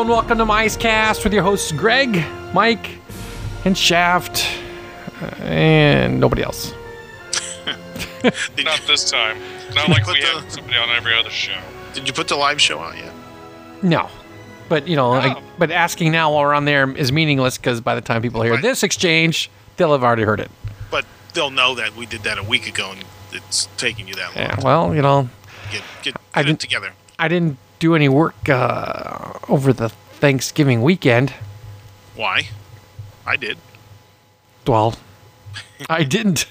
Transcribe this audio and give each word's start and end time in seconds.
Hello 0.00 0.14
and 0.14 0.28
welcome 0.30 0.70
to 0.70 0.78
Cast 0.78 1.24
with 1.24 1.34
your 1.34 1.42
hosts 1.42 1.72
Greg, 1.72 2.24
Mike, 2.54 2.88
and 3.66 3.76
Shaft, 3.76 4.46
and 5.40 6.18
nobody 6.18 6.42
else. 6.42 6.72
Not 8.24 8.80
this 8.86 9.10
time. 9.10 9.36
Not 9.74 9.90
like 9.90 10.06
we 10.06 10.22
have 10.22 10.50
somebody 10.50 10.78
on 10.78 10.88
every 10.88 11.12
other 11.14 11.28
show. 11.28 11.52
Did 11.92 12.06
you 12.06 12.14
put 12.14 12.28
the 12.28 12.36
live 12.36 12.58
show 12.62 12.78
on 12.78 12.96
yet? 12.96 13.12
No. 13.82 14.08
But, 14.70 14.88
you 14.88 14.96
know, 14.96 15.10
like, 15.10 15.36
Oh. 15.36 15.42
but 15.58 15.70
asking 15.70 16.12
now 16.12 16.32
while 16.32 16.44
we're 16.44 16.54
on 16.54 16.64
there 16.64 16.90
is 16.96 17.12
meaningless 17.12 17.58
because 17.58 17.82
by 17.82 17.94
the 17.94 18.00
time 18.00 18.22
people 18.22 18.40
hear 18.40 18.54
Right. 18.54 18.62
this 18.62 18.82
exchange, 18.82 19.50
they'll 19.76 19.92
have 19.92 20.02
already 20.02 20.22
heard 20.22 20.40
it. 20.40 20.50
But 20.90 21.04
they'll 21.34 21.50
know 21.50 21.74
that 21.74 21.94
we 21.94 22.06
did 22.06 22.22
that 22.22 22.38
a 22.38 22.42
week 22.42 22.66
ago, 22.66 22.92
and 22.92 23.04
it's 23.32 23.68
taking 23.76 24.08
you 24.08 24.14
that 24.14 24.34
long 24.34 24.46
Yeah, 24.46 24.56
well, 24.64 24.94
you 24.94 25.02
know, 25.02 25.28
to 25.66 25.72
get, 25.76 25.82
get, 26.02 26.16
I 26.32 26.40
get 26.40 26.46
didn't- 26.46 26.54
it 26.56 26.60
together. 26.66 26.92
I 27.18 27.28
didn't 27.28 27.58
do 27.80 27.96
any 27.96 28.08
work 28.08 28.48
uh, 28.48 29.32
over 29.48 29.72
the 29.72 29.88
Thanksgiving 29.88 30.82
weekend. 30.82 31.34
Why? 32.14 32.48
I 33.26 33.36
did. 33.36 33.58
Well, 34.66 34.94
I 35.90 36.04
didn't. 36.04 36.46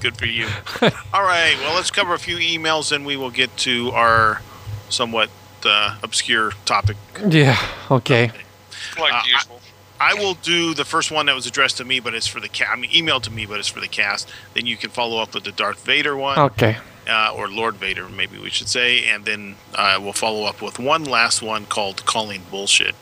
Good 0.00 0.16
for 0.16 0.26
you. 0.26 0.46
All 1.12 1.22
right. 1.22 1.56
Well, 1.58 1.74
let's 1.74 1.90
cover 1.90 2.14
a 2.14 2.18
few 2.18 2.36
emails, 2.36 2.92
and 2.92 3.04
we 3.04 3.16
will 3.16 3.30
get 3.30 3.54
to 3.58 3.90
our 3.90 4.40
somewhat 4.88 5.30
uh, 5.64 5.98
obscure 6.02 6.52
topic. 6.64 6.96
Yeah, 7.26 7.58
okay. 7.90 8.30
Like 8.98 9.12
Uh, 9.12 9.16
I- 9.16 9.24
usual. 9.26 9.60
I 10.02 10.14
will 10.14 10.32
do 10.32 10.72
the 10.72 10.86
first 10.86 11.10
one 11.10 11.26
that 11.26 11.34
was 11.34 11.46
addressed 11.46 11.76
to 11.76 11.84
me, 11.84 12.00
but 12.00 12.14
it's 12.14 12.26
for 12.26 12.40
the 12.40 12.48
cast. 12.48 12.70
I 12.72 12.76
mean, 12.76 12.90
emailed 12.90 13.22
to 13.24 13.30
me, 13.30 13.44
but 13.44 13.58
it's 13.58 13.68
for 13.68 13.80
the 13.80 13.88
cast. 13.88 14.26
Then 14.54 14.64
you 14.64 14.78
can 14.78 14.88
follow 14.88 15.20
up 15.20 15.34
with 15.34 15.44
the 15.44 15.52
Darth 15.52 15.84
Vader 15.84 16.16
one. 16.16 16.38
Okay. 16.38 16.78
Uh, 17.10 17.34
or 17.34 17.48
Lord 17.48 17.74
Vader, 17.74 18.08
maybe 18.08 18.38
we 18.38 18.50
should 18.50 18.68
say, 18.68 19.06
and 19.08 19.24
then 19.24 19.56
uh, 19.74 19.98
we'll 20.00 20.12
follow 20.12 20.44
up 20.44 20.62
with 20.62 20.78
one 20.78 21.04
last 21.04 21.42
one 21.42 21.66
called 21.66 22.06
"Calling 22.06 22.42
Bullshit." 22.50 22.94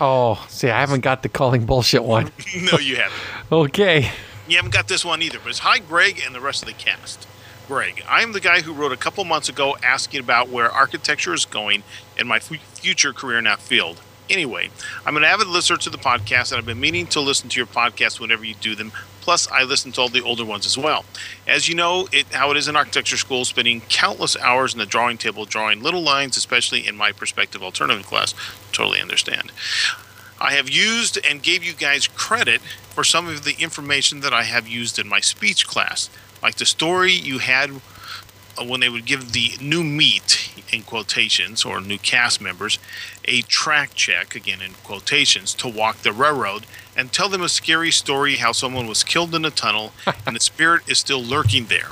Oh, 0.00 0.46
see, 0.48 0.70
I 0.70 0.80
haven't 0.80 1.00
got 1.00 1.22
the 1.22 1.28
calling 1.28 1.66
bullshit 1.66 2.04
one. 2.04 2.30
no, 2.72 2.78
you 2.78 2.96
haven't. 2.96 3.20
Okay. 3.50 4.10
You 4.46 4.56
haven't 4.56 4.72
got 4.72 4.88
this 4.88 5.04
one 5.04 5.22
either. 5.22 5.38
But 5.42 5.50
it's 5.50 5.58
hi, 5.58 5.78
Greg, 5.78 6.22
and 6.24 6.34
the 6.34 6.40
rest 6.40 6.62
of 6.62 6.68
the 6.68 6.74
cast. 6.74 7.26
Greg, 7.66 8.02
I 8.08 8.22
am 8.22 8.32
the 8.32 8.40
guy 8.40 8.62
who 8.62 8.72
wrote 8.72 8.92
a 8.92 8.96
couple 8.96 9.24
months 9.24 9.48
ago 9.48 9.76
asking 9.82 10.20
about 10.20 10.48
where 10.48 10.70
architecture 10.70 11.34
is 11.34 11.44
going 11.44 11.82
in 12.16 12.26
my 12.26 12.38
fu- 12.38 12.56
future 12.56 13.12
career 13.12 13.38
in 13.38 13.44
that 13.44 13.58
field. 13.58 14.00
Anyway, 14.30 14.70
I'm 15.04 15.16
an 15.16 15.24
avid 15.24 15.48
listener 15.48 15.76
to 15.78 15.90
the 15.90 15.98
podcast, 15.98 16.52
and 16.52 16.58
I've 16.58 16.66
been 16.66 16.80
meaning 16.80 17.06
to 17.08 17.20
listen 17.20 17.48
to 17.50 17.56
your 17.58 17.66
podcast 17.66 18.20
whenever 18.20 18.44
you 18.44 18.54
do 18.54 18.74
them. 18.74 18.92
Plus, 19.20 19.48
I 19.48 19.64
listen 19.64 19.92
to 19.92 20.00
all 20.00 20.08
the 20.08 20.22
older 20.22 20.44
ones 20.44 20.66
as 20.66 20.78
well. 20.78 21.04
As 21.46 21.68
you 21.68 21.74
know, 21.74 22.08
it 22.12 22.26
how 22.32 22.50
it 22.50 22.56
is 22.56 22.68
in 22.68 22.76
architecture 22.76 23.16
school, 23.16 23.44
spending 23.44 23.80
countless 23.88 24.36
hours 24.36 24.72
in 24.72 24.78
the 24.78 24.86
drawing 24.86 25.18
table 25.18 25.44
drawing 25.44 25.82
little 25.82 26.02
lines, 26.02 26.36
especially 26.36 26.86
in 26.86 26.96
my 26.96 27.12
perspective 27.12 27.62
alternative 27.62 28.06
class. 28.06 28.34
Totally 28.72 29.00
understand. 29.00 29.52
I 30.40 30.52
have 30.52 30.70
used 30.70 31.18
and 31.28 31.42
gave 31.42 31.64
you 31.64 31.72
guys 31.72 32.06
credit 32.06 32.60
for 32.60 33.02
some 33.02 33.26
of 33.26 33.44
the 33.44 33.56
information 33.58 34.20
that 34.20 34.32
I 34.32 34.44
have 34.44 34.68
used 34.68 34.98
in 34.98 35.08
my 35.08 35.20
speech 35.20 35.66
class, 35.66 36.08
like 36.42 36.56
the 36.56 36.66
story 36.66 37.12
you 37.12 37.38
had 37.38 37.70
uh, 38.58 38.64
when 38.64 38.80
they 38.80 38.88
would 38.88 39.04
give 39.04 39.32
the 39.32 39.52
new 39.60 39.82
meat 39.82 40.50
in 40.72 40.82
quotations 40.82 41.64
or 41.64 41.80
new 41.80 41.98
cast 41.98 42.40
members 42.40 42.78
a 43.24 43.42
track 43.42 43.94
check 43.94 44.34
again 44.34 44.60
in 44.62 44.72
quotations 44.84 45.54
to 45.54 45.68
walk 45.68 45.98
the 45.98 46.12
railroad 46.12 46.66
and 46.98 47.12
tell 47.12 47.28
them 47.28 47.42
a 47.42 47.48
scary 47.48 47.92
story 47.92 48.36
how 48.36 48.50
someone 48.50 48.88
was 48.88 49.04
killed 49.04 49.32
in 49.34 49.44
a 49.44 49.50
tunnel 49.50 49.92
and 50.26 50.34
the 50.34 50.40
spirit 50.40 50.82
is 50.88 50.98
still 50.98 51.22
lurking 51.22 51.66
there. 51.66 51.90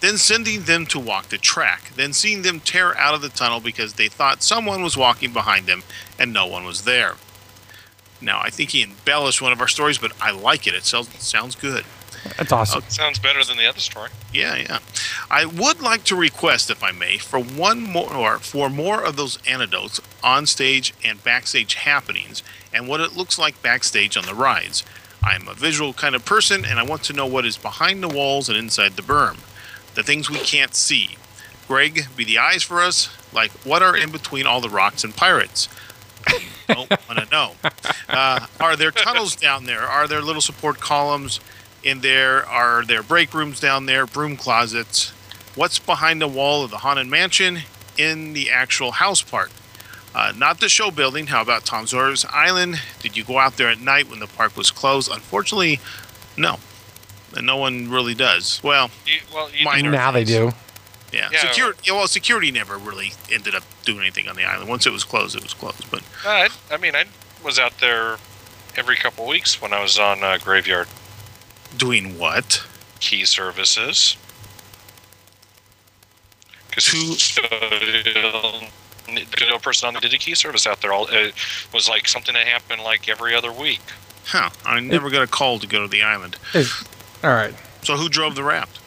Then 0.00 0.16
sending 0.16 0.62
them 0.62 0.86
to 0.86 0.98
walk 0.98 1.28
the 1.28 1.36
track 1.38 1.92
then 1.94 2.14
seeing 2.14 2.42
them 2.42 2.58
tear 2.60 2.96
out 2.96 3.14
of 3.14 3.20
the 3.20 3.28
tunnel 3.28 3.60
because 3.60 3.94
they 3.94 4.08
thought 4.08 4.42
someone 4.42 4.82
was 4.82 4.96
walking 4.96 5.32
behind 5.34 5.66
them 5.66 5.82
and 6.18 6.32
no 6.32 6.46
one 6.46 6.64
was 6.64 6.82
there. 6.82 7.16
Now 8.22 8.40
i 8.42 8.50
think 8.50 8.70
he 8.70 8.82
embellished 8.82 9.42
one 9.42 9.52
of 9.52 9.60
our 9.60 9.68
stories 9.68 9.98
but 9.98 10.12
i 10.20 10.30
like 10.30 10.66
it. 10.66 10.74
It 10.74 10.84
sounds, 10.84 11.54
good 11.54 11.84
That's 12.36 12.52
awesome. 12.52 12.82
Sounds 12.88 13.18
better 13.18 13.42
than 13.44 13.56
the 13.56 13.66
other 13.66 13.80
story. 13.80 14.10
yeah, 14.32 14.56
yeah. 14.56 14.78
I 15.30 15.46
would 15.46 15.80
like 15.80 16.04
to 16.04 16.16
request, 16.16 16.70
if 16.70 16.82
I 16.82 16.90
may, 16.90 17.18
for 17.18 17.38
one 17.38 17.80
more 17.82 18.12
or 18.12 18.38
for 18.38 18.68
more 18.68 19.02
of 19.04 19.16
those 19.16 19.38
anecdotes 19.46 20.00
on 20.22 20.46
stage 20.46 20.92
and 21.04 21.22
backstage 21.22 21.74
happenings 21.74 22.42
and 22.72 22.88
what 22.88 23.00
it 23.00 23.16
looks 23.16 23.38
like 23.38 23.62
backstage 23.62 24.16
on 24.16 24.26
the 24.26 24.34
rides. 24.34 24.84
I 25.22 25.34
am 25.34 25.48
a 25.48 25.54
visual 25.54 25.92
kind 25.92 26.14
of 26.14 26.24
person 26.24 26.64
and 26.64 26.78
I 26.78 26.82
want 26.82 27.02
to 27.04 27.12
know 27.12 27.26
what 27.26 27.44
is 27.46 27.56
behind 27.56 28.02
the 28.02 28.08
walls 28.08 28.48
and 28.48 28.56
inside 28.56 28.92
the 28.96 29.02
berm. 29.02 29.36
The 29.94 30.02
things 30.02 30.30
we 30.30 30.38
can't 30.38 30.74
see. 30.74 31.16
Greg, 31.68 32.06
be 32.16 32.24
the 32.24 32.38
eyes 32.38 32.62
for 32.62 32.80
us. 32.80 33.08
Like 33.32 33.50
what 33.64 33.82
are 33.82 33.96
in 33.96 34.10
between 34.10 34.46
all 34.46 34.60
the 34.60 34.70
rocks 34.70 35.04
and 35.04 35.14
pirates? 35.14 35.68
Don't 36.68 36.90
want 36.90 37.18
to 37.18 37.28
know. 37.30 37.52
Uh, 38.08 38.46
are 38.60 38.76
there 38.76 38.90
tunnels 38.90 39.36
down 39.36 39.64
there? 39.64 39.82
Are 39.82 40.06
there 40.06 40.20
little 40.20 40.42
support 40.42 40.80
columns 40.80 41.40
in 41.82 42.00
there? 42.00 42.44
Are 42.46 42.84
there 42.84 43.02
break 43.02 43.32
rooms 43.34 43.60
down 43.60 43.86
there? 43.86 44.06
Broom 44.06 44.36
closets? 44.36 45.10
What's 45.54 45.78
behind 45.78 46.20
the 46.20 46.28
wall 46.28 46.64
of 46.64 46.70
the 46.70 46.78
haunted 46.78 47.08
mansion 47.08 47.60
in 47.98 48.32
the 48.32 48.50
actual 48.50 48.92
house 48.92 49.22
part? 49.22 49.50
Uh, 50.14 50.32
not 50.36 50.58
the 50.60 50.68
show 50.68 50.90
building. 50.90 51.28
How 51.28 51.40
about 51.42 51.64
Tom 51.64 51.86
Sawyer's 51.86 52.24
Island? 52.26 52.80
Did 53.00 53.16
you 53.16 53.24
go 53.24 53.38
out 53.38 53.56
there 53.56 53.68
at 53.68 53.80
night 53.80 54.10
when 54.10 54.18
the 54.18 54.26
park 54.26 54.56
was 54.56 54.70
closed? 54.70 55.10
Unfortunately, 55.10 55.80
no. 56.36 56.58
And 57.36 57.46
no 57.46 57.56
one 57.56 57.88
really 57.90 58.14
does. 58.14 58.60
Well, 58.62 58.90
You, 59.06 59.20
well, 59.32 59.48
you 59.52 59.64
Minor. 59.64 59.90
now 59.92 60.10
they 60.10 60.24
do. 60.24 60.50
yeah. 61.12 61.28
Yeah. 61.32 61.40
Security. 61.48 61.78
Well, 61.92 62.08
security 62.08 62.50
never 62.50 62.76
really 62.76 63.12
ended 63.30 63.54
up 63.54 63.62
doing 63.84 64.00
anything 64.00 64.26
on 64.28 64.34
the 64.34 64.44
island. 64.44 64.68
Once 64.68 64.84
it 64.86 64.90
was 64.92 65.04
closed, 65.04 65.36
it 65.36 65.42
was 65.44 65.54
closed. 65.54 65.88
But 65.92 66.02
I, 66.26 66.48
I 66.72 66.76
mean, 66.76 66.96
I 66.96 67.04
was 67.44 67.60
out 67.60 67.78
there 67.78 68.16
every 68.76 68.96
couple 68.96 69.26
weeks 69.28 69.62
when 69.62 69.72
I 69.72 69.80
was 69.80 69.96
on 69.98 70.24
uh, 70.24 70.38
graveyard 70.42 70.88
doing 71.76 72.18
what? 72.18 72.62
key 73.00 73.24
services. 73.24 74.16
Because 76.68 76.86
who. 76.86 77.14
There's 79.12 79.50
no 79.50 79.58
person 79.58 79.88
on 79.88 79.94
the 79.94 80.00
did 80.00 80.14
a 80.14 80.18
key 80.18 80.34
service 80.34 80.66
out 80.66 80.80
there. 80.82 80.92
All 80.92 81.06
it 81.10 81.34
was 81.72 81.88
like 81.88 82.06
something 82.06 82.34
that 82.34 82.46
happened 82.46 82.82
like 82.82 83.08
every 83.08 83.34
other 83.34 83.50
week. 83.52 83.80
Huh. 84.26 84.50
I 84.64 84.78
never 84.80 85.10
got 85.10 85.22
a 85.22 85.26
call 85.26 85.58
to 85.58 85.66
go 85.66 85.82
to 85.82 85.88
the 85.88 86.02
island. 86.02 86.36
Is- 86.54 86.84
all 87.24 87.30
right. 87.30 87.54
So 87.82 87.96
who 87.96 88.08
drove 88.08 88.34
the 88.34 88.44
raft? 88.44 88.78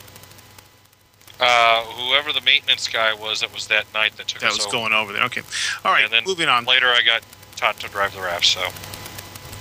Uh, 1.39 1.81
whoever 1.83 2.31
the 2.31 2.39
maintenance 2.41 2.87
guy 2.87 3.13
was, 3.13 3.41
that 3.41 3.53
was 3.53 3.67
that 3.67 3.85
night 3.93 4.15
that 4.17 4.27
took 4.27 4.41
That 4.41 4.51
us 4.51 4.57
was 4.59 4.67
over. 4.67 4.77
going 4.77 4.93
over 4.93 5.11
there. 5.11 5.23
Okay. 5.23 5.41
All 5.83 5.91
right. 5.91 6.03
And 6.05 6.13
then 6.13 6.23
moving 6.25 6.47
on. 6.47 6.63
Later, 6.65 6.87
I 6.87 7.01
got 7.01 7.21
taught 7.57 7.79
to 7.81 7.89
drive 7.89 8.13
the 8.15 8.21
raft. 8.21 8.45
So 8.45 8.61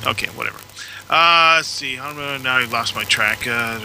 Okay, 0.08 0.26
whatever. 0.28 0.58
Uh, 1.10 1.54
let's 1.56 1.68
see. 1.68 1.96
Now 1.96 2.12
I 2.56 2.64
lost 2.64 2.94
my 2.94 3.04
track. 3.04 3.46
Uh, 3.46 3.78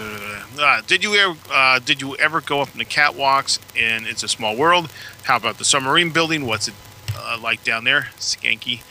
da. 0.56 0.64
uh, 0.64 0.82
did 0.88 1.04
you 1.04 1.16
ever? 1.16 1.38
Uh, 1.52 1.80
did 1.80 2.02
you 2.02 2.16
ever 2.18 2.42
go 2.42 2.62
up 2.62 2.72
in 2.72 2.80
the 2.80 2.86
catwalks 2.86 3.60
in 3.76 4.06
It's 4.06 4.24
a 4.24 4.28
Small 4.28 4.56
World? 4.56 4.90
How 5.24 5.36
about 5.38 5.58
the 5.58 5.66
submarine 5.66 6.12
building? 6.12 6.46
What's 6.46 6.68
it 6.70 6.74
uh, 7.18 7.38
like 7.42 7.64
down 7.64 7.84
there? 7.84 8.10
Skanky. 8.18 8.82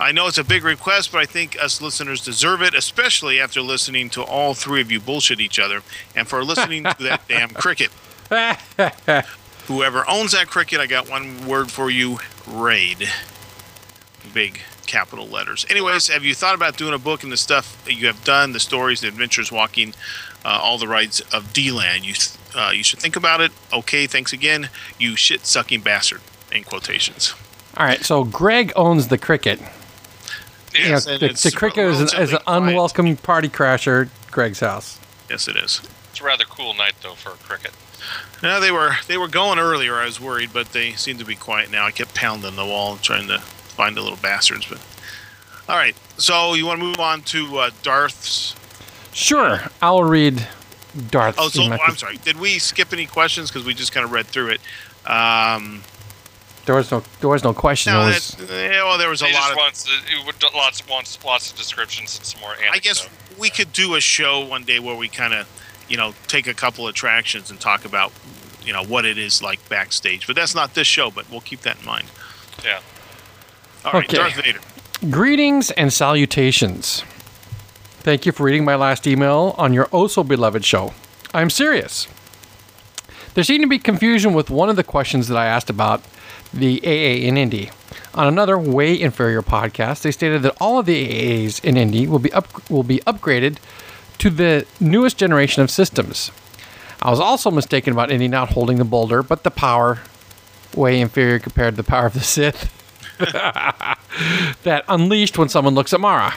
I 0.00 0.10
know 0.12 0.26
it's 0.26 0.38
a 0.38 0.44
big 0.44 0.64
request, 0.64 1.12
but 1.12 1.18
I 1.18 1.24
think 1.26 1.56
us 1.60 1.80
listeners 1.80 2.24
deserve 2.24 2.62
it, 2.62 2.74
especially 2.74 3.38
after 3.38 3.60
listening 3.60 4.10
to 4.10 4.22
all 4.22 4.54
three 4.54 4.80
of 4.80 4.90
you 4.90 4.98
bullshit 4.98 5.40
each 5.40 5.58
other, 5.60 5.82
and 6.16 6.26
for 6.26 6.42
listening 6.42 6.84
to 6.84 6.96
that 7.04 7.22
damn 7.28 7.50
cricket. 7.50 7.90
Whoever 9.66 10.08
owns 10.10 10.32
that 10.32 10.48
cricket, 10.48 10.80
I 10.80 10.86
got 10.86 11.08
one 11.08 11.46
word 11.46 11.70
for 11.70 11.90
you: 11.90 12.18
raid. 12.46 13.08
Big 14.32 14.60
capital 14.86 15.26
letters. 15.26 15.66
Anyways, 15.68 16.08
have 16.08 16.24
you 16.24 16.34
thought 16.34 16.54
about 16.54 16.76
doing 16.76 16.94
a 16.94 16.98
book 16.98 17.22
and 17.22 17.32
the 17.32 17.36
stuff 17.36 17.82
that 17.84 17.94
you 17.94 18.06
have 18.06 18.22
done, 18.24 18.52
the 18.52 18.60
stories, 18.60 19.00
the 19.00 19.08
adventures, 19.08 19.50
walking 19.50 19.94
uh, 20.44 20.58
all 20.62 20.78
the 20.78 20.88
rides 20.88 21.20
of 21.32 21.52
D-Land? 21.52 22.04
You 22.04 22.14
uh, 22.54 22.70
you 22.70 22.84
should 22.84 23.00
think 23.00 23.16
about 23.16 23.40
it. 23.40 23.50
Okay, 23.72 24.06
thanks 24.06 24.32
again. 24.32 24.68
You 24.98 25.16
shit 25.16 25.46
sucking 25.46 25.80
bastard. 25.80 26.20
In 26.52 26.62
quotations. 26.62 27.34
All 27.76 27.84
right. 27.84 28.04
So 28.04 28.22
Greg 28.22 28.72
owns 28.76 29.08
the 29.08 29.18
cricket. 29.18 29.60
You 30.72 30.90
know, 30.90 31.00
the, 31.00 31.38
the 31.42 31.52
cricket 31.54 31.86
is 31.86 32.00
an, 32.00 32.06
is 32.06 32.12
relatively 32.14 32.36
an 32.36 32.42
quiet. 32.44 32.62
unwelcome 32.68 33.16
party 33.16 33.48
crasher 33.48 34.06
at 34.06 34.30
Greg's 34.30 34.60
house. 34.60 35.00
Yes, 35.28 35.48
it 35.48 35.56
is. 35.56 35.80
it's 36.10 36.20
a 36.20 36.24
rather 36.24 36.44
cool 36.44 36.74
night 36.74 36.94
though 37.02 37.14
for 37.14 37.30
a 37.30 37.36
cricket. 37.36 37.72
No, 38.42 38.60
they 38.60 38.70
were 38.70 38.92
they 39.08 39.16
were 39.18 39.26
going 39.26 39.58
earlier. 39.58 39.96
I 39.96 40.04
was 40.04 40.20
worried, 40.20 40.50
but 40.52 40.72
they 40.72 40.92
seem 40.92 41.18
to 41.18 41.24
be 41.24 41.34
quiet 41.34 41.70
now. 41.72 41.86
I 41.86 41.90
kept 41.90 42.14
pounding 42.14 42.54
the 42.54 42.66
wall 42.66 42.96
trying 42.98 43.26
to 43.28 43.42
find 43.74 43.96
the 43.96 44.00
little 44.02 44.18
bastards. 44.18 44.66
But 44.66 44.78
all 45.68 45.76
right, 45.76 45.96
so 46.18 46.54
you 46.54 46.66
want 46.66 46.80
to 46.80 46.86
move 46.86 47.00
on 47.00 47.22
to 47.22 47.58
uh, 47.58 47.70
Darth's? 47.82 48.54
Sure. 49.12 49.60
I'll 49.80 50.02
read 50.04 50.46
Darth's. 51.10 51.38
Oh, 51.40 51.48
so 51.48 51.62
email. 51.62 51.78
I'm 51.86 51.96
sorry. 51.96 52.16
Did 52.18 52.38
we 52.38 52.58
skip 52.58 52.92
any 52.92 53.06
questions 53.06 53.50
because 53.50 53.66
we 53.66 53.74
just 53.74 53.92
kind 53.92 54.04
of 54.04 54.12
read 54.12 54.26
through 54.26 54.50
it? 54.56 54.60
Um, 55.08 55.82
There 56.66 56.74
was 56.74 56.90
no 56.90 57.02
there 57.20 57.28
was 57.28 57.44
no 57.44 57.52
question. 57.54 57.92
no, 57.92 58.02
It 58.02 58.14
was, 58.14 58.36
yeah, 58.50 58.82
well, 58.84 58.98
there 58.98 59.10
was 59.10 59.22
a 59.22 59.26
lot 59.26 59.50
of. 59.50 59.56
wants 59.56 59.86
it 59.88 60.54
lots 60.54 60.86
wants 60.88 61.22
lots 61.24 61.50
of 61.50 61.56
descriptions 61.56 62.16
and 62.16 62.26
some 62.26 62.40
more. 62.40 62.54
I 62.70 62.78
guess 62.78 63.08
we 63.38 63.50
could 63.50 63.72
do 63.72 63.94
a 63.96 64.00
show 64.00 64.44
one 64.44 64.64
day 64.64 64.78
where 64.78 64.96
we 64.96 65.08
kind 65.08 65.34
of, 65.34 65.46
you 65.88 65.96
know, 65.96 66.14
take 66.26 66.46
a 66.46 66.54
couple 66.54 66.86
attractions 66.88 67.50
and 67.50 67.60
talk 67.60 67.84
about, 67.84 68.12
you 68.64 68.72
know, 68.72 68.82
what 68.84 69.04
it 69.04 69.18
is 69.18 69.42
like 69.42 69.66
backstage. 69.68 70.26
But 70.26 70.36
that's 70.36 70.54
not 70.54 70.74
this 70.74 70.86
show. 70.86 71.10
But 71.10 71.30
we'll 71.30 71.40
keep 71.42 71.60
that 71.62 71.78
in 71.80 71.84
mind. 71.86 72.06
Yeah. 72.64 72.80
All 73.84 73.92
right, 73.92 74.04
Okay. 74.04 74.16
Darth 74.16 74.34
Vader. 74.42 74.60
Greetings 75.10 75.70
and 75.72 75.92
salutations. 75.92 77.02
Thank 78.00 78.26
you 78.26 78.32
for 78.32 78.44
reading 78.44 78.64
my 78.64 78.74
last 78.76 79.06
email 79.06 79.54
on 79.58 79.72
your 79.72 79.88
oh 79.92 80.06
so 80.06 80.22
beloved 80.24 80.64
show. 80.64 80.94
I'm 81.32 81.50
serious. 81.50 82.06
There 83.34 83.44
seemed 83.44 83.62
to 83.62 83.68
be 83.68 83.78
confusion 83.78 84.32
with 84.32 84.48
one 84.50 84.68
of 84.68 84.76
the 84.76 84.84
questions 84.84 85.28
that 85.28 85.36
I 85.36 85.46
asked 85.46 85.68
about 85.68 86.02
the 86.52 86.80
AA 86.84 87.26
in 87.26 87.36
Indy. 87.36 87.70
On 88.14 88.28
another 88.28 88.56
way 88.58 88.98
inferior 88.98 89.42
podcast, 89.42 90.02
they 90.02 90.12
stated 90.12 90.42
that 90.42 90.56
all 90.60 90.78
of 90.78 90.86
the 90.86 90.94
AAs 91.46 91.62
in 91.64 91.76
Indy 91.76 92.06
will 92.06 92.20
be 92.20 92.32
up, 92.32 92.70
will 92.70 92.84
be 92.84 92.98
upgraded 93.00 93.56
to 94.18 94.30
the 94.30 94.64
newest 94.78 95.18
generation 95.18 95.62
of 95.62 95.70
systems. 95.70 96.30
I 97.02 97.10
was 97.10 97.18
also 97.20 97.50
mistaken 97.50 97.92
about 97.92 98.12
Indy 98.12 98.28
not 98.28 98.50
holding 98.50 98.78
the 98.78 98.84
boulder, 98.84 99.22
but 99.22 99.42
the 99.42 99.50
power 99.50 100.00
way 100.74 101.00
inferior 101.00 101.38
compared 101.38 101.74
to 101.74 101.82
the 101.82 101.88
power 101.88 102.06
of 102.06 102.14
the 102.14 102.20
Sith 102.20 102.70
that 104.62 104.84
unleashed 104.88 105.38
when 105.38 105.48
someone 105.48 105.74
looks 105.74 105.92
at 105.92 106.00
Mara. 106.00 106.34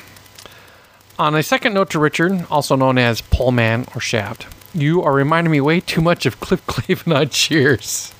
On 1.19 1.33
a 1.33 1.41
second 1.41 1.74
note 1.74 1.89
to 1.91 2.00
Richard, 2.00 2.45
also 2.50 2.75
known 2.75 2.97
as 2.97 3.21
Pullman 3.21 3.88
or 3.95 4.01
Shaft, 4.01 4.45
you 4.74 5.01
are 5.01 5.13
reminding 5.13 5.51
me 5.51 5.62
way 5.62 5.79
too 5.79 6.01
much 6.01 6.25
of 6.25 6.39
Cliff 6.39 6.65
Clavin 6.68 7.15
on 7.15 7.29
Cheers. 7.29 8.13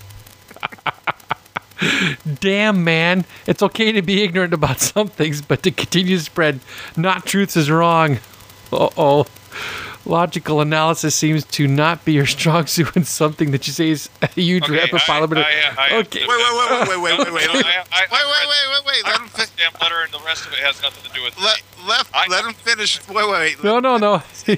Damn, 2.40 2.84
man. 2.84 3.26
It's 3.46 3.62
okay 3.62 3.92
to 3.92 4.02
be 4.02 4.24
ignorant 4.24 4.54
about 4.54 4.80
some 4.80 5.10
things, 5.10 5.42
but 5.42 5.62
to 5.64 5.72
continue 5.72 6.18
to 6.18 6.24
spread 6.24 6.60
not 6.96 7.26
truths 7.26 7.56
is 7.56 7.70
wrong. 7.70 8.18
Uh 8.72 8.90
oh. 8.98 9.28
Logical 10.08 10.62
analysis 10.62 11.16
seems 11.16 11.44
to 11.44 11.68
not 11.68 12.06
be 12.06 12.14
your 12.14 12.26
strong 12.26 12.66
suit 12.76 12.96
in 12.96 13.04
something 13.04 13.52
that 13.52 13.68
you 13.68 13.74
say 13.74 13.90
is 13.90 14.10
a 14.22 14.28
huge 14.28 14.64
Okay, 14.64 14.76
rap 14.78 14.94
of 14.94 15.02
I- 15.02 15.06
parliament. 15.06 15.46
I- 15.46 15.74
I- 15.96 15.98
okay. 16.00 16.22
Wait, 16.26 16.28
wait, 16.30 16.38
wait, 16.38 16.88
wait, 16.88 17.02
wait, 17.02 17.02
wait, 17.02 17.34
wait, 17.34 17.34
wait. 17.34 17.54
Wait, 17.54 17.66
I- 17.66 17.84
I- 17.92 18.08
wait, 18.10 18.24
wait, 18.24 18.48
wait, 18.72 18.86
wait. 18.86 19.04
Let 19.06 19.16
him, 19.18 19.22
wrote 19.24 19.32
fi- 19.32 19.46
damn 19.58 19.74
letter, 19.82 20.02
and 20.04 20.14
the 20.14 20.26
rest 20.26 20.46
of 20.48 20.54
it 20.54 20.60
has 20.60 20.82
nothing 20.82 21.04
to 21.04 21.14
do 21.18 21.22
with 21.24 21.38
let, 21.42 21.62
left, 21.88 22.10
I- 22.16 22.28
let 22.30 22.46
him 22.46 22.54
finish. 22.54 23.06
Wait, 23.10 23.16
wait, 23.16 23.28
wait. 23.58 23.64
No, 23.64 23.80
no, 23.80 23.98
no. 23.98 24.22
You 24.48 24.56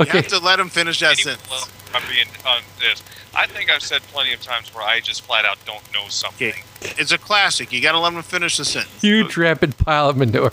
okay. 0.00 0.16
have 0.18 0.26
to 0.28 0.38
let 0.38 0.58
him 0.58 0.68
finish 0.70 1.00
that 1.00 1.18
sentence. 1.18 1.68
I'm 1.94 2.02
being 2.10 2.26
on 2.46 2.62
this. 2.80 3.02
I 3.34 3.46
think 3.46 3.70
I've 3.70 3.82
said 3.82 4.00
plenty 4.12 4.32
of 4.32 4.40
times 4.40 4.74
where 4.74 4.84
I 4.84 5.00
just 5.00 5.20
flat 5.22 5.44
out 5.44 5.58
don't 5.66 5.82
know 5.92 6.08
something. 6.08 6.48
Okay. 6.48 6.62
It's 6.98 7.12
a 7.12 7.18
classic. 7.18 7.72
You 7.72 7.82
got 7.82 7.92
to 7.92 7.98
let 8.00 8.14
him 8.14 8.22
finish 8.22 8.56
the 8.56 8.64
sentence. 8.64 9.02
Huge 9.02 9.36
rapid 9.36 9.76
pile 9.76 10.08
of 10.08 10.16
manure. 10.16 10.52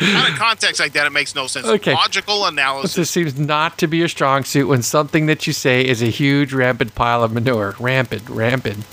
Out 0.00 0.30
of 0.30 0.36
context 0.36 0.80
like 0.80 0.92
that, 0.92 1.06
it 1.06 1.10
makes 1.10 1.34
no 1.34 1.46
sense. 1.46 1.66
Okay. 1.66 1.92
Logical 1.94 2.46
analysis. 2.46 2.94
This 2.94 3.10
seems 3.10 3.38
not 3.38 3.78
to 3.78 3.86
be 3.86 3.96
your 3.98 4.08
strong 4.08 4.44
suit 4.44 4.68
when 4.68 4.82
something 4.82 5.26
that 5.26 5.46
you 5.46 5.52
say 5.52 5.84
is 5.86 6.02
a 6.02 6.06
huge 6.06 6.52
rampant 6.52 6.94
pile 6.94 7.22
of 7.22 7.32
manure. 7.32 7.74
Rampant, 7.80 8.28
rampant, 8.28 8.84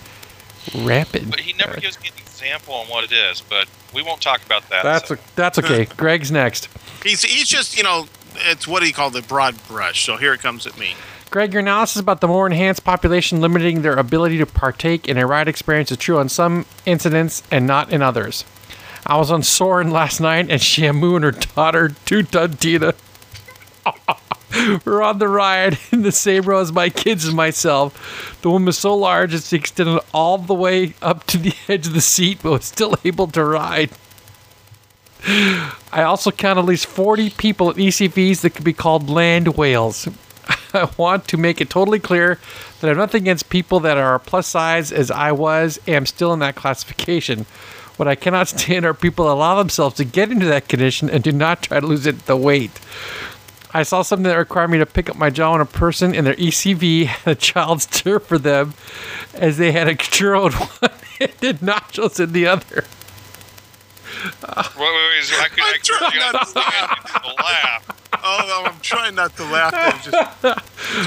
rampant. 0.75 1.29
But 1.29 1.39
he 1.41 1.53
never 1.53 1.79
gives 1.79 1.99
me 2.01 2.07
an 2.09 2.21
example 2.21 2.73
on 2.73 2.87
what 2.87 3.03
it 3.03 3.11
is. 3.11 3.41
But 3.41 3.67
we 3.93 4.01
won't 4.01 4.21
talk 4.21 4.45
about 4.45 4.67
that. 4.69 4.83
That's 4.83 5.09
So- 5.09 5.15
o- 5.15 5.19
that's 5.35 5.59
okay. 5.59 5.85
Greg's 5.97 6.31
next. 6.31 6.69
He's, 7.03 7.23
he's 7.23 7.47
just, 7.47 7.77
you 7.77 7.83
know, 7.83 8.07
it's 8.49 8.67
what 8.67 8.83
he 8.83 8.91
called 8.91 9.13
the 9.13 9.21
broad 9.21 9.55
brush. 9.67 10.05
So 10.05 10.17
here 10.17 10.33
it 10.33 10.39
comes 10.41 10.65
at 10.65 10.77
me. 10.77 10.95
Greg, 11.29 11.51
your 11.51 11.61
analysis 11.61 11.99
about 11.99 12.21
the 12.21 12.27
more 12.27 12.45
enhanced 12.45 12.83
population 12.83 13.41
limiting 13.41 13.81
their 13.81 13.93
ability 13.95 14.37
to 14.37 14.45
partake 14.45 15.07
in 15.07 15.17
a 15.17 15.25
ride 15.25 15.47
experience 15.47 15.91
is 15.91 15.97
true 15.97 16.19
on 16.19 16.29
some 16.29 16.65
incidents 16.85 17.41
and 17.49 17.65
not 17.65 17.91
in 17.91 18.03
others. 18.03 18.45
I 19.05 19.17
was 19.17 19.31
on 19.31 19.43
Soarin' 19.43 19.91
last 19.91 20.21
night, 20.21 20.49
and 20.49 20.61
Shamu 20.61 21.15
and 21.15 21.23
her 21.25 21.31
daughter, 21.31 21.95
Two 22.05 22.23
Ton 22.23 22.53
Tina, 22.53 22.93
were 24.85 25.01
on 25.01 25.19
the 25.19 25.27
ride 25.27 25.77
in 25.91 26.03
the 26.03 26.11
same 26.11 26.43
row 26.43 26.59
as 26.59 26.71
my 26.71 26.89
kids 26.89 27.25
and 27.25 27.35
myself. 27.35 28.39
The 28.41 28.49
woman 28.49 28.67
was 28.67 28.77
so 28.77 28.95
large 28.95 29.41
she 29.43 29.55
extended 29.55 29.99
all 30.13 30.37
the 30.37 30.53
way 30.53 30.93
up 31.01 31.25
to 31.27 31.37
the 31.37 31.53
edge 31.67 31.87
of 31.87 31.93
the 31.93 32.01
seat, 32.01 32.39
but 32.41 32.51
was 32.51 32.65
still 32.65 32.95
able 33.03 33.27
to 33.27 33.43
ride. 33.43 33.89
I 35.25 36.03
also 36.03 36.31
count 36.31 36.59
at 36.59 36.65
least 36.65 36.85
40 36.85 37.29
people 37.31 37.69
at 37.69 37.77
ECVs 37.77 38.41
that 38.41 38.51
could 38.51 38.65
be 38.65 38.73
called 38.73 39.09
land 39.09 39.55
whales. 39.55 40.07
I 40.73 40.89
want 40.97 41.27
to 41.29 41.37
make 41.37 41.61
it 41.61 41.69
totally 41.69 41.99
clear 41.99 42.39
that 42.79 42.87
I 42.87 42.89
have 42.89 42.97
nothing 42.97 43.23
against 43.23 43.49
people 43.49 43.79
that 43.81 43.97
are 43.97 44.19
plus 44.19 44.47
size 44.47 44.91
as 44.91 45.11
I 45.11 45.31
was, 45.31 45.79
am 45.87 46.05
still 46.05 46.33
in 46.33 46.39
that 46.39 46.55
classification. 46.55 47.45
What 47.97 48.07
I 48.07 48.15
cannot 48.15 48.47
stand 48.47 48.85
are 48.85 48.93
people 48.93 49.31
allow 49.31 49.55
themselves 49.55 49.95
to 49.97 50.03
get 50.05 50.31
into 50.31 50.45
that 50.47 50.67
condition 50.67 51.09
and 51.09 51.23
do 51.23 51.31
not 51.31 51.61
try 51.63 51.79
to 51.79 51.85
lose 51.85 52.05
it 52.05 52.25
the 52.25 52.35
weight. 52.35 52.71
I 53.75 53.83
saw 53.83 54.01
something 54.03 54.23
that 54.25 54.35
required 54.37 54.69
me 54.69 54.77
to 54.77 54.85
pick 54.85 55.09
up 55.09 55.15
my 55.15 55.29
jaw 55.31 55.53
on 55.53 55.61
a 55.61 55.65
person 55.65 56.13
in 56.13 56.25
their 56.25 56.35
ECV 56.35 57.05
had 57.07 57.31
a 57.31 57.35
child's 57.35 57.83
stir 57.83 58.19
for 58.19 58.37
them 58.37 58.73
as 59.33 59.57
they 59.57 59.71
had 59.71 59.87
a 59.87 59.95
churro 59.95 60.47
in 60.47 60.53
one 60.89 60.91
hand 61.19 61.33
and 61.41 61.59
nachos 61.59 62.19
in 62.19 62.33
the 62.33 62.45
other. 62.47 62.85
Wait, 64.23 64.43
wait, 64.77 64.77
wait. 64.77 65.23
So 65.23 65.35
I 65.39 65.47
could, 65.49 65.63
I 65.63 65.67
I'm 65.67 65.73
could 65.73 65.83
trying 65.83 66.19
not 66.33 66.47
to 66.47 66.53
could- 66.53 67.23
the 67.23 67.43
laugh. 67.43 67.99
Oh, 68.25 68.63
I'm 68.67 68.79
trying 68.79 69.15
not 69.15 69.35
to 69.37 69.43
laugh. 69.43 69.71
though. 69.73 70.11
Just- 70.11 70.41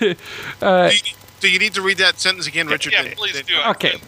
do, 0.00 0.06
you, 0.06 0.16
uh, 0.62 0.64
uh, 0.64 0.90
do 1.40 1.50
you 1.50 1.58
need 1.58 1.74
to 1.74 1.82
read 1.82 1.98
that 1.98 2.18
sentence 2.18 2.46
again, 2.46 2.66
Richard? 2.66 2.92
Yeah, 2.92 3.02
Did- 3.02 3.16
please 3.18 3.34
did- 3.34 3.46
do. 3.46 3.54
I 3.56 3.70
Okay. 3.70 4.00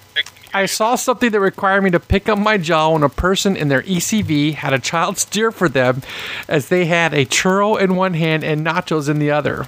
I 0.54 0.66
saw 0.66 0.96
something 0.96 1.30
that 1.30 1.40
required 1.40 1.82
me 1.82 1.90
to 1.90 2.00
pick 2.00 2.28
up 2.28 2.38
my 2.38 2.58
jaw 2.58 2.92
when 2.92 3.02
a 3.02 3.08
person 3.08 3.56
in 3.56 3.68
their 3.68 3.82
ECV 3.82 4.54
had 4.54 4.72
a 4.72 4.78
child 4.78 5.16
steer 5.18 5.50
for 5.50 5.68
them 5.68 6.02
as 6.46 6.68
they 6.68 6.84
had 6.84 7.14
a 7.14 7.24
churro 7.24 7.80
in 7.80 7.96
one 7.96 8.14
hand 8.14 8.44
and 8.44 8.66
nachos 8.66 9.08
in 9.08 9.18
the 9.18 9.30
other. 9.30 9.66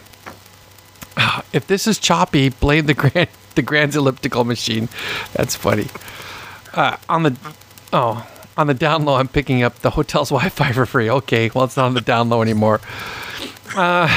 If 1.53 1.69
this 1.69 1.87
is 1.87 2.01
choppy, 2.01 2.49
blame 2.49 2.87
the 2.87 2.95
grand 2.95 3.29
the 3.55 3.63
Grand's 3.63 3.95
elliptical 3.95 4.45
machine. 4.45 4.89
That's 5.33 5.55
funny. 5.55 5.87
Uh, 6.73 6.97
on 7.09 7.23
the 7.23 7.37
oh 7.93 8.29
on 8.57 8.67
the 8.67 8.75
down 8.75 9.05
low, 9.05 9.15
I'm 9.15 9.29
picking 9.29 9.63
up 9.63 9.77
the 9.77 9.91
hotel's 9.91 10.29
Wi-Fi 10.31 10.73
for 10.73 10.87
free. 10.87 11.09
Okay, 11.09 11.51
well 11.55 11.65
it's 11.65 11.77
not 11.77 11.87
on 11.87 11.95
the 11.95 12.01
down 12.01 12.29
low 12.29 12.43
anymore. 12.43 12.81
Uh, 13.77 14.09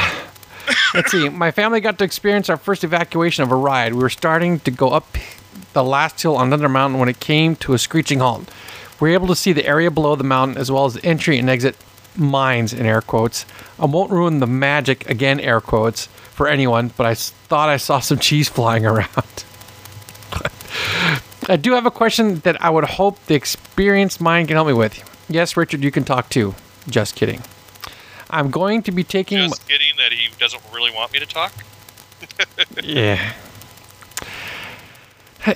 let's 0.94 1.12
see. 1.12 1.30
My 1.30 1.52
family 1.52 1.80
got 1.80 2.00
to 2.00 2.04
experience 2.04 2.50
our 2.50 2.58
first 2.58 2.84
evacuation 2.84 3.44
of 3.44 3.52
a 3.52 3.56
ride. 3.56 3.94
We 3.94 4.02
were 4.02 4.10
starting 4.10 4.60
to 4.62 4.72
go 4.72 4.90
up 4.90 5.16
the 5.74 5.84
last 5.84 6.22
hill 6.22 6.36
on 6.36 6.48
another 6.48 6.70
mountain 6.70 7.00
when 7.00 7.10
it 7.10 7.20
came 7.20 7.56
to 7.58 7.74
a 7.74 7.78
screeching 7.78 8.20
halt. 8.20 8.50
We 9.00 9.10
were 9.10 9.14
able 9.14 9.28
to 9.28 9.36
see 9.36 9.54
the 9.54 9.66
area 9.66 9.92
below 9.92 10.16
the 10.16 10.24
mountain 10.24 10.58
as 10.58 10.72
well 10.72 10.86
as 10.86 10.96
the 10.96 11.06
entry 11.06 11.38
and 11.38 11.50
exit 11.50 11.76
mines 12.16 12.74
in 12.74 12.86
air 12.86 13.02
quotes. 13.02 13.46
I 13.80 13.86
won't 13.86 14.12
ruin 14.12 14.40
the 14.40 14.48
magic 14.48 15.08
again 15.10 15.40
air 15.40 15.62
quotes 15.62 16.08
for 16.08 16.48
anyone, 16.48 16.92
but 16.98 17.06
I 17.06 17.14
thought 17.14 17.70
I 17.70 17.78
saw 17.78 18.00
some 18.00 18.20
cheese 18.20 18.50
flying 18.58 18.86
around. 18.86 19.44
I 21.50 21.56
do 21.56 21.74
have 21.74 21.86
a 21.86 21.92
question 21.92 22.40
that 22.40 22.62
I 22.62 22.70
would 22.70 22.84
hope 22.84 23.24
the 23.26 23.36
experienced 23.36 24.20
mind 24.20 24.48
can 24.48 24.56
help 24.56 24.68
me 24.68 24.74
with. 24.74 25.02
Yes, 25.30 25.56
Richard, 25.56 25.84
you 25.84 25.92
can 25.92 26.04
talk 26.04 26.30
too. 26.30 26.56
Just 26.90 27.16
kidding. 27.16 27.42
I'm 28.30 28.52
going 28.52 28.82
to 28.84 28.92
be 28.92 29.04
taking. 29.04 29.38
Just 29.38 29.68
kidding 29.68 29.94
that 29.98 30.12
he 30.12 30.30
doesn't 30.40 30.62
really 30.74 30.92
want 30.92 31.14
me 31.14 31.20
to 31.20 31.26
talk. 31.26 31.54
Yeah. 32.84 33.34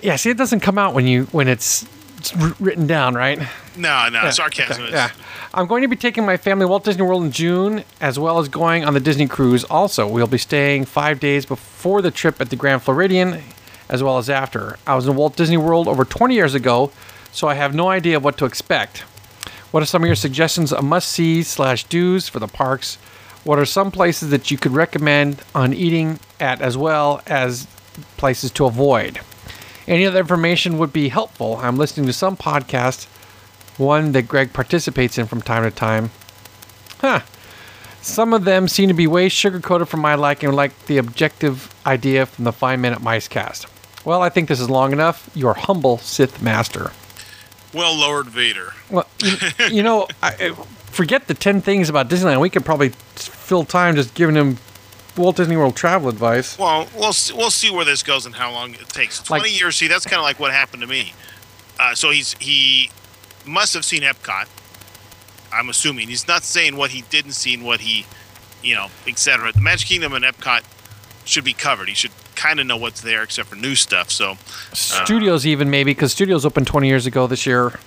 Yeah, 0.04 0.16
see, 0.16 0.30
it 0.30 0.38
doesn't 0.38 0.62
come 0.62 0.78
out 0.78 0.94
when 0.94 1.06
you 1.08 1.26
when 1.32 1.48
it's, 1.48 1.86
it's 2.18 2.34
written 2.60 2.88
down, 2.88 3.14
right? 3.16 3.40
No, 3.76 4.08
no, 4.10 4.24
Yeah, 4.24 4.30
sarcasm. 4.30 4.74
okay, 4.84 4.86
is- 4.86 4.92
Yeah. 4.94 5.10
I'm 5.54 5.68
going 5.68 5.82
to 5.82 5.90
be 5.90 5.98
taking 5.98 6.26
my 6.26 6.38
family 6.38 6.66
Walt 6.66 6.86
Disney 6.86 7.02
World 7.04 7.24
in 7.26 7.32
June, 7.32 7.84
as 8.00 8.18
well 8.18 8.40
as 8.40 8.48
going 8.48 8.86
on 8.86 8.94
the 8.94 9.02
Disney 9.02 9.28
cruise. 9.28 9.66
Also, 9.66 10.08
we'll 10.08 10.28
be 10.28 10.38
staying 10.38 10.86
five 10.86 11.20
days 11.20 11.46
before 11.46 12.02
the 12.02 12.12
trip 12.12 12.40
at 12.40 12.50
the 12.50 12.56
Grand 12.56 12.84
Floridian, 12.84 13.42
as 13.90 14.02
well 14.02 14.18
as 14.18 14.30
after. 14.30 14.78
I 14.88 14.96
was 14.96 15.08
in 15.08 15.16
Walt 15.18 15.36
Disney 15.36 15.58
World 15.58 15.90
over 15.90 16.06
20 16.06 16.34
years 16.36 16.54
ago, 16.56 16.92
so 17.34 17.50
I 17.50 17.56
have 17.56 17.76
no 17.76 17.90
idea 17.90 18.20
what 18.22 18.38
to 18.38 18.46
expect. 18.46 19.00
What 19.72 19.84
are 19.84 19.86
some 19.86 20.04
of 20.04 20.08
your 20.08 20.16
suggestions 20.16 20.72
of 20.72 20.86
must 20.86 21.10
see 21.10 21.44
slash 21.44 21.84
do's 21.86 22.30
for 22.30 22.40
the 22.40 22.48
parks? 22.48 22.96
What 23.44 23.60
are 23.60 23.66
some 23.66 23.92
places 23.92 24.30
that 24.30 24.52
you 24.52 24.58
could 24.58 24.72
recommend 24.74 25.42
on 25.54 25.74
eating 25.74 26.20
at, 26.40 26.62
as 26.62 26.78
well 26.78 27.22
as 27.28 27.68
places 28.16 28.52
to 28.52 28.66
avoid? 28.66 29.20
Any 29.91 30.05
other 30.05 30.21
information 30.21 30.77
would 30.77 30.93
be 30.93 31.10
helpful. 31.10 31.57
I'm 31.57 31.75
listening 31.75 32.05
to 32.07 32.13
some 32.13 32.38
podcast, 32.38 33.07
one 33.77 34.13
that 34.13 34.21
Greg 34.21 34.53
participates 34.53 35.17
in 35.17 35.25
from 35.27 35.41
time 35.41 35.63
to 35.63 35.69
time. 35.69 36.12
Huh. 37.00 37.19
Some 38.01 38.33
of 38.33 38.45
them 38.45 38.69
seem 38.69 38.88
to 38.88 38.93
be 38.93 39.05
way 39.05 39.27
sugar 39.27 39.60
coated 39.60 39.89
for 39.89 39.98
my 39.98 40.15
liking, 40.15 40.50
like 40.53 40.86
the 40.86 40.98
objective 40.98 41.75
idea 41.86 42.25
from 42.25 42.45
the 42.45 42.53
Five 42.53 42.79
Minute 42.79 43.01
Mice 43.01 43.27
cast. 43.27 43.67
Well, 44.05 44.21
I 44.21 44.29
think 44.29 44.48
this 44.48 44.62
is 44.62 44.69
long 44.69 44.93
enough. 44.93 45.29
Your 45.36 45.55
humble 45.55 45.98
Sith 45.98 46.41
Master. 46.41 46.91
Well, 47.74 47.93
Lord 47.93 48.27
Vader. 48.27 48.74
Well, 48.89 49.07
you, 49.19 49.36
you 49.69 49.83
know, 49.83 50.07
I, 50.24 50.29
I- 50.39 50.65
forget 50.86 51.27
the 51.27 51.33
10 51.33 51.60
things 51.60 51.89
about 51.89 52.07
Disneyland. 52.07 52.39
We 52.39 52.50
could 52.50 52.63
probably 52.63 52.89
fill 53.15 53.65
time 53.65 53.95
just 53.98 54.13
giving 54.13 54.36
him 54.36 54.57
Walt 55.18 55.36
Disney 55.36 55.58
World 55.58 55.75
travel 55.75 56.10
advice. 56.10 56.58
Well, 56.58 56.88
we'll 56.96 57.13
see, 57.13 57.34
we'll 57.34 57.51
see 57.51 57.70
where 57.70 57.86
this 57.86 58.01
goes 58.03 58.25
and 58.25 58.36
how 58.36 58.51
long 58.51 58.74
it 58.75 58.88
takes. 58.89 59.20
Twenty 59.22 59.50
Like- 59.50 59.60
years. 59.60 59.75
See, 59.75 59.88
that's 59.88 60.06
kind 60.06 60.18
of 60.20 60.24
like 60.24 60.39
what 60.39 60.51
happened 60.51 60.82
to 60.82 60.88
me. 60.88 61.13
Uh, 61.80 61.96
so 61.96 62.12
he's 62.12 62.36
he 62.39 62.91
must 63.46 63.74
have 63.74 63.84
seen 63.86 64.01
Epcot. 64.03 64.48
I'm 65.53 65.70
assuming 65.70 66.08
he's 66.08 66.27
not 66.27 66.44
saying 66.44 66.77
what 66.77 66.91
he 66.91 67.01
didn't 67.10 67.34
see 67.34 67.53
and 67.53 67.63
what 67.65 67.82
he, 67.82 68.06
you 68.63 68.74
know, 68.75 68.88
etc. 69.08 69.51
The 69.51 69.60
Magic 69.60 69.88
Kingdom 69.89 70.13
and 70.13 70.24
Epcot 70.24 70.62
should 71.25 71.44
be 71.44 71.53
covered. 71.53 71.89
He 71.89 71.96
should 71.96 72.12
kind 72.36 72.60
of 72.60 72.68
know 72.68 72.77
what's 72.77 73.01
there 73.01 73.22
except 73.22 73.50
for 73.50 73.56
new 73.56 73.75
stuff. 73.75 74.10
So, 74.12 74.38
Studios 74.74 75.46
even 75.46 75.70
maybe 75.70 75.91
because 75.91 76.12
studios 76.13 76.46
opened 76.46 76.68
20 76.68 76.88
years 76.88 77.06
ago 77.06 77.27
this 77.27 77.46
year. 77.46 77.80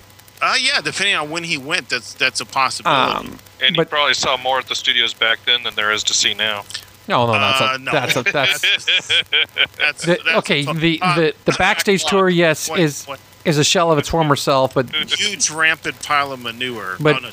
uh, 0.42 0.54
yeah, 0.60 0.80
depending 0.82 1.14
on 1.14 1.30
when 1.30 1.42
he 1.42 1.56
went, 1.56 1.88
that's 1.88 2.12
that's 2.14 2.40
a 2.40 2.44
possibility. 2.46 3.16
Um, 3.30 3.38
And 3.62 3.74
But- 3.76 3.86
you 3.86 3.90
probably 3.90 4.14
saw 4.14 4.36
more 4.36 4.58
at 4.58 4.66
the 4.68 4.74
studios 4.74 5.14
back 5.14 5.38
then 5.46 5.62
than 5.62 5.74
there 5.74 5.90
is 5.90 6.04
to 6.04 6.12
see 6.14 6.34
now. 6.34 6.64
No, 7.08 7.26
no, 7.26 7.32
that's 7.32 7.60
Uh, 7.60 7.76
no. 7.78 7.92
that's 7.92 8.16
a, 8.16 8.22
that's 8.22 8.60
that's, 9.78 10.04
the, 10.04 10.18
that's 10.24 10.38
okay. 10.38 10.64
a- 10.66 10.72
The, 10.74 10.98
uh, 11.02 11.16
the 11.16 11.34
the 11.44 11.52
backstage 11.52 12.04
tour, 12.04 12.28
yes, 12.28 12.68
Point, 12.68 12.80
is 12.80 13.04
point. 13.04 13.20
is 13.44 13.58
a 13.58 13.64
shell 13.64 13.92
of 13.92 13.98
its 13.98 14.08
former 14.08 14.36
self, 14.36 14.74
but 14.74 14.94
huge 15.18 15.50
rampant 15.50 16.02
pile 16.02 16.32
of 16.32 16.40
manure. 16.40 16.96
But- 17.00 17.16
oh, 17.16 17.18
no, 17.20 17.30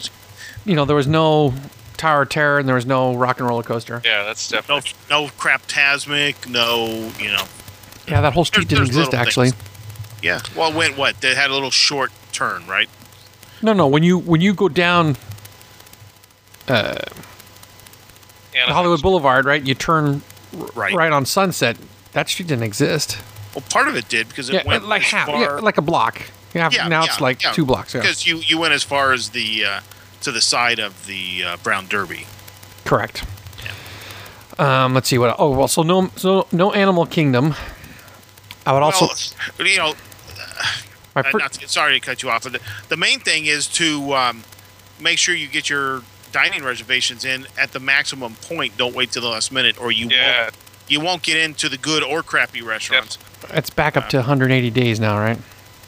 you 0.65 0.75
know 0.75 0.85
there 0.85 0.95
was 0.95 1.07
no 1.07 1.53
Tower 1.97 2.23
of 2.23 2.29
Terror 2.29 2.57
and 2.59 2.67
there 2.67 2.75
was 2.75 2.85
no 2.85 3.13
Rock 3.15 3.39
and 3.39 3.47
Roller 3.47 3.63
Coaster. 3.63 4.01
Yeah, 4.03 4.23
that's 4.23 4.51
no, 4.51 4.57
definitely. 4.57 4.91
no 5.09 5.23
no 5.25 5.27
craptasmic, 5.31 6.47
no, 6.49 7.11
you 7.19 7.31
know. 7.31 7.43
Yeah, 8.07 8.21
that 8.21 8.33
whole 8.33 8.43
street 8.45 8.67
There's- 8.67 8.87
didn't 8.89 8.95
there's 8.95 9.07
exist 9.07 9.13
actually. 9.13 9.51
things. 9.51 9.63
Yeah. 10.23 10.39
Well, 10.55 10.69
it 10.71 10.75
went 10.75 10.97
what? 10.97 11.21
They 11.21 11.33
had 11.33 11.49
a 11.49 11.53
little 11.53 11.71
short 11.71 12.11
turn, 12.31 12.65
right? 12.67 12.89
No, 13.61 13.73
no. 13.73 13.87
When 13.87 14.03
you 14.03 14.17
when 14.19 14.41
you 14.41 14.53
go 14.53 14.67
down 14.69 15.15
Anaheim. 18.55 18.73
Hollywood 18.73 19.01
Boulevard, 19.01 19.45
right, 19.45 19.65
you 19.65 19.73
turn 19.75 20.21
Right. 20.75 20.93
right 20.93 21.11
on 21.11 21.25
Sunset. 21.25 21.77
That 22.13 22.27
street 22.29 22.47
didn't 22.47 22.63
exist. 22.63 23.17
Well, 23.55 23.63
part 23.69 23.87
of 23.87 23.95
it 23.95 24.09
did 24.09 24.27
because 24.27 24.49
it 24.49 24.53
Yeah, 24.55 24.63
went 24.65 24.87
like 24.87 25.01
half, 25.01 25.27
far, 25.27 25.41
yeah, 25.41 25.49
like 25.61 25.77
a 25.77 25.81
block. 25.81 26.21
Yeah, 26.53 26.69
Yeah, 26.71 26.87
now 26.89 27.01
yeah, 27.03 27.07
it's 27.07 27.21
like 27.21 27.39
two 27.39 27.65
blocks. 27.65 27.93
Yeah. 27.93 28.01
because 28.01 28.25
you 28.25 28.37
you 28.37 28.57
went 28.57 28.73
as 28.73 28.83
far 28.83 29.13
as 29.13 29.29
the 29.29 29.63
uh, 29.65 29.79
to 30.21 30.31
the 30.31 30.41
side 30.41 30.79
of 30.79 31.05
the 31.07 31.43
uh, 31.45 31.57
Brown 31.63 31.87
Derby. 31.87 32.25
Correct. 32.85 33.23
Um, 34.59 34.93
let's 34.93 35.07
see 35.07 35.17
what. 35.17 35.35
Oh 35.39 35.51
well, 35.51 35.67
so 35.67 35.81
no, 35.81 36.11
so 36.17 36.47
no 36.51 36.71
Animal 36.73 37.05
Kingdom. 37.05 37.55
I 38.65 38.73
would 38.73 38.83
also. 38.83 39.07
well, 39.57 39.67
you 39.67 39.77
know, 39.77 39.93
uh, 41.15 41.23
not 41.33 41.53
to, 41.53 41.67
sorry 41.67 41.93
to 41.93 41.99
cut 41.99 42.21
you 42.21 42.29
off, 42.29 42.43
but 42.43 42.53
the, 42.53 42.59
the 42.89 42.97
main 42.97 43.19
thing 43.19 43.45
is 43.45 43.67
to 43.69 44.13
um, 44.13 44.43
make 44.99 45.17
sure 45.17 45.33
you 45.33 45.47
get 45.47 45.69
your 45.69 46.03
dining 46.31 46.63
reservations 46.63 47.25
in 47.25 47.47
at 47.57 47.71
the 47.71 47.79
maximum 47.79 48.35
point. 48.35 48.77
Don't 48.77 48.95
wait 48.95 49.11
till 49.11 49.21
the 49.21 49.29
last 49.29 49.51
minute, 49.51 49.79
or 49.79 49.91
you 49.91 50.07
Yeah, 50.09 50.43
won't 50.43 50.55
you 50.87 50.99
won't 50.99 51.21
get 51.23 51.37
into 51.37 51.69
the 51.69 51.77
good 51.77 52.03
or 52.03 52.21
crappy 52.23 52.61
restaurants. 52.61 53.17
it's 53.51 53.69
back 53.69 53.95
up 53.97 54.09
to 54.09 54.17
180 54.17 54.69
days 54.71 54.99
now, 54.99 55.17
right? 55.17 55.37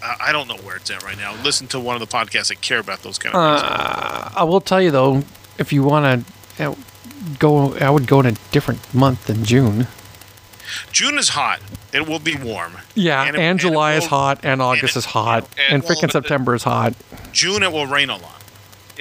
Uh, 0.02 0.16
I 0.20 0.32
don't 0.32 0.48
know 0.48 0.58
where 0.58 0.76
it's 0.78 0.90
at 0.92 1.04
right 1.04 1.18
now. 1.18 1.34
Listen 1.44 1.68
to 1.68 1.80
one 1.80 1.96
of 1.96 2.00
the 2.00 2.08
podcasts 2.18 2.48
that 2.50 2.62
care 2.62 2.80
about 2.80 3.04
those 3.04 3.18
kind 3.18 3.36
of 3.36 3.60
things. 3.62 3.72
Uh, 3.72 4.32
I 4.36 4.44
will 4.44 4.62
tell 4.62 4.82
you 4.82 4.92
though, 4.92 5.24
if 5.58 5.72
you 5.74 5.84
want 5.84 6.26
to 6.58 6.76
go, 7.40 7.74
I 7.78 7.90
would 7.90 8.08
go 8.08 8.20
in 8.20 8.26
a 8.26 8.32
different 8.52 8.94
month 8.94 9.26
than 9.28 9.44
June. 9.46 9.88
June 10.92 11.18
is 11.18 11.30
hot. 11.30 11.60
It 11.94 12.08
will 12.08 12.20
be 12.20 12.36
warm. 12.36 12.78
Yeah, 12.96 13.20
And 13.22 13.30
and, 13.30 13.38
it- 13.38 13.42
and 13.42 13.60
July 13.60 13.94
is 13.94 14.04
will- 14.04 14.10
hot, 14.10 14.40
and 14.44 14.62
August 14.62 14.96
it- 14.96 15.00
is 15.00 15.06
hot, 15.06 15.48
and- 15.58 15.76
and, 15.76 15.84
freaking 15.84 16.04
well, 16.04 16.12
September 16.12 16.56
is 16.56 16.64
hot. 16.64 16.94
June 17.32 17.62
it 17.64 17.72
will 17.72 17.86
rain 17.86 18.10
a 18.10 18.18
lot. 18.18 18.33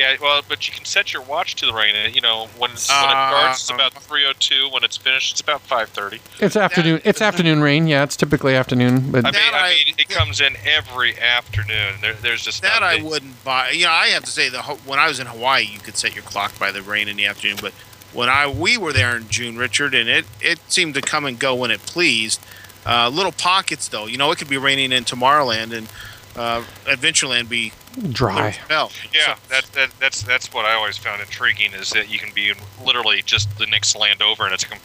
Yeah. 0.02 0.16
Well, 0.20 0.42
but 0.48 0.66
you 0.68 0.74
can 0.74 0.84
set 0.84 1.12
your 1.12 1.22
watch 1.22 1.54
to 1.56 1.66
the 1.66 1.72
rain. 1.72 1.94
You 2.14 2.20
know, 2.20 2.48
when 2.58 2.70
when 2.70 2.72
it 2.72 2.78
starts, 2.78 3.60
it's 3.62 3.70
about 3.70 3.94
3:02. 3.94 4.72
When 4.72 4.84
it's 4.84 4.96
finished, 4.96 5.32
it's 5.32 5.40
about 5.40 5.66
5:30. 5.66 6.20
It's 6.40 6.56
afternoon. 6.56 7.00
It's 7.04 7.20
afternoon 7.22 7.60
rain. 7.62 7.86
Yeah, 7.86 8.02
it's 8.02 8.16
typically 8.16 8.54
afternoon, 8.54 9.10
but 9.10 9.24
I 9.26 9.30
mean, 9.30 9.40
I 9.54 9.58
I- 9.58 9.68
mean, 9.86 9.94
it 9.98 10.08
comes 10.08 10.40
in 10.40 10.56
every 10.64 11.18
afternoon. 11.18 11.94
There, 12.00 12.14
there's 12.14 12.42
just 12.42 12.62
That 12.62 12.80
not 12.80 12.82
a 12.82 12.98
I 12.98 13.02
wouldn't 13.02 13.42
buy. 13.44 13.70
You 13.70 13.86
know, 13.86 13.92
I 13.92 14.08
have 14.08 14.24
to 14.24 14.30
say 14.30 14.48
the 14.48 14.62
when 14.62 14.98
I 14.98 15.08
was 15.08 15.20
in 15.20 15.26
Hawaii, 15.26 15.64
you 15.64 15.78
could 15.78 15.96
set 15.96 16.14
your 16.14 16.24
clock 16.24 16.58
by 16.58 16.70
the 16.72 16.82
rain 16.82 17.08
in 17.08 17.16
the 17.16 17.26
afternoon. 17.26 17.58
But 17.60 17.72
when 18.12 18.28
I 18.28 18.46
we 18.46 18.76
were 18.76 18.92
there 18.92 19.16
in 19.16 19.28
June, 19.28 19.56
Richard, 19.56 19.94
and 19.94 20.08
it 20.08 20.26
it 20.40 20.58
seemed 20.68 20.94
to 20.94 21.00
come 21.00 21.24
and 21.24 21.38
go 21.38 21.54
when 21.54 21.70
it 21.70 21.84
pleased. 21.86 22.40
Uh, 22.84 23.08
little 23.08 23.30
pockets, 23.30 23.86
though. 23.86 24.06
You 24.06 24.16
know, 24.18 24.32
it 24.32 24.38
could 24.38 24.48
be 24.48 24.56
raining 24.58 24.90
in 24.90 25.04
Tomorrowland 25.04 25.72
and 25.72 25.86
uh, 26.36 26.62
Adventureland 26.86 27.48
be 27.48 27.72
dry. 28.10 28.50
hell. 28.68 28.90
Yeah, 29.12 29.34
So- 29.34 29.40
that, 29.50 29.64
that 29.72 29.90
that's 30.00 30.22
that's 30.22 30.52
what 30.52 30.64
I 30.64 30.74
always 30.74 30.96
found 30.96 31.20
intriguing 31.20 31.72
is 31.74 31.90
that 31.90 32.08
you 32.10 32.18
can 32.18 32.32
be 32.34 32.48
in 32.50 32.56
literally 32.84 33.22
just 33.22 33.56
the 33.58 33.66
next 33.66 33.94
land 33.96 34.22
over, 34.22 34.44
and 34.44 34.54
it's 34.54 34.62
a 34.64 34.68
com- 34.68 34.78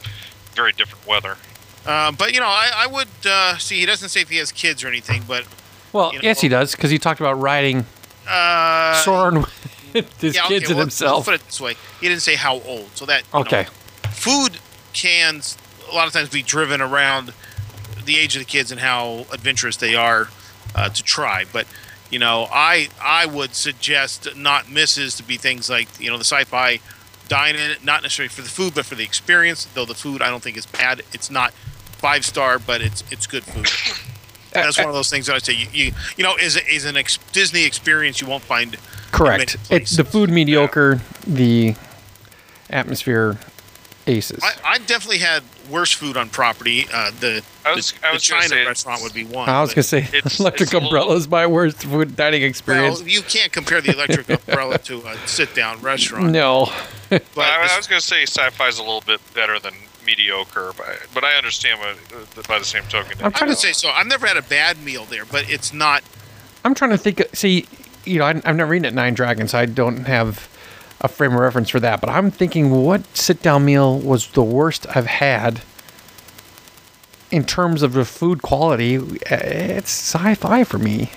very 0.56 0.72
different 0.74 1.06
weather. 1.08 1.38
Uh, 1.86 2.12
but 2.12 2.34
you 2.34 2.40
know, 2.40 2.48
I, 2.48 2.72
I 2.76 2.88
would 2.88 3.08
uh, 3.26 3.58
see. 3.58 3.80
He 3.80 3.86
doesn't 3.86 4.10
say 4.10 4.22
if 4.22 4.30
he 4.30 4.38
has 4.38 4.52
kids 4.52 4.84
or 4.84 4.88
anything, 4.90 5.24
but 5.28 5.46
Well, 5.94 6.12
you 6.12 6.20
know, 6.20 6.24
yes, 6.24 6.42
he 6.42 6.50
does 6.50 6.74
because 6.76 6.92
he 6.92 7.00
talked 7.00 7.20
about 7.22 7.40
riding 7.40 7.86
uh, 8.28 9.02
Soarin' 9.04 9.42
with 9.94 10.22
his 10.22 10.36
yeah, 10.36 10.46
okay, 10.46 10.56
kids 10.56 10.66
and 10.70 10.76
well, 10.76 10.84
himself. 10.84 11.28
Let's 11.28 11.42
put 11.44 11.46
it 11.46 11.46
this 11.50 11.62
way: 11.62 11.76
he 12.02 12.10
didn't 12.10 12.24
say 12.24 12.36
how 12.36 12.60
old, 12.62 12.90
so 12.96 13.06
that 13.06 13.22
you 13.22 13.28
know, 13.34 13.40
Okay. 13.42 13.68
food 14.12 14.60
cans 14.94 15.58
a 15.90 15.96
lot 15.96 16.08
of 16.08 16.14
times 16.14 16.28
be 16.28 16.42
driven 16.42 16.82
around 16.82 17.34
the 18.04 18.18
age 18.18 18.36
of 18.36 18.40
the 18.42 18.46
kids 18.46 18.72
and 18.72 18.82
how 18.82 19.26
adventurous 19.32 19.78
they 19.78 19.96
are 19.96 20.28
uh, 20.76 20.90
to 20.90 21.04
try. 21.04 21.46
But 21.52 21.68
you 22.10 22.20
know, 22.20 22.48
I 22.52 22.90
I 23.02 23.26
would 23.26 23.56
suggest 23.56 24.36
not 24.36 24.70
misses 24.70 25.16
to 25.16 25.24
be 25.24 25.38
things 25.38 25.70
like 25.70 25.88
you 26.00 26.10
know 26.10 26.18
the 26.18 26.24
sci-fi 26.24 26.80
dine-in, 27.28 27.76
not 27.84 28.04
necessarily 28.04 28.30
for 28.30 28.42
the 28.42 28.50
food, 28.50 28.74
but 28.74 28.86
for 28.86 28.96
the 28.96 29.04
experience. 29.04 29.66
Though 29.66 29.86
the 29.86 29.96
food 29.96 30.22
I 30.22 30.30
don't 30.30 30.42
think 30.42 30.58
is 30.58 30.66
bad. 30.66 31.02
It's 31.14 31.30
not 31.30 31.54
five 31.98 32.26
star, 32.26 32.60
but 32.60 32.82
it's 32.82 33.04
it's 33.12 33.28
good 33.28 33.44
food. 33.44 33.68
That's 34.54 34.78
one 34.78 34.88
of 34.88 34.94
those 34.94 35.10
things 35.10 35.28
that 35.28 35.36
I 35.36 35.40
say 35.40 35.54
you 35.54 35.68
you, 35.72 35.92
you 36.16 36.24
know 36.24 36.36
is 36.36 36.58
is 36.58 36.86
an 36.86 36.98
ex- 36.98 37.20
Disney 37.32 37.66
experience 37.66 38.22
you 38.22 38.28
won't 38.28 38.44
find. 38.44 38.78
Correct. 39.12 39.58
It's 39.70 39.96
the 39.96 40.04
food 40.04 40.30
mediocre, 40.30 41.02
the 41.26 41.76
atmosphere 42.70 43.38
aces. 44.06 44.44
I, 44.44 44.78
definitely 44.80 45.20
had 45.20 45.44
worse 45.70 45.92
food 45.92 46.18
on 46.18 46.30
property. 46.30 46.88
Uh, 46.94 47.12
the 47.20 47.44
I 47.66 47.74
was- 47.74 47.92
the, 47.92 48.08
I 48.08 48.12
the 48.12 48.14
was 48.16 48.30
gonna 48.30 48.42
China 48.42 48.48
say- 48.50 48.66
restaurant 48.66 49.02
would 49.04 49.14
be 49.14 49.24
one. 49.26 49.50
I 49.50 49.62
was 49.62 49.74
gonna 49.74 49.84
say 49.84 50.00
It's- 50.14 50.40
electric 50.40 50.62
it's 50.68 50.74
a 50.74 50.76
little- 50.78 50.88
umbrellas 50.90 51.28
my 51.28 51.46
worst 51.48 51.84
food 51.84 52.16
dining 52.16 52.44
experience. 52.44 53.00
Well, 53.00 53.08
you 53.10 53.22
can't 53.22 53.52
compare 53.52 53.82
the 53.82 53.92
electric 53.94 54.30
umbrella 54.48 54.78
to 54.80 55.06
a 55.08 55.18
sit-down 55.28 55.82
restaurant. 55.82 56.32
no, 56.32 56.72
but 57.10 57.24
I, 57.38 57.68
I 57.74 57.78
was 57.78 57.88
going 57.88 58.02
to 58.02 58.06
say 58.08 58.24
sci-fi 58.24 58.68
is 58.68 58.80
a 58.80 58.84
little 58.84 59.02
bit 59.06 59.20
better 59.34 59.60
than 59.60 59.74
mediocre, 60.06 60.74
but, 60.78 61.00
but 61.14 61.24
I 61.24 61.34
understand 61.38 61.80
what, 61.80 62.48
by 62.48 62.60
the 62.60 62.66
same 62.66 62.84
token. 62.84 63.18
I'm 63.20 63.28
I 63.28 63.30
trying 63.32 63.50
to 63.50 63.56
say 63.58 63.74
so. 63.74 63.90
I've 63.90 64.08
never 64.08 64.26
had 64.26 64.38
a 64.38 64.42
bad 64.42 64.82
meal 64.84 65.04
there, 65.06 65.26
but 65.26 65.50
it's 65.50 65.74
not. 65.74 66.02
I'm 66.64 66.74
trying 66.74 66.92
to 66.92 66.98
think. 66.98 67.22
See, 67.34 67.66
you 68.06 68.20
know, 68.20 68.26
I, 68.26 68.42
I've 68.46 68.56
never 68.56 68.74
eaten 68.74 68.86
at 68.86 68.94
Nine 68.94 69.14
Dragons. 69.14 69.54
I 69.54 69.66
don't 69.66 70.06
have 70.06 70.48
a 71.02 71.08
frame 71.08 71.34
of 71.34 71.40
reference 71.40 71.70
for 71.70 71.80
that. 71.80 72.02
But 72.02 72.10
I'm 72.10 72.32
thinking, 72.32 72.72
what 72.72 73.16
sit-down 73.16 73.66
meal 73.66 74.00
was 74.00 74.28
the 74.32 74.44
worst 74.44 74.86
I've 74.96 75.06
had 75.08 75.62
in 77.32 77.44
terms 77.46 77.82
of 77.84 77.94
the 77.94 78.06
food 78.06 78.42
quality? 78.42 78.98
Uh, 78.98 79.04
It's 79.30 79.90
sci-fi 79.92 80.64
for 80.64 80.78
me 80.78 81.12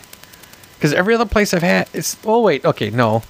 because 0.75 0.93
every 0.93 1.15
other 1.15 1.27
place 1.27 1.53
I've 1.55 1.63
had, 1.63 1.89
it's. 1.93 2.17
Oh 2.25 2.43
wait, 2.43 2.65
okay, 2.65 2.91
no. 2.91 3.23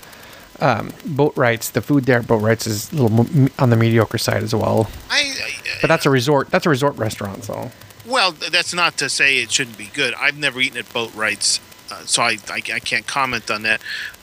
Um, 0.61 0.93
Boatwright's. 1.07 1.71
The 1.71 1.81
food 1.81 2.05
there 2.05 2.19
at 2.19 2.27
Boatwright's 2.27 2.67
is 2.67 2.93
a 2.93 2.97
little 3.03 3.49
on 3.59 3.71
the 3.71 3.77
mediocre 3.77 4.19
side 4.19 4.43
as 4.43 4.55
well. 4.55 4.91
I, 5.11 5.35
I 5.43 5.51
But 5.81 5.89
that's 5.89 6.05
a 6.05 6.11
resort. 6.11 6.51
That's 6.51 6.67
a 6.67 6.69
resort 6.71 6.97
restaurant. 6.97 7.45
So 7.45 7.71
well, 8.07 8.33
that's 8.33 8.75
not 8.75 8.97
to 8.99 9.09
say 9.09 9.39
it 9.39 9.51
shouldn't 9.53 9.79
be 9.79 9.87
good. 9.87 10.15
I've 10.15 10.37
never 10.37 10.61
eaten 10.61 10.79
at 10.79 10.93
Boatwright's, 10.93 11.61
uh, 11.91 12.05
so 12.05 12.23
I, 12.23 12.37
I 12.49 12.57
I 12.75 12.79
can't 12.81 13.07
comment 13.07 13.51
on 13.51 13.63
that. 13.63 13.81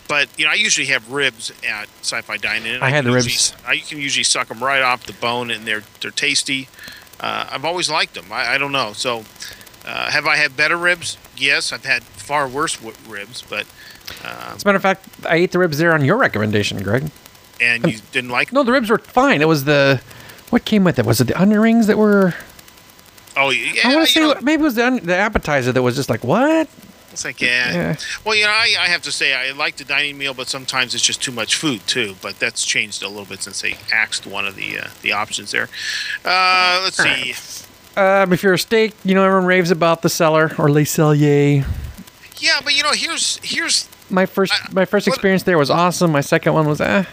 But 0.08 0.30
you 0.38 0.46
know, 0.46 0.52
I 0.52 0.56
usually 0.56 0.88
have 0.88 1.12
ribs 1.12 1.52
at 1.68 1.88
Sci-Fi 2.02 2.38
Dining. 2.38 2.76
and 2.76 2.84
I 2.84 2.90
had 2.90 3.04
can 3.04 3.12
the 3.12 3.18
usually- 3.18 3.32
ribs. 3.34 3.54
I 3.68 3.78
can 3.78 4.00
usually 4.00 4.24
suck 4.24 4.48
them 4.48 4.64
right 4.64 4.82
off 4.82 5.06
the 5.06 5.14
bone, 5.14 5.52
and 5.52 5.66
they're 5.68 5.84
they're 6.02 6.12
tasty. 6.12 6.70
Uh, 7.20 7.48
I've 7.52 7.66
always 7.66 7.90
liked 7.90 8.14
them. 8.14 8.26
I, 8.32 8.54
I 8.54 8.58
don't 8.58 8.72
know. 8.72 8.94
So, 8.94 9.26
uh, 9.86 10.12
have 10.12 10.26
I 10.28 10.36
had 10.38 10.56
better 10.56 10.78
ribs? 10.78 11.18
Yes, 11.36 11.74
I've 11.74 11.84
had 11.86 12.04
far 12.04 12.48
worse 12.48 12.76
w- 12.78 12.96
ribs, 13.08 13.44
but 13.50 13.66
uh, 14.24 14.54
as 14.56 14.64
a 14.64 14.68
matter 14.68 14.76
of 14.76 14.82
fact, 14.84 15.06
I 15.26 15.38
ate 15.38 15.52
the 15.52 15.60
ribs 15.60 15.78
there 15.80 15.94
on 15.94 16.06
your 16.06 16.16
recommendation, 16.18 16.82
Greg. 16.84 17.10
and 17.60 17.86
you 17.92 18.00
didn't 18.12 18.30
like. 18.30 18.54
No, 18.54 18.64
the 18.64 18.72
ribs 18.72 18.90
were 18.90 19.00
fine. 19.00 19.42
It 19.42 19.48
was 19.48 19.66
the 19.66 20.00
what 20.52 20.64
came 20.64 20.84
with 20.84 21.00
it. 21.00 21.06
Was 21.06 21.20
it 21.20 21.26
the 21.28 21.42
onion 21.42 21.60
rings 21.60 21.88
that 21.88 21.98
were? 21.98 22.34
Oh 23.36 23.50
yeah, 23.50 23.82
I 23.84 23.96
want 23.96 24.08
to 24.08 24.14
say 24.14 24.20
know, 24.22 24.36
maybe 24.42 24.62
it 24.62 24.66
was 24.66 24.76
the, 24.76 25.00
the 25.04 25.16
appetizer 25.16 25.72
that 25.72 25.82
was 25.84 25.96
just 25.96 26.10
like 26.10 26.24
what? 26.24 26.68
It's 27.18 27.26
like 27.26 27.42
yeah. 27.42 27.74
Yeah. 27.74 27.96
Well, 28.24 28.36
you 28.36 28.44
know, 28.44 28.52
I, 28.52 28.76
I 28.80 28.88
have 28.90 29.02
to 29.04 29.12
say 29.12 29.34
I 29.34 29.52
like 29.54 29.78
the 29.78 29.84
dining 29.84 30.20
meal, 30.20 30.36
but 30.36 30.48
sometimes 30.48 30.94
it's 30.94 31.04
just 31.04 31.20
too 31.22 31.32
much 31.32 31.56
food 31.56 31.82
too. 31.88 32.16
But 32.22 32.38
that's 32.38 32.64
changed 32.64 33.02
a 33.02 33.08
little 33.10 33.26
bit 33.26 33.42
since 33.42 33.62
they 33.62 33.76
axed 33.92 34.28
one 34.28 34.46
of 34.46 34.56
the 34.56 34.80
uh, 34.80 34.88
the 35.02 35.14
options 35.14 35.50
there. 35.52 35.68
Uh, 36.24 36.80
let's 36.84 36.98
see. 36.98 37.34
Um, 38.00 38.32
if 38.32 38.44
you're 38.44 38.54
a 38.54 38.60
steak, 38.60 38.94
you 39.04 39.16
know 39.16 39.24
everyone 39.26 39.46
raves 39.48 39.72
about 39.72 40.04
the 40.04 40.10
cellar 40.10 40.52
or 40.60 40.70
Le 40.70 40.82
Cellier. 40.82 41.66
Yeah, 42.38 42.60
but 42.64 42.76
you 42.78 42.84
know, 42.84 42.92
here's 42.92 43.40
here's. 43.42 43.90
My 44.12 44.28
first 44.28 44.54
I- 44.54 44.72
my 44.72 44.86
first 44.86 45.08
what- 45.08 45.16
experience 45.16 45.42
there 45.44 45.58
was 45.58 45.72
awesome. 45.72 46.12
My 46.12 46.22
second 46.22 46.54
one 46.54 46.68
was 46.68 46.80
eh. 46.80 47.04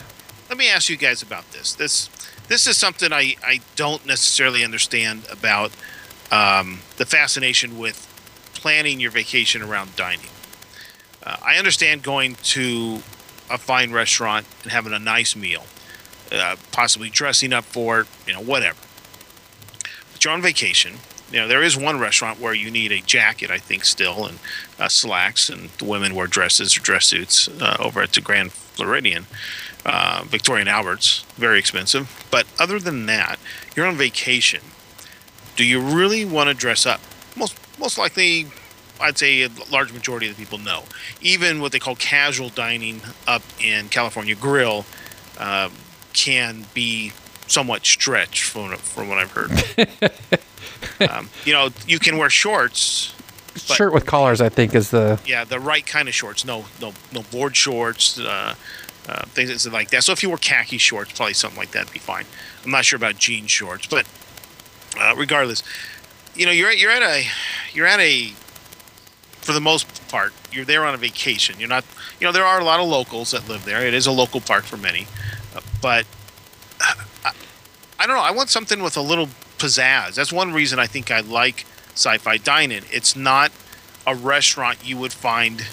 Let 0.50 0.58
me 0.58 0.68
ask 0.68 0.90
you 0.90 0.98
guys 0.98 1.22
about 1.22 1.50
this. 1.52 1.72
This 1.72 2.10
this 2.48 2.66
is 2.66 2.76
something 2.76 3.10
I 3.10 3.36
I 3.42 3.60
don't 3.74 4.04
necessarily 4.04 4.62
understand 4.62 5.22
about 5.30 5.72
um, 6.30 6.80
the 6.98 7.06
fascination 7.06 7.78
with 7.78 8.10
planning 8.64 8.98
your 8.98 9.10
vacation 9.10 9.60
around 9.60 9.94
dining. 9.94 10.30
Uh, 11.22 11.36
I 11.42 11.56
understand 11.56 12.02
going 12.02 12.36
to 12.44 13.02
a 13.50 13.58
fine 13.58 13.92
restaurant 13.92 14.46
and 14.62 14.72
having 14.72 14.94
a 14.94 14.98
nice 14.98 15.36
meal, 15.36 15.64
uh, 16.32 16.56
possibly 16.72 17.10
dressing 17.10 17.52
up 17.52 17.64
for 17.64 18.00
it, 18.00 18.06
you 18.26 18.32
know, 18.32 18.40
whatever. 18.40 18.78
But 20.10 20.24
you're 20.24 20.32
on 20.32 20.40
vacation. 20.40 20.94
You 21.30 21.40
know, 21.40 21.48
there 21.48 21.62
is 21.62 21.76
one 21.76 22.00
restaurant 22.00 22.40
where 22.40 22.54
you 22.54 22.70
need 22.70 22.90
a 22.90 23.02
jacket, 23.02 23.50
I 23.50 23.58
think, 23.58 23.84
still, 23.84 24.24
and 24.24 24.38
uh, 24.78 24.88
slacks, 24.88 25.50
and 25.50 25.68
the 25.76 25.84
women 25.84 26.14
wear 26.14 26.26
dresses 26.26 26.74
or 26.74 26.80
dress 26.80 27.04
suits 27.04 27.48
uh, 27.60 27.76
over 27.78 28.00
at 28.00 28.14
the 28.14 28.22
Grand 28.22 28.50
Floridian, 28.50 29.26
uh, 29.84 30.24
Victoria 30.24 30.60
and 30.60 30.70
Albert's, 30.70 31.26
very 31.36 31.58
expensive. 31.58 32.08
But 32.30 32.46
other 32.58 32.78
than 32.78 33.04
that, 33.04 33.38
you're 33.76 33.86
on 33.86 33.96
vacation. 33.96 34.62
Do 35.54 35.66
you 35.66 35.82
really 35.82 36.24
want 36.24 36.48
to 36.48 36.54
dress 36.54 36.86
up? 36.86 37.02
Most 37.36 37.60
most 37.78 37.98
likely, 37.98 38.46
I'd 39.00 39.18
say 39.18 39.42
a 39.42 39.50
large 39.70 39.92
majority 39.92 40.28
of 40.28 40.36
the 40.36 40.42
people 40.42 40.58
know. 40.58 40.84
Even 41.20 41.60
what 41.60 41.72
they 41.72 41.78
call 41.78 41.96
casual 41.96 42.48
dining 42.48 43.00
up 43.26 43.42
in 43.60 43.88
California 43.88 44.34
Grill 44.34 44.84
um, 45.38 45.72
can 46.12 46.66
be 46.74 47.12
somewhat 47.46 47.84
stretched 47.84 48.44
from 48.44 48.76
from 48.76 49.08
what 49.08 49.18
I've 49.18 49.32
heard. 49.32 49.50
um, 51.10 51.28
you 51.44 51.52
know, 51.52 51.70
you 51.86 51.98
can 51.98 52.16
wear 52.16 52.30
shorts. 52.30 53.14
Shirt 53.56 53.92
with 53.92 54.04
collars, 54.04 54.40
I 54.40 54.48
think, 54.48 54.74
is 54.74 54.90
the 54.90 55.20
Yeah, 55.26 55.44
the 55.44 55.60
right 55.60 55.86
kind 55.86 56.08
of 56.08 56.14
shorts. 56.14 56.44
No, 56.44 56.64
no, 56.80 56.92
no 57.12 57.22
board 57.22 57.56
shorts. 57.56 58.18
Uh, 58.18 58.54
uh, 59.08 59.24
things 59.26 59.70
like 59.70 59.90
that. 59.90 60.02
So 60.02 60.12
if 60.12 60.22
you 60.22 60.30
wore 60.30 60.38
khaki 60.38 60.78
shorts, 60.78 61.12
probably 61.12 61.34
something 61.34 61.58
like 61.58 61.72
that'd 61.72 61.92
be 61.92 61.98
fine. 61.98 62.24
I'm 62.64 62.70
not 62.70 62.86
sure 62.86 62.96
about 62.96 63.18
jean 63.18 63.46
shorts, 63.46 63.86
but 63.86 64.06
uh, 64.98 65.14
regardless, 65.16 65.62
you 66.34 66.46
know, 66.46 66.52
you're 66.52 66.70
at, 66.70 66.78
you're 66.78 66.90
at 66.90 67.02
a 67.02 67.24
you're 67.72 67.86
at 67.86 68.00
a 68.00 68.32
for 69.36 69.52
the 69.52 69.60
most 69.60 70.08
part 70.08 70.32
you're 70.52 70.64
there 70.64 70.84
on 70.84 70.94
a 70.94 70.96
vacation. 70.96 71.58
You're 71.58 71.68
not, 71.68 71.84
you 72.20 72.26
know, 72.26 72.32
there 72.32 72.44
are 72.44 72.60
a 72.60 72.64
lot 72.64 72.80
of 72.80 72.88
locals 72.88 73.32
that 73.32 73.48
live 73.48 73.64
there. 73.64 73.86
It 73.86 73.94
is 73.94 74.06
a 74.06 74.12
local 74.12 74.40
park 74.40 74.64
for 74.64 74.76
many, 74.76 75.06
but 75.82 76.06
uh, 76.80 76.94
I, 77.24 77.32
I 77.98 78.06
don't 78.06 78.16
know. 78.16 78.22
I 78.22 78.30
want 78.30 78.50
something 78.50 78.82
with 78.82 78.96
a 78.96 79.02
little 79.02 79.28
pizzazz. 79.58 80.14
That's 80.14 80.32
one 80.32 80.52
reason 80.52 80.78
I 80.78 80.86
think 80.86 81.10
I 81.10 81.20
like 81.20 81.66
sci-fi 81.94 82.38
dining. 82.38 82.82
It's 82.90 83.16
not 83.16 83.52
a 84.06 84.14
restaurant 84.14 84.86
you 84.86 84.96
would 84.98 85.12
find 85.12 85.66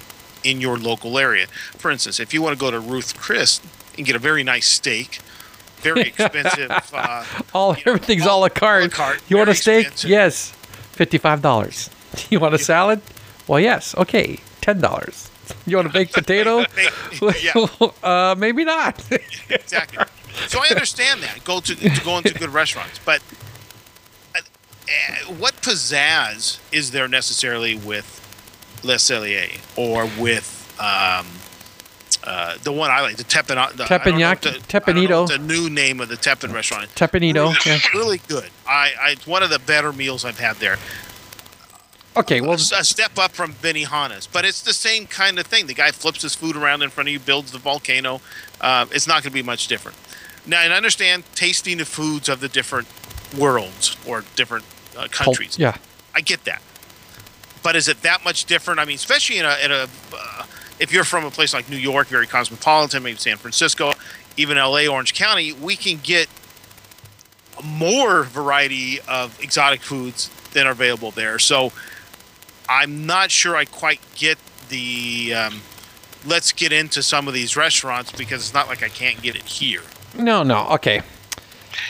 in 0.43 0.61
your 0.61 0.77
local 0.77 1.17
area. 1.17 1.47
For 1.77 1.91
instance, 1.91 2.19
if 2.19 2.33
you 2.33 2.41
want 2.41 2.57
to 2.57 2.59
go 2.59 2.71
to 2.71 2.79
Ruth 2.79 3.19
Chris 3.19 3.61
and 3.97 4.05
get 4.05 4.15
a 4.15 4.19
very 4.19 4.43
nice 4.43 4.67
steak, 4.67 5.19
very 5.81 6.01
expensive. 6.11 6.71
Uh, 6.93 7.23
all 7.53 7.75
You 7.77 7.83
know, 7.85 7.93
everything's 7.93 8.25
all- 8.27 8.39
a 8.39 8.41
la 8.41 8.49
carte. 8.49 8.83
la 8.83 8.89
carte, 8.89 9.21
You 9.27 9.37
want 9.37 9.49
a 9.49 9.55
steak? 9.55 9.87
expensive. 9.87 10.09
Yes, 10.09 10.51
fifty-five 10.93 11.41
dollars. 11.41 11.89
You 12.29 12.39
want 12.41 12.53
a 12.53 12.59
salad? 12.59 13.01
Well, 13.47 13.59
yes. 13.59 13.95
Okay, 13.95 14.39
ten 14.61 14.79
dollars. 14.81 15.29
You 15.65 15.77
want 15.77 15.87
a 15.89 15.91
baked 15.91 16.13
potato? 16.13 16.65
yeah, 17.41 17.53
uh, 18.03 18.35
maybe 18.37 18.63
not. 18.65 19.01
exactly. 19.49 20.03
So 20.47 20.59
I 20.61 20.67
understand 20.69 21.21
that. 21.23 21.43
Go 21.43 21.59
to, 21.61 21.75
to 21.75 22.01
go 22.03 22.17
into 22.17 22.33
good 22.33 22.49
restaurants, 22.53 22.99
but 23.03 23.21
uh, 24.35 24.39
eh, 24.87 25.23
what 25.39 25.55
pizzazz 25.61 26.59
is 26.71 26.91
there 26.91 27.07
necessarily 27.07 27.75
with 27.75 28.19
Le 28.83 28.95
Cellier 28.95 29.59
or 29.75 30.05
with 30.19 30.47
um, 30.79 31.25
uh, 32.23 32.57
the 32.63 32.71
one 32.71 32.91
I 32.91 33.01
like, 33.01 33.17
the 33.17 33.23
Teppan? 33.23 33.75
The, 33.75 33.83
I 33.83 33.87
don't 33.87 34.01
Teppanyaki- 34.01 34.41
the- 34.41 34.49
I 34.49 34.51
don't 34.51 34.53
know 34.53 34.79
Teppan 34.79 34.97
Edo. 34.97 35.27
The 35.27 35.37
new 35.37 35.69
name 35.69 35.99
of 36.01 36.09
the 36.09 36.15
Teppan 36.15 36.53
restaurant. 36.53 36.89
Teppan 36.95 37.23
Edo. 37.23 37.51
Yeah. 37.65 37.77
really 37.93 38.19
good. 38.27 38.49
I, 38.67 38.91
I 39.01 39.09
it's 39.11 39.27
one 39.27 39.43
of 39.43 39.49
the 39.49 39.59
better 39.59 39.91
meals 39.93 40.25
I've 40.25 40.39
had 40.39 40.57
there. 40.57 40.77
Okay. 42.15 42.41
Well, 42.41 42.53
a 42.53 42.57
step 42.59 43.17
up 43.17 43.31
from 43.31 43.53
Benihana's, 43.53 44.27
but 44.27 44.43
it's 44.43 44.61
the 44.61 44.73
same 44.73 45.07
kind 45.07 45.39
of 45.39 45.47
thing. 45.47 45.67
The 45.67 45.73
guy 45.73 45.91
flips 45.91 46.21
his 46.23 46.35
food 46.35 46.57
around 46.57 46.81
in 46.81 46.89
front 46.89 47.07
of 47.07 47.13
you, 47.13 47.19
builds 47.19 47.51
the 47.53 47.57
volcano. 47.57 48.19
Uh, 48.59 48.85
it's 48.91 49.07
not 49.07 49.23
going 49.23 49.31
to 49.31 49.33
be 49.33 49.43
much 49.43 49.67
different. 49.67 49.97
Now, 50.45 50.61
and 50.61 50.73
I 50.73 50.77
understand 50.77 51.23
tasting 51.35 51.77
the 51.77 51.85
foods 51.85 52.27
of 52.27 52.41
the 52.41 52.49
different 52.49 52.87
worlds 53.37 53.95
or 54.05 54.25
different 54.35 54.65
uh, 54.97 55.07
countries. 55.09 55.57
yeah. 55.57 55.77
I 56.13 56.19
get 56.19 56.43
that, 56.43 56.61
but 57.63 57.77
is 57.77 57.87
it 57.87 58.01
that 58.01 58.25
much 58.25 58.43
different? 58.43 58.81
I 58.81 58.85
mean, 58.85 58.95
especially 58.95 59.37
in 59.37 59.45
a, 59.45 59.55
in 59.63 59.71
a 59.71 59.87
uh, 60.13 60.40
if 60.81 60.91
you're 60.91 61.03
from 61.03 61.23
a 61.25 61.29
place 61.29 61.53
like 61.53 61.69
New 61.69 61.77
York, 61.77 62.07
very 62.07 62.25
cosmopolitan, 62.25 63.03
maybe 63.03 63.17
San 63.19 63.37
Francisco, 63.37 63.93
even 64.35 64.57
L.A., 64.57 64.87
Orange 64.87 65.13
County, 65.13 65.53
we 65.53 65.75
can 65.75 65.99
get 66.01 66.27
more 67.63 68.23
variety 68.23 68.99
of 69.01 69.39
exotic 69.41 69.81
foods 69.81 70.31
than 70.53 70.65
are 70.65 70.71
available 70.71 71.11
there. 71.11 71.37
So 71.37 71.71
I'm 72.67 73.05
not 73.05 73.29
sure 73.29 73.55
I 73.55 73.65
quite 73.65 74.01
get 74.15 74.39
the 74.69 75.35
um, 75.35 75.61
let's 76.25 76.51
get 76.51 76.71
into 76.71 77.03
some 77.03 77.27
of 77.27 77.35
these 77.35 77.55
restaurants 77.55 78.11
because 78.11 78.41
it's 78.41 78.53
not 78.53 78.67
like 78.67 78.81
I 78.81 78.89
can't 78.89 79.21
get 79.21 79.35
it 79.35 79.43
here. 79.43 79.83
No. 80.17 80.41
No. 80.41 80.67
Okay. 80.69 81.03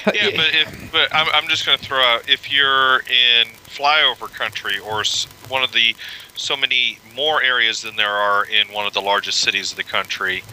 Yeah, 0.06 0.30
but 0.36 0.54
if 0.54 0.92
but 0.92 1.14
I'm, 1.14 1.28
I'm 1.34 1.48
just 1.48 1.66
going 1.66 1.78
to 1.78 1.84
throw 1.84 2.00
out 2.00 2.30
if 2.30 2.52
you're 2.52 3.00
in 3.00 3.48
flyover 3.66 4.32
country 4.32 4.80
or 4.80 5.04
one 5.48 5.64
of 5.64 5.72
the 5.72 5.96
so 6.36 6.58
many 6.58 6.98
more 7.16 7.42
areas 7.44 7.82
than 7.82 7.96
there 7.96 8.10
are 8.10 8.46
in 8.46 8.68
one 8.74 8.88
of 8.88 8.94
the 8.94 9.02
largest 9.02 9.42
cities 9.42 9.72
of 9.72 9.78
the 9.78 9.84
country, 9.84 10.44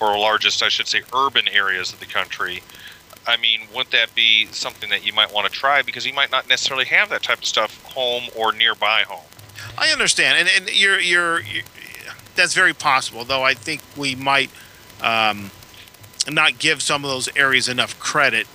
or 0.00 0.18
largest, 0.18 0.62
I 0.62 0.68
should 0.68 0.86
say, 0.86 1.02
urban 1.14 1.48
areas 1.48 1.92
of 1.92 2.00
the 2.00 2.06
country. 2.06 2.62
I 3.26 3.36
mean, 3.36 3.60
wouldn't 3.74 3.90
that 3.92 4.14
be 4.14 4.46
something 4.46 4.90
that 4.90 5.04
you 5.06 5.12
might 5.12 5.32
want 5.32 5.46
to 5.46 5.52
try 5.52 5.82
because 5.82 6.06
you 6.06 6.12
might 6.12 6.30
not 6.30 6.48
necessarily 6.48 6.86
have 6.86 7.10
that 7.10 7.22
type 7.22 7.38
of 7.38 7.44
stuff 7.44 7.82
home 7.84 8.24
or 8.36 8.52
nearby 8.52 9.02
home. 9.02 9.24
I 9.76 9.90
understand, 9.90 10.38
and, 10.38 10.48
and 10.56 10.78
you're, 10.78 10.98
you're 10.98 11.40
you're 11.40 11.64
that's 12.34 12.54
very 12.54 12.72
possible. 12.72 13.24
Though 13.24 13.42
I 13.42 13.54
think 13.54 13.82
we 13.96 14.14
might 14.14 14.50
um, 15.02 15.50
not 16.28 16.58
give 16.58 16.82
some 16.82 17.04
of 17.04 17.10
those 17.10 17.28
areas 17.36 17.68
enough 17.68 17.98
credit 17.98 18.46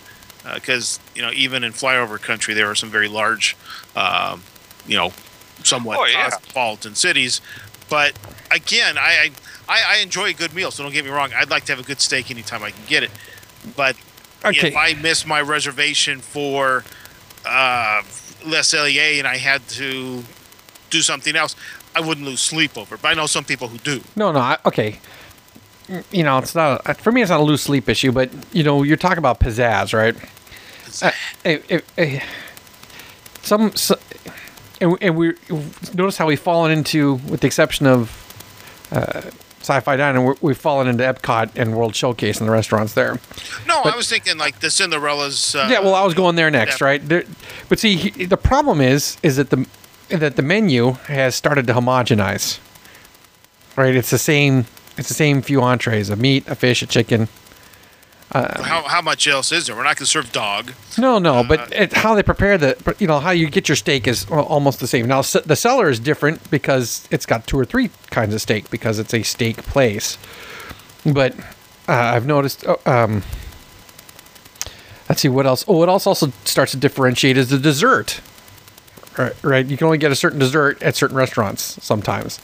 because 0.54 1.00
you 1.16 1.22
know 1.22 1.32
even 1.34 1.64
in 1.64 1.72
flyover 1.74 2.22
country 2.22 2.54
there 2.54 2.70
are 2.70 2.76
some 2.76 2.90
very 2.90 3.08
large, 3.08 3.56
um, 3.96 4.44
you 4.88 4.96
know, 4.98 5.12
somewhat 5.64 5.98
Oh, 6.00 6.06
yeah. 6.06 6.30
cosmopolitan 6.30 6.96
cities. 6.96 7.42
But 7.90 8.14
again, 8.52 8.98
I, 8.98 9.32
I 9.68 9.82
I 9.96 9.98
enjoy 10.02 10.30
a 10.30 10.34
good 10.34 10.54
meal, 10.54 10.72
so 10.72 10.84
don't 10.84 10.92
get 10.94 11.06
me 11.06 11.12
wrong. 11.12 11.32
I'd 11.36 11.50
like 11.50 11.66
to 11.66 11.72
have 11.72 11.80
a 11.80 11.88
good 11.88 12.00
steak 12.02 12.30
anytime 12.32 12.64
I 12.64 12.72
can 12.72 12.84
get 12.88 13.04
it. 13.04 13.12
But 13.76 13.96
Okay. 14.44 14.68
if 14.70 14.76
I 14.76 14.94
miss 14.94 15.26
my 15.26 15.42
reservation 15.42 16.20
for 16.20 16.84
uh, 17.46 18.04
Les 18.46 18.72
Cellier 18.72 19.18
and 19.18 19.28
I 19.28 19.38
had 19.38 19.68
to 19.70 20.24
do 20.92 21.02
something 21.02 21.36
else, 21.36 21.56
I 21.96 22.00
wouldn't 22.02 22.28
lose 22.28 22.42
sleep 22.42 22.78
over 22.78 22.94
it. 22.96 23.02
But 23.02 23.08
I 23.10 23.14
know 23.16 23.26
some 23.26 23.44
people 23.44 23.68
who 23.70 23.80
do. 23.80 24.02
No, 24.16 24.32
no. 24.32 24.40
I, 24.40 24.58
okay. 24.68 25.00
You 26.12 26.24
know, 26.24 26.38
it's 26.40 26.54
not 26.56 26.98
for 26.98 27.12
me. 27.12 27.22
It's 27.22 27.30
not 27.32 27.40
a 27.40 27.44
loose 27.44 27.64
sleep 27.64 27.88
issue, 27.90 28.12
but 28.12 28.30
you 28.54 28.64
know, 28.64 28.84
you're 28.84 28.98
talking 28.98 29.18
about 29.20 29.40
pizzazz, 29.40 29.94
right? 29.94 30.16
Uh, 31.02 31.12
eh, 31.44 31.80
eh, 31.98 32.20
some, 33.42 33.76
so, 33.76 33.98
and, 34.82 34.98
and 35.02 35.16
we 35.16 35.34
notice 35.94 36.18
how 36.18 36.28
we've 36.28 36.40
fallen 36.40 36.72
into, 36.72 37.16
with 37.28 37.42
the 37.42 37.48
exception 37.48 37.86
of 37.86 38.22
uh, 38.92 39.22
sci-fi 39.60 39.96
dining, 39.96 40.24
we're, 40.24 40.36
we've 40.42 40.58
fallen 40.58 40.88
into 40.88 41.04
Epcot 41.04 41.52
and 41.56 41.76
World 41.76 41.96
Showcase 41.96 42.40
and 42.40 42.48
the 42.48 42.52
restaurants 42.52 42.94
there. 42.94 43.20
No, 43.68 43.82
But- 43.84 43.94
I 43.94 43.98
was 43.98 44.08
thinking 44.10 44.38
like 44.38 44.60
the 44.60 44.70
Cinderella's. 44.70 45.56
Uh, 45.56 45.68
yeah, 45.72 45.80
well, 45.80 45.96
I 45.96 46.04
was 46.04 46.14
going 46.14 46.36
there 46.36 46.52
next, 46.52 46.82
yeah. 46.82 46.88
right? 46.88 47.08
There, 47.08 47.24
but 47.70 47.80
see, 47.80 47.96
he, 47.96 48.26
the 48.26 48.38
problem 48.38 48.82
is, 48.82 49.18
is 49.24 49.38
that 49.38 49.50
the 49.50 49.68
that 50.10 50.36
the 50.36 50.44
menu 50.44 50.92
has 51.08 51.36
started 51.36 51.66
to 51.66 51.74
homogenize. 51.74 52.60
Right, 53.76 53.96
it's 53.96 54.12
the 54.12 54.20
same. 54.20 54.66
It's 54.98 55.08
the 55.08 55.16
same 55.16 55.42
few 55.42 55.62
entrees: 55.62 56.10
a 56.10 56.16
meat, 56.16 56.48
a 56.48 56.56
fish, 56.56 56.82
a 56.82 56.88
chicken. 56.88 57.28
How, 58.32 58.82
how 58.84 59.02
much 59.02 59.28
else 59.28 59.52
is 59.54 59.68
there? 59.68 59.76
We're 59.76 59.84
not 59.84 59.96
going 59.98 60.06
to 60.06 60.06
serve 60.08 60.32
dog. 60.34 60.74
No, 60.98 61.20
no, 61.20 61.36
Uh, 61.36 61.44
but 61.44 61.72
it, 61.72 61.94
how 61.94 62.16
they 62.16 62.24
prepare 62.24 62.58
the, 62.58 62.96
you 63.00 63.08
know, 63.08 63.20
how 63.20 63.32
you 63.32 63.50
get 63.50 63.70
your 63.70 63.76
steak 63.78 64.08
is 64.08 64.26
almost 64.30 64.80
the 64.82 64.88
same. 64.88 65.08
Now, 65.08 65.20
s- 65.20 65.38
the 65.46 65.56
cellar 65.56 65.90
is 65.90 66.00
different 66.00 66.50
because 66.52 67.08
it's 67.12 67.26
got 67.26 67.48
two 67.48 67.58
or 67.58 67.64
three 67.66 67.92
kinds 68.10 68.34
of 68.34 68.42
steak 68.42 68.70
because 68.70 69.00
it's 69.00 69.14
a 69.14 69.24
steak 69.24 69.58
place. 69.58 70.18
But 71.06 71.34
uh, 71.88 71.94
I've 71.94 72.26
noticed. 72.26 72.66
oh, 72.68 72.80
Um, 72.86 73.24
let's 75.08 75.22
see 75.22 75.30
what 75.30 75.46
else. 75.46 75.64
Oh, 75.68 75.78
what 75.78 75.90
else 75.90 76.08
also 76.08 76.32
starts 76.46 76.72
to 76.72 76.78
differentiate 76.78 77.38
is 77.38 77.50
the 77.50 77.60
dessert. 77.60 78.22
Right, 79.18 79.34
right. 79.44 79.66
You 79.66 79.78
can 79.78 79.86
only 79.86 79.98
get 79.98 80.12
a 80.12 80.16
certain 80.16 80.40
dessert 80.40 80.82
at 80.84 80.96
certain 80.98 81.16
restaurants 81.16 81.82
sometimes, 81.82 82.40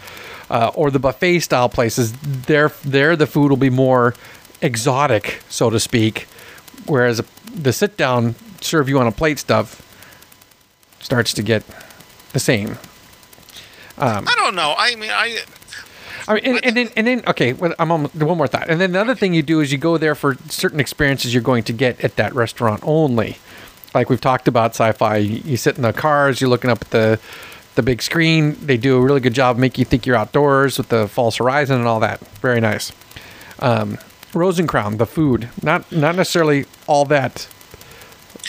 uh, 0.50 0.72
or 0.74 0.90
the 0.90 1.00
buffet 1.00 1.40
style 1.42 1.68
places. 1.68 2.14
There, 2.14 2.70
there, 2.86 3.16
the 3.18 3.28
food 3.28 3.50
will 3.50 3.58
be 3.58 3.70
more 3.70 4.14
exotic, 4.62 5.42
so 5.50 5.70
to 5.70 5.80
speak, 5.80 6.28
whereas 6.86 7.22
the 7.54 7.74
sit 7.74 7.98
down 7.98 8.36
serve 8.62 8.88
you 8.88 9.00
on 9.00 9.08
a 9.08 9.12
plate 9.12 9.40
stuff 9.40 9.88
starts 11.00 11.34
to 11.34 11.44
get 11.44 11.64
the 12.34 12.40
same. 12.40 12.78
I 14.28 14.36
don't 14.38 14.56
know. 14.56 14.74
I 14.78 14.96
mean, 14.96 15.12
I 15.12 15.44
I 16.28 16.36
mean, 16.36 16.46
and, 16.46 16.66
and 16.66 16.78
then 16.78 16.90
and 16.96 17.08
then 17.08 17.24
okay, 17.28 17.54
well, 17.54 17.74
I'm 17.80 17.92
on 17.92 18.06
one 18.06 18.38
more 18.38 18.48
thought, 18.48 18.70
and 18.70 18.80
then 18.80 18.92
the 18.92 19.02
other 19.02 19.16
thing 19.16 19.34
you 19.34 19.42
do 19.42 19.60
is 19.60 19.72
you 19.72 19.78
go 19.78 19.98
there 19.98 20.16
for 20.16 20.36
certain 20.50 20.80
experiences 20.80 21.34
you're 21.34 21.44
going 21.44 21.64
to 21.64 21.74
get 21.74 22.04
at 22.04 22.16
that 22.16 22.34
restaurant 22.34 22.82
only. 22.84 23.38
Like 23.94 24.10
we've 24.10 24.22
talked 24.22 24.48
about 24.48 24.72
sci-fi, 24.72 25.18
you, 25.18 25.42
you 25.44 25.58
sit 25.58 25.76
in 25.76 25.82
the 25.82 25.92
cars, 25.94 26.40
you're 26.40 26.50
looking 26.50 26.70
up 26.70 26.82
at 26.82 26.90
the 26.92 27.20
the 27.76 27.84
big 27.84 28.02
screen. 28.02 28.58
They 28.66 28.78
do 28.78 28.98
a 28.98 29.02
really 29.02 29.20
good 29.20 29.34
job 29.34 29.58
make 29.58 29.78
you 29.78 29.86
think 29.86 30.06
you're 30.06 30.16
outdoors 30.16 30.78
with 30.78 30.90
the 30.90 31.08
false 31.08 31.38
horizon 31.38 31.78
and 31.80 31.88
all 31.88 32.00
that. 32.02 32.20
Very 32.38 32.62
nice. 32.62 32.92
Um, 33.60 33.98
Rose 34.34 34.60
and 34.60 34.68
Crown, 34.70 34.98
the 34.98 35.06
food, 35.06 35.50
not 35.62 35.92
not 35.92 36.16
necessarily 36.16 36.66
all 36.88 37.06
that 37.06 37.48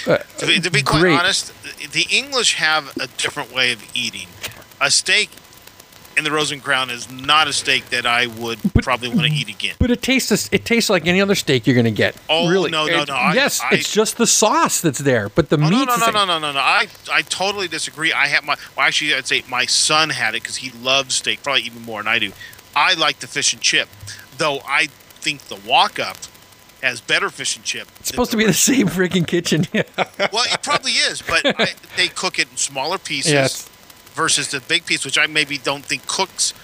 Uh, 0.07 0.19
To 0.39 0.47
be, 0.47 0.59
to 0.61 0.71
be 0.71 0.83
quite 0.83 1.07
honest, 1.19 1.53
the 1.93 2.07
English 2.11 2.55
have 2.55 2.97
a 2.97 3.07
different 3.19 3.53
way 3.53 3.73
of 3.73 3.85
eating. 3.95 4.27
A 4.81 4.91
steak 4.91 5.29
in 6.17 6.25
the 6.25 6.31
Rose 6.31 6.51
and 6.51 6.63
Crown 6.63 6.89
is 6.91 7.11
not 7.11 7.47
a 7.47 7.53
steak 7.53 7.91
that 7.91 8.07
I 8.07 8.27
would 8.27 8.59
probably 8.83 9.09
want 9.09 9.23
to 9.23 9.33
eat 9.33 9.49
again. 9.49 9.75
But 9.79 9.91
it 9.91 10.01
tastes 10.03 10.49
it 10.51 10.65
tastes 10.65 10.89
like 10.89 11.07
any 11.07 11.21
other 11.21 11.35
steak 11.35 11.67
you're 11.67 11.77
gonna 11.77 11.91
get. 11.91 12.17
Oh, 12.29 12.49
really? 12.49 12.71
no, 12.71 12.87
no, 12.87 13.03
It- 13.03 13.09
no, 13.09 13.15
I- 13.15 13.35
yes, 13.35 13.61
I- 13.61 13.75
it's 13.75 13.93
just 13.93 14.17
the 14.17 14.27
sauce 14.27 14.81
that's 14.81 14.99
there, 15.01 15.29
but 15.29 15.51
the 15.51 15.57
Oh, 15.57 15.69
meat. 15.71 15.87
no, 15.87 15.97
no, 15.97 16.07
no, 16.07 16.11
no, 16.11 16.25
no, 16.25 16.39
no, 16.39 16.53
no. 16.53 16.61
I, 16.61 16.87
I 17.13 17.23
totally 17.23 17.69
disagree. 17.69 18.13
I 18.13 18.29
have 18.29 18.45
my, 18.45 18.57
well, 18.77 18.87
actually, 18.87 19.15
I'd 19.15 19.27
say 19.27 19.45
my 19.49 19.67
son 19.67 20.11
had 20.11 20.35
it 20.35 20.43
because 20.43 20.57
he 20.57 20.71
loves 20.83 21.15
steak, 21.17 21.43
probably 21.43 21.63
even 21.63 21.83
more 21.83 22.01
than 22.03 22.09
I 22.09 22.19
do. 22.19 22.33
I 22.75 22.95
like 22.95 23.21
the 23.21 23.27
fish 23.27 23.53
and 23.53 23.61
chip, 23.63 23.89
though 24.39 24.61
I 24.67 24.89
think 25.23 25.43
the 25.43 25.57
walk 25.69 25.99
up 25.99 26.17
has 26.83 27.01
better 27.01 27.31
fish 27.31 27.57
and 27.57 27.65
chip. 27.65 27.87
It's 28.01 28.09
supposed 28.09 28.33
to 28.33 28.37
be 28.37 28.45
the 28.45 28.53
same 28.53 28.89
freaking 28.89 29.27
kitchen. 29.27 29.67
Well, 30.33 30.45
it 30.51 30.63
probably 30.63 30.93
is, 30.93 31.21
but 31.23 31.43
I, 31.61 31.69
they 31.97 32.09
cook 32.09 32.39
it 32.39 32.51
in 32.51 32.57
smaller 32.57 32.97
pieces 32.99 33.33
Yes. 33.33 33.69
versus 34.15 34.51
the 34.51 34.61
big 34.61 34.87
piece, 34.87 35.05
which 35.05 35.19
I 35.19 35.27
maybe 35.27 35.59
don't 35.59 35.85
think 35.85 36.07
cooks 36.07 36.55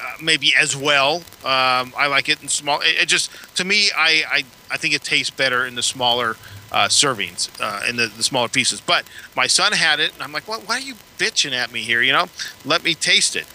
uh, 0.00 0.04
maybe 0.20 0.52
as 0.60 0.76
well. 0.76 1.16
Um, 1.44 1.92
I 1.96 2.06
like 2.08 2.28
it 2.28 2.42
in 2.42 2.48
small. 2.48 2.80
It, 2.80 3.02
it 3.02 3.08
just 3.08 3.30
to 3.56 3.64
me, 3.64 3.90
I, 3.96 4.24
I 4.28 4.44
I 4.72 4.76
think 4.76 4.94
it 4.94 5.02
tastes 5.04 5.30
better 5.30 5.64
in 5.66 5.74
the 5.76 5.82
smaller 5.82 6.36
uh, 6.72 6.88
servings, 6.88 7.48
uh, 7.60 7.88
in 7.88 7.96
the, 7.96 8.06
the 8.08 8.22
smaller 8.22 8.48
pieces. 8.48 8.80
But 8.80 9.04
my 9.36 9.46
son 9.46 9.72
had 9.72 10.00
it, 10.00 10.12
and 10.14 10.22
I'm 10.22 10.32
like, 10.32 10.48
what? 10.48 10.66
Why 10.68 10.76
are 10.76 10.80
you 10.80 10.94
bitching 11.18 11.52
at 11.52 11.70
me 11.72 11.80
here? 11.82 12.02
You 12.02 12.12
know, 12.12 12.26
let 12.64 12.82
me 12.82 12.94
taste 12.94 13.36
it. 13.36 13.46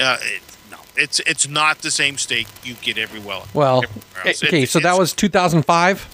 Uh, 0.00 0.16
it 0.22 0.42
no, 0.42 0.53
it's 0.96 1.20
it's 1.20 1.48
not 1.48 1.78
the 1.78 1.90
same 1.90 2.16
steak 2.18 2.46
you 2.62 2.74
get 2.74 2.98
everywhere. 2.98 3.42
well, 3.52 3.82
everywhere 3.84 4.34
okay, 4.48 4.62
It- 4.62 4.68
so 4.70 4.78
that 4.80 4.98
was 4.98 5.12
2005. 5.12 6.06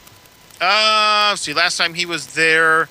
uh, 0.60 1.28
let's 1.30 1.42
see, 1.42 1.52
last 1.54 1.76
time 1.78 1.94
he 1.94 2.04
was 2.06 2.34
there, 2.34 2.88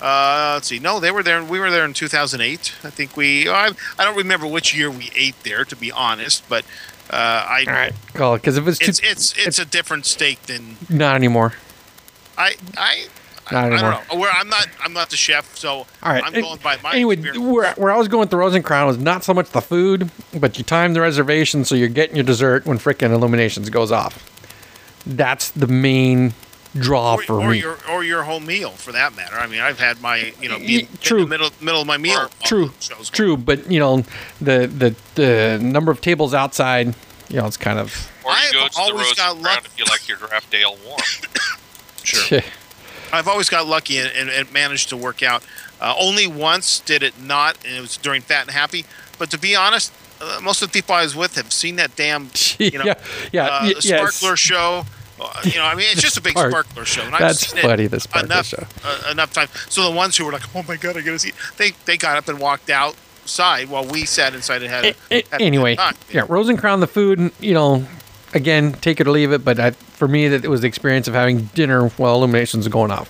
uh, 0.00 0.52
let's 0.54 0.68
see, 0.68 0.78
no, 0.78 1.00
they 1.00 1.10
were 1.10 1.22
there. 1.22 1.42
We 1.42 1.58
were 1.60 1.70
there 1.70 1.84
in 1.84 1.92
2008. 1.94 2.74
I 2.84 2.90
think 2.90 3.16
we. 3.16 3.48
I, 3.48 3.70
I 3.98 4.04
don't 4.04 4.16
remember 4.16 4.46
which 4.46 4.74
year 4.76 4.90
we 4.90 5.10
ate 5.16 5.34
there, 5.42 5.64
to 5.64 5.74
be 5.76 5.90
honest, 5.90 6.48
but 6.48 6.64
uh, 7.10 7.16
I. 7.16 7.64
All 7.66 7.72
right, 7.72 7.92
well, 8.14 8.34
because 8.34 8.56
if 8.56 8.66
it's, 8.68 8.78
two, 8.78 8.86
It's 8.90 9.00
it's 9.02 9.34
it's 9.36 9.58
a 9.58 9.64
different 9.64 10.06
steak 10.06 10.42
than 10.42 10.76
not 10.88 11.16
anymore. 11.16 11.54
I 12.36 12.54
I. 12.76 13.06
I, 13.50 13.54
Not 13.54 13.64
I 13.64 13.66
anymore. 13.74 13.90
don't 13.92 14.12
know. 14.14 14.18
Where 14.20 14.30
I'm 14.32 14.48
not 14.48 14.68
I'm 14.82 14.92
not 14.92 15.10
the 15.10 15.16
chef, 15.16 15.56
so 15.56 15.70
All 15.70 15.86
right. 16.04 16.22
I'm 16.24 16.32
going 16.32 16.58
by 16.60 16.76
my 16.82 16.92
anyway, 16.94 17.14
experience. 17.14 17.38
where, 17.44 17.72
where 17.74 17.90
I 17.92 17.96
was 17.96 18.08
going 18.08 18.20
with 18.20 18.30
the 18.30 18.36
Rose 18.36 18.54
and 18.54 18.64
Crown 18.64 18.86
was 18.86 18.98
not 18.98 19.24
so 19.24 19.32
much 19.34 19.50
the 19.50 19.60
food, 19.60 20.10
but 20.38 20.58
you 20.58 20.64
time 20.64 20.94
the 20.94 21.00
reservation 21.00 21.64
so 21.64 21.74
you're 21.74 21.88
getting 21.88 22.16
your 22.16 22.24
dessert 22.24 22.66
when 22.66 22.78
frickin' 22.78 23.10
Illuminations 23.12 23.70
goes 23.70 23.90
off. 23.92 24.24
That's 25.06 25.50
the 25.50 25.66
main 25.66 26.34
draw 26.76 27.14
or, 27.14 27.22
for 27.22 27.40
or 27.40 27.50
me. 27.50 27.60
your 27.60 27.78
or 27.90 28.04
your 28.04 28.22
whole 28.24 28.40
meal 28.40 28.70
for 28.70 28.92
that 28.92 29.16
matter. 29.16 29.36
I 29.36 29.46
mean, 29.46 29.60
I've 29.60 29.78
had 29.80 30.02
my 30.02 30.32
you 30.40 30.48
know 30.50 30.58
Y- 30.58 30.66
be 30.66 30.80
in 30.82 30.88
true. 31.00 31.22
the 31.22 31.26
middle 31.28 31.50
middle 31.60 31.80
of 31.80 31.86
my 31.86 31.96
meal. 31.96 32.14
while 32.18 32.28
True, 32.44 32.66
the 32.66 32.72
show's 32.82 33.08
going. 33.10 33.16
true, 33.16 33.36
but 33.38 33.70
you 33.70 33.78
know 33.80 34.04
the 34.40 34.66
the 34.66 34.94
the 35.14 35.58
number 35.62 35.90
of 35.90 36.00
tables 36.02 36.34
outside, 36.34 36.94
you 37.30 37.36
know, 37.36 37.46
it's 37.46 37.56
kind 37.56 37.78
of 37.78 38.10
Or 38.22 38.32
I 38.32 38.50
go 38.52 38.60
have 38.64 38.70
to 38.72 38.74
the 38.76 38.80
always 38.82 39.14
got 39.14 39.28
Rose 39.28 39.36
and 39.36 39.42
Crown 39.44 39.54
luck- 39.56 39.64
if 39.64 39.78
you 39.78 39.84
like 39.86 40.08
your 40.08 40.18
draft 40.18 40.54
ale 40.54 40.76
warm. 40.84 41.00
Sure. 42.04 42.40
I've 43.12 43.28
always 43.28 43.48
got 43.48 43.66
lucky 43.66 43.98
and, 43.98 44.10
and 44.14 44.28
it 44.28 44.52
managed 44.52 44.88
to 44.90 44.96
work 44.96 45.22
out. 45.22 45.42
Uh, 45.80 45.94
only 45.98 46.26
once 46.26 46.80
did 46.80 47.02
it 47.02 47.20
not, 47.20 47.56
and 47.64 47.76
it 47.76 47.80
was 47.80 47.96
during 47.96 48.20
Fat 48.22 48.42
and 48.42 48.50
Happy. 48.50 48.84
But 49.18 49.30
to 49.30 49.38
be 49.38 49.54
honest, 49.54 49.92
uh, 50.20 50.40
most 50.42 50.60
of 50.62 50.68
the 50.70 50.72
people 50.72 50.94
I 50.94 51.02
was 51.02 51.14
with 51.14 51.36
have 51.36 51.52
seen 51.52 51.76
that 51.76 51.94
damn, 51.96 52.30
you 52.58 52.72
know, 52.78 52.84
yeah, 52.84 52.94
yeah, 53.32 53.44
uh, 53.46 53.60
y- 53.62 53.74
the 53.80 53.86
yes. 53.88 54.14
sparkler 54.16 54.36
show. 54.36 54.84
Uh, 55.20 55.32
you 55.44 55.54
know, 55.56 55.64
I 55.64 55.74
mean, 55.74 55.86
it's 55.90 56.00
just 56.02 56.16
a 56.16 56.20
big 56.20 56.32
Spark- 56.38 56.50
sparkler 56.50 56.84
show. 56.84 57.02
And 57.02 57.14
I've 57.14 57.20
That's 57.20 57.48
seen 57.48 57.58
it 57.58 57.62
funny, 57.62 57.86
the 57.88 58.00
sparkler 58.00 58.26
enough, 58.26 58.46
show. 58.46 58.64
Uh, 58.84 59.10
enough 59.10 59.32
time. 59.32 59.48
So 59.68 59.88
the 59.88 59.96
ones 59.96 60.16
who 60.16 60.24
were 60.24 60.32
like, 60.32 60.54
"Oh 60.54 60.64
my 60.68 60.76
god, 60.76 60.96
I 60.96 61.00
gotta 61.00 61.18
see," 61.18 61.30
it," 61.30 61.34
they 61.56 61.70
they 61.86 61.96
got 61.96 62.16
up 62.16 62.28
and 62.28 62.38
walked 62.38 62.70
outside 62.70 63.68
while 63.68 63.84
we 63.84 64.04
sat 64.04 64.34
inside 64.34 64.62
and 64.62 64.70
had 64.70 64.84
a, 64.84 64.88
A- 65.10 65.18
a- 65.18 65.24
had 65.30 65.42
anyway, 65.42 65.76
yeah, 66.10 66.24
Rose 66.28 66.48
and 66.48 66.58
Crown, 66.58 66.80
the 66.80 66.86
food, 66.86 67.32
you 67.40 67.54
know, 67.54 67.86
again, 68.34 68.72
take 68.74 69.00
it 69.00 69.06
or 69.06 69.10
leave 69.10 69.32
it. 69.32 69.44
But 69.44 69.58
I, 69.60 69.70
for 69.72 70.08
me, 70.08 70.28
that 70.28 70.44
it 70.44 70.48
was 70.48 70.60
the 70.62 70.66
experience 70.68 71.08
of 71.08 71.14
having 71.14 71.46
dinner 71.54 71.88
while 71.90 72.14
Illuminations 72.16 72.66
are 72.66 72.70
going 72.70 72.90
off. 72.90 73.08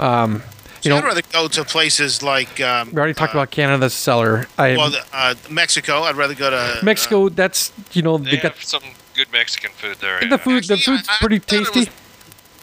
Um, 0.00 0.42
So 0.82 0.90
you 0.90 0.96
I'd 0.96 1.04
rather 1.04 1.22
go 1.32 1.48
to 1.48 1.64
places 1.64 2.22
like 2.22 2.60
um, 2.60 2.90
we 2.92 2.98
already 2.98 3.14
talked 3.14 3.34
uh, 3.34 3.38
about 3.38 3.50
Canada's 3.50 3.94
cellar. 3.94 4.46
I 4.58 4.76
well, 4.76 4.90
the, 4.90 5.02
uh, 5.12 5.34
Mexico. 5.50 6.02
I'd 6.02 6.16
rather 6.16 6.34
go 6.34 6.50
to 6.50 6.56
uh, 6.56 6.76
Mexico. 6.82 7.28
That's 7.28 7.72
you 7.92 8.02
know 8.02 8.18
They 8.18 8.32
they 8.32 8.36
got 8.36 8.52
have 8.52 8.62
some 8.64 8.82
good 9.14 9.32
Mexican 9.32 9.70
food 9.72 9.96
there. 10.00 10.20
the 10.20 10.26
yeah. 10.26 10.36
food. 10.36 10.64
the 10.64 10.76
food's 10.76 11.08
I- 11.08 11.14
I 11.14 11.16
pretty 11.18 11.38
thought 11.38 11.52
it 11.54 11.64
tasty. 11.64 11.80
was- 11.80 11.88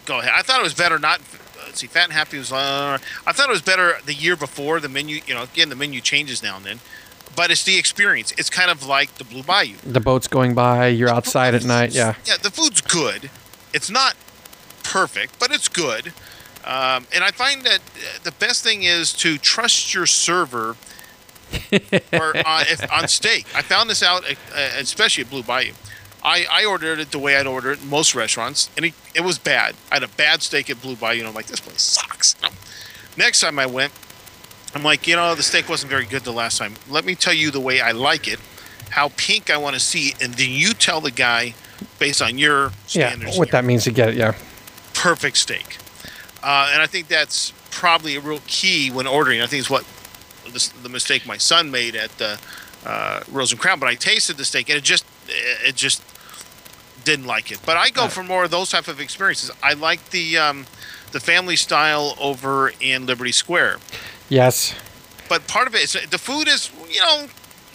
go 0.05 0.19
ahead. 0.19 0.31
I 0.35 0.41
thought 0.43 0.59
it 0.59 0.63
was 0.63 0.73
better 0.75 0.99
not. 0.99 1.19
Uh, 1.19 1.63
let's 1.65 1.79
see, 1.79 1.87
Fat 1.87 2.05
and 2.05 2.13
Happy 2.13 2.37
was. 2.37 2.51
Uh, 2.51 2.97
I 3.25 3.31
thought 3.33 3.49
it 3.49 3.51
was 3.51 3.61
better 3.63 3.97
the 4.05 4.13
year 4.13 4.35
before. 4.35 4.79
The 4.79 4.89
menu, 4.89 5.19
you 5.25 5.33
know, 5.33 5.43
again 5.43 5.69
the 5.69 5.75
menu 5.75 5.99
changes 5.99 6.43
now 6.43 6.55
and 6.57 6.65
then, 6.65 6.79
but 7.35 7.51
it's 7.51 7.63
the 7.63 7.77
experience. 7.77 8.33
It's 8.37 8.49
kind 8.49 8.69
of 8.71 8.85
like 8.85 9.15
the 9.15 9.23
Blue 9.23 9.43
Bayou. 9.43 9.75
the 9.83 9.99
boat's 9.99 10.27
going 10.27 10.53
by. 10.53 10.87
You're 10.87 11.09
outside 11.09 11.55
at 11.55 11.63
night. 11.65 11.91
Yeah. 11.93 12.15
Yeah, 12.25 12.37
the 12.41 12.51
food's 12.51 12.81
good. 12.81 13.29
It's 13.73 13.89
not 13.89 14.15
perfect, 14.83 15.39
but 15.39 15.51
it's 15.51 15.67
good. 15.67 16.13
Um, 16.63 17.07
and 17.13 17.23
I 17.23 17.31
find 17.31 17.63
that 17.63 17.79
uh, 17.79 18.19
the 18.23 18.31
best 18.31 18.63
thing 18.63 18.83
is 18.83 19.11
to 19.13 19.37
trust 19.37 19.93
your 19.93 20.05
server 20.05 20.77
or 22.13 22.37
uh, 22.37 22.63
if, 22.67 22.91
on 22.91 23.07
steak. 23.07 23.45
I 23.55 23.61
found 23.61 23.89
this 23.89 24.01
out, 24.01 24.23
uh, 24.25 24.35
especially 24.77 25.23
at 25.23 25.29
Blue 25.29 25.43
Bayou. 25.43 25.73
I, 26.23 26.45
I 26.49 26.65
ordered 26.65 26.99
it 26.99 27.11
the 27.11 27.19
way 27.19 27.35
I'd 27.35 27.47
order 27.47 27.71
it 27.71 27.81
in 27.81 27.89
most 27.89 28.15
restaurants, 28.15 28.69
and 28.77 28.85
it, 28.85 28.93
it 29.13 29.21
was 29.21 29.37
bad. 29.37 29.75
I 29.91 29.95
had 29.95 30.03
a 30.03 30.07
bad 30.07 30.41
steak 30.41 30.69
at 30.69 30.81
Blue 30.81 30.95
Bayou, 30.95 31.19
and 31.19 31.27
I'm 31.27 31.33
like, 31.33 31.47
this 31.47 31.59
place 31.59 31.81
sucks. 31.81 32.35
Next 33.17 33.41
time 33.41 33.59
I 33.59 33.65
went, 33.65 33.91
I'm 34.75 34.83
like, 34.83 35.07
you 35.07 35.15
know, 35.15 35.35
the 35.35 35.43
steak 35.43 35.69
wasn't 35.69 35.89
very 35.91 36.05
good 36.05 36.23
the 36.23 36.33
last 36.33 36.57
time. 36.57 36.73
Let 36.89 37.05
me 37.05 37.15
tell 37.15 37.33
you 37.33 37.51
the 37.51 37.59
way 37.59 37.79
I 37.81 37.91
like 37.91 38.27
it, 38.27 38.39
how 38.89 39.11
pink 39.17 39.49
I 39.49 39.57
want 39.57 39.75
to 39.75 39.79
see 39.79 40.09
it, 40.09 40.21
and 40.23 40.33
then 40.33 40.49
you 40.49 40.73
tell 40.73 40.99
the 41.01 41.11
guy 41.11 41.53
based 41.99 42.21
on 42.21 42.37
your 42.37 42.71
Yeah. 42.89 43.09
standards. 43.09 43.37
What 43.37 43.51
that 43.51 43.65
means 43.65 43.83
to 43.85 43.91
get 43.91 44.09
it. 44.09 44.15
Yeah. 44.15 44.33
perfect 44.93 45.37
steak, 45.37 45.77
uh, 46.43 46.69
and 46.71 46.81
I 46.81 46.87
think 46.87 47.07
that's 47.07 47.51
probably 47.71 48.15
a 48.15 48.19
real 48.21 48.41
key 48.47 48.89
when 48.89 49.05
ordering. 49.07 49.41
I 49.41 49.47
think 49.47 49.59
it's 49.59 49.69
what 49.69 49.83
this, 50.51 50.69
the 50.69 50.87
mistake 50.89 51.25
my 51.25 51.37
son 51.37 51.71
made 51.71 51.95
at 51.95 52.15
the 52.19 52.39
uh, 52.85 53.21
Rose 53.31 53.51
and 53.51 53.59
Crown. 53.59 53.79
But 53.79 53.89
I 53.89 53.95
tasted 53.95 54.37
the 54.37 54.45
steak, 54.45 54.69
and 54.69 54.77
it 54.77 54.83
just 54.83 55.03
it 55.27 55.75
just 55.75 56.01
didn't 57.03 57.25
like 57.25 57.51
it. 57.51 57.59
But 57.65 57.75
I 57.77 57.89
go 57.89 58.07
for 58.07 58.23
more 58.23 58.43
of 58.45 58.51
those 58.51 58.69
type 58.69 58.87
of 58.87 58.99
experiences. 59.01 59.51
I 59.61 59.73
like 59.73 60.11
the 60.11 60.37
um, 60.37 60.65
the 61.11 61.19
family 61.19 61.55
style 61.57 62.15
over 62.19 62.71
in 62.79 63.05
Liberty 63.05 63.31
Square. 63.33 63.79
Yes. 64.33 64.73
But 65.29 65.45
part 65.47 65.67
of 65.67 65.75
it 65.75 65.83
is 65.83 65.93
the 66.09 66.17
food 66.17 66.47
is 66.47 66.71
you 66.89 66.99
know 67.01 67.27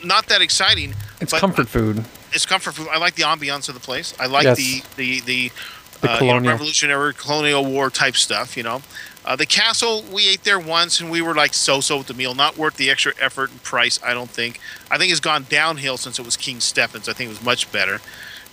not 0.04 0.26
that 0.26 0.42
exciting. 0.42 0.94
It's 1.20 1.32
comfort 1.32 1.68
food. 1.68 2.04
It's 2.32 2.46
comfort 2.46 2.74
food. 2.74 2.88
I 2.90 2.98
like 2.98 3.14
the 3.14 3.22
ambiance 3.22 3.68
of 3.68 3.74
the 3.74 3.80
place. 3.80 4.12
I 4.18 4.26
like 4.26 4.44
Yes. 4.44 4.56
the 4.56 4.82
the 4.96 5.20
the, 5.20 5.52
The 6.00 6.12
uh, 6.12 6.18
you 6.20 6.40
know. 6.40 6.50
Revolutionary 6.50 7.14
colonial 7.14 7.64
war 7.64 7.90
type 7.90 8.16
stuff. 8.16 8.56
You 8.56 8.64
know, 8.64 8.82
uh, 9.24 9.36
the 9.36 9.46
castle 9.46 10.02
we 10.12 10.28
ate 10.28 10.42
there 10.44 10.58
once 10.58 11.00
and 11.00 11.10
we 11.10 11.22
were 11.22 11.34
like 11.34 11.54
so-so 11.54 11.98
with 11.98 12.06
the 12.08 12.14
meal. 12.14 12.34
Not 12.34 12.56
worth 12.58 12.76
the 12.76 12.90
extra 12.90 13.12
effort 13.20 13.50
and 13.50 13.62
price. 13.62 13.98
I 14.04 14.12
don't 14.14 14.30
think. 14.30 14.60
I 14.90 14.98
think 14.98 15.10
it's 15.12 15.20
gone 15.20 15.46
downhill 15.48 15.96
since 15.96 16.18
it 16.18 16.24
was 16.24 16.36
King 16.36 16.60
Stefan's. 16.60 17.08
I 17.08 17.12
think 17.12 17.28
it 17.28 17.34
was 17.34 17.42
much 17.42 17.70
better. 17.72 18.00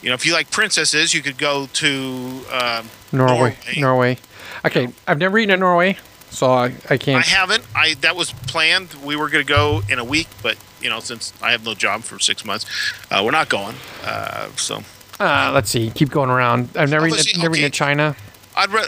You 0.01 0.09
know, 0.09 0.15
if 0.15 0.25
you 0.25 0.33
like 0.33 0.51
princesses, 0.51 1.13
you 1.13 1.21
could 1.23 1.37
go 1.39 1.67
to. 1.73 2.41
Um, 2.51 2.89
Norway. 3.11 3.35
Norway. 3.35 3.55
Norway. 3.77 4.17
Okay. 4.63 4.87
I've 5.07 5.17
never 5.17 5.37
eaten 5.39 5.51
at 5.51 5.59
Norway, 5.59 5.97
so 6.35 6.51
I, 6.51 6.73
I 6.89 6.97
can't. 6.97 7.23
I 7.25 7.27
haven't. 7.27 7.63
I 7.75 7.95
that 8.01 8.15
was 8.15 8.31
planned. 8.33 8.93
We 9.03 9.15
were 9.15 9.29
going 9.29 9.45
to 9.45 9.51
go 9.51 9.81
in 9.89 9.99
a 9.99 10.03
week, 10.03 10.27
but 10.43 10.57
you 10.81 10.89
know, 10.89 10.99
since 10.99 11.33
I 11.41 11.51
have 11.51 11.63
no 11.65 11.73
job 11.73 12.03
for 12.03 12.19
six 12.19 12.45
months, 12.45 12.65
uh, 13.11 13.21
we're 13.23 13.31
not 13.31 13.49
going. 13.49 13.75
Uh, 14.03 14.49
so 14.55 14.83
Uh, 15.19 15.51
let's 15.53 15.69
see. 15.69 15.89
Keep 15.91 16.09
going 16.11 16.29
around. 16.29 16.69
I've 16.75 16.89
never 16.89 17.07
Oh, 17.07 17.17
never 17.37 17.55
okay. 17.55 17.65
at 17.65 17.73
China. 17.73 18.15
I'd 18.55 18.69
re- 18.71 18.85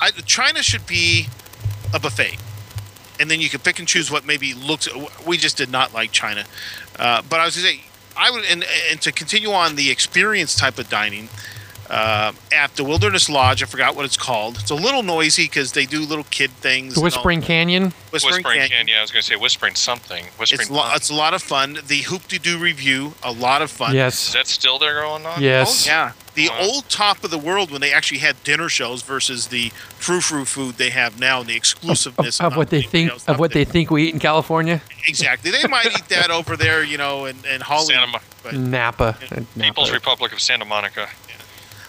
I, 0.00 0.10
China 0.26 0.62
should 0.62 0.86
be 0.86 1.28
a 1.94 1.98
buffet, 1.98 2.36
and 3.18 3.30
then 3.30 3.40
you 3.40 3.48
could 3.48 3.62
pick 3.64 3.78
and 3.78 3.88
choose 3.88 4.10
what 4.10 4.24
maybe 4.24 4.54
looks. 4.54 4.88
We 5.26 5.36
just 5.36 5.56
did 5.56 5.70
not 5.70 5.94
like 5.94 6.12
China, 6.12 6.44
uh, 6.98 7.22
but 7.28 7.40
I 7.40 7.44
was 7.44 7.56
going 7.56 7.76
to 7.76 7.80
say 7.82 7.84
I 8.16 8.30
would, 8.30 8.44
and, 8.44 8.64
and 8.90 9.00
to 9.02 9.12
continue 9.12 9.50
on 9.52 9.76
the 9.76 9.90
experience 9.90 10.54
type 10.56 10.78
of 10.78 10.88
dining. 10.88 11.28
Uh, 11.90 12.32
at 12.52 12.74
the 12.76 12.84
Wilderness 12.84 13.28
Lodge, 13.28 13.64
I 13.64 13.66
forgot 13.66 13.96
what 13.96 14.04
it's 14.04 14.16
called. 14.16 14.58
It's 14.58 14.70
a 14.70 14.76
little 14.76 15.02
noisy 15.02 15.44
because 15.46 15.72
they 15.72 15.86
do 15.86 16.00
little 16.04 16.24
kid 16.30 16.50
things. 16.52 16.94
The 16.94 17.00
Whispering 17.00 17.42
Canyon. 17.42 17.92
Whispering, 18.12 18.36
Whispering 18.36 18.58
Canyon. 18.60 18.70
Canyon. 18.70 18.98
I 18.98 19.02
was 19.02 19.10
going 19.10 19.22
to 19.22 19.26
say 19.26 19.34
whispering 19.34 19.74
something. 19.74 20.24
Whispering. 20.38 20.60
It's, 20.60 20.70
lo- 20.70 20.88
it's 20.94 21.10
a 21.10 21.14
lot 21.14 21.34
of 21.34 21.42
fun. 21.42 21.78
The 21.84 22.02
Hoop-Dee-Doo 22.02 22.58
Revue, 22.58 23.14
a 23.24 23.32
lot 23.32 23.60
of 23.60 23.72
fun. 23.72 23.94
Yes. 23.96 24.28
Is 24.28 24.34
Yes. 24.34 24.34
that 24.34 24.46
still 24.46 24.78
there 24.78 25.00
going 25.02 25.26
on? 25.26 25.42
Yes. 25.42 25.84
Oh, 25.88 25.90
yeah. 25.90 26.12
The 26.34 26.48
Wow. 26.48 26.58
old 26.60 26.88
top 26.88 27.24
of 27.24 27.32
the 27.32 27.38
world 27.38 27.72
when 27.72 27.80
they 27.80 27.92
actually 27.92 28.18
had 28.18 28.42
dinner 28.44 28.68
shows 28.68 29.02
versus 29.02 29.48
the 29.48 29.70
frou 29.98 30.20
frou 30.20 30.44
food 30.44 30.76
they 30.76 30.90
have 30.90 31.18
now 31.18 31.40
and 31.40 31.48
the 31.48 31.54
Of, 31.54 31.56
exclusiveness 31.56 32.40
of 32.40 32.56
what 32.56 32.70
they 32.70 32.82
think 32.82 33.10
of 33.26 33.40
what 33.40 33.52
there. 33.52 33.64
they 33.64 33.70
think 33.70 33.90
we 33.90 34.04
eat 34.04 34.14
in 34.14 34.20
California. 34.20 34.80
exactly. 35.08 35.50
They 35.50 35.66
might 35.66 35.86
eat 35.86 36.08
that 36.08 36.30
over 36.30 36.56
there, 36.56 36.84
you 36.84 36.98
know, 36.98 37.24
in, 37.24 37.36
in 37.52 37.60
Hollywood. 37.60 37.94
Santa 37.94 38.06
Mo- 38.06 38.18
but- 38.44 38.54
Napa. 38.54 39.04
uh, 39.32 39.40
People's 39.60 39.88
Napa. 39.88 39.92
Republic 39.92 40.32
of 40.32 40.40
Santa 40.40 40.64
Monica. 40.64 41.08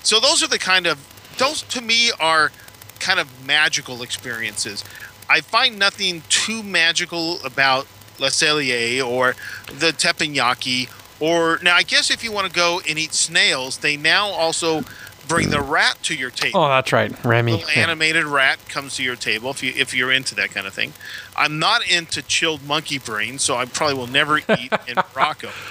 So 0.04 0.20
those 0.20 0.44
are 0.44 0.48
the 0.48 0.60
kind 0.60 0.88
of 0.88 1.00
those 1.38 1.62
to 1.64 1.82
me 1.82 2.12
are 2.20 2.52
kind 3.00 3.20
of 3.20 3.46
magical 3.46 4.02
experiences. 4.04 4.84
I 5.30 5.42
find 5.42 5.80
nothing 5.80 6.24
too 6.30 6.62
magical 6.62 7.44
about 7.46 7.88
Le 8.20 8.28
Cellier 8.30 9.06
or 9.06 9.36
the 9.68 9.92
teppanyaki. 9.92 10.90
Or 11.20 11.60
now, 11.62 11.76
I 11.76 11.84
guess 11.84 12.10
if 12.12 12.24
you 12.24 12.32
want 12.32 12.48
to 12.48 12.54
go 12.54 12.82
and 12.88 12.98
eat 13.00 13.14
snails, 13.14 13.78
they 13.78 13.96
now 13.96 14.28
also 14.28 14.82
bring 15.28 15.50
the 15.52 15.62
rat 15.62 15.98
to 16.04 16.16
your 16.16 16.32
table. 16.32 16.60
Oh, 16.62 16.68
that's 16.68 16.92
right, 16.92 17.12
Remy. 17.24 17.52
little 17.54 17.70
Yeah. 17.70 17.84
animated 17.84 18.26
rat 18.26 18.60
comes 18.68 18.96
to 18.96 19.04
your 19.04 19.16
table 19.16 19.52
if 19.52 19.64
you 19.64 19.72
if 19.76 19.94
you're 19.94 20.12
into 20.12 20.36
that 20.36 20.52
kind 20.52 20.68
of 20.68 20.74
thing. 20.74 20.94
I'm 21.36 21.60
not 21.60 21.88
into 21.88 22.22
chilled 22.24 22.66
monkey 22.66 22.98
brain, 22.98 23.40
so 23.40 23.56
I 23.56 23.66
probably 23.66 23.96
will 23.96 24.08
never 24.08 24.40
eat 24.40 24.74
in 24.88 24.96
Morocco. 25.16 25.50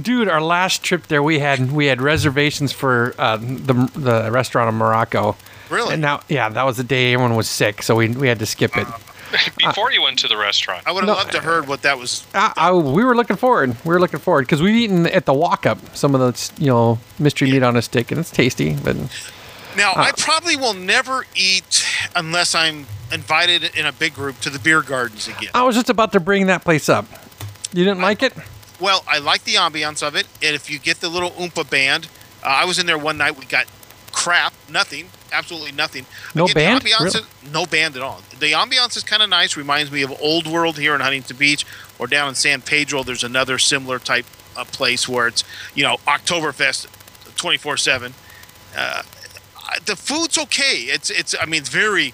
Dude, 0.00 0.28
our 0.28 0.40
last 0.42 0.82
trip 0.82 1.06
there, 1.06 1.22
we 1.22 1.38
had 1.38 1.70
we 1.72 1.86
had 1.86 2.00
reservations 2.02 2.72
for 2.72 3.14
uh, 3.18 3.36
the 3.36 3.90
the 3.94 4.30
restaurant 4.32 4.68
in 4.68 4.74
Morocco. 4.74 5.36
Really? 5.70 5.94
And 5.94 6.02
now, 6.02 6.20
yeah, 6.28 6.48
that 6.48 6.62
was 6.64 6.76
the 6.76 6.84
day 6.84 7.14
everyone 7.14 7.36
was 7.36 7.48
sick, 7.48 7.82
so 7.82 7.94
we 7.96 8.08
we 8.08 8.26
had 8.28 8.38
to 8.40 8.46
skip 8.46 8.76
it. 8.76 8.86
Before 9.58 9.90
you 9.90 10.00
went 10.02 10.18
to 10.20 10.28
the 10.28 10.36
restaurant. 10.36 10.86
I 10.86 10.92
would 10.92 11.02
have 11.02 11.08
No. 11.08 11.14
loved 11.14 11.32
to 11.32 11.40
heard 11.40 11.66
what 11.66 11.82
that 11.82 11.98
was. 11.98 12.24
I, 12.34 12.52
I, 12.56 12.72
we 12.72 13.02
were 13.04 13.16
looking 13.16 13.34
forward. 13.36 13.74
We 13.84 13.92
were 13.94 13.98
looking 13.98 14.20
forward 14.20 14.42
because 14.46 14.62
we've 14.62 14.76
eaten 14.76 15.06
at 15.06 15.26
the 15.26 15.32
walk 15.34 15.66
up 15.66 15.78
some 15.96 16.14
of 16.14 16.20
the 16.20 16.62
you 16.62 16.68
know 16.70 16.98
mystery 17.18 17.50
meat 17.50 17.62
on 17.62 17.76
a 17.76 17.82
stick, 17.82 18.10
and 18.10 18.20
it's 18.20 18.30
tasty. 18.30 18.74
But 18.74 18.96
Now, 19.76 19.92
Uh. 19.92 20.02
I 20.08 20.12
probably 20.16 20.56
will 20.56 20.74
never 20.74 21.24
eat 21.34 21.84
unless 22.14 22.54
I'm 22.54 22.86
invited 23.12 23.74
in 23.76 23.86
a 23.86 23.92
big 23.92 24.14
group 24.14 24.40
to 24.40 24.50
the 24.50 24.58
beer 24.58 24.82
gardens 24.82 25.26
again. 25.28 25.50
I 25.54 25.62
was 25.62 25.74
just 25.76 25.90
about 25.90 26.12
to 26.12 26.20
bring 26.20 26.46
that 26.46 26.62
place 26.62 26.88
up. 26.88 27.06
You 27.72 27.84
didn't 27.84 28.00
like 28.02 28.22
it? 28.22 28.32
Well, 28.84 29.02
I 29.08 29.16
like 29.18 29.44
the 29.44 29.54
ambiance 29.54 30.06
of 30.06 30.14
it, 30.14 30.26
and 30.42 30.54
if 30.54 30.68
you 30.68 30.78
get 30.78 31.00
the 31.00 31.08
little 31.08 31.30
Oompa 31.30 31.68
band, 31.70 32.06
uh, 32.42 32.48
I 32.48 32.66
was 32.66 32.78
in 32.78 32.84
there 32.84 32.98
one 32.98 33.16
night. 33.16 33.38
We 33.38 33.46
got 33.46 33.64
crap, 34.12 34.52
nothing, 34.68 35.08
absolutely 35.32 35.72
nothing. 35.72 36.04
No 36.34 36.44
Again, 36.44 36.52
the 36.54 36.60
band? 36.60 36.84
ambiance 36.84 37.14
Really? 37.14 37.20
is- 37.46 37.50
no 37.50 37.64
band 37.64 37.96
at 37.96 38.02
all. 38.02 38.20
The 38.38 38.52
ambiance 38.52 38.94
is 38.98 39.02
kind 39.02 39.22
of 39.22 39.30
nice. 39.30 39.56
Reminds 39.56 39.90
me 39.90 40.02
of 40.02 40.12
Old 40.20 40.46
World 40.46 40.76
here 40.78 40.94
in 40.94 41.00
Huntington 41.00 41.38
Beach, 41.38 41.64
or 41.98 42.06
down 42.06 42.28
in 42.28 42.34
San 42.34 42.60
Pedro. 42.60 43.02
There's 43.02 43.24
another 43.24 43.56
similar 43.58 43.98
type 43.98 44.26
of 44.54 44.70
place 44.70 45.08
where 45.08 45.28
it's 45.28 45.44
you 45.74 45.82
know 45.82 45.96
Oktoberfest, 46.06 46.86
twenty 47.36 47.56
four 47.56 47.78
seven. 47.78 48.12
Uh, 48.76 49.02
The 49.86 49.96
food's 49.96 50.36
okay. 50.36 50.76
It's 50.92 51.08
it's. 51.08 51.34
I 51.40 51.46
mean, 51.46 51.60
it's 51.62 51.70
very 51.70 52.12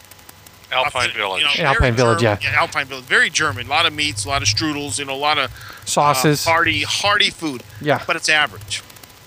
Alpine 0.72 1.08
you 1.08 1.14
Village. 1.14 1.42
know, 1.42 1.64
Alpine 1.64 1.80
very 1.80 1.90
Village, 1.96 2.20
German- 2.20 2.38
yeah. 2.42 2.60
Alpine 2.60 2.86
Village, 2.86 3.04
very 3.04 3.30
German. 3.30 3.66
A 3.66 3.70
lot 3.70 3.86
of 3.86 3.92
meats, 3.92 4.24
a 4.24 4.28
lot 4.28 4.42
of 4.42 4.48
strudels, 4.48 4.98
you 4.98 5.04
know, 5.04 5.14
a 5.14 5.16
lot 5.16 5.38
of 5.38 5.50
uh, 5.50 5.84
Sauces. 5.84 6.44
hearty, 6.44 6.82
hearty 6.82 7.30
food. 7.30 7.62
Yeah. 7.80 8.02
but 8.06 8.16
it's 8.16 8.28
average. 8.28 8.82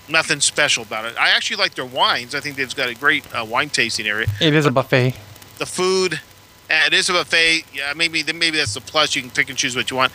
Nothing 0.08 0.40
special 0.40 0.82
about 0.82 1.06
it. 1.06 1.16
I 1.18 1.30
actually 1.30 1.56
like 1.56 1.74
their 1.74 1.86
wines. 1.86 2.34
I 2.34 2.40
think 2.40 2.56
they've 2.56 2.74
got 2.74 2.88
a 2.90 2.94
great 2.94 3.24
uh, 3.34 3.44
wine 3.44 3.70
tasting 3.70 4.06
area. 4.06 4.26
it 4.40 4.54
is 4.54 4.66
a 4.66 4.70
buffet. 4.70 5.14
The 5.58 5.66
food, 5.66 6.20
eh, 6.68 6.86
it 6.86 6.92
is 6.94 7.08
a 7.08 7.12
buffet. 7.14 7.64
Yeah, 7.72 7.92
maybe 7.96 8.22
maybe 8.24 8.58
that's 8.58 8.74
the 8.74 8.80
plus. 8.82 9.14
You 9.16 9.22
can 9.22 9.30
pick 9.30 9.48
and 9.48 9.56
choose 9.56 9.74
what 9.76 9.90
you 9.90 9.96
want. 9.96 10.12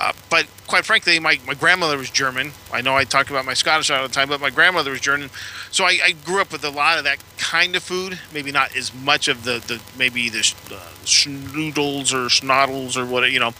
Uh, 0.00 0.12
but 0.28 0.46
quite 0.66 0.84
frankly, 0.84 1.18
my, 1.20 1.38
my 1.46 1.54
grandmother 1.54 1.96
was 1.96 2.10
German. 2.10 2.50
I 2.72 2.80
know 2.80 2.96
I 2.96 3.04
talk 3.04 3.30
about 3.30 3.44
my 3.44 3.54
Scottish 3.54 3.90
all 3.90 4.02
the 4.06 4.12
time, 4.12 4.28
but 4.28 4.40
my 4.40 4.50
grandmother 4.50 4.90
was 4.90 5.00
German. 5.00 5.30
So 5.70 5.84
I, 5.84 5.98
I 6.04 6.12
grew 6.12 6.40
up 6.40 6.50
with 6.52 6.64
a 6.64 6.70
lot 6.70 6.98
of 6.98 7.04
that 7.04 7.18
kind 7.38 7.76
of 7.76 7.82
food. 7.82 8.18
Maybe 8.32 8.50
not 8.50 8.74
as 8.76 8.92
much 8.92 9.28
of 9.28 9.44
the, 9.44 9.62
the 9.66 9.80
maybe 9.96 10.28
the 10.28 10.40
uh, 10.40 10.80
schnoodles 11.04 12.12
or 12.12 12.26
schnoddles 12.28 12.96
or 12.96 13.06
what, 13.06 13.30
you 13.30 13.38
know. 13.38 13.52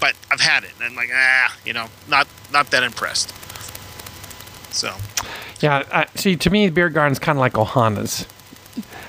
But 0.00 0.14
I've 0.32 0.40
had 0.40 0.64
it, 0.64 0.70
and 0.76 0.84
I'm 0.84 0.96
like, 0.96 1.10
ah, 1.14 1.56
you 1.64 1.72
know, 1.72 1.86
not 2.08 2.26
not 2.52 2.70
that 2.70 2.82
impressed. 2.82 3.32
So 4.74 4.94
Yeah, 5.60 5.84
I, 5.92 6.06
see, 6.14 6.34
to 6.36 6.50
me, 6.50 6.70
beer 6.70 6.88
garden's 6.88 7.18
kind 7.18 7.36
of 7.36 7.40
like 7.40 7.52
Ohana's. 7.52 8.26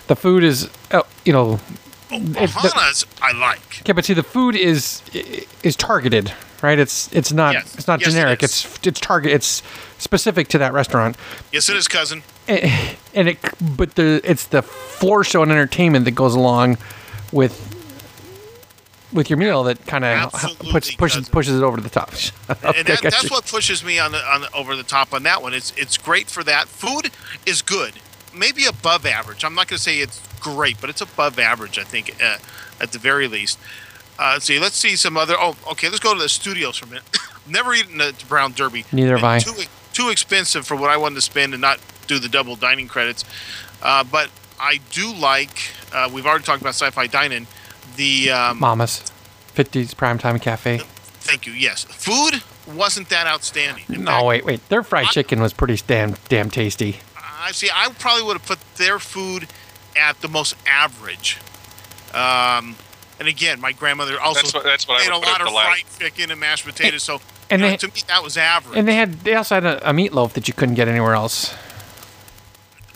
The 0.07 0.15
food 0.15 0.43
is, 0.43 0.69
uh, 0.91 1.03
you 1.25 1.31
know, 1.33 1.59
the- 2.09 2.15
Ohana's 2.47 3.05
I 3.21 3.31
like. 3.31 3.79
okay, 3.81 3.93
but 3.93 4.05
see, 4.05 4.13
the 4.13 4.21
food 4.23 4.55
is 4.55 5.01
is 5.63 5.75
targeted, 5.75 6.33
right? 6.63 6.79
It's 6.79 7.11
it's 7.13 7.31
not 7.31 7.53
Yes. 7.53 7.75
it's 7.75 7.87
not 7.87 7.99
Yes, 8.01 8.09
generic. 8.11 8.41
is. 8.41 8.65
it's 8.65 8.87
it's 8.87 8.99
target. 8.99 9.33
It's 9.33 9.61
specific 9.99 10.47
to 10.49 10.57
that 10.57 10.73
restaurant, 10.73 11.15
Yes, 11.51 11.69
it 11.69 11.75
is, 11.77 11.87
cousin. 11.87 12.23
and 12.47 13.27
it 13.29 13.37
but 13.61 13.95
the 13.95 14.19
it's 14.23 14.47
the 14.47 14.61
floor 14.63 15.23
show 15.23 15.43
and 15.43 15.51
entertainment 15.51 16.05
that 16.05 16.11
goes 16.11 16.33
along 16.35 16.77
with 17.31 17.69
with 19.11 19.29
your 19.29 19.37
meal 19.37 19.63
that 19.63 19.85
kind 19.85 20.03
of 20.03 20.31
puts 20.71 20.95
pushes 20.95 21.17
cousin. 21.17 21.31
pushes 21.31 21.57
it 21.59 21.63
over 21.63 21.79
the 21.79 21.89
top. 21.89 22.09
and 22.09 22.17
that, 22.87 22.99
that's 23.03 23.29
what 23.29 23.45
pushes 23.45 23.83
me 23.83 23.99
on 23.99 24.11
the, 24.11 24.17
on 24.17 24.41
the, 24.41 24.51
over 24.53 24.75
the 24.75 24.81
top 24.83 25.13
on 25.13 25.21
that 25.23 25.41
one. 25.41 25.53
It's 25.53 25.71
it's 25.77 25.97
great 25.97 26.29
for 26.31 26.43
that. 26.45 26.67
Food 26.67 27.11
is 27.45 27.61
good, 27.61 27.93
maybe 28.33 28.65
above 28.65 29.05
average. 29.05 29.43
I'm 29.45 29.53
not 29.53 29.67
going 29.67 29.77
to 29.77 29.83
say 29.83 29.97
it's 29.99 30.19
great, 30.39 30.81
but 30.81 30.89
it's 30.89 31.01
above 31.01 31.37
average. 31.37 31.77
I 31.77 31.83
think 31.83 32.15
uh, 32.21 32.37
at 32.81 32.91
the 32.91 32.99
very 32.99 33.27
least. 33.27 33.59
Uh, 34.19 34.31
let's 34.33 34.45
see. 34.45 34.59
Let's 34.59 34.75
see 34.75 34.95
some 34.95 35.17
other. 35.17 35.35
Oh, 35.37 35.55
okay. 35.71 35.87
Let's 35.89 35.99
go 35.99 36.13
to 36.13 36.19
the 36.19 36.29
studios 36.29 36.77
for 36.77 36.85
a 36.85 36.89
minute. 36.89 37.03
Never 37.47 37.73
eaten 37.73 37.99
at 38.01 38.19
the 38.19 38.25
Brown 38.25 38.53
Derby. 38.53 38.85
Neither 38.91 39.17
have 39.17 39.23
I. 39.23 39.39
Too 39.39 39.53
too 39.93 40.09
expensive 40.09 40.65
for 40.65 40.75
what 40.75 40.89
I 40.89 40.97
wanted 40.97 41.15
to 41.15 41.21
spend 41.21 41.53
and 41.53 41.61
not 41.61 41.79
do 42.07 42.19
the 42.19 42.29
double 42.29 42.55
dining 42.55 42.87
credits. 42.87 43.23
Uh, 43.81 44.03
but 44.03 44.29
I 44.59 44.79
do 44.91 45.13
like. 45.13 45.71
Uh, 45.93 46.09
we've 46.11 46.25
already 46.25 46.43
talked 46.43 46.61
about 46.61 46.69
sci-fi 46.75 47.07
dining. 47.07 47.47
The 47.95 48.31
um, 48.31 48.59
Mama's, 48.59 49.11
50s 49.55 49.93
primetime 49.93 50.41
cafe. 50.41 50.79
thank 51.19 51.45
you. 51.45 51.53
Yes, 51.53 51.83
food 51.83 52.41
wasn't 52.75 53.09
that 53.09 53.27
outstanding. 53.27 53.83
In 53.89 54.05
fact, 54.05 54.21
No, 54.21 54.23
wait, 54.25 54.45
wait. 54.45 54.67
Their 54.69 54.81
fried 54.83 55.07
I- 55.07 55.11
chicken 55.11 55.41
was 55.41 55.53
pretty 55.53 55.79
damn 55.85 56.15
damn 56.29 56.49
tasty. 56.49 56.99
I 57.17 57.51
see. 57.51 57.69
I 57.73 57.89
probably 57.99 58.23
would 58.23 58.37
have 58.37 58.45
put 58.47 58.59
their 58.77 58.99
food 58.99 59.47
at 59.99 60.21
the 60.21 60.29
most 60.29 60.55
average. 60.65 61.39
Um, 62.13 62.75
and 63.23 63.29
again, 63.29 63.61
my 63.61 63.71
grandmother 63.71 64.19
also 64.19 64.41
That's 64.41 64.53
what- 64.53 64.63
that's 64.65 64.85
what 64.87 64.99
I 65.01 65.05
made 65.05 65.13
would 65.13 65.23
a 65.23 65.29
lot 65.29 65.39
of 65.39 65.47
the 65.47 65.53
fried 65.53 65.83
chicken 65.97 66.29
and 66.29 66.39
mashed 66.41 66.65
potatoes. 66.65 67.03
So, 67.03 67.21
and 67.49 67.61
you 67.61 67.67
know, 67.67 67.71
they- 67.71 67.77
to 67.77 67.87
me, 67.87 68.01
that 68.07 68.21
was 68.21 68.35
average. 68.37 68.77
And 68.77 68.85
they 68.85 68.95
had 68.95 69.21
they 69.21 69.33
also 69.35 69.55
had 69.55 69.65
a, 69.65 69.89
a 69.89 69.93
meatloaf 69.93 70.33
that 70.33 70.49
you 70.49 70.53
couldn't 70.53 70.75
get 70.75 70.89
anywhere 70.89 71.13
else. 71.13 71.53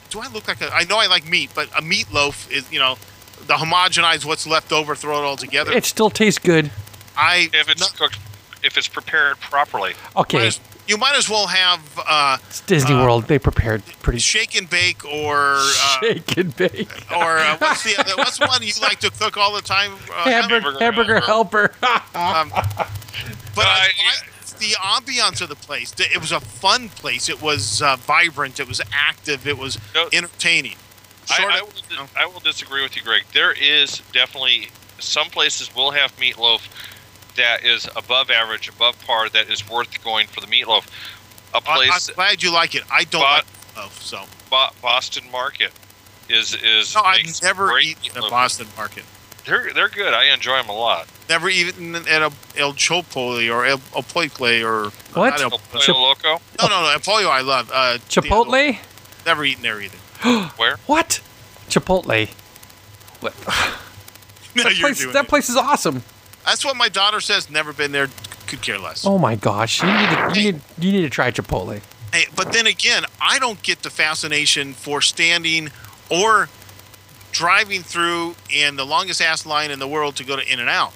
Do 0.10 0.20
I 0.20 0.28
look 0.28 0.48
like 0.48 0.60
a? 0.62 0.70
I 0.74 0.84
know 0.84 0.98
I 0.98 1.08
like 1.08 1.28
meat, 1.28 1.50
but 1.56 1.70
a 1.70 1.82
meatloaf 1.82 2.50
is 2.52 2.70
you 2.72 2.80
know, 2.80 2.98
the 3.46 3.54
homogenize 3.54 4.26
what's 4.26 4.46
left 4.46 4.72
over, 4.74 4.96
throw 4.96 5.18
it 5.18 5.24
all 5.26 5.38
together. 5.38 5.72
It 5.72 5.86
still 5.86 6.10
tastes 6.10 6.40
good. 6.40 6.72
I 7.16 7.50
If 7.54 7.70
it's 7.70 7.82
no- 7.82 7.88
cooked, 8.08 8.20
if 8.64 8.78
it's 8.78 8.88
prepared 8.90 9.40
properly. 9.40 9.94
Okay, 10.16 10.48
as- 10.48 10.60
you 10.88 10.98
might 10.98 11.16
as 11.16 11.30
well 11.30 11.48
have 11.48 11.80
uh, 12.08 12.38
it's 12.48 12.62
Disney 12.62 12.96
uh, 12.96 13.04
World. 13.04 13.26
They 13.26 13.40
prepared 13.40 13.84
pretty 14.02 14.20
shake 14.20 14.56
and 14.56 14.70
bake 14.70 15.04
or 15.06 15.58
uh, 15.60 16.00
shake 16.02 16.38
and 16.38 16.56
bake. 16.56 16.90
or 17.16 17.38
uh, 17.38 17.58
what's 17.58 17.84
the 17.84 18.00
other, 18.00 18.12
what's 18.18 18.38
the 18.40 18.46
one 18.48 18.62
you 18.64 18.72
like 18.82 19.00
to 19.02 19.12
cook 19.12 19.38
all 19.38 19.54
the 19.54 19.62
time? 19.62 19.94
Uh, 20.14 20.24
Hamburger, 20.30 20.78
hamburger 20.80 20.80
hamburger 20.80 21.20
helper. 21.20 21.72
Um, 22.16 22.50
but 23.56 23.66
Uh, 23.66 23.70
I 23.70 23.90
yeah. 23.98 24.04
liked 24.06 24.60
the 24.60 24.72
ambiance 24.74 25.42
of 25.42 25.50
the 25.50 25.56
place. 25.56 25.94
It 26.00 26.20
was 26.20 26.32
a 26.32 26.40
fun 26.40 26.90
place. 26.90 27.30
It 27.30 27.42
was 27.42 27.82
uh, 27.82 27.96
vibrant. 27.98 28.60
It 28.60 28.68
was 28.68 28.82
active. 28.92 29.48
It 29.48 29.58
was 29.58 29.78
No. 29.94 30.10
entertaining. 30.14 30.76
I, 31.30 31.34
Short 31.34 31.54
I, 31.54 31.60
of- 31.60 31.64
will, 31.74 31.96
no. 31.96 32.08
I 32.16 32.26
will 32.26 32.40
disagree 32.40 32.82
with 32.82 32.96
you, 32.96 33.02
Greg. 33.04 33.24
There 33.34 33.52
is 33.52 34.02
definitely 34.14 34.70
some 35.00 35.28
places 35.30 35.74
will 35.76 35.92
have 35.92 36.16
meatloaf 36.18 36.62
that 37.38 37.64
is 37.64 37.88
above 37.96 38.30
average, 38.30 38.68
above 38.70 39.00
par, 39.06 39.30
that 39.30 39.50
is 39.50 39.68
worth 39.70 40.04
going 40.04 40.28
for 40.28 40.42
the 40.42 40.48
meatloaf. 40.48 40.86
A 41.54 41.58
I, 41.58 41.60
place, 41.62 42.10
I'm 42.10 42.16
glad 42.16 42.44
you 42.44 42.52
like 42.54 42.76
it. 42.76 42.84
I 42.92 43.06
don't 43.06 43.22
But- 43.22 43.46
like 43.46 43.78
loaf, 43.86 44.02
so 44.04 44.24
Bo- 44.50 44.70
Boston 44.82 45.24
Market, 45.32 45.72
is 46.30 46.54
is 46.56 46.94
no, 46.94 47.02
I've 47.02 47.42
never 47.42 47.80
eaten 47.80 48.04
at 48.08 48.12
meatloaf. 48.24 48.28
a 48.28 48.30
Boston 48.30 48.68
market. 48.76 49.04
They're 49.46 49.72
they're 49.74 49.88
good. 49.88 50.14
I 50.14 50.26
enjoy 50.34 50.58
them 50.58 50.68
a 50.70 50.74
lot. 50.78 51.08
Never 51.30 51.48
even 51.50 51.96
at 51.96 52.22
a 52.22 52.32
El 52.58 52.74
Chipotle 52.74 53.50
or 53.54 53.66
El, 53.66 53.80
El 53.96 54.04
Poicle 54.04 54.62
or 54.66 54.90
What? 55.14 55.40
El- 55.40 55.44
El 55.54 55.60
Pollo 55.60 55.82
Chip- 55.82 55.96
Loco, 55.96 56.42
no, 56.60 56.68
no, 56.68 56.82
no. 56.84 56.90
El 56.90 57.00
Pollo 57.00 57.30
I 57.30 57.42
love. 57.42 57.72
Uh, 57.74 57.98
Chipotle? 58.10 58.78
Never 59.26 59.46
eaten 59.46 59.62
there 59.64 59.80
either. 59.82 59.98
where? 60.58 60.78
What? 60.86 61.22
Chipotle. 61.70 62.30
What? 63.22 63.34
No, 64.56 64.64
That 64.64 64.76
you're 64.76 64.88
place, 64.88 65.14
that 65.14 65.28
place 65.28 65.50
is 65.50 65.56
awesome. 65.56 66.02
That's 66.48 66.64
what 66.66 66.78
my 66.78 66.88
daughter 66.90 67.20
says. 67.20 67.50
Never 67.50 67.74
been 67.74 67.92
there. 67.92 68.08
Could 68.48 68.62
care 68.62 68.80
less. 68.80 69.06
Oh 69.06 69.18
my 69.18 69.36
gosh, 69.36 69.84
you 69.84 69.88
need 69.92 70.10
to, 70.10 70.32
you 70.34 70.52
need, 70.54 70.62
you 70.80 70.92
need 70.94 71.02
to 71.02 71.10
try 71.10 71.30
Chipotle. 71.32 71.82
Hey, 72.14 72.24
but 72.34 72.54
then 72.54 72.66
again, 72.66 73.04
I 73.22 73.38
don't 73.38 73.62
get 73.62 73.84
the 73.84 73.90
fascination 73.90 74.72
for 74.74 75.02
standing 75.02 75.70
or 76.10 76.48
driving 77.34 77.82
through 77.84 78.36
in 78.50 78.78
the 78.78 78.86
longest 78.86 79.22
ass 79.22 79.46
line 79.46 79.70
in 79.70 79.80
the 79.80 79.88
world 79.88 80.16
to 80.16 80.24
go 80.24 80.38
to 80.38 80.52
In 80.52 80.62
and 80.62 80.70
Out. 80.70 80.94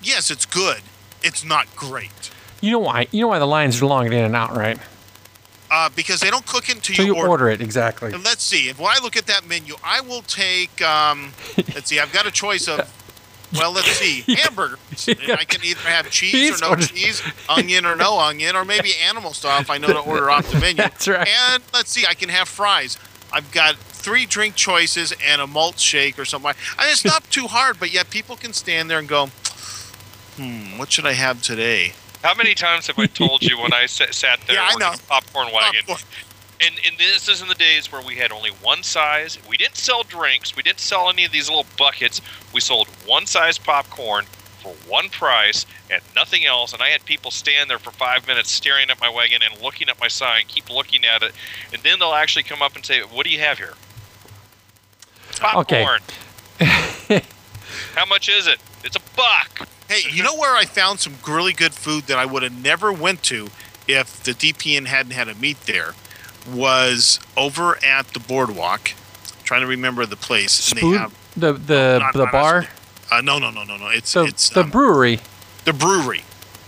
Yes, 0.00 0.30
it's 0.30 0.46
good. 0.46 0.80
It's 1.24 1.44
not 1.44 1.74
great 1.76 2.30
You 2.60 2.70
know 2.72 2.78
why? 2.80 3.08
You 3.10 3.22
know 3.22 3.28
why 3.28 3.38
the 3.40 3.46
lines 3.46 3.82
are 3.82 3.86
long 3.86 4.06
at 4.06 4.12
In 4.12 4.24
and 4.24 4.36
Out, 4.36 4.56
right? 4.56 4.78
uh, 5.72 5.88
because 5.96 6.20
they 6.20 6.30
don't 6.30 6.46
cook 6.46 6.68
it 6.68 6.76
until 6.76 6.94
So 6.94 7.02
you, 7.02 7.08
you 7.08 7.16
order. 7.16 7.28
order 7.30 7.48
it 7.48 7.60
exactly. 7.60 8.12
And 8.12 8.22
let's 8.24 8.44
see. 8.44 8.68
If 8.68 8.78
when 8.78 8.90
I 8.96 9.02
look 9.02 9.16
at 9.16 9.26
that 9.26 9.48
menu, 9.48 9.74
I 9.82 10.00
will 10.02 10.22
take. 10.22 10.80
Um, 10.82 11.32
let's 11.74 11.88
see. 11.88 11.98
I've 11.98 12.12
got 12.12 12.26
a 12.26 12.30
choice 12.30 12.68
of. 12.68 12.88
Well, 13.54 13.72
let's 13.72 13.90
see. 13.92 14.22
Hamburgers. 14.36 14.78
Yeah. 15.06 15.36
I 15.38 15.44
can 15.44 15.64
either 15.64 15.80
have 15.88 16.10
cheese 16.10 16.32
Cheese 16.32 16.62
or 16.62 16.66
no 16.66 16.72
or- 16.72 16.76
cheese, 16.76 17.22
onion 17.48 17.84
or 17.86 17.96
no 17.96 18.18
onion, 18.28 18.56
or 18.56 18.64
maybe 18.64 18.92
animal 19.08 19.32
stuff. 19.32 19.70
I 19.70 19.78
know 19.78 19.88
to 19.88 19.98
order 20.00 20.30
off 20.30 20.50
the 20.50 20.58
menu. 20.58 20.76
That's 20.76 21.06
right. 21.08 21.28
And 21.52 21.62
let's 21.74 21.90
see. 21.90 22.04
I 22.08 22.14
can 22.14 22.28
have 22.30 22.48
fries. 22.48 22.98
I've 23.32 23.50
got 23.52 23.76
three 23.76 24.26
drink 24.26 24.54
choices 24.56 25.14
and 25.26 25.40
a 25.40 25.46
malt 25.46 25.78
shake 25.78 26.18
or 26.18 26.24
something. 26.24 26.52
I 26.78 26.84
mean, 26.84 26.92
it's 26.92 27.04
not 27.04 27.24
too 27.30 27.46
hard, 27.46 27.78
but 27.78 27.92
yet 27.92 28.10
people 28.10 28.36
can 28.36 28.52
stand 28.52 28.90
there 28.90 28.98
and 28.98 29.08
go, 29.08 29.26
"Hmm, 30.36 30.78
what 30.78 30.90
should 30.92 31.06
I 31.06 31.12
have 31.12 31.42
today?" 31.42 31.92
How 32.22 32.34
many 32.34 32.54
times 32.54 32.86
have 32.86 32.98
I 32.98 33.06
told 33.06 33.42
you 33.42 33.58
when 33.58 33.72
I 33.72 33.86
sat, 33.86 34.14
sat 34.14 34.38
there 34.46 34.56
Yeah, 34.56 34.68
I 34.70 34.74
know. 34.76 34.92
the 34.92 35.02
popcorn 35.08 35.48
wagon? 35.52 35.80
Popcorn. 35.86 35.98
And, 36.64 36.76
and 36.86 36.96
this 36.96 37.28
is 37.28 37.42
in 37.42 37.48
the 37.48 37.56
days 37.56 37.90
where 37.90 38.02
we 38.02 38.16
had 38.16 38.30
only 38.30 38.50
one 38.50 38.84
size. 38.84 39.36
We 39.48 39.56
didn't 39.56 39.76
sell 39.76 40.04
drinks. 40.04 40.54
We 40.54 40.62
didn't 40.62 40.78
sell 40.78 41.10
any 41.10 41.24
of 41.24 41.32
these 41.32 41.48
little 41.48 41.66
buckets. 41.76 42.20
We 42.54 42.60
sold 42.60 42.86
one 43.04 43.26
size 43.26 43.58
popcorn 43.58 44.26
for 44.60 44.72
one 44.88 45.08
price 45.08 45.66
and 45.90 46.00
nothing 46.14 46.46
else. 46.46 46.72
And 46.72 46.80
I 46.80 46.90
had 46.90 47.04
people 47.04 47.32
stand 47.32 47.68
there 47.68 47.80
for 47.80 47.90
five 47.90 48.28
minutes 48.28 48.52
staring 48.52 48.90
at 48.90 49.00
my 49.00 49.10
wagon 49.10 49.40
and 49.42 49.60
looking 49.60 49.88
at 49.88 49.98
my 49.98 50.06
sign, 50.06 50.44
keep 50.46 50.70
looking 50.70 51.04
at 51.04 51.24
it. 51.24 51.32
And 51.72 51.82
then 51.82 51.98
they'll 51.98 52.12
actually 52.12 52.44
come 52.44 52.62
up 52.62 52.76
and 52.76 52.86
say, 52.86 53.00
What 53.00 53.26
do 53.26 53.32
you 53.32 53.40
have 53.40 53.58
here? 53.58 53.74
Okay. 55.42 55.82
Popcorn. 55.84 56.00
How 57.96 58.06
much 58.06 58.28
is 58.28 58.46
it? 58.46 58.60
It's 58.84 58.94
a 58.94 59.00
buck. 59.16 59.68
Hey, 59.88 60.02
you 60.10 60.22
know 60.22 60.36
where 60.36 60.54
I 60.54 60.64
found 60.64 61.00
some 61.00 61.14
really 61.26 61.52
good 61.52 61.74
food 61.74 62.04
that 62.04 62.18
I 62.18 62.24
would 62.24 62.44
have 62.44 62.62
never 62.62 62.92
went 62.92 63.24
to 63.24 63.48
if 63.88 64.22
the 64.22 64.30
DPN 64.30 64.86
hadn't 64.86 65.12
had 65.12 65.28
a 65.28 65.34
meet 65.34 65.60
there 65.62 65.94
was 66.50 67.20
over 67.36 67.78
at 67.84 68.08
the 68.08 68.20
boardwalk. 68.20 68.92
trying 69.44 69.60
to 69.62 69.66
remember 69.66 70.06
the 70.06 70.16
place. 70.16 70.70
and 70.70 70.76
they 70.76 70.80
Spoon, 70.80 70.98
have- 70.98 71.14
the 71.36 71.52
the 71.54 71.98
not- 72.00 72.12
the 72.14 72.24
not 72.24 72.32
bar, 72.32 72.68
Uh, 73.10 73.20
no, 73.20 73.38
no, 73.38 73.50
no, 73.50 73.64
no, 73.64 73.76
no. 73.76 73.88
It's 73.88 74.12
the 74.14 74.22
it's 74.24 74.48
the 74.48 74.60
um, 74.62 74.70
brewery. 74.70 75.20
the 75.64 75.72
brewery. 75.72 76.22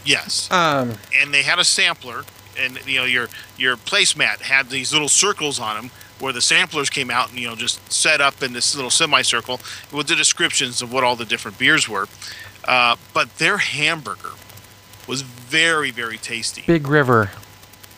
Yes, 0.05 0.49
Um, 0.51 0.99
and 1.19 1.33
they 1.33 1.43
had 1.43 1.59
a 1.59 1.65
sampler, 1.65 2.25
and 2.59 2.79
you 2.87 2.99
know 2.99 3.05
your 3.07 3.29
your 3.57 3.77
placemat 3.77 4.41
had 4.43 4.69
these 4.71 4.93
little 4.93 5.09
circles 5.09 5.59
on 5.59 5.77
them 5.77 5.91
where 6.19 6.33
the 6.33 6.43
samplers 6.43 6.91
came 6.91 7.11
out 7.11 7.31
and 7.31 7.39
you 7.39 7.49
know 7.49 7.57
just 7.57 7.81
set 7.91 8.21
up 8.21 8.43
in 8.43 8.53
this 8.53 8.75
little 8.75 8.91
semicircle 8.91 9.61
with 9.91 10.07
the 10.09 10.15
descriptions 10.17 10.83
of 10.83 10.93
what 10.93 11.03
all 11.05 11.17
the 11.17 11.25
different 11.25 11.57
beers 11.59 11.89
were. 11.89 12.07
Uh, 12.65 12.97
but 13.15 13.39
their 13.39 13.57
hamburger 13.59 14.33
was 15.07 15.23
very 15.23 15.91
very 15.91 16.19
tasty. 16.19 16.63
Big 16.67 16.87
River. 16.87 17.31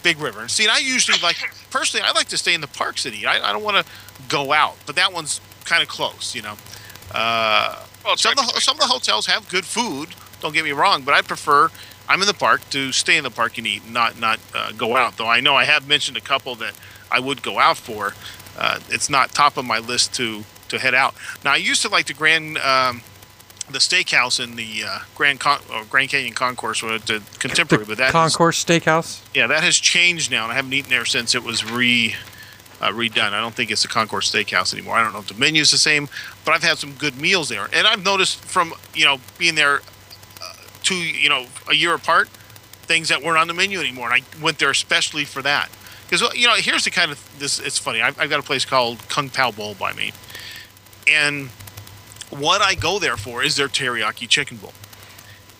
Big 0.06 0.20
River. 0.20 0.42
And 0.42 0.50
See, 0.50 0.62
and 0.62 0.70
I 0.70 0.78
usually 0.78 1.18
like 1.20 1.36
personally, 1.70 2.06
I 2.06 2.12
like 2.12 2.28
to 2.28 2.38
stay 2.38 2.54
in 2.54 2.60
the 2.60 2.68
park 2.68 2.96
city. 2.96 3.26
I, 3.26 3.48
I 3.48 3.52
don't 3.52 3.64
want 3.64 3.76
to 3.84 3.84
go 4.28 4.52
out, 4.52 4.76
but 4.86 4.94
that 4.94 5.12
one's 5.12 5.40
kind 5.64 5.82
of 5.82 5.88
close, 5.88 6.32
you 6.32 6.42
know. 6.42 6.54
Uh, 7.12 7.82
Well, 8.04 8.16
some 8.16 8.38
of 8.38 8.46
the 8.46 8.60
some 8.60 8.76
of 8.76 8.80
the 8.80 8.86
hotels 8.86 9.26
have 9.26 9.48
good 9.48 9.64
food. 9.64 10.10
Don't 10.40 10.54
get 10.54 10.64
me 10.64 10.70
wrong, 10.70 11.02
but 11.02 11.12
I 11.12 11.22
prefer 11.22 11.70
I'm 12.08 12.20
in 12.20 12.28
the 12.28 12.34
park 12.34 12.60
to 12.70 12.92
stay 12.92 13.16
in 13.16 13.24
the 13.24 13.30
park 13.30 13.58
and 13.58 13.66
eat, 13.66 13.82
not 13.90 14.20
not 14.20 14.38
uh, 14.54 14.70
go 14.72 14.96
out. 14.96 15.16
Though 15.16 15.26
I 15.26 15.40
know 15.40 15.56
I 15.56 15.64
have 15.64 15.88
mentioned 15.88 16.16
a 16.16 16.20
couple 16.20 16.54
that 16.56 16.74
I 17.10 17.18
would 17.18 17.42
go 17.42 17.58
out 17.58 17.76
for. 17.76 18.14
Uh, 18.56 18.78
it's 18.88 19.10
not 19.10 19.32
top 19.32 19.56
of 19.56 19.64
my 19.64 19.80
list 19.80 20.14
to 20.14 20.44
to 20.68 20.78
head 20.78 20.94
out. 20.94 21.14
Now 21.44 21.52
I 21.52 21.56
used 21.56 21.82
to 21.82 21.88
like 21.88 22.06
the 22.06 22.14
Grand. 22.14 22.58
Um, 22.58 23.02
the 23.70 23.78
steakhouse 23.78 24.42
in 24.42 24.56
the 24.56 24.84
uh, 24.86 24.98
Grand 25.14 25.40
Con- 25.40 25.60
or 25.72 25.84
Grand 25.84 26.10
Canyon 26.10 26.34
Concourse, 26.34 26.82
or 26.82 26.98
the 26.98 27.22
Contemporary, 27.38 27.84
but 27.84 27.98
that 27.98 28.06
is- 28.08 28.12
Concourse 28.12 28.64
Steakhouse. 28.64 29.20
yeah, 29.34 29.46
that 29.48 29.62
has 29.62 29.76
changed 29.76 30.30
now, 30.30 30.44
and 30.44 30.52
I 30.52 30.54
haven't 30.56 30.72
eaten 30.72 30.90
there 30.90 31.04
since 31.04 31.34
it 31.34 31.42
was 31.42 31.64
re 31.70 32.14
uh, 32.80 32.90
redone. 32.90 33.32
I 33.32 33.40
don't 33.40 33.54
think 33.54 33.70
it's 33.70 33.82
the 33.82 33.88
Concourse 33.88 34.30
Steakhouse 34.30 34.72
anymore. 34.72 34.96
I 34.96 35.02
don't 35.02 35.12
know 35.12 35.18
if 35.20 35.28
the 35.28 35.34
menu's 35.34 35.70
the 35.70 35.78
same, 35.78 36.08
but 36.44 36.52
I've 36.52 36.62
had 36.62 36.78
some 36.78 36.92
good 36.92 37.20
meals 37.20 37.48
there, 37.48 37.68
and 37.72 37.86
I've 37.86 38.04
noticed 38.04 38.44
from 38.44 38.72
you 38.94 39.04
know 39.04 39.18
being 39.38 39.54
there 39.56 39.76
uh, 40.42 40.52
two 40.82 40.94
you 40.94 41.28
know 41.28 41.46
a 41.68 41.74
year 41.74 41.94
apart, 41.94 42.28
things 42.82 43.08
that 43.08 43.22
weren't 43.22 43.38
on 43.38 43.48
the 43.48 43.54
menu 43.54 43.80
anymore, 43.80 44.12
and 44.12 44.22
I 44.22 44.42
went 44.42 44.58
there 44.58 44.70
especially 44.70 45.24
for 45.24 45.42
that. 45.42 45.70
Because 46.08 46.22
you 46.36 46.46
know, 46.46 46.54
here's 46.54 46.84
the 46.84 46.90
kind 46.92 47.10
of 47.10 47.38
this. 47.40 47.58
It's 47.58 47.78
funny. 47.78 48.00
I've, 48.00 48.16
I've 48.20 48.30
got 48.30 48.38
a 48.38 48.42
place 48.44 48.64
called 48.64 48.98
Kung 49.08 49.28
Pao 49.28 49.50
Bowl 49.50 49.74
by 49.74 49.92
me, 49.92 50.12
and 51.08 51.48
what 52.30 52.60
I 52.60 52.74
go 52.74 52.98
there 52.98 53.16
for 53.16 53.42
is 53.42 53.56
their 53.56 53.68
teriyaki 53.68 54.28
chicken 54.28 54.56
bowl. 54.56 54.72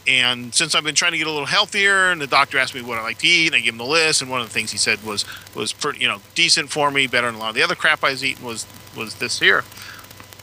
And 0.08 0.54
since 0.54 0.74
I've 0.74 0.84
been 0.84 0.94
trying 0.94 1.12
to 1.12 1.18
get 1.18 1.26
a 1.26 1.30
little 1.30 1.46
healthier, 1.46 2.10
and 2.10 2.20
the 2.20 2.28
doctor 2.28 2.58
asked 2.58 2.74
me 2.74 2.82
what 2.82 2.98
I 2.98 3.02
like 3.02 3.18
to 3.18 3.26
eat, 3.26 3.48
and 3.48 3.56
I 3.56 3.60
gave 3.60 3.72
him 3.72 3.78
the 3.78 3.84
list, 3.84 4.22
and 4.22 4.30
one 4.30 4.40
of 4.40 4.46
the 4.46 4.52
things 4.52 4.70
he 4.70 4.78
said 4.78 5.02
was 5.04 5.24
was 5.54 5.72
pretty, 5.72 6.00
you 6.00 6.06
know, 6.06 6.20
decent 6.34 6.70
for 6.70 6.90
me, 6.90 7.06
better 7.06 7.26
than 7.26 7.36
a 7.36 7.38
lot 7.38 7.48
of 7.50 7.54
the 7.56 7.62
other 7.62 7.74
crap 7.74 8.04
I 8.04 8.10
was 8.10 8.24
eating 8.24 8.44
was 8.44 8.66
was 8.96 9.16
this 9.16 9.40
here. 9.40 9.64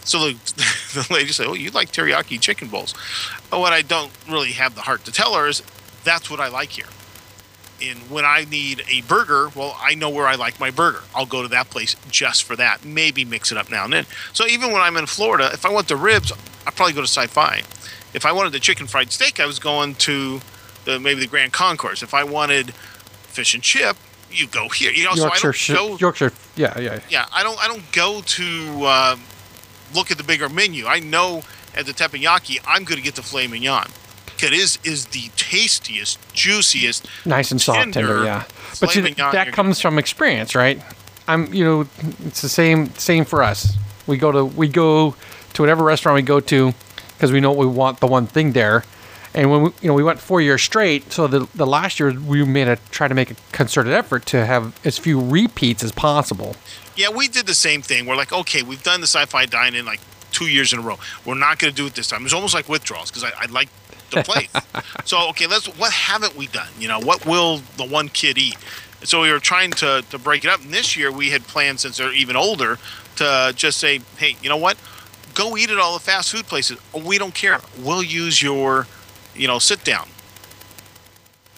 So 0.04 0.20
the, 0.20 0.34
the 0.94 1.08
lady 1.14 1.32
said, 1.32 1.48
"Oh, 1.48 1.54
you 1.54 1.72
like 1.72 1.92
teriyaki 1.92 2.42
chicken 2.42 2.68
bowls?" 2.68 2.94
But 3.50 3.60
what 3.60 3.72
I 3.72 3.82
don't 3.82 4.12
really 4.30 4.52
have 4.52 4.76
the 4.76 4.82
heart 4.82 5.06
to 5.06 5.12
tell 5.12 5.34
her 5.36 5.48
is 5.48 5.64
that's 6.04 6.30
what 6.30 6.42
I 6.42 6.50
like 6.50 6.70
here. 6.70 6.88
And 7.84 8.10
when 8.10 8.24
I 8.24 8.46
need 8.50 8.84
a 8.90 9.02
burger, 9.02 9.50
well, 9.56 9.78
I 9.80 9.96
know 9.96 10.10
where 10.10 10.26
I 10.26 10.36
like 10.36 10.60
my 10.60 10.72
burger. 10.72 11.02
I'll 11.14 11.26
go 11.26 11.42
to 11.42 11.48
that 11.50 11.70
place 11.70 11.96
just 12.10 12.44
for 12.44 12.56
that. 12.56 12.86
Maybe 12.86 13.26
mix 13.26 13.52
it 13.52 13.58
up 13.58 13.70
now 13.70 13.84
and 13.84 13.94
then. 13.94 14.06
So 14.32 14.48
even 14.48 14.72
when 14.72 14.82
I'm 14.82 14.96
in 14.98 15.06
Florida, 15.06 15.50
if 15.52 15.66
I 15.66 15.70
want 15.70 15.88
the 15.88 15.98
ribs, 15.98 16.32
I 16.66 16.72
probably 16.72 16.94
go 16.94 17.02
to 17.02 17.08
Sci-Fi. 17.08 17.62
If 18.14 18.26
I 18.26 18.32
wanted 18.32 18.54
the 18.54 18.60
chicken 18.60 18.88
fried 18.88 19.12
steak, 19.12 19.40
I 19.40 19.46
was 19.46 19.60
going 19.60 19.96
to 19.96 20.40
the, 20.86 21.00
maybe 21.00 21.20
the 21.22 21.28
Grand 21.28 21.52
Concourse. 21.52 22.04
If 22.04 22.14
I 22.14 22.24
wanted 22.24 22.74
fish 22.74 23.54
and 23.54 23.64
chip, 23.64 23.98
you 24.32 24.48
go 24.48 24.70
here. 24.70 24.92
You 24.92 25.06
know, 25.06 25.14
Yorkshire. 25.14 25.54
so 25.54 25.74
I 25.74 25.76
don't 25.76 25.90
go. 25.92 25.98
Yorkshire. 25.98 26.32
Yeah, 26.56 26.80
yeah. 26.80 27.00
Yeah, 27.10 27.26
I 27.34 27.44
don't. 27.44 27.62
I 27.64 27.68
don't 27.68 27.92
go 27.92 28.22
to 28.22 28.86
uh, 28.86 29.16
look 29.94 30.12
at 30.12 30.18
the 30.18 30.24
bigger 30.24 30.50
menu. 30.50 30.86
I 30.86 31.00
know 31.00 31.44
at 31.76 31.86
the 31.86 31.92
teppanyaki, 31.94 32.60
I'm 32.66 32.84
going 32.84 32.98
to 32.98 33.04
get 33.04 33.16
the 33.16 33.24
filet 33.24 33.48
mignon. 33.48 33.90
It 34.44 34.54
is 34.54 34.78
is 34.84 35.06
the 35.08 35.30
tastiest, 35.36 36.20
juiciest. 36.34 37.08
Nice 37.26 37.52
and 37.52 37.62
soft, 37.62 37.80
tender. 37.80 38.00
Tender, 38.02 38.26
yeah. 38.26 38.44
But 38.80 38.90
see, 38.90 39.14
that 39.14 39.54
comes 39.54 39.80
from 39.80 39.98
experience, 39.98 40.56
right? 40.56 40.82
I'm, 41.28 41.54
you 41.54 41.64
know, 41.64 41.88
it's 42.26 42.42
the 42.42 42.50
same 42.50 42.94
same 42.96 43.26
for 43.26 43.44
us. 43.44 43.78
We 44.08 44.18
go 44.18 44.32
to 44.32 44.46
we 44.46 44.68
go 44.68 45.16
to 45.54 45.62
whatever 45.62 45.84
restaurant 45.84 46.16
we 46.16 46.22
go 46.22 46.40
to 46.40 46.74
because 47.14 47.32
we 47.32 47.40
know 47.40 47.54
we 47.54 47.66
want 47.66 48.00
the 48.00 48.08
one 48.08 48.28
thing 48.28 48.52
there. 48.52 48.84
And 49.36 49.50
when 49.50 49.62
we, 49.64 49.70
you 49.82 49.88
know 49.88 49.94
we 49.94 50.04
went 50.04 50.20
four 50.20 50.42
years 50.42 50.62
straight, 50.62 51.12
so 51.12 51.28
the 51.28 51.48
the 51.56 51.66
last 51.66 52.00
year 52.00 52.12
we 52.12 52.44
made 52.44 52.68
a 52.68 52.76
try 52.92 53.08
to 53.08 53.16
make 53.16 53.32
a 53.32 53.36
concerted 53.52 53.94
effort 53.94 54.26
to 54.28 54.46
have 54.46 54.78
as 54.86 54.98
few 54.98 55.20
repeats 55.20 55.84
as 55.84 55.92
possible. 55.92 56.56
Yeah, 56.96 57.10
we 57.10 57.28
did 57.28 57.48
the 57.48 57.56
same 57.56 57.82
thing. 57.82 58.06
We're 58.06 58.16
like, 58.16 58.32
okay, 58.32 58.62
we've 58.62 58.84
done 58.84 59.02
the 59.02 59.08
sci-fi 59.08 59.48
dine-in 59.48 59.86
like 59.86 60.00
two 60.32 60.46
years 60.46 60.74
in 60.74 60.80
a 60.80 60.82
row. 60.82 61.00
We're 61.26 61.34
not 61.36 61.58
going 61.58 61.72
to 61.72 61.76
do 61.76 61.88
it 61.88 61.96
this 61.96 62.08
time. 62.08 62.24
It's 62.26 62.34
almost 62.34 62.54
like 62.54 62.70
withdrawals 62.70 63.10
because 63.10 63.24
I, 63.24 63.32
I 63.40 63.46
like 63.46 63.70
the 64.14 64.24
place. 64.24 64.50
so 65.06 65.30
okay, 65.30 65.48
let's. 65.48 65.68
What 65.78 65.92
haven't 65.92 66.36
we 66.36 66.48
done? 66.48 66.70
You 66.80 66.88
know, 66.88 67.00
what 67.00 67.26
will 67.26 67.58
the 67.78 67.86
one 67.86 68.10
kid 68.10 68.38
eat? 68.38 68.58
So 69.04 69.22
we 69.22 69.32
were 69.32 69.40
trying 69.40 69.72
to 69.72 70.04
to 70.10 70.18
break 70.18 70.46
it 70.46 70.50
up. 70.50 70.62
And 70.62 70.74
this 70.74 70.96
year 70.96 71.12
we 71.12 71.30
had 71.30 71.44
planned, 71.44 71.80
since 71.80 71.98
they're 71.98 72.14
even 72.14 72.36
older, 72.36 72.78
to 73.18 73.54
just 73.56 73.80
say, 73.80 74.02
hey, 74.18 74.36
you 74.42 74.50
know 74.50 74.58
what? 74.58 74.78
Go 75.34 75.58
eat 75.58 75.70
at 75.70 75.78
all 75.78 75.94
the 75.94 76.00
fast 76.00 76.32
food 76.32 76.46
places. 76.46 76.78
We 76.94 77.18
don't 77.18 77.34
care. 77.34 77.60
We'll 77.80 78.04
use 78.04 78.42
your, 78.42 78.88
you 79.36 79.48
know, 79.48 79.60
sit 79.60 79.84
down. 79.84 80.08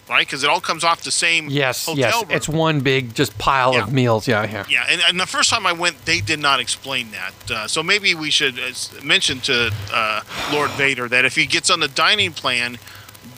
Right, 0.08 0.24
because 0.24 0.44
it 0.44 0.50
all 0.50 0.60
comes 0.60 0.84
off 0.84 1.02
the 1.02 1.10
same 1.10 1.48
Yes, 1.50 1.84
hotel 1.86 1.98
yes, 1.98 2.14
room. 2.22 2.30
it's 2.30 2.48
one 2.48 2.78
big 2.80 3.12
just 3.14 3.36
pile 3.38 3.74
Yeah. 3.74 3.82
of 3.82 3.92
meals. 3.92 4.28
Yeah, 4.28 4.44
yeah. 4.48 4.64
Yeah, 4.68 4.86
and, 4.88 5.00
and 5.08 5.18
the 5.18 5.26
first 5.26 5.50
time 5.50 5.66
I 5.66 5.72
went, 5.72 6.04
they 6.04 6.20
did 6.20 6.38
not 6.38 6.60
explain 6.60 7.10
that. 7.10 7.32
Uh, 7.50 7.66
so 7.66 7.82
maybe 7.82 8.14
we 8.14 8.30
should 8.30 8.56
uh, 8.58 8.70
mention 9.02 9.40
to 9.40 9.72
uh, 9.92 10.20
Lord 10.52 10.70
Vader 10.72 11.08
that 11.08 11.24
if 11.24 11.34
he 11.34 11.44
gets 11.46 11.70
on 11.70 11.80
the 11.80 11.88
dining 11.88 12.32
plan, 12.32 12.78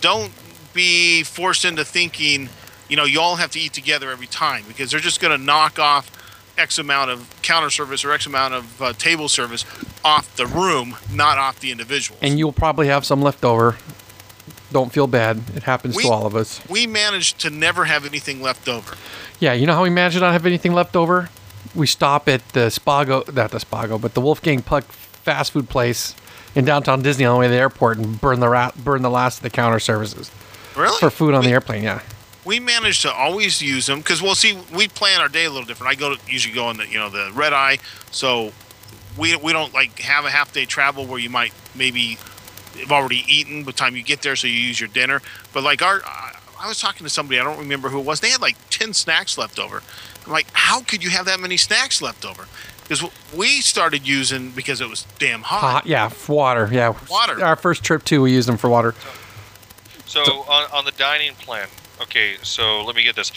don't 0.02 0.31
be 0.74 1.22
forced 1.22 1.64
into 1.64 1.87
thinking, 1.87 2.50
you 2.88 2.96
know, 2.96 3.04
you 3.04 3.18
all 3.18 3.37
have 3.37 3.50
to 3.52 3.59
eat 3.61 3.72
together 3.72 4.11
every 4.11 4.26
time 4.26 4.64
because 4.68 4.90
they're 4.90 5.00
just 5.00 5.20
going 5.20 5.37
to 5.37 5.42
knock 5.42 5.78
off 5.78 6.11
X 6.59 6.78
amount 6.78 7.11
of 7.11 7.35
counter 7.40 7.70
service 7.70 8.04
or 8.04 8.12
X 8.12 8.26
amount 8.26 8.52
of 8.52 8.83
uh, 8.83 8.93
table 8.93 9.28
service 9.30 9.64
off 10.05 10.36
the 10.36 10.47
room, 10.47 10.97
not 11.11 11.38
off 11.38 11.61
the 11.61 11.70
individual. 11.70 12.18
And 12.20 12.38
you'll 12.38 12.53
probably 12.53 12.88
have 12.88 13.07
some 13.07 13.22
left 13.22 13.43
over. 13.45 13.76
Don't 14.71 14.93
feel 14.93 15.07
bad. 15.07 15.41
It 15.57 15.62
happens 15.62 15.97
We- 15.97 16.03
to 16.05 16.11
all 16.11 16.27
of 16.27 16.37
us. 16.37 16.61
we 16.69 16.87
managed 16.87 17.39
to 17.41 17.51
never 17.51 17.87
have 17.87 18.05
anything 18.05 18.43
left 18.43 18.69
over. 18.69 18.97
Yeah, 19.41 19.53
you 19.55 19.66
know 19.66 19.75
how 19.75 19.83
we 19.83 19.91
managed 19.91 20.14
to 20.14 20.21
not 20.21 20.33
have 20.33 20.45
anything 20.47 20.73
left 20.75 20.95
over? 20.97 21.31
We 21.75 21.87
stop 21.87 22.29
at 22.29 22.47
the 22.51 22.69
Spago, 22.71 23.33
not 23.33 23.51
the 23.51 23.59
Spago, 23.59 24.01
but 24.01 24.14
the 24.14 24.21
Wolfgang 24.21 24.62
Puck 24.62 24.85
fast 24.93 25.53
food 25.53 25.69
place 25.69 26.14
in 26.55 26.64
downtown 26.64 27.03
Disney 27.03 27.25
on 27.25 27.35
the 27.35 27.41
way 27.41 27.47
to 27.47 27.53
the 27.53 27.59
airport 27.59 27.99
and 27.99 28.21
burn 28.21 28.41
the 28.41 28.49
ra- 28.49 28.73
burn 28.77 29.03
the 29.03 29.11
last 29.11 29.39
of 29.39 29.43
the 29.43 29.51
counter 29.51 29.79
services 29.79 30.31
Really? 30.75 30.99
for 30.99 31.11
food 31.11 31.35
on 31.35 31.41
We- 31.41 31.47
the 31.49 31.53
airplane. 31.53 31.83
Yeah, 31.83 32.01
we 32.45 32.59
managed 32.61 33.03
to 33.03 33.12
always 33.12 33.61
use 33.62 33.87
them 33.87 33.99
because 34.01 34.23
well 34.23 34.35
see 34.35 34.59
we 34.73 34.89
plan 34.89 35.21
our 35.21 35.29
day 35.29 35.45
a 35.45 35.51
little 35.51 35.66
different 35.66 35.91
i 35.91 35.95
go 35.95 36.14
to 36.14 36.21
usually 36.31 36.55
go 36.55 36.66
on 36.66 36.79
the 36.79 36.87
you 36.89 36.99
know 36.99 37.11
the 37.11 37.31
red 37.35 37.53
eye 37.53 37.79
so 38.11 38.53
we, 39.19 39.37
we 39.37 39.53
don't 39.53 39.75
like 39.75 39.99
have 39.99 40.25
a 40.25 40.31
half 40.31 40.53
day 40.55 40.64
travel 40.64 41.05
where 41.05 41.19
you 41.19 41.29
might 41.29 41.53
maybe 41.75 42.16
have 42.81 42.93
already 42.93 43.24
eaten 43.29 43.62
by 43.62 43.72
the 43.72 43.76
time 43.76 43.95
you 43.97 44.03
get 44.03 44.22
there 44.22 44.37
so 44.37 44.47
you 44.47 44.55
use 44.55 44.79
your 44.81 44.89
dinner 44.89 45.20
but 45.53 45.62
like 45.62 45.83
our 45.83 46.01
I- 46.05 46.35
i 46.61 46.66
was 46.68 46.81
talking 46.81 47.05
to 47.05 47.11
somebody 47.11 47.39
i 47.41 47.45
don't 47.45 47.59
remember 47.59 47.89
who 47.89 47.99
it 48.01 48.05
was 48.05 48.20
they 48.20 48.31
had 48.31 48.41
like 48.41 48.57
10 48.70 48.93
snacks 48.95 49.39
left 49.39 49.59
over 49.59 49.83
i'm 50.26 50.33
like 50.33 50.47
how 50.53 50.81
could 50.83 51.03
you 51.05 51.11
have 51.11 51.26
that 51.26 51.39
many 51.41 51.57
snacks 51.57 52.01
left 52.03 52.24
over 52.24 52.47
because 52.83 53.05
we 53.35 53.61
started 53.61 54.09
using 54.09 54.51
because 54.53 54.81
it 54.81 54.89
was 54.89 55.07
damn 55.18 55.43
hot, 55.43 55.61
hot. 55.61 55.87
Yeah, 55.87 56.11
water. 56.26 56.70
Yeah, 56.72 56.95
Water. 57.11 57.45
Our 57.45 57.55
first 57.55 57.85
trip 57.85 58.03
too, 58.03 58.22
we 58.22 58.33
used 58.33 58.49
them 58.49 58.57
for 58.57 58.70
water. 58.70 58.95
So 60.07 60.22
on, 60.22 60.70
on 60.72 60.85
the 60.87 60.93
dining 60.93 61.35
plan, 61.35 61.68
okay. 62.01 62.37
So 62.43 62.83
let 62.85 62.97
me 62.97 63.03
get 63.05 63.14
this. 63.14 63.31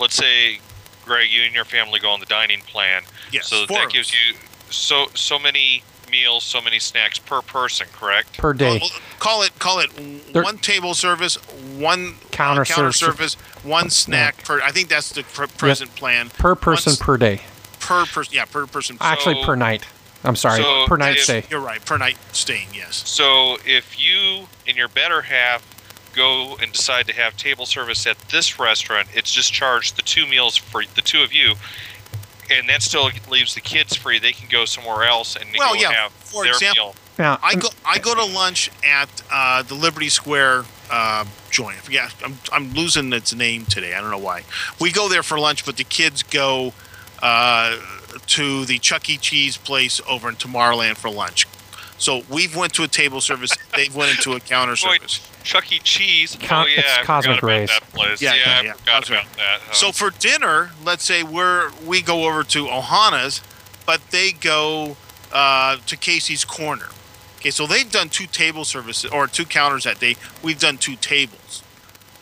Let's 0.00 0.16
say 0.16 0.58
Greg, 1.04 1.30
you 1.30 1.42
and 1.42 1.54
your 1.54 1.64
family 1.64 2.00
go 2.00 2.10
on 2.10 2.18
the 2.18 2.26
dining 2.26 2.58
plan. 2.62 3.02
Yes, 3.30 3.46
So 3.46 3.64
four 3.66 3.78
that 3.78 3.90
gives 3.90 4.12
you 4.12 4.34
so 4.70 5.06
so 5.14 5.38
many 5.38 5.84
meals, 6.16 6.44
so 6.44 6.60
many 6.60 6.78
snacks 6.78 7.18
per 7.18 7.42
person, 7.42 7.86
correct? 7.92 8.38
per 8.38 8.52
day. 8.52 8.78
Well, 8.80 8.90
call 9.18 9.42
it 9.42 9.58
call 9.58 9.78
it 9.80 9.90
There- 10.32 10.42
one 10.42 10.58
table 10.58 10.94
service, 10.94 11.36
one 11.76 12.16
Counter 12.30 12.62
uh, 12.62 12.64
counter 12.64 12.92
service. 12.92 13.32
service, 13.32 13.34
one 13.62 13.90
snack 13.90 14.42
per. 14.44 14.60
I 14.62 14.70
think 14.70 14.88
that's 14.88 15.10
the 15.10 15.22
pr- 15.22 15.44
present 15.58 15.94
plan. 15.94 16.30
per 16.30 16.54
person 16.54 16.90
Once- 16.90 17.00
per 17.02 17.16
day. 17.16 17.40
per 17.80 18.06
person. 18.06 18.34
Yeah, 18.34 18.44
per 18.46 18.66
person. 18.66 18.96
Actually, 19.00 19.36
So- 19.40 19.46
per 19.46 19.56
night. 19.56 19.84
I'm 20.24 20.34
sorry, 20.36 20.60
so 20.62 20.86
per 20.86 20.96
night 20.96 21.16
if- 21.18 21.24
stay. 21.24 21.44
You're 21.50 21.60
right. 21.60 21.84
Per 21.84 21.98
night 21.98 22.16
staying. 22.32 22.68
Yes. 22.74 23.02
So 23.06 23.58
if 23.64 23.98
you 24.00 24.48
and 24.66 24.76
your 24.76 24.88
better 24.88 25.22
half 25.22 25.62
go 26.14 26.56
and 26.62 26.72
decide 26.72 27.06
to 27.06 27.12
have 27.12 27.36
table 27.36 27.66
service 27.66 28.06
at 28.06 28.18
this 28.30 28.58
restaurant, 28.58 29.06
it's 29.14 29.30
just 29.30 29.52
charged 29.52 29.96
the 29.96 30.02
two 30.02 30.26
meals 30.26 30.56
for 30.56 30.82
the 30.94 31.02
two 31.02 31.22
of 31.22 31.32
you, 31.32 31.54
and 32.50 32.68
that 32.68 32.82
still 32.82 33.10
leaves 33.30 33.54
the 33.54 33.60
kids 33.60 33.96
free. 33.96 34.18
They 34.18 34.32
can 34.32 34.48
go 34.48 34.64
somewhere 34.64 35.04
else 35.04 35.36
and 35.36 35.46
Well, 35.58 35.74
go 35.74 35.80
yeah, 35.80 35.92
have 35.92 36.12
for 36.12 36.44
their 36.44 36.52
example- 36.52 36.86
meal. 36.86 36.94
Now, 37.18 37.38
I 37.42 37.54
go 37.54 37.68
I 37.86 37.98
go 37.98 38.14
to 38.14 38.24
lunch 38.26 38.70
at 38.84 39.08
uh, 39.32 39.62
the 39.62 39.74
Liberty 39.74 40.10
Square 40.10 40.64
uh, 40.90 41.24
joint. 41.50 41.78
Yeah. 41.90 42.10
I'm 42.22 42.38
I'm 42.52 42.72
losing 42.74 43.10
its 43.14 43.34
name 43.34 43.64
today. 43.64 43.94
I 43.94 44.02
don't 44.02 44.10
know 44.10 44.18
why. 44.18 44.42
We 44.78 44.92
go 44.92 45.08
there 45.08 45.22
for 45.22 45.38
lunch, 45.38 45.64
but 45.64 45.78
the 45.78 45.84
kids 45.84 46.22
go 46.22 46.74
uh, 47.22 47.78
to 48.26 48.66
the 48.66 48.78
Chuck 48.80 49.08
E. 49.08 49.16
Cheese 49.16 49.56
place 49.56 49.98
over 50.06 50.28
in 50.28 50.36
Tomorrowland 50.36 50.96
for 50.98 51.08
lunch. 51.10 51.46
So 51.98 52.22
we've 52.30 52.54
went 52.54 52.74
to 52.74 52.82
a 52.82 52.88
table 52.88 53.20
service. 53.20 53.52
They've 53.76 53.94
went 53.94 54.10
into 54.16 54.32
a 54.34 54.40
counter 54.40 54.72
Boy, 54.72 54.96
service. 54.98 55.28
Chuck 55.44 55.70
E. 55.72 55.78
Cheese. 55.78 56.36
Con- 56.40 56.64
oh 56.64 56.68
yeah, 56.68 56.80
it's 56.80 56.98
I 56.98 57.02
Cosmic 57.04 57.42
Rays. 57.42 57.68
that 57.70 57.82
place. 57.92 58.20
Yeah, 58.20 58.34
Yeah, 58.34 58.40
yeah, 58.44 58.58
I 58.58 58.62
yeah, 58.62 58.72
forgot 58.74 58.94
Cosmic. 59.02 59.20
about 59.24 59.36
that. 59.36 59.60
huh. 59.66 59.72
So 59.72 59.92
for 59.92 60.10
dinner, 60.10 60.70
let's 60.84 61.04
say 61.04 61.22
we're 61.22 61.70
we 61.86 62.02
go 62.02 62.26
over 62.28 62.42
to 62.44 62.64
Ohana's, 62.66 63.42
but 63.86 64.00
they 64.10 64.32
go 64.32 64.96
uh, 65.32 65.76
to 65.86 65.96
Casey's 65.96 66.44
Corner. 66.44 66.88
Okay, 67.38 67.50
so 67.50 67.66
they've 67.66 67.90
done 67.90 68.08
two 68.08 68.26
table 68.26 68.64
services 68.64 69.10
or 69.10 69.26
two 69.26 69.44
counters 69.44 69.84
that 69.84 70.00
day. 70.00 70.16
We've 70.42 70.58
done 70.58 70.78
two 70.78 70.96
tables, 70.96 71.62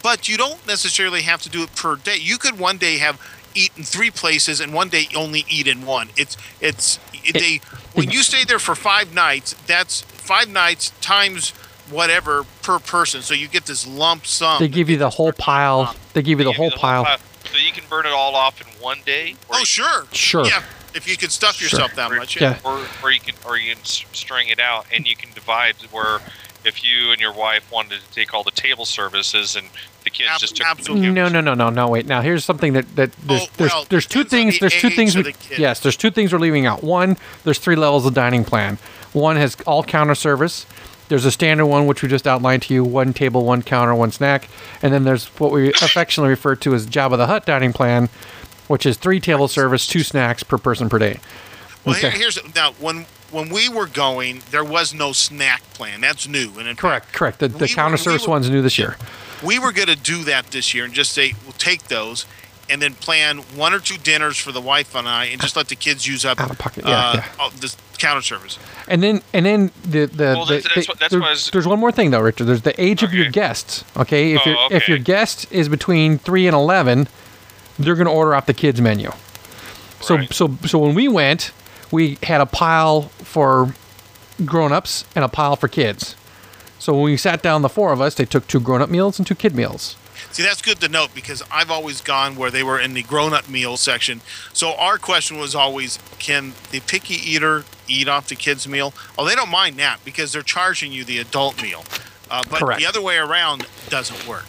but 0.03 0.29
you 0.29 0.37
don't 0.37 0.65
necessarily 0.67 1.23
have 1.23 1.41
to 1.43 1.49
do 1.49 1.63
it 1.63 1.75
per 1.75 1.97
day. 1.97 2.17
You 2.21 2.37
could 2.37 2.59
one 2.59 2.77
day 2.79 2.99
have 2.99 3.19
eat 3.55 3.73
in 3.77 3.83
three 3.85 4.11
places 4.11 4.61
and 4.61 4.73
one 4.75 4.89
day 4.89 5.07
only 5.17 5.45
eat 5.49 5.67
in 5.67 5.85
one. 5.87 6.09
It's 6.17 6.37
it's 6.61 6.99
they 7.33 7.61
when 7.95 8.11
you 8.11 8.23
stay 8.23 8.45
there 8.45 8.59
for 8.59 8.75
five 8.75 9.15
nights, 9.15 9.55
that's 9.67 10.03
five 10.03 10.49
nights 10.49 10.91
times 11.01 11.51
whatever 11.91 12.45
per 12.63 12.79
person. 12.79 13.23
So 13.23 13.35
you 13.35 13.49
get 13.49 13.67
this 13.67 13.87
lump 13.87 14.27
sum. 14.27 14.59
they 14.59 14.69
give 14.69 14.89
you 14.91 14.97
the 14.97 15.11
whole 15.11 15.33
pile. 15.33 15.95
They 16.15 16.23
give 16.23 16.39
you 16.39 16.45
the 16.45 16.51
Give 16.53 16.57
whole 16.57 16.71
pile. 16.71 17.07
So 17.51 17.59
you 17.59 17.73
can 17.73 17.85
burn 17.89 18.07
it 18.07 18.13
all 18.13 18.35
off 18.35 18.61
in 18.61 18.67
one 18.83 18.99
day. 19.05 19.37
or 19.49 19.57
oh 19.57 19.65
sure, 19.65 20.07
Sure. 20.13 20.47
yeah. 20.47 20.63
If 20.95 21.09
you 21.09 21.17
can 21.17 21.29
stuff 21.31 21.57
Sure. 21.57 21.67
yourself 21.67 21.95
that 21.97 22.11
much, 22.13 22.41
Yeah. 22.41 22.59
or, 22.65 22.81
or 23.03 23.11
you 23.11 23.21
can 23.21 23.35
or 23.47 23.57
you 23.59 23.75
can 23.75 23.85
string 23.85 24.49
it 24.49 24.59
out 24.61 24.87
and 24.95 25.07
you 25.07 25.15
can 25.17 25.31
divide 25.35 25.75
where 25.91 26.21
if 26.65 26.83
you 26.85 27.11
and 27.13 27.21
your 27.21 27.33
wife 27.33 27.71
wanted 27.71 28.01
to 28.01 28.11
take 28.13 28.33
all 28.35 28.43
the 28.43 28.51
table 28.51 28.85
services 28.85 29.57
and 29.57 29.67
the 30.05 30.11
kids 30.11 30.29
Ab- 30.33 30.41
just 30.41 30.57
took 30.57 30.67
absolutely. 30.67 31.11
No, 31.11 31.29
no, 31.29 31.41
no, 31.41 31.55
no, 31.55 31.71
no. 31.71 31.89
Wait. 31.89 32.07
Now 32.07 32.21
here's 32.21 32.45
something 32.45 32.73
that 32.75 32.97
that 32.97 33.11
oh, 33.11 33.23
there's 33.27 33.43
Oh, 33.43 33.47
there's, 33.57 33.71
well, 33.73 33.87
there's 33.89 34.07
two 34.07 34.25
things. 34.25 34.55
the 34.55 34.61
There's 34.61 34.81
two 34.81 34.91
things. 34.91 35.17
we, 35.17 35.23
the 35.23 35.35
yes 35.59 35.81
there's 35.81 35.97
two 35.97 36.11
things 36.11 36.33
we're 36.33 36.39
leaving 36.39 36.67
out. 36.67 36.83
One, 36.83 37.17
there's 37.45 37.59
three 37.59 37.77
levels 37.77 38.05
of 38.07 38.15
dining 38.15 38.45
plan. 38.45 38.79
One 39.13 39.37
has 39.37 39.57
all 39.67 39.83
counter 39.85 40.15
service. 40.15 40.67
There's 41.09 41.25
a 41.27 41.31
standard 41.31 41.67
one 41.67 41.87
which 41.87 42.03
we 42.03 42.09
just 42.09 42.27
outlined 42.27 42.63
to 42.63 42.75
you: 42.75 42.83
one 42.83 43.13
table, 43.13 43.45
one 43.45 43.63
counter, 43.63 43.95
one 43.95 44.11
snack. 44.11 44.49
And 44.83 44.93
then 44.93 45.05
there's 45.05 45.27
what 45.39 45.53
we 45.53 45.69
affectionately 45.71 46.31
refer 46.31 46.57
to 46.57 46.75
as 46.75 46.87
Jabba 46.87 47.17
the 47.19 47.27
hut 47.27 47.45
dining 47.45 47.73
plan, 47.75 48.09
which 48.69 48.87
is 48.87 48.97
three 48.97 49.21
table 49.21 49.47
service, 49.49 49.87
two 49.87 50.03
snacks 50.03 50.43
per 50.43 50.57
person 50.59 50.89
per 50.89 50.99
day. 50.99 51.21
Well, 51.85 51.95
here, 51.95 52.09
Okay. 52.09 52.19
here's 52.19 52.39
now 52.55 52.73
when 52.81 53.05
when 53.31 53.49
we 53.49 53.69
were 53.69 53.87
going, 53.87 54.43
there 54.51 54.65
was 54.65 54.95
no 54.95 55.13
snack 55.13 55.63
plan. 55.75 56.01
That's 56.01 56.27
new, 56.29 56.53
and 56.59 56.69
in 56.69 56.77
Correct, 56.77 57.13
correct. 57.13 57.39
The, 57.41 57.49
the 57.49 57.57
We 57.57 57.61
were- 57.63 57.69
counter 57.69 57.95
we 57.95 57.99
service 57.99 58.27
were- 58.27 58.31
one's 58.31 58.49
new 58.51 58.63
this 58.63 58.79
year. 58.79 58.97
we 59.43 59.59
were 59.59 59.73
going 59.73 59.89
to 59.89 59.97
do 59.97 60.25
that 60.25 60.47
this 60.53 60.73
year 60.75 60.85
and 60.85 60.95
just 60.95 61.13
say 61.13 61.35
we'll 61.45 61.53
take 61.55 61.85
those. 61.89 62.27
And 62.71 62.81
then 62.81 62.95
plan 62.95 63.39
one 63.55 63.75
or 63.75 63.79
two 63.79 63.99
dinners 63.99 64.39
for 64.39 64.51
the 64.51 64.61
wife 64.61 64.95
and 64.95 65.07
I, 65.07 65.27
and 65.27 65.39
just 65.39 65.55
let 65.55 65.69
the 65.69 65.77
kids 65.77 66.07
use 66.07 66.25
up 66.25 66.41
Out 66.41 66.51
of 66.51 66.57
pocket, 66.57 66.87
yeah, 66.87 66.99
uh, 66.99 67.23
yeah. 67.39 67.51
the 67.61 67.77
counter 67.99 68.23
service. 68.23 68.59
And 68.89 69.03
then 69.03 69.21
and 69.35 69.45
then 69.45 69.71
the 69.85 70.07
the, 70.07 70.25
Well, 70.35 70.47
the- 70.47 70.55
that's- 70.63 70.75
that's 70.75 70.87
the- 70.87 70.91
what- 70.93 70.99
that's 70.99 71.11
there- 71.11 71.21
what 71.21 71.31
was- 71.33 71.51
there's 71.51 71.67
one 71.67 71.79
more 71.79 71.93
thing 71.93 72.11
though, 72.11 72.21
Richard. 72.21 72.45
There's 72.47 72.63
the 72.63 72.81
age 72.83 73.03
of 73.03 73.13
your 73.13 73.29
guests. 73.31 73.85
Okay, 73.99 74.33
if 74.33 74.41
Oh, 74.47 74.49
your 74.51 74.59
if 74.71 74.89
your 74.89 74.97
guest 74.97 75.47
is 75.51 75.69
between 75.69 76.17
three 76.19 76.47
and 76.47 76.55
eleven, 76.57 77.07
they're 77.79 77.97
going 77.97 78.07
to 78.07 78.11
order 78.13 78.35
off 78.35 78.47
the 78.47 78.55
kids 78.55 78.81
menu. 78.81 79.13
So 80.01 80.17
Right. 80.17 80.33
so 80.33 80.57
so 80.65 80.79
when 80.79 80.95
we 80.95 81.07
went, 81.07 81.51
we 81.91 82.17
had 82.23 82.41
a 82.41 82.47
pile 82.47 83.11
for 83.35 83.75
grown-ups 84.45 85.05
and 85.17 85.25
a 85.25 85.29
pile 85.29 85.57
for 85.57 85.67
kids. 85.67 86.15
So 86.79 86.95
when 86.95 87.03
we 87.03 87.17
sat 87.17 87.43
down, 87.43 87.63
the 87.63 87.69
four 87.69 87.93
of 87.93 88.01
us, 88.01 88.15
they 88.15 88.25
took 88.25 88.47
two 88.47 88.61
grown-up 88.61 88.89
meals 88.89 89.19
and 89.19 89.27
two 89.27 89.35
kid 89.35 89.57
meals. 89.57 89.97
See, 90.31 90.45
that's 90.45 90.63
good 90.63 90.81
to 90.81 90.89
note 90.89 91.13
because 91.17 91.43
I've 91.51 91.69
always 91.69 92.01
gone 92.01 92.37
where 92.37 92.53
they 92.53 92.63
were 92.63 92.79
in 92.79 92.95
the 92.95 93.03
grown-up 93.03 93.49
meal 93.49 93.77
section. 93.77 94.21
So 94.53 94.75
our 94.75 94.99
question 94.99 95.39
was 95.39 95.53
always, 95.53 95.99
can 96.21 96.53
the 96.71 96.79
picky 96.79 97.15
eater 97.15 97.65
eat 97.89 98.07
off 98.07 98.29
the 98.29 98.37
kids' 98.37 98.69
meal? 98.69 98.95
Oh, 99.19 99.27
they 99.27 99.35
don't 99.35 99.51
mind 99.51 99.77
that 99.79 99.99
because 100.05 100.33
they're 100.33 100.43
charging 100.43 100.93
you 100.93 101.03
the 101.03 101.19
adult 101.19 101.61
meal. 101.61 101.85
Uh, 102.31 102.43
but 102.49 102.61
Correct. 102.61 102.81
the 102.81 102.87
other 102.87 103.03
way 103.03 103.17
around 103.17 103.67
doesn't 103.89 104.29
work. 104.29 104.47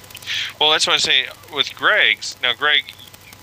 Well, 0.61 0.69
that's 0.69 0.85
what 0.85 0.93
I 0.93 0.97
say 0.97 1.25
with 1.51 1.73
Greg's. 1.75 2.35
Now, 2.43 2.53
Greg, 2.53 2.83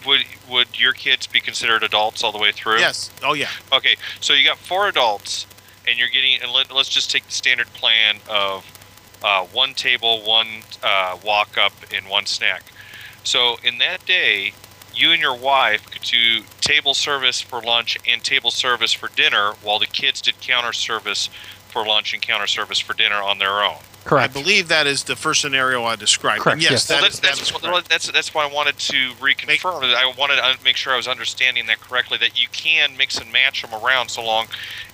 would 0.07 0.25
would 0.51 0.79
your 0.79 0.93
kids 0.93 1.27
be 1.27 1.41
considered 1.41 1.83
adults 1.83 2.23
all 2.23 2.33
the 2.33 2.39
way 2.39 2.53
through? 2.53 2.79
Yes. 2.79 3.11
Oh, 3.23 3.35
yeah. 3.35 3.51
Okay, 3.73 3.97
so 4.21 4.33
you 4.33 4.47
got 4.47 4.59
four 4.59 4.89
adults, 4.89 5.47
and 5.87 5.99
you're 5.99 6.09
getting. 6.09 6.41
And 6.43 6.53
let, 6.53 6.73
let's 6.73 6.89
just 6.89 7.11
take 7.11 7.27
the 7.27 7.33
standard 7.33 7.69
plan 7.69 8.17
of 8.29 8.65
uh, 9.23 9.45
one 9.47 9.75
table, 9.75 10.23
one 10.23 10.49
uh, 10.83 11.19
walk 11.25 11.57
up, 11.59 11.73
and 11.95 12.07
one 12.09 12.27
snack. 12.27 12.65
So 13.25 13.57
in 13.63 13.79
that 13.79 14.05
day, 14.05 14.53
you 14.95 15.11
and 15.11 15.21
your 15.21 15.37
wife 15.37 15.91
could 15.91 16.03
do 16.03 16.43
table 16.61 16.95
service 16.95 17.41
for 17.41 17.63
lunch 17.63 17.99
and 18.09 18.23
table 18.23 18.51
service 18.51 18.93
for 18.93 19.09
dinner, 19.09 19.53
while 19.63 19.79
the 19.79 19.87
kids 19.87 20.21
did 20.21 20.41
counter 20.41 20.73
service 20.73 21.31
for 21.73 21.87
lunch 21.87 22.13
and 22.13 22.23
counter 22.23 22.47
service 22.47 22.79
for 22.79 22.95
dinner 22.95 23.17
on 23.17 23.39
their 23.39 23.63
own. 23.65 23.77
Correct. 24.05 24.31
I 24.37 24.41
believe 24.41 24.69
that 24.69 24.87
is 24.87 25.05
the 25.05 25.15
first 25.17 25.41
scenario 25.41 25.85
I 25.85 25.97
described. 25.97 26.43
Correct, 26.43 26.55
And 26.55 26.63
yes, 26.63 26.71
yes. 26.73 26.87
that 26.89 26.95
well, 27.01 27.05
is- 27.11 27.21
that's 27.21 27.39
that 27.39 27.47
that's, 27.47 27.57
is 27.57 27.63
well, 27.63 27.83
that's 27.89 28.11
that's 28.13 28.35
why 28.35 28.45
I 28.47 28.53
wanted 28.53 28.77
to 28.79 29.13
reconfirm. 29.15 29.81
that 29.83 29.97
I 29.97 30.13
wanted 30.19 30.37
to 30.37 30.57
make 30.65 30.77
sure 30.77 30.93
I 30.93 30.97
was 30.97 31.09
understanding 31.09 31.67
that 31.67 31.81
correctly. 31.81 32.19
That 32.19 32.41
you 32.41 32.49
can 32.53 32.97
mix 32.97 33.19
and 33.19 33.33
match 33.33 33.63
them 33.63 33.73
around 33.83 34.09
so 34.11 34.25
long 34.25 34.47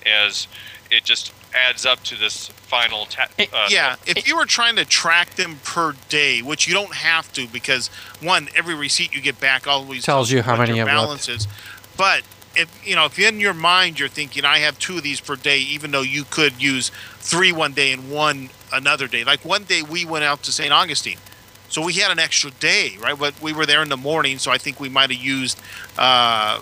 as 0.07 0.47
it 0.91 1.05
just 1.05 1.33
adds 1.55 1.85
up 1.87 2.03
to 2.05 2.17
this 2.17 2.49
final. 2.49 3.07
Ta- 3.07 3.29
Eh, 3.39 3.47
uh, 3.53 3.67
yeah, 3.71 3.97
if 4.07 4.29
you 4.29 4.37
were 4.37 4.45
trying 4.45 4.77
to 4.77 4.85
track 4.85 5.31
them 5.37 5.59
per 5.65 5.95
day, 6.11 6.43
which 6.43 6.69
you 6.69 6.75
don't 6.75 6.95
have 6.95 7.33
to 7.33 7.49
because 7.49 7.89
one, 8.21 8.49
every 8.55 8.75
receipt 8.75 9.15
you 9.15 9.21
get 9.23 9.41
back 9.41 9.67
always 9.67 10.05
Tells 10.05 10.31
you 10.31 10.43
how 10.43 10.55
many 10.57 10.77
your 10.77 10.85
you 10.85 10.87
have 10.87 10.99
left. 10.99 11.07
balance 11.27 11.29
is. 11.31 11.49
But 11.97 12.23
if 12.59 12.87
you 12.87 12.97
know, 12.97 13.07
if 13.07 13.19
in 13.19 13.41
your 13.41 13.55
mind 13.55 13.99
you're 13.99 14.09
thinking 14.09 14.45
I 14.45 14.59
have 14.59 14.79
two 14.79 14.97
of 14.97 15.03
these 15.03 15.21
per 15.21 15.37
day, 15.37 15.61
even 15.61 15.93
though 15.93 16.03
you 16.03 16.25
could 16.25 16.61
use 16.61 16.91
three 17.19 17.53
one 17.53 17.73
day 17.73 17.93
and 17.93 18.11
one 18.11 18.51
another 18.73 19.07
day. 19.07 19.25
Like 19.25 19.45
one 19.45 19.65
day 19.65 19.83
we 19.83 20.05
went 20.05 20.25
out 20.25 20.43
to 20.45 20.53
St. 20.53 20.73
Augustine. 20.73 21.19
So 21.69 21.85
we 21.85 21.93
had 21.95 22.11
an 22.11 22.19
extra 22.19 22.51
day, 22.51 22.97
right? 22.99 23.19
But 23.19 23.41
we 23.41 23.53
were 23.53 23.67
there 23.67 23.83
in 23.83 23.91
the 23.91 23.97
morning, 23.97 24.39
so 24.39 24.51
I 24.51 24.59
think 24.59 24.81
we 24.81 24.89
might 24.89 25.11
have 25.11 25.21
used 25.21 25.61
uh, 25.99 26.61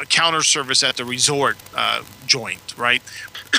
a 0.00 0.06
counter 0.06 0.42
service 0.42 0.84
at 0.84 0.96
the 0.96 1.04
resort 1.04 1.56
uh, 1.74 2.02
joint, 2.26 2.76
right? 2.76 3.02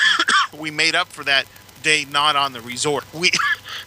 we 0.58 0.72
made 0.72 0.96
up 0.96 1.08
for 1.08 1.24
that 1.24 1.46
day 1.84 2.06
not 2.10 2.36
on 2.36 2.54
the 2.54 2.62
resort. 2.62 3.04
We 3.14 3.32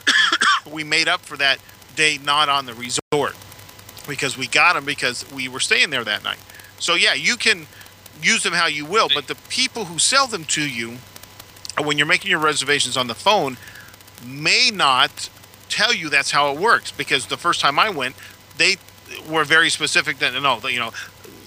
we 0.71 0.85
made 0.85 1.09
up 1.09 1.21
for 1.21 1.37
that 1.39 1.59
day 1.97 2.19
not 2.23 2.49
on 2.49 2.67
the 2.67 2.75
resort 2.75 3.37
because 4.09 4.37
we 4.37 4.49
got 4.49 4.75
them 4.75 4.85
because 4.85 5.31
we 5.33 5.49
were 5.49 5.61
staying 5.61 5.91
there 5.91 6.05
that 6.05 6.25
night. 6.25 6.39
So 6.83 6.97
yeah, 6.97 7.15
you 7.15 7.37
can 7.37 7.69
use 8.21 8.43
them 8.43 8.53
how 8.53 8.67
you 8.67 8.85
will, 8.85 9.09
but 9.15 9.29
the 9.29 9.37
people 9.49 9.85
who 9.85 10.01
sell 10.01 10.27
them 10.27 10.45
to 10.47 10.69
you 10.69 10.99
when 11.79 11.97
you're 11.97 12.09
making 12.09 12.29
your 12.29 12.41
reservations 12.41 12.97
on 12.97 13.07
the 13.07 13.15
phone 13.15 13.57
may 14.27 14.71
not 14.73 15.31
tell 15.69 15.95
you 15.95 16.09
that's 16.09 16.33
how 16.33 16.53
it 16.53 16.59
works 16.59 16.91
because 16.91 17.27
the 17.27 17.37
first 17.37 17.61
time 17.61 17.79
I 17.79 17.89
went, 17.89 18.17
they 18.59 18.77
were 19.29 19.45
very 19.45 19.71
specific 19.71 20.19
that 20.19 20.35
no, 20.35 20.59
you 20.69 20.81
know, 20.81 20.91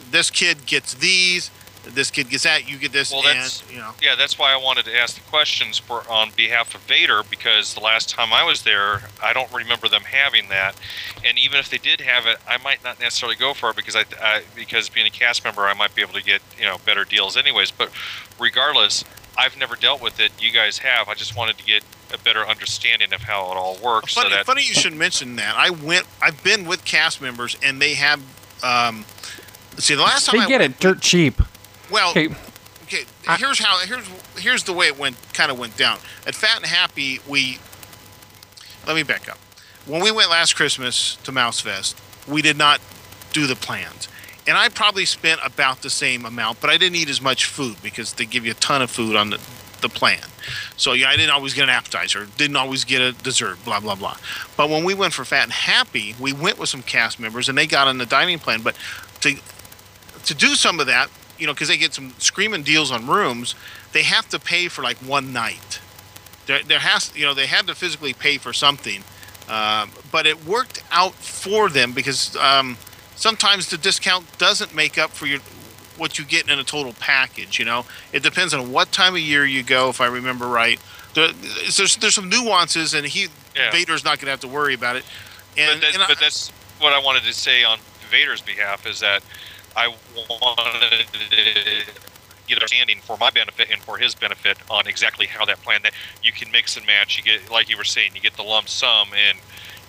this 0.10 0.32
kid 0.32 0.66
gets 0.66 0.94
these, 0.94 1.52
this 1.94 2.12
kid 2.12 2.30
gets 2.30 2.44
that, 2.44 2.70
you 2.70 2.78
get 2.78 2.92
this, 2.92 3.12
Well, 3.12 3.20
and 3.28 3.38
that's- 3.40 3.64
you 3.72 3.78
know. 3.78 3.94
Yeah, 4.02 4.16
that's 4.16 4.38
why 4.38 4.52
I 4.54 4.58
wanted 4.58 4.86
to 4.86 4.98
ask 4.98 5.16
the 5.16 5.22
questions 5.22 5.78
for 5.78 6.04
on 6.10 6.32
behalf 6.32 6.74
of 6.76 6.82
Vader 6.82 7.24
because 7.24 7.74
the 7.74 7.80
last 7.80 8.10
time 8.10 8.34
I 8.34 8.44
was 8.44 8.64
there, 8.64 9.04
I 9.22 9.34
don't 9.34 9.52
remember 9.54 9.88
them 9.88 10.04
having 10.04 10.50
that. 10.50 10.76
And 11.24 11.38
even 11.38 11.60
if 11.60 11.70
they 11.70 11.78
did 11.78 12.02
have 12.02 12.26
it, 12.26 12.38
I 12.48 12.58
might 12.58 12.84
not 12.84 13.00
necessarily 13.00 13.36
go 13.36 13.54
for 13.54 13.70
it 13.70 13.76
because 13.76 13.96
I, 13.96 14.06
I 14.22 14.42
because 14.56 14.90
being 14.90 15.08
a 15.08 15.12
cast 15.12 15.44
member, 15.44 15.66
I 15.66 15.74
might 15.74 15.94
be 15.96 16.02
able 16.02 16.14
to 16.14 16.24
get 16.24 16.42
you 16.58 16.66
know 16.66 16.78
better 16.86 17.04
deals 17.06 17.38
anyways. 17.38 17.72
But 17.72 17.90
regardless, 18.40 19.04
I've 19.38 19.58
never 19.58 19.76
dealt 19.76 20.02
with 20.02 20.20
it. 20.20 20.32
You 20.40 20.52
guys 20.52 20.80
have. 20.80 21.08
I 21.10 21.14
just 21.14 21.36
wanted 21.36 21.58
to 21.58 21.64
get 21.64 21.84
a 22.14 22.18
better 22.18 22.46
understanding 22.48 23.14
of 23.14 23.22
how 23.22 23.52
it 23.52 23.58
all 23.58 23.78
works. 23.84 24.14
Funny, 24.14 24.30
so 24.30 24.36
that 24.36 24.46
funny 24.46 24.62
you 24.62 24.74
should 24.74 24.94
mention 24.94 25.36
that. 25.38 25.56
I 25.56 25.70
went. 25.70 26.06
I've 26.22 26.42
been 26.44 26.66
with 26.66 26.86
cast 26.86 27.22
members, 27.22 27.58
and 27.64 27.82
they 27.82 27.96
have 27.96 28.22
um, 28.64 29.06
See, 29.78 29.96
the 29.96 30.02
last 30.04 30.26
time 30.26 30.40
They 30.40 30.46
I 30.46 30.48
get 30.48 30.62
went, 30.62 30.74
it 30.76 30.80
dirt 30.80 31.02
cheap. 31.02 31.42
Well, 31.92 32.12
Okay, 32.12 32.30
okay. 32.84 33.04
Here's 33.38 33.60
how 33.60 33.80
here's 33.80 34.08
here's 34.38 34.64
the 34.64 34.74
way 34.74 34.88
it 34.88 34.98
went 34.98 35.18
kind 35.34 35.52
of 35.52 35.60
went 35.60 35.76
down. 35.78 35.98
At 36.28 36.36
Fat 36.36 36.58
and 36.58 36.66
Happy, 36.66 37.20
we 37.28 37.60
let 38.86 38.96
me 38.96 39.04
back 39.04 39.30
up. 39.30 39.38
When 39.86 40.02
we 40.02 40.12
went 40.12 40.30
last 40.30 40.56
Christmas 40.56 41.16
to 41.24 41.32
Mouse 41.32 41.60
Fest, 41.60 42.00
we 42.28 42.42
did 42.42 42.58
not 42.58 42.82
do 43.34 43.48
the 43.48 43.56
plans. 43.56 44.08
And 44.48 44.58
I 44.58 44.70
probably 44.70 45.06
spent 45.06 45.40
about 45.44 45.82
the 45.82 45.90
same 45.90 46.26
amount, 46.26 46.62
but 46.62 46.70
I 46.70 46.78
didn't 46.78 46.96
eat 46.96 47.10
as 47.10 47.22
much 47.22 47.46
food 47.46 47.78
because 47.82 48.14
they 48.14 48.26
give 48.26 48.46
you 48.46 48.52
a 48.52 48.56
ton 48.56 48.82
of 48.84 48.92
food 48.92 49.16
on 49.16 49.32
the, 49.32 49.40
the 49.82 49.90
plan. 49.90 50.22
So 50.78 50.94
yeah, 50.94 51.10
I 51.10 51.16
didn't 51.16 51.32
always 51.32 51.56
get 51.56 51.64
an 51.64 51.70
appetizer, 51.70 52.28
didn't 52.38 52.56
always 52.56 52.84
get 52.84 53.02
a 53.02 53.12
dessert, 53.12 53.58
blah 53.66 53.80
blah 53.80 53.96
blah. 53.96 54.18
But 54.56 54.70
when 54.70 54.84
we 54.84 54.94
went 54.94 55.14
for 55.14 55.26
Fat 55.26 55.44
and 55.44 55.52
Happy, 55.52 56.16
we 56.20 56.32
went 56.34 56.60
with 56.60 56.70
some 56.70 56.84
cast 56.84 57.20
members 57.20 57.50
and 57.50 57.58
they 57.58 57.66
got 57.66 57.88
on 57.88 57.98
the 57.98 58.06
dining 58.06 58.38
plan. 58.38 58.62
But 58.62 58.76
to 59.22 59.36
to 60.26 60.34
do 60.36 60.56
some 60.56 60.80
of 60.80 60.86
that, 60.88 61.10
you 61.38 61.48
know, 61.48 61.54
because 61.54 61.68
they 61.68 61.78
get 61.78 61.94
some 61.94 62.14
screaming 62.18 62.64
deals 62.64 62.92
on 62.92 63.08
rooms, 63.08 63.56
they 63.94 64.04
have 64.04 64.28
to 64.30 64.40
pay 64.40 64.68
for 64.68 64.82
like 64.82 64.98
one 64.98 65.34
night. 65.34 65.80
There, 66.48 66.62
there 66.64 66.80
has, 66.80 67.12
you 67.16 67.26
know, 67.26 67.34
they 67.34 67.48
had 67.48 67.68
to 67.68 67.76
physically 67.76 68.14
pay 68.14 68.38
for 68.38 68.54
something, 68.54 69.04
um, 69.50 69.90
but 70.12 70.26
it 70.28 70.46
worked 70.46 70.84
out 70.92 71.14
for 71.16 71.70
them 71.70 71.92
because 71.94 72.36
um, 72.38 72.78
sometimes 73.16 73.70
the 73.70 73.78
discount 73.78 74.38
doesn't 74.38 74.76
make 74.76 74.98
up 74.98 75.12
for 75.12 75.26
your 75.26 75.40
what 75.98 76.20
you 76.20 76.26
get 76.26 76.50
in 76.50 76.60
a 76.60 76.64
total 76.64 76.94
package. 77.00 77.58
You 77.58 77.66
know, 77.66 77.86
it 78.12 78.22
depends 78.22 78.54
on 78.54 78.72
what 78.72 78.92
time 78.92 79.14
of 79.16 79.22
year 79.22 79.46
you 79.46 79.64
go. 79.64 79.90
If 79.90 80.02
I 80.02 80.08
remember 80.08 80.46
right, 80.48 80.80
there, 81.14 81.32
there's 81.32 81.96
there's 81.98 82.16
some 82.16 82.30
nuances, 82.30 82.94
and 82.94 83.06
he 83.08 83.28
Yeah. 83.56 83.72
Vader's 83.72 84.04
not 84.04 84.18
going 84.20 84.26
to 84.26 84.32
have 84.32 84.42
to 84.42 84.48
worry 84.48 84.74
about 84.74 84.98
it. 84.98 85.06
And, 85.58 85.80
but, 85.82 85.94
and 85.94 86.04
I- 86.04 86.08
but 86.08 86.20
that's 86.20 86.50
what 86.80 86.92
I 86.94 87.00
wanted 87.00 87.24
to 87.24 87.34
say 87.34 87.64
on 87.64 87.80
Vader's 88.12 88.42
behalf 88.42 88.86
is 88.86 89.00
that 89.00 89.24
I 89.76 89.94
wanted 90.16 91.08
to 91.14 91.92
get 92.48 92.58
understanding 92.58 93.00
for 93.02 93.18
my 93.18 93.30
benefit 93.30 93.70
and 93.72 93.82
for 93.82 93.98
his 93.98 94.16
benefit 94.16 94.58
on 94.70 94.88
exactly 94.88 95.26
how 95.26 95.46
that 95.46 95.62
plan 95.64 95.82
that 95.84 95.94
you 96.24 96.32
can 96.32 96.52
mix 96.52 96.78
and 96.78 96.86
match. 96.86 97.18
You 97.18 97.24
get 97.24 97.52
like 97.52 97.70
you 97.70 97.78
were 97.78 97.84
saying, 97.84 98.12
you 98.16 98.22
get 98.22 98.36
the 98.36 98.44
lump 98.44 98.70
sum 98.70 99.10
and 99.16 99.38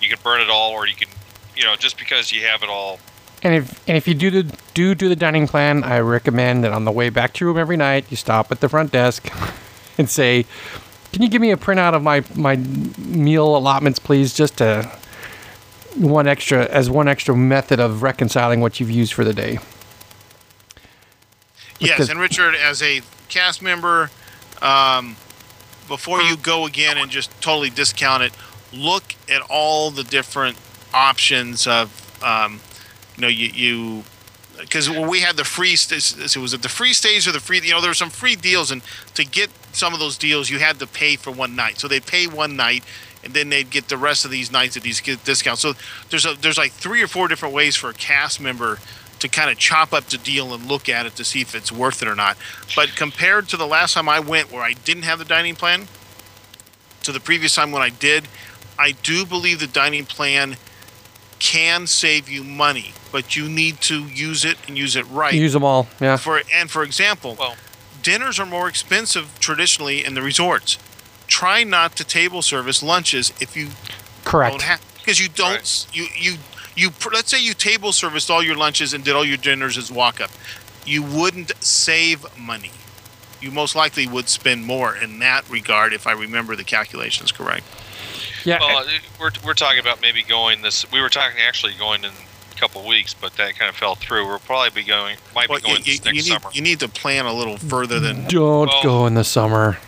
you 0.00 0.08
can 0.08 0.18
burn 0.22 0.40
it 0.40 0.50
all, 0.50 0.72
or 0.72 0.86
you 0.86 0.94
can, 0.94 1.08
you 1.56 1.64
know, 1.64 1.76
just 1.76 1.98
because 1.98 2.32
you 2.32 2.42
have 2.42 2.62
it 2.62 2.68
all. 2.68 2.98
and 3.42 3.54
if 3.54 3.88
and 3.88 3.96
if 3.96 4.08
you 4.08 4.14
do 4.14 4.30
the 4.30 4.56
do 4.74 4.94
do 4.94 5.08
the 5.08 5.16
dining 5.16 5.46
plan, 5.46 5.84
I 5.84 6.00
recommend 6.00 6.64
that 6.64 6.72
on 6.72 6.84
the 6.84 6.92
way 6.92 7.10
back 7.10 7.32
to 7.34 7.44
your 7.44 7.52
room 7.52 7.60
every 7.60 7.76
night, 7.76 8.06
you 8.10 8.16
stop 8.16 8.50
at 8.50 8.60
the 8.60 8.68
front 8.68 8.92
desk 8.92 9.30
and 9.98 10.08
say, 10.10 10.46
"Can 11.12 11.22
you 11.22 11.28
give 11.28 11.40
me 11.40 11.50
a 11.50 11.56
printout 11.56 11.94
of 11.94 12.02
my 12.02 12.24
my 12.34 12.56
meal 12.56 13.56
allotments, 13.56 13.98
please?" 13.98 14.34
Just 14.34 14.58
to 14.58 14.90
one 15.96 16.26
extra 16.26 16.66
as 16.66 16.90
one 16.90 17.08
extra 17.08 17.36
method 17.36 17.80
of 17.80 18.02
reconciling 18.02 18.60
what 18.60 18.80
you've 18.80 18.90
used 18.90 19.12
for 19.12 19.24
the 19.24 19.32
day. 19.34 19.58
Yes, 21.78 22.08
and 22.08 22.18
Richard, 22.18 22.54
as 22.54 22.82
a 22.82 23.02
cast 23.28 23.62
member, 23.62 24.10
um, 24.62 25.16
before 25.88 26.22
you 26.22 26.36
go 26.36 26.66
again 26.66 26.98
and 26.98 27.10
just 27.10 27.30
totally 27.40 27.70
discount 27.70 28.22
it, 28.22 28.32
look 28.72 29.14
at 29.28 29.42
all 29.48 29.90
the 29.90 30.04
different 30.04 30.56
options 30.92 31.66
of, 31.66 32.22
um, 32.24 32.60
you 33.16 33.22
know, 33.22 33.28
you, 33.28 33.48
you 33.48 34.04
because 34.58 34.88
when 34.88 35.08
we 35.08 35.20
had 35.20 35.36
the 35.36 35.44
free, 35.44 35.76
so 35.76 36.40
was 36.40 36.54
it 36.54 36.62
the 36.62 36.68
free 36.68 36.92
stays 36.92 37.28
or 37.28 37.32
the 37.32 37.40
free? 37.40 37.60
You 37.60 37.72
know, 37.72 37.80
there 37.80 37.90
were 37.90 37.94
some 37.94 38.10
free 38.10 38.36
deals, 38.36 38.70
and 38.70 38.82
to 39.14 39.24
get 39.24 39.50
some 39.72 39.92
of 39.92 40.00
those 40.00 40.16
deals, 40.16 40.48
you 40.48 40.58
had 40.58 40.78
to 40.78 40.86
pay 40.86 41.16
for 41.16 41.30
one 41.30 41.54
night. 41.54 41.78
So 41.78 41.88
they 41.88 42.00
pay 42.00 42.26
one 42.26 42.56
night, 42.56 42.82
and 43.22 43.34
then 43.34 43.50
they'd 43.50 43.68
get 43.68 43.88
the 43.88 43.98
rest 43.98 44.24
of 44.24 44.30
these 44.30 44.50
nights 44.50 44.76
at 44.76 44.82
these 44.82 45.00
discounts. 45.00 45.60
So 45.60 45.74
there's 46.10 46.24
a, 46.24 46.34
there's 46.34 46.58
like 46.58 46.72
three 46.72 47.02
or 47.02 47.06
four 47.06 47.28
different 47.28 47.54
ways 47.54 47.76
for 47.76 47.90
a 47.90 47.94
cast 47.94 48.40
member 48.40 48.78
to 49.20 49.28
kind 49.28 49.50
of 49.50 49.58
chop 49.58 49.92
up 49.92 50.04
the 50.06 50.18
deal 50.18 50.52
and 50.54 50.66
look 50.66 50.88
at 50.88 51.06
it 51.06 51.16
to 51.16 51.24
see 51.24 51.40
if 51.40 51.54
it's 51.54 51.72
worth 51.72 52.02
it 52.02 52.08
or 52.08 52.14
not. 52.14 52.36
But 52.74 52.94
compared 52.96 53.48
to 53.48 53.56
the 53.56 53.66
last 53.66 53.94
time 53.94 54.08
I 54.08 54.20
went, 54.20 54.52
where 54.52 54.62
I 54.62 54.72
didn't 54.74 55.04
have 55.04 55.18
the 55.18 55.24
dining 55.24 55.54
plan, 55.54 55.88
to 57.02 57.12
the 57.12 57.20
previous 57.20 57.54
time 57.54 57.72
when 57.72 57.82
I 57.82 57.88
did, 57.90 58.28
I 58.78 58.92
do 58.92 59.24
believe 59.24 59.60
the 59.60 59.66
dining 59.66 60.04
plan 60.04 60.56
can 61.38 61.86
save 61.86 62.28
you 62.28 62.42
money, 62.42 62.92
but 63.12 63.36
you 63.36 63.48
need 63.48 63.80
to 63.82 64.04
use 64.06 64.44
it 64.44 64.56
and 64.66 64.76
use 64.76 64.96
it 64.96 65.06
right. 65.08 65.34
Use 65.34 65.52
them 65.52 65.64
all, 65.64 65.86
yeah. 66.00 66.16
For 66.16 66.42
and 66.52 66.70
for 66.70 66.82
example, 66.82 67.36
Well, 67.38 67.56
dinners 68.02 68.38
are 68.40 68.46
more 68.46 68.68
expensive 68.68 69.38
traditionally 69.38 70.04
in 70.04 70.14
the 70.14 70.22
resorts. 70.22 70.78
Try 71.26 71.62
not 71.64 71.94
to 71.96 72.04
table 72.04 72.40
service 72.42 72.82
lunches 72.82 73.32
if 73.40 73.56
you 73.56 73.68
Correct. 74.24 74.58
don't 74.60 74.80
because 74.98 75.20
you 75.20 75.28
don't 75.28 75.52
Right. 75.56 75.86
you 75.92 76.06
you 76.16 76.38
you 76.76 76.90
let's 77.12 77.30
say 77.30 77.42
you 77.42 77.54
table 77.54 77.92
serviced 77.92 78.30
all 78.30 78.42
your 78.42 78.56
lunches 78.56 78.92
and 78.94 79.02
did 79.04 79.14
all 79.16 79.24
your 79.24 79.36
dinners 79.38 79.76
as 79.78 79.90
walk 79.90 80.20
up. 80.20 80.30
You 80.84 81.02
wouldn't 81.02 81.52
save 81.64 82.24
money. 82.38 82.70
You 83.40 83.50
most 83.50 83.74
likely 83.74 84.06
would 84.06 84.28
spend 84.28 84.64
more 84.64 84.94
in 84.96 85.18
that 85.18 85.48
regard 85.50 85.92
if 85.92 86.06
I 86.06 86.12
remember 86.12 86.54
the 86.56 86.64
calculations 86.64 87.32
correct. 87.32 87.64
yeah. 88.44 88.58
well, 88.60 88.86
we're 89.20 89.30
we're 89.44 89.54
talking 89.54 89.80
about 89.80 90.00
maybe 90.00 90.22
going 90.22 90.62
this. 90.62 90.90
We 90.92 91.00
were 91.00 91.08
talking 91.08 91.38
actually 91.46 91.74
going 91.78 92.04
in 92.04 92.10
a 92.10 92.58
couple 92.58 92.80
of 92.80 92.86
weeks, 92.86 93.12
but 93.14 93.34
that 93.36 93.58
kind 93.58 93.68
of 93.68 93.76
fell 93.76 93.94
through. 93.96 94.26
We'll 94.26 94.38
probably 94.38 94.70
be 94.82 94.86
going. 94.86 95.16
Might 95.34 95.48
Well, 95.48 95.58
be 95.58 95.66
going 95.66 95.78
you, 95.78 95.98
this 95.98 95.98
you 95.98 96.04
next 96.12 96.14
need 96.28 96.32
summer. 96.40 96.50
you 96.52 96.62
need 96.62 96.80
to 96.80 96.88
plan 96.88 97.26
a 97.26 97.32
little 97.32 97.56
further 97.58 98.00
than 98.00 98.24
Don't 98.28 98.68
well- 98.68 98.82
go 98.82 99.06
in 99.06 99.14
the 99.14 99.24
summer. 99.24 99.78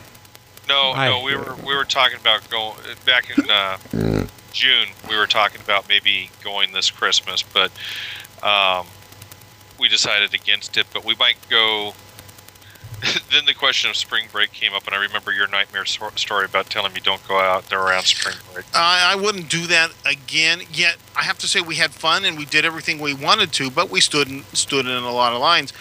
No, 0.68 0.92
I 0.92 1.08
no, 1.08 1.22
we 1.22 1.30
hear 1.30 1.38
were 1.42 1.54
we 1.66 1.74
were 1.74 1.84
talking 1.86 2.18
about 2.20 2.48
going 2.50 2.76
back 3.06 3.30
in 3.38 3.50
uh, 3.50 3.78
June. 4.58 4.88
We 5.08 5.16
were 5.16 5.28
talking 5.28 5.60
about 5.60 5.88
maybe 5.88 6.30
going 6.42 6.72
this 6.72 6.90
Christmas, 6.90 7.44
but 7.44 7.70
um, 8.42 8.88
we 9.78 9.88
decided 9.88 10.34
against 10.34 10.76
it. 10.76 10.86
But 10.92 11.04
we 11.04 11.14
might 11.14 11.36
go. 11.48 11.94
then 13.32 13.44
the 13.46 13.54
question 13.54 13.88
of 13.88 13.94
spring 13.94 14.26
break 14.32 14.52
came 14.52 14.74
up, 14.74 14.84
and 14.86 14.96
I 14.96 14.98
remember 14.98 15.30
your 15.30 15.46
nightmare 15.46 15.84
so- 15.84 16.10
story 16.16 16.44
about 16.44 16.68
telling 16.68 16.92
me 16.92 16.98
don't 16.98 17.26
go 17.28 17.38
out 17.38 17.70
there 17.70 17.80
around 17.80 18.02
spring 18.02 18.34
break. 18.52 18.66
I 18.74 19.12
I 19.12 19.14
wouldn't 19.14 19.48
do 19.48 19.68
that 19.68 19.92
again. 20.04 20.62
Yet 20.72 20.96
I 21.16 21.22
have 21.22 21.38
to 21.38 21.46
say 21.46 21.60
we 21.60 21.76
had 21.76 21.92
fun 21.92 22.24
and 22.24 22.36
we 22.36 22.44
did 22.44 22.64
everything 22.64 22.98
we 22.98 23.14
wanted 23.14 23.52
to, 23.52 23.70
but 23.70 23.90
we 23.90 24.00
stood 24.00 24.28
in, 24.28 24.42
stood 24.54 24.86
in 24.86 25.04
a 25.04 25.12
lot 25.12 25.32
of 25.32 25.40
lines. 25.40 25.72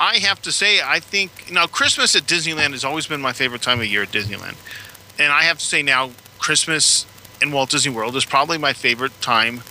I 0.00 0.16
have 0.16 0.42
to 0.42 0.50
say 0.50 0.80
I 0.84 0.98
think 0.98 1.52
now 1.52 1.68
Christmas 1.68 2.16
at 2.16 2.24
Disneyland 2.24 2.72
has 2.72 2.84
always 2.84 3.06
been 3.06 3.20
my 3.20 3.32
favorite 3.32 3.62
time 3.62 3.78
of 3.78 3.86
year 3.86 4.02
at 4.02 4.10
Disneyland, 4.10 4.56
and 5.20 5.32
I 5.32 5.44
have 5.44 5.60
to 5.60 5.64
say 5.64 5.82
now 5.82 6.10
Christmas 6.40 7.06
in 7.42 7.52
Walt 7.52 7.70
Disney 7.70 7.92
World 7.92 8.16
is 8.16 8.24
probably 8.24 8.58
my 8.58 8.72
favorite 8.72 9.20
time 9.20 9.62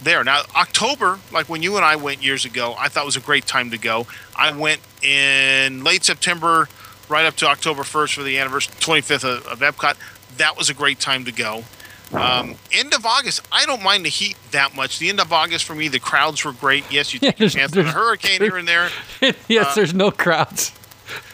there. 0.00 0.22
Now 0.24 0.42
October, 0.56 1.18
like 1.32 1.48
when 1.48 1.62
you 1.62 1.76
and 1.76 1.84
I 1.84 1.96
went 1.96 2.22
years 2.22 2.44
ago, 2.44 2.74
I 2.78 2.88
thought 2.88 3.04
was 3.04 3.16
a 3.16 3.20
great 3.20 3.46
time 3.46 3.70
to 3.70 3.78
go. 3.78 4.06
I 4.36 4.52
went 4.56 4.80
in 5.02 5.84
late 5.84 6.04
September, 6.04 6.68
right 7.08 7.24
up 7.24 7.36
to 7.36 7.46
October 7.46 7.82
1st 7.82 8.14
for 8.14 8.22
the 8.22 8.38
anniversary 8.38 8.74
25th 8.80 9.24
of, 9.24 9.46
of 9.46 9.60
Epcot. 9.60 9.96
That 10.38 10.56
was 10.56 10.70
a 10.70 10.74
great 10.74 10.98
time 11.00 11.24
to 11.26 11.32
go. 11.32 11.64
Um, 12.12 12.56
end 12.70 12.92
of 12.92 13.06
August, 13.06 13.40
I 13.50 13.64
don't 13.64 13.82
mind 13.82 14.04
the 14.04 14.10
heat 14.10 14.36
that 14.50 14.74
much. 14.76 14.98
The 14.98 15.08
end 15.08 15.18
of 15.18 15.32
August 15.32 15.64
for 15.64 15.74
me, 15.74 15.88
the 15.88 15.98
crowds 15.98 16.44
were 16.44 16.52
great. 16.52 16.84
Yes, 16.92 17.14
you 17.14 17.20
Yeah, 17.22 17.30
take 17.30 17.36
a 17.36 17.38
there's- 17.38 17.54
chance 17.54 17.72
on 17.72 17.78
a 17.78 17.82
there's- 17.84 17.94
hurricane 17.94 18.40
here 18.42 18.56
and 18.58 18.68
there, 18.68 18.90
yes, 19.48 19.68
Uh, 19.68 19.74
there's 19.74 19.94
no 19.94 20.10
crowds. 20.10 20.72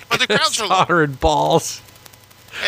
but 0.08 0.20
the 0.20 0.26
crowds 0.28 0.60
are 0.60 0.68
low. 0.68 0.76
Hotter 0.76 1.02
and 1.02 1.18
balls. 1.18 1.80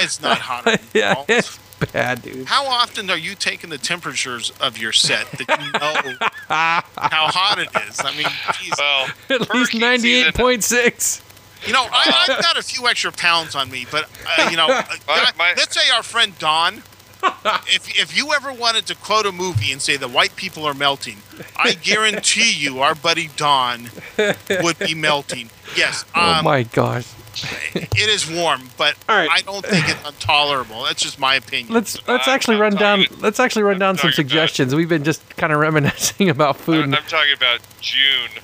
It's 0.03 0.21
not 0.21 0.39
hot. 0.39 0.81
yeah, 0.93 1.25
it's 1.29 1.59
bad, 1.93 2.23
dude. 2.23 2.47
How 2.47 2.67
often 2.67 3.11
are 3.11 3.17
you 3.19 3.35
taking 3.35 3.71
the 3.71 3.79
temperatures 3.79 4.53
of 4.61 4.79
your 4.79 4.93
set 4.93 5.27
that 5.33 5.49
you 5.61 5.73
know 5.73 6.17
how 6.49 6.83
hot 7.29 7.59
it 7.59 7.69
is? 7.89 8.01
I 8.01 8.17
mean, 8.17 8.27
geez. 8.59 8.73
Well, 8.79 9.09
At 9.31 9.55
least 9.55 9.75
ninety-eight 9.75 10.35
point 10.35 10.63
six. 10.65 11.23
you 11.67 11.73
know, 11.73 11.87
I, 11.91 12.27
I've 12.29 12.43
got 12.43 12.57
a 12.59 12.63
few 12.63 12.87
extra 12.89 13.13
pounds 13.13 13.55
on 13.55 13.71
me, 13.71 13.87
but 13.91 14.09
uh, 14.39 14.49
you 14.51 14.57
know, 14.57 14.67
uh, 14.71 14.83
My- 15.07 15.31
my- 15.39 15.55
let's 15.57 15.75
say 15.75 15.91
our 15.95 16.03
friend 16.03 16.39
Don. 16.39 16.83
If, 17.23 18.01
if 18.01 18.17
you 18.17 18.33
ever 18.33 18.51
wanted 18.51 18.87
to 18.87 18.95
quote 18.95 19.27
a 19.27 19.33
movie 19.33 19.73
and 19.73 19.83
say 19.83 19.99
the 19.99 20.09
white 20.09 20.35
people 20.37 20.65
are 20.65 20.73
melting, 20.73 21.19
I 21.55 21.75
guarantee 21.75 22.51
you 22.51 22.81
our 22.81 22.95
buddy 22.95 23.29
Don 23.37 23.91
would 24.63 24.79
be 24.79 24.95
melting. 24.95 25.51
Yes, 25.77 26.07
oh 26.15 26.39
um, 26.39 26.45
my 26.47 26.63
gosh. 26.63 27.07
It 27.75 28.09
is 28.09 28.31
warm, 28.31 28.63
but 28.77 28.95
All 29.09 29.17
right. 29.17 29.29
I 29.31 29.41
don't 29.43 29.65
think 29.65 29.89
it's 29.89 30.09
intolerable. 30.09 30.85
That's 30.85 31.03
just 31.03 31.19
my 31.19 31.35
opinion. 31.37 31.73
Let's 31.75 31.97
let's 32.09 32.27
I'm- 32.29 32.35
actually 32.35 32.57
I'm 32.57 32.61
run 32.63 32.75
down. 32.77 32.99
talking- 33.05 33.19
Let's 33.21 33.41
actually 33.41 33.63
run 33.63 33.75
I'm 33.75 33.79
down 33.81 33.97
some 33.99 34.11
talking 34.11 34.25
about- 34.25 34.31
suggestions. 34.31 34.75
We've 34.75 34.89
been 34.89 35.05
just 35.05 35.37
kind 35.37 35.53
of 35.53 35.59
reminiscing 35.61 36.29
about 36.37 36.57
food. 36.57 36.77
I'm, 36.79 36.85
and- 36.85 36.97
I'm 36.97 37.03
talking 37.05 37.33
about 37.37 37.61
June. 37.81 38.43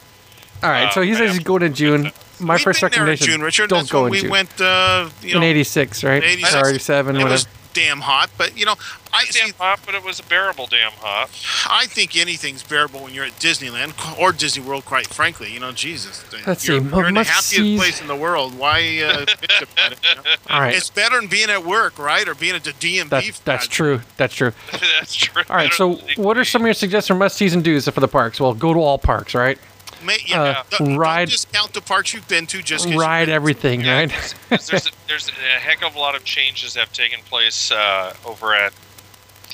all 0.63 0.71
right, 0.71 0.93
so 0.93 1.03
he 1.03 1.15
says 1.15 1.33
he's 1.33 1.43
going 1.45 1.63
in 1.63 1.75
June. 1.75 2.11
My 2.39 2.55
We've 2.55 2.63
first 2.63 2.81
been 2.83 2.91
there 2.91 3.03
in 3.03 3.09
recommendation: 3.09 3.27
June, 3.33 3.41
Richard. 3.43 3.71
don't 3.71 3.79
That's 3.81 3.91
go 3.91 4.03
when 4.03 4.09
in 4.09 4.13
we 4.13 4.21
June. 4.23 4.31
went. 4.31 4.61
Uh, 4.61 5.09
you 5.23 5.33
know, 5.35 5.39
in 5.39 5.45
'86, 5.45 6.05
right? 6.05 6.23
86. 6.23 6.55
'87, 6.55 7.15
whatever. 7.15 7.31
was 7.33 7.47
damn 7.77 8.01
hot, 8.01 8.31
but 8.39 8.57
you 8.59 8.65
know, 8.65 8.75
I 9.13 9.25
It's 9.25 9.39
damn 9.39 9.49
see, 9.49 9.55
hot, 9.59 9.81
but 9.85 9.95
it 9.95 10.03
was 10.03 10.19
a 10.19 10.23
bearable 10.23 10.67
damn 10.67 10.93
hot. 10.93 11.29
I 11.71 11.87
think 11.87 12.17
anything's 12.17 12.63
bearable 12.63 13.01
when 13.01 13.13
you're 13.13 13.27
at 13.27 13.39
Disneyland 13.39 13.93
or 14.19 14.33
Disney 14.33 14.65
World. 14.65 14.87
Quite 14.87 15.07
frankly, 15.09 15.53
you 15.53 15.61
know, 15.61 15.73
Jesus, 15.73 16.25
Let's 16.47 16.67
you're, 16.67 16.81
see, 16.81 16.89
you're 16.89 17.07
in 17.09 17.15
the 17.15 17.25
happiest 17.25 17.49
sees- 17.51 17.79
place 17.79 18.01
in 18.01 18.07
the 18.09 18.17
world. 18.17 18.59
Why 18.59 18.79
uh, 19.03 19.27
it? 19.43 19.69
you 20.09 20.15
know? 20.17 20.23
All 20.49 20.61
right, 20.61 20.75
It's 20.75 20.89
better 20.91 21.21
than 21.21 21.29
being 21.29 21.51
at 21.51 21.65
work, 21.65 21.99
right, 21.99 22.27
or 22.27 22.35
being 22.35 22.55
at 22.55 22.65
the 22.65 22.73
DMV. 22.73 23.09
that's 23.11 23.39
that's 23.41 23.67
true. 23.69 24.01
That's 24.17 24.35
true. 24.35 24.53
That's 24.99 25.15
true. 25.15 25.43
All 25.51 25.57
right, 25.57 25.73
so 25.73 26.01
what 26.17 26.39
are 26.39 26.45
some 26.45 26.63
of 26.63 26.67
your 26.67 26.75
suggestions 26.75 27.09
for 27.09 27.15
must 27.15 27.37
sees 27.37 27.55
and 27.55 27.63
do's 27.63 27.87
for 27.89 28.01
the 28.01 28.09
parks? 28.09 28.41
Well, 28.41 28.55
go 28.55 28.73
to 28.73 28.81
all 28.81 28.99
parks, 28.99 29.35
right? 29.35 29.59
Ma- 30.05 30.13
yeah, 30.25 30.41
Uh, 30.41 30.63
don't, 30.79 30.97
don't 30.99 31.29
discount 31.29 31.73
the 31.73 31.81
parks 31.81 32.13
you've 32.15 32.29
been 32.29 32.47
to 32.49 32.63
just 32.63 32.85
'cause 32.85 32.93
you've 32.93 33.01
Ride 33.01 33.29
everything, 33.29 33.81
Yeah, 33.81 33.95
right? 33.95 34.11
'cause- 34.11 34.35
'cause 34.49 34.67
there's 34.69 34.87
a, 34.87 34.91
there's 35.09 35.29
a 35.29 35.59
heck 35.61 35.83
of 35.83 35.95
a 35.95 35.99
lot 35.99 36.15
of 36.15 36.25
changes 36.25 36.75
that 36.75 36.81
have 36.81 36.93
taken 36.93 37.21
place 37.29 37.71
uh, 37.71 38.15
over 38.25 38.55
at 38.55 38.73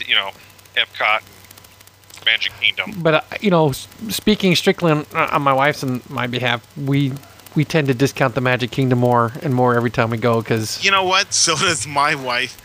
you 0.07 0.15
know 0.15 0.31
Epcot 0.77 1.19
and 2.17 2.25
Magic 2.27 2.53
Kingdom. 2.61 3.01
But 3.03 3.15
uh, 3.15 3.21
you 3.41 3.51
know, 3.51 3.73
speaking 4.09 4.55
strictly 4.57 4.91
on, 4.93 5.07
uh, 5.15 5.29
on 5.33 5.43
my 5.43 5.53
wife's 5.53 5.83
and 5.83 6.09
my 6.11 6.27
behalf, 6.27 6.67
we 6.77 7.13
we 7.55 7.65
tend 7.65 7.87
to 7.89 7.95
discount 7.95 8.35
the 8.35 8.41
Magic 8.41 8.71
Kingdom 8.71 8.99
more 9.01 9.33
and 9.43 9.55
more 9.55 9.75
every 9.75 9.91
time 9.91 10.11
we 10.11 10.17
go 10.19 10.41
because 10.41 10.83
You 10.85 10.91
know 10.91 11.05
what? 11.05 11.33
So 11.35 11.57
does 11.57 11.87
my 11.87 12.15
wife, 12.15 12.57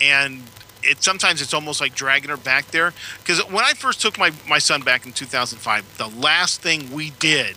and 0.00 0.42
it 0.86 1.02
sometimes 1.02 1.42
it's 1.42 1.54
almost 1.54 1.80
like 1.80 1.94
dragging 1.94 2.30
her 2.30 2.36
back 2.36 2.70
there. 2.70 2.92
Because 3.18 3.40
when 3.50 3.64
I 3.64 3.72
first 3.72 4.00
took 4.00 4.18
my 4.18 4.32
my 4.48 4.58
son 4.58 4.82
back 4.82 5.06
in 5.06 5.12
2005, 5.12 5.98
the 5.98 6.08
last 6.08 6.60
thing 6.62 6.90
we 6.92 7.10
did 7.18 7.56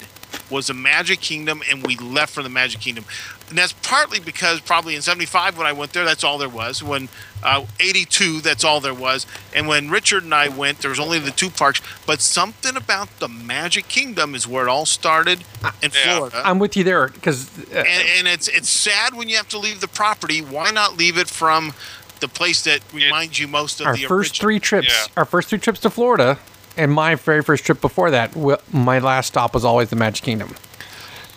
was 0.52 0.68
the 0.68 0.74
Magic 0.74 1.22
Kingdom, 1.22 1.62
and 1.70 1.86
we 1.86 1.96
left 1.98 2.34
for 2.34 2.44
the 2.44 2.50
Magic 2.50 2.82
Kingdom. 2.82 3.06
And 3.50 3.58
that's 3.58 3.74
partly 3.74 4.20
because 4.20 4.62
probably 4.62 4.96
in 4.96 5.02
75 5.02 5.58
when 5.58 5.66
I 5.66 5.72
went 5.74 5.94
there, 5.94 6.06
that's 6.06 6.24
all 6.24 6.38
there 6.38 6.50
was. 6.50 6.84
When 6.84 7.10
uh, 7.42 7.66
82, 7.80 8.42
that's 8.42 8.64
all 8.64 8.80
there 8.80 8.94
was. 8.94 9.26
And 9.56 9.68
when 9.68 9.90
Richard 9.90 10.24
and 10.24 10.34
I 10.36 10.50
went, 10.50 10.80
there 10.80 10.90
was 10.90 11.00
only 11.00 11.18
the 11.18 11.32
two 11.32 11.50
parks. 11.50 11.82
But 12.06 12.22
something 12.22 12.76
about 12.78 13.10
the 13.20 13.28
Magic 13.28 13.88
Kingdom 13.88 14.36
is 14.36 14.48
where 14.48 14.68
it 14.68 14.70
all 14.70 14.86
started 14.86 15.44
in 15.82 15.92
Yeah. 15.96 16.16
Florida. 16.18 16.42
I'm 16.46 16.60
with 16.60 16.78
you 16.78 16.84
there 16.84 17.08
because 17.08 17.50
uh, 17.74 17.78
and, 17.80 18.08
and 18.20 18.28
it's 18.28 18.48
it's 18.48 18.70
sad 18.70 19.16
when 19.16 19.30
you 19.30 19.38
have 19.38 19.50
to 19.50 19.58
leave 19.58 19.82
the 19.82 19.88
property. 19.88 20.42
Why 20.42 20.70
not 20.70 20.96
leave 20.98 21.18
it 21.18 21.28
from 21.28 21.74
the 22.20 22.28
place 22.28 22.64
that 22.64 22.82
reminds 22.94 23.40
you 23.40 23.48
most 23.48 23.80
of 23.82 23.88
our 23.88 23.96
the 23.96 24.04
first 24.06 24.32
original? 24.32 24.42
three 24.46 24.60
trips, 24.60 24.88
Yeah. 25.08 25.14
our 25.18 25.26
first 25.26 25.50
three 25.50 25.60
trips 25.60 25.80
to 25.82 25.90
Florida, 25.90 26.38
and 26.78 26.92
my 26.92 27.16
very 27.16 27.42
first 27.44 27.64
trip 27.66 27.82
before 27.82 28.12
that, 28.12 28.32
wi- 28.34 28.60
my 28.72 29.00
last 29.00 29.28
stop 29.28 29.54
was 29.54 29.64
always 29.66 29.90
the 29.90 29.96
Magic 29.96 30.24
Kingdom. 30.24 30.56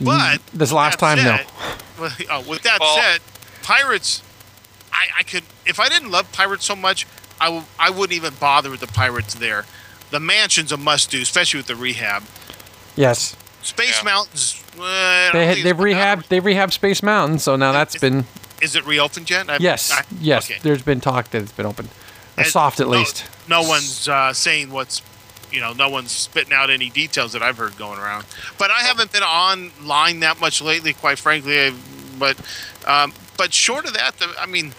But 0.01 0.41
This 0.53 0.73
last 0.73 0.99
that 0.99 1.17
time, 1.17 1.25
no. 1.25 1.37
said- 1.37 1.47
well, 1.99 2.11
oh, 2.31 2.41
with 2.51 2.63
that 2.63 2.81
Well- 2.81 2.97
said, 2.97 3.21
Pirates, 3.63 4.23
I, 4.93 5.07
I 5.21 5.23
could 5.23 5.45
if 5.65 5.79
I 5.81 5.89
didn't 5.89 6.11
love 6.11 6.31
Pirates 6.33 6.65
so 6.65 6.75
much, 6.77 7.07
I 7.41 7.47
w- 7.47 7.65
I 7.79 7.91
wouldn't 7.91 8.13
even 8.17 8.35
bother 8.35 8.71
with 8.71 8.81
the 8.81 8.87
Pirates 8.89 9.35
there. 9.35 9.65
The 10.11 10.21
mansion's 10.21 10.73
a 10.73 10.77
must 10.77 11.11
do, 11.11 11.23
especially 11.23 11.59
with 11.59 11.67
the 11.69 11.77
rehab. 11.77 12.25
Yes, 12.97 13.37
Space 13.63 13.99
Yeah. 13.99 14.05
Mountains. 14.05 14.63
uh, 14.79 15.31
they, 15.33 15.63
they've 15.63 15.67
it's- 15.67 15.77
rehabbed 15.77 16.29
they've 16.29 16.43
rehabbed 16.43 16.73
Space 16.73 17.03
Mountain, 17.03 17.39
so 17.39 17.55
now 17.57 17.73
that's 17.73 17.97
been 17.97 18.27
Is 18.63 18.77
it 18.77 18.87
reopened 18.87 19.29
yet? 19.29 19.51
I- 19.51 19.59
yes, 19.61 19.91
I- 19.91 20.05
yes. 20.21 20.51
okay. 20.51 20.61
There's 20.63 20.83
been 20.83 21.01
talk 21.01 21.31
that 21.31 21.43
it's 21.43 21.53
been 21.53 21.67
open, 21.67 21.89
a 22.37 22.41
And 22.41 22.47
soft 22.49 22.81
at 22.81 22.87
no- 22.87 22.93
least. 22.93 23.25
No 23.49 23.63
one's 23.63 24.09
uh, 24.09 24.33
saying 24.33 24.71
what's, 24.71 25.03
you 25.51 25.61
know, 25.61 25.73
no 25.73 25.89
one's 25.89 26.13
spitting 26.13 26.53
out 26.53 26.71
any 26.71 26.89
details 26.91 27.33
that 27.33 27.43
I've 27.43 27.57
heard 27.59 27.77
going 27.77 27.99
around. 27.99 28.25
But 28.59 28.71
I 28.71 28.81
haven't 28.81 29.11
been 29.13 29.25
online 29.25 30.21
that 30.21 30.41
much 30.41 30.63
lately, 30.63 30.93
quite 30.95 31.19
frankly. 31.19 31.59
I, 31.67 31.73
but, 32.19 32.39
um, 32.87 33.13
but 33.37 33.53
short 33.53 33.85
of 33.85 33.95
that, 33.95 34.19
the, 34.19 34.33
I 34.41 34.47
mean, 34.47 34.73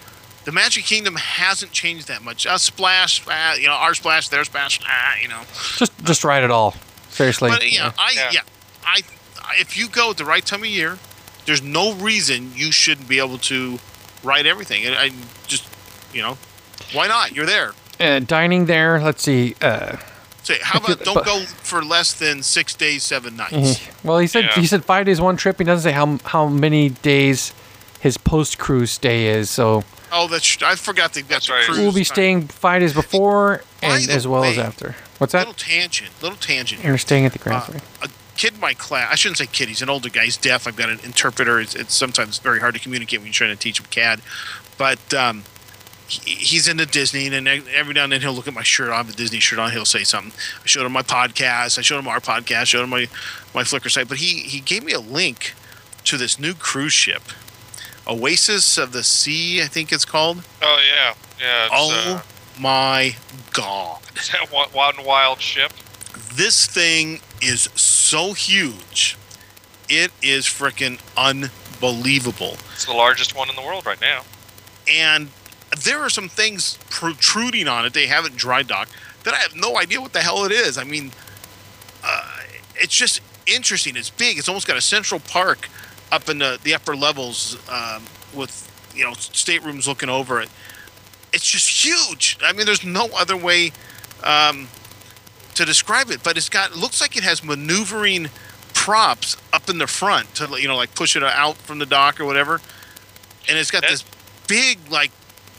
the 0.46 0.52
Magic 0.52 0.84
Kingdom 0.84 1.16
hasn't 1.16 1.72
changed 1.72 2.08
that 2.08 2.22
much. 2.22 2.46
Uh, 2.46 2.56
splash, 2.58 3.22
uh, 3.28 3.54
you 3.58 3.66
know, 3.66 3.74
our 3.74 3.94
splash, 3.94 4.28
their 4.30 4.44
splash, 4.44 4.80
ah, 4.86 5.14
you 5.22 5.28
know. 5.28 5.42
Just 5.76 5.92
just 6.04 6.24
ride 6.24 6.42
it 6.44 6.50
all. 6.50 6.74
Seriously. 7.10 7.50
But 7.50 7.70
yeah, 7.70 7.92
I 7.98 8.12
Yeah. 8.14 8.30
yeah, 8.32 8.40
I 8.84 9.00
if 9.58 9.76
you 9.78 9.88
go 9.88 10.10
at 10.10 10.16
the 10.18 10.24
right 10.24 10.44
time 10.44 10.60
of 10.60 10.66
year, 10.66 10.98
there's 11.46 11.62
no 11.62 11.94
reason 11.94 12.52
you 12.54 12.72
shouldn't 12.72 13.08
be 13.08 13.18
able 13.18 13.38
to 13.38 13.78
write 14.22 14.46
everything. 14.46 14.84
And 14.84 14.94
I 14.94 15.10
just, 15.46 15.66
you 16.12 16.22
know, 16.22 16.38
why 16.92 17.06
not? 17.06 17.32
You're 17.34 17.46
there. 17.46 17.72
Uh, 18.00 18.18
dining 18.20 18.66
there. 18.66 19.00
Let's 19.00 19.22
see. 19.22 19.54
Uh, 19.60 19.96
Say, 20.42 20.58
how 20.62 20.78
about 20.78 21.00
don't 21.04 21.24
go 21.24 21.40
for 21.44 21.82
less 21.82 22.12
than 22.12 22.42
six 22.42 22.74
days, 22.74 23.02
seven 23.02 23.36
nights? 23.36 23.52
Mm-hmm. 23.54 24.08
well, 24.08 24.18
he 24.18 24.26
said 24.26 24.44
Yeah. 24.44 24.60
he 24.60 24.66
said 24.66 24.84
five 24.84 25.06
days 25.06 25.20
one 25.20 25.36
trip. 25.36 25.58
He 25.58 25.64
doesn't 25.64 25.90
say 25.90 25.94
how 25.94 26.18
how 26.24 26.46
many 26.48 26.90
days 26.90 27.54
his 28.00 28.18
post 28.18 28.58
cruise 28.58 28.90
stay 28.90 29.28
is. 29.28 29.48
So 29.48 29.84
Oh, 30.12 30.28
that's 30.28 30.62
I 30.62 30.74
forgot 30.76 31.14
they 31.14 31.22
got 31.22 31.28
That's 31.30 31.48
right. 31.50 31.64
cruise. 31.64 31.78
we'll 31.78 31.92
be 31.92 32.04
staying 32.04 32.48
five 32.48 32.80
days 32.82 32.92
before 32.92 33.62
and 33.82 34.08
as 34.10 34.28
well 34.28 34.44
as 34.44 34.58
after. 34.58 34.94
What's 35.18 35.32
that? 35.32 35.40
Little 35.46 35.54
tangent, 35.54 36.10
little 36.20 36.36
tangent. 36.36 36.84
You're 36.84 36.98
staying 36.98 37.24
at 37.24 37.32
the 37.32 37.38
Uh, 37.40 37.42
Grand 37.42 37.62
Floridian. 37.64 37.88
Kid 38.44 38.54
in 38.54 38.60
my 38.60 38.74
class. 38.74 39.10
I 39.10 39.14
shouldn't 39.14 39.38
say 39.38 39.46
kid. 39.46 39.68
He's 39.68 39.80
an 39.80 39.88
older 39.88 40.10
guy. 40.10 40.24
He's 40.24 40.36
deaf. 40.36 40.66
I've 40.66 40.76
got 40.76 40.90
an 40.90 41.00
interpreter. 41.02 41.60
It's, 41.60 41.74
it's 41.74 41.94
sometimes 41.94 42.38
very 42.38 42.60
hard 42.60 42.74
to 42.74 42.80
communicate 42.80 43.20
when 43.20 43.26
you're 43.26 43.32
trying 43.32 43.56
to 43.56 43.56
teach 43.56 43.80
him 43.80 43.86
CAD. 43.88 44.20
But 44.76 45.14
um, 45.14 45.44
he, 46.08 46.32
he's 46.32 46.68
into 46.68 46.84
Disney, 46.84 47.26
and 47.26 47.48
every 47.48 47.94
now 47.94 48.04
and 48.04 48.12
then 48.12 48.20
he'll 48.20 48.34
look 48.34 48.46
at 48.46 48.52
my 48.52 48.62
shirt. 48.62 48.90
I 48.90 48.98
have 48.98 49.08
a 49.08 49.12
Disney 49.12 49.40
shirt 49.40 49.58
on. 49.58 49.72
He'll 49.72 49.86
say 49.86 50.04
something. 50.04 50.32
I 50.62 50.66
showed 50.66 50.84
him 50.84 50.92
my 50.92 51.02
podcast. 51.02 51.78
I 51.78 51.82
showed 51.82 51.98
him 51.98 52.08
our 52.08 52.20
podcast. 52.20 52.66
Showed 52.66 52.82
him 52.82 52.90
my 52.90 53.08
my 53.54 53.62
Flickr 53.62 53.90
site. 53.90 54.08
But 54.08 54.18
he 54.18 54.40
he 54.40 54.60
gave 54.60 54.84
me 54.84 54.92
a 54.92 55.00
link 55.00 55.54
to 56.04 56.18
this 56.18 56.38
new 56.38 56.52
cruise 56.52 56.92
ship, 56.92 57.22
Oasis 58.06 58.76
of 58.76 58.92
the 58.92 59.04
Sea. 59.04 59.62
I 59.62 59.66
think 59.68 59.90
it's 59.90 60.04
called. 60.04 60.44
Oh 60.60 60.82
yeah, 60.94 61.14
yeah. 61.40 61.68
Oh 61.72 62.12
uh, 62.16 62.60
my 62.60 63.16
god! 63.54 64.02
is 64.16 64.28
that 64.28 64.52
one 64.52 65.02
wild 65.02 65.40
ship? 65.40 65.72
this 66.34 66.66
thing 66.66 67.20
is 67.44 67.68
so 67.74 68.32
huge. 68.32 69.16
It 69.88 70.12
is 70.22 70.46
freaking 70.46 71.00
unbelievable. 71.16 72.56
It's 72.72 72.86
the 72.86 72.92
largest 72.92 73.36
one 73.36 73.50
in 73.50 73.56
the 73.56 73.62
world 73.62 73.86
right 73.86 74.00
now. 74.00 74.22
And 74.88 75.28
there 75.84 76.00
are 76.00 76.10
some 76.10 76.28
things 76.28 76.78
protruding 76.88 77.68
on 77.68 77.84
it. 77.84 77.92
They 77.92 78.06
haven't 78.06 78.36
dry 78.36 78.62
docked 78.62 78.92
that 79.24 79.34
I 79.34 79.38
have 79.38 79.54
no 79.54 79.78
idea 79.78 80.00
what 80.00 80.12
the 80.12 80.20
hell 80.20 80.44
it 80.44 80.52
is. 80.52 80.78
I 80.78 80.84
mean, 80.84 81.10
uh, 82.04 82.38
it's 82.76 82.94
just 82.94 83.20
interesting. 83.46 83.96
It's 83.96 84.10
big. 84.10 84.38
It's 84.38 84.48
almost 84.48 84.66
got 84.66 84.76
a 84.76 84.82
central 84.82 85.20
park 85.20 85.68
up 86.12 86.28
in 86.28 86.38
the, 86.38 86.58
the 86.62 86.74
upper 86.74 86.94
levels 86.94 87.58
um, 87.68 88.04
with 88.34 88.70
you 88.94 89.04
know 89.04 89.12
staterooms 89.14 89.88
looking 89.88 90.08
over 90.08 90.40
it. 90.40 90.48
It's 91.32 91.46
just 91.46 91.84
huge. 91.84 92.38
I 92.42 92.52
mean, 92.52 92.66
there's 92.66 92.84
no 92.84 93.08
other 93.16 93.36
way 93.36 93.72
um, 94.22 94.68
to 95.54 95.64
describe 95.64 96.10
it. 96.10 96.22
But 96.22 96.36
it's 96.36 96.48
got 96.48 96.76
looks 96.76 97.00
like 97.00 97.16
it 97.16 97.22
has 97.24 97.42
maneuvering 97.44 98.28
props 98.74 99.36
up 99.52 99.68
in 99.70 99.78
the 99.78 99.86
front 99.86 100.34
to 100.36 100.48
you 100.60 100.68
know 100.68 100.76
like 100.76 100.94
push 100.94 101.16
it 101.16 101.22
out 101.22 101.56
from 101.56 101.78
the 101.78 101.86
dock 101.86 102.20
or 102.20 102.24
whatever. 102.24 102.60
And 103.48 103.58
it's 103.58 103.70
got 103.70 103.82
That- 103.82 103.90
this 103.90 104.04
big 104.48 104.78
like 104.90 105.10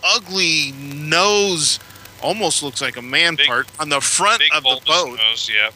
ugly 0.04 0.72
nose, 0.74 1.80
almost 2.22 2.62
looks 2.64 2.82
like 2.82 2.98
a 2.98 3.02
man 3.02 3.36
Big- 3.36 3.48
part 3.48 3.68
on 3.80 3.90
the 3.90 4.02
front 4.02 4.40
Big 4.40 4.54
of 4.54 4.64
the 4.64 4.80
boat 4.86 5.18
nose, 5.18 5.50
yeah. 5.54 5.70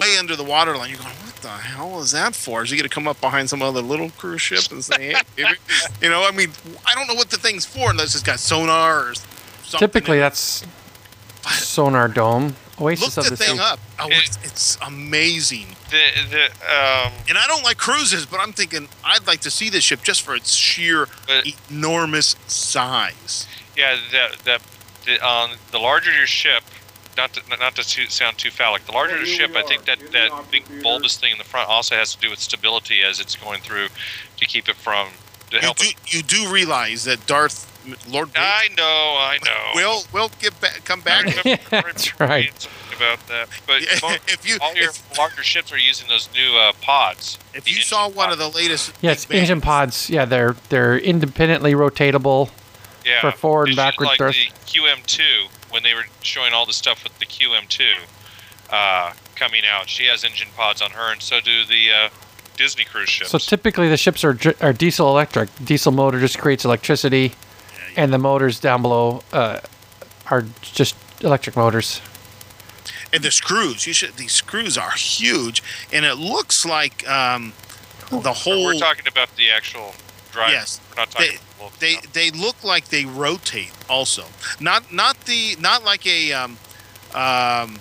way 0.00 0.16
under 0.18 0.34
the 0.36 0.44
waterline. 0.44 0.90
You're 0.90 0.98
going, 0.98 1.10
what 1.10 1.36
the 1.36 1.48
hell 1.48 2.00
is 2.00 2.12
that 2.12 2.34
for? 2.34 2.62
Is 2.62 2.70
he 2.70 2.76
going 2.76 2.88
to 2.88 2.94
come 2.94 3.06
up 3.06 3.20
behind 3.20 3.50
some 3.50 3.60
other 3.62 3.80
little 3.82 4.10
cruise 4.10 4.40
ship 4.40 4.70
and 4.70 4.82
say, 4.84 5.12
hey, 5.36 5.44
you 6.00 6.08
know, 6.08 6.26
I 6.26 6.30
mean, 6.30 6.50
I 6.86 6.94
don't 6.94 7.06
know 7.06 7.14
what 7.14 7.28
the 7.30 7.36
thing's 7.36 7.66
for 7.66 7.90
unless 7.90 8.14
it's 8.14 8.22
got 8.24 8.38
sonar 8.40 9.10
or 9.10 9.14
something. 9.14 9.78
Typically, 9.78 10.18
that's 10.18 10.64
sonar 11.50 12.08
dome. 12.08 12.56
Look 12.78 12.86
Oasis 12.92 13.16
of 13.16 13.24
the 13.24 13.30
the 13.30 13.36
thing 13.36 13.56
sea. 13.56 13.62
up. 13.62 13.80
Oh, 13.98 14.08
It- 14.08 14.14
it's, 14.26 14.38
it's 14.44 14.78
amazing. 14.82 15.76
The 15.90 16.02
the 16.30 16.44
um 16.46 17.12
And 17.28 17.38
I 17.38 17.46
don't 17.46 17.62
like 17.64 17.76
cruises, 17.78 18.26
but 18.26 18.38
I'm 18.40 18.52
thinking 18.52 18.88
I'd 19.04 19.26
like 19.26 19.40
to 19.42 19.50
see 19.50 19.70
this 19.70 19.84
ship 19.84 20.02
just 20.02 20.22
for 20.22 20.34
its 20.34 20.52
sheer 20.54 21.08
But- 21.26 21.46
enormous 21.70 22.36
size. 22.46 23.46
yeah 23.76 23.96
the 24.10 24.36
the 24.44 24.60
the 25.06 25.26
um 25.26 25.50
the 25.70 25.78
larger 25.78 26.12
your 26.12 26.26
ship, 26.26 26.62
not 27.16 27.32
to, 27.34 27.40
not 27.60 27.74
to 27.76 27.82
sound 28.10 28.36
too 28.38 28.50
phallic. 28.50 28.84
The 28.86 28.92
larger 28.92 29.18
the 29.18 29.24
ship, 29.26 29.52
I 29.56 29.62
think 29.62 29.84
that 29.86 29.98
that 30.12 30.30
big 30.50 30.64
bulbous 30.82 31.16
thing 31.16 31.32
in 31.32 31.38
the 31.38 31.44
front 31.44 31.68
also 31.68 31.94
has 31.96 32.14
to 32.14 32.20
do 32.20 32.28
with 32.30 32.40
stability 32.40 33.02
as 33.02 33.20
it's 33.20 33.36
going 33.36 33.60
through 33.62 33.88
to 34.36 34.44
keep 34.46 34.68
it 34.68 34.76
from 34.76 35.08
to 35.50 35.56
You 35.56 35.62
do, 35.74 35.84
it. 35.88 36.14
you 36.14 36.22
do 36.22 36.52
realize 36.52 37.04
that 37.04 37.26
Darth 37.26 37.72
Lord 38.08 38.28
Vader 38.28 38.40
I 38.44 38.68
know, 38.76 38.82
I 38.84 39.38
know. 39.44 39.72
will 39.74 40.02
will 40.12 40.30
get 40.40 40.60
back, 40.60 40.84
come 40.84 41.00
back. 41.00 41.26
Yeah, 41.44 41.56
that's 41.70 42.18
right. 42.20 42.68
About 42.96 43.24
that, 43.28 43.48
but 43.66 43.82
Yeah, 43.82 43.98
mo- 44.02 44.16
if 44.26 44.48
you- 44.48 44.58
all 44.60 44.74
your 44.74 44.88
if- 44.90 45.18
larger 45.18 45.42
ships 45.42 45.70
are 45.72 45.78
using 45.78 46.08
those 46.08 46.28
new 46.34 46.56
uh, 46.56 46.72
pods. 46.80 47.38
If 47.54 47.68
you 47.68 47.74
engine 47.76 47.86
saw 47.88 48.08
one 48.08 48.28
pod. 48.28 48.32
of 48.32 48.38
the 48.38 48.48
latest, 48.48 48.92
Yeah, 49.02 49.12
it's 49.12 49.26
Big 49.26 49.38
engine 49.40 49.60
pods. 49.60 50.08
Yeah, 50.10 50.24
they're 50.24 50.56
they're 50.70 50.98
independently 50.98 51.74
rotatable. 51.74 52.50
yeah, 53.04 53.20
for 53.20 53.30
forward 53.32 53.68
and 53.68 53.72
it's 53.72 53.76
just 53.76 53.86
backward 53.98 54.06
like 54.06 54.18
thrust. 54.18 54.38
the 54.38 54.78
QM2 54.80 55.48
when 55.70 55.82
they 55.82 55.94
were 55.94 56.06
showing 56.22 56.52
all 56.54 56.64
the 56.66 56.72
stuff 56.72 57.04
with 57.04 57.16
the 57.18 57.26
QM2 57.26 57.84
uh, 58.70 59.12
coming 59.36 59.62
out. 59.68 59.88
She 59.88 60.06
has 60.06 60.24
engine 60.24 60.48
pods 60.56 60.80
on 60.82 60.90
her, 60.92 61.12
and 61.12 61.20
so 61.22 61.40
do 61.40 61.64
the 61.66 61.92
uh, 61.92 62.08
Disney 62.56 62.84
cruise 62.84 63.08
ships. 63.08 63.30
So 63.30 63.38
typically 63.38 63.88
the 63.88 63.96
ships 63.96 64.24
are 64.24 64.36
are 64.60 64.72
diesel 64.72 65.08
electric. 65.08 65.48
Diesel 65.64 65.92
motor 65.92 66.20
just 66.20 66.38
creates 66.38 66.64
electricity, 66.64 67.32
and 67.96 68.12
the 68.12 68.18
motors 68.18 68.58
down 68.60 68.82
below 68.82 69.22
uh, 69.32 69.60
are 70.30 70.44
just 70.62 70.96
electric 71.22 71.56
motors. 71.56 72.00
and 73.12 73.22
the 73.22 73.30
screws. 73.30 73.86
You 73.86 73.92
should. 73.92 74.14
These 74.16 74.32
screws 74.32 74.76
are 74.76 74.90
huge, 74.92 75.62
and 75.92 76.04
it 76.04 76.16
looks 76.16 76.64
like 76.66 77.08
um, 77.08 77.52
the 78.10 78.32
whole. 78.32 78.64
we're 78.64 78.74
talking 78.78 79.06
about 79.06 79.34
the 79.36 79.50
actual 79.50 79.94
drive. 80.32 80.50
Yes. 80.50 80.80
we're 80.90 80.96
not 81.02 81.10
talking. 81.10 81.30
They- 81.32 81.38
they 81.80 81.94
no. 81.94 82.00
they 82.12 82.30
look 82.30 82.62
like 82.62 82.88
they 82.90 83.06
rotate. 83.06 83.72
Also, 83.88 84.24
not 84.60 84.92
not 84.92 85.18
the 85.24 85.56
not 85.58 85.82
like 85.84 86.06
a 86.06 86.32
um, 86.32 86.58
um, 87.14 87.78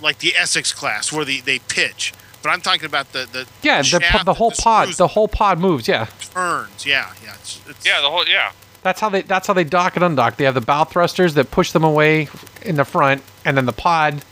like 0.00 0.18
the 0.18 0.34
Essex 0.36 0.72
class 0.72 1.12
where 1.12 1.24
they 1.24 1.40
they 1.40 1.58
pitch, 1.60 2.12
but 2.46 2.52
I'm 2.52 2.60
talking 2.60 2.86
about 2.86 3.12
the 3.12 3.26
the 3.32 3.46
Yeah, 3.62 3.78
the, 3.78 3.84
shaft 3.84 4.24
the 4.24 4.34
whole 4.34 4.52
pod, 4.52 4.84
screws 4.84 4.96
the 4.98 5.08
whole 5.08 5.26
pod 5.26 5.58
moves. 5.58 5.88
Yeah, 5.88 6.06
turns. 6.32 6.86
Yeah, 6.86 7.12
yeah. 7.24 7.34
It's, 7.34 7.60
it's, 7.68 7.84
Yeah, 7.84 8.00
the 8.00 8.08
whole 8.08 8.26
yeah. 8.26 8.52
that's 8.82 9.00
how 9.00 9.08
they 9.08 9.22
that's 9.22 9.48
how 9.48 9.52
they 9.52 9.64
dock 9.64 9.96
and 9.96 10.04
undock. 10.04 10.36
They 10.36 10.44
have 10.44 10.54
the 10.54 10.60
bow 10.60 10.84
thrusters 10.84 11.34
that 11.34 11.50
push 11.50 11.72
them 11.72 11.82
away 11.82 12.28
in 12.62 12.76
the 12.76 12.84
front, 12.84 13.24
and 13.44 13.56
then 13.56 13.66
the 13.66 13.72
pod 13.72 14.22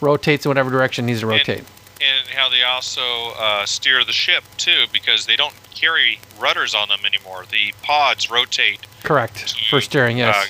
rotates 0.00 0.46
in 0.46 0.50
whatever 0.50 0.70
direction 0.70 1.04
it 1.04 1.08
needs 1.08 1.20
to 1.20 1.26
rotate. 1.26 1.64
and 2.00 2.28
how 2.28 2.48
they 2.48 2.62
also 2.62 3.02
uh, 3.38 3.66
steer 3.66 4.02
the 4.02 4.12
ship 4.12 4.44
too, 4.56 4.86
because 4.92 5.26
they 5.26 5.36
don't 5.36 5.54
carry 5.74 6.20
rudders 6.40 6.74
on 6.74 6.88
them 6.88 7.00
anymore. 7.04 7.44
The 7.50 7.74
pods 7.82 8.30
rotate. 8.30 8.80
Correct 9.02 9.54
for 9.68 9.82
steering. 9.82 10.16
Yes. 10.16 10.34
Uh, 10.34 10.46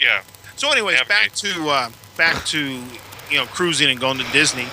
yeah, 0.00 0.22
So, 0.56 0.70
anyways, 0.72 1.00
back 1.04 1.32
to 1.34 1.68
uh, 1.68 1.90
back 2.16 2.44
to 2.46 2.82
you 3.30 3.36
know 3.36 3.46
cruising 3.46 3.88
and 3.88 4.00
going 4.00 4.18
to 4.18 4.24
Disney. 4.32 4.66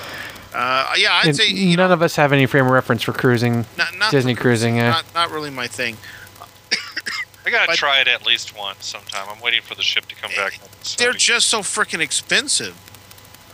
Uh, 0.57 0.93
yeah, 0.97 1.13
I'd 1.13 1.27
And 1.27 1.35
say 1.35 1.49
you 1.49 1.75
none 1.75 1.89
know, 1.89 1.93
of 1.95 2.01
us 2.01 2.15
have 2.15 2.31
any 2.31 2.45
frame 2.45 2.65
of 2.65 2.71
reference 2.71 3.01
for 3.01 3.11
cruising. 3.11 3.65
not, 3.77 3.95
not 3.97 4.11
Disney 4.11 4.35
for 4.35 4.41
cruising, 4.41 4.77
yeah. 4.77 4.89
Not, 4.91 5.05
not 5.13 5.31
really 5.31 5.49
my 5.49 5.67
thing. 5.67 5.97
I 7.45 7.49
gotta 7.51 7.67
But- 7.67 7.75
try 7.77 7.99
it 7.99 8.07
at 8.07 8.25
least 8.25 8.55
once 8.57 8.85
sometime. 8.87 9.27
I'm 9.29 9.39
waiting 9.41 9.61
for 9.61 9.75
the 9.75 9.83
ship 9.83 10.07
to 10.07 10.15
come 10.15 10.31
back. 10.35 10.57
So 10.81 10.95
They're 11.03 11.13
just 11.13 11.47
so 11.47 11.59
freaking 11.59 11.99
expensive. 11.99 12.75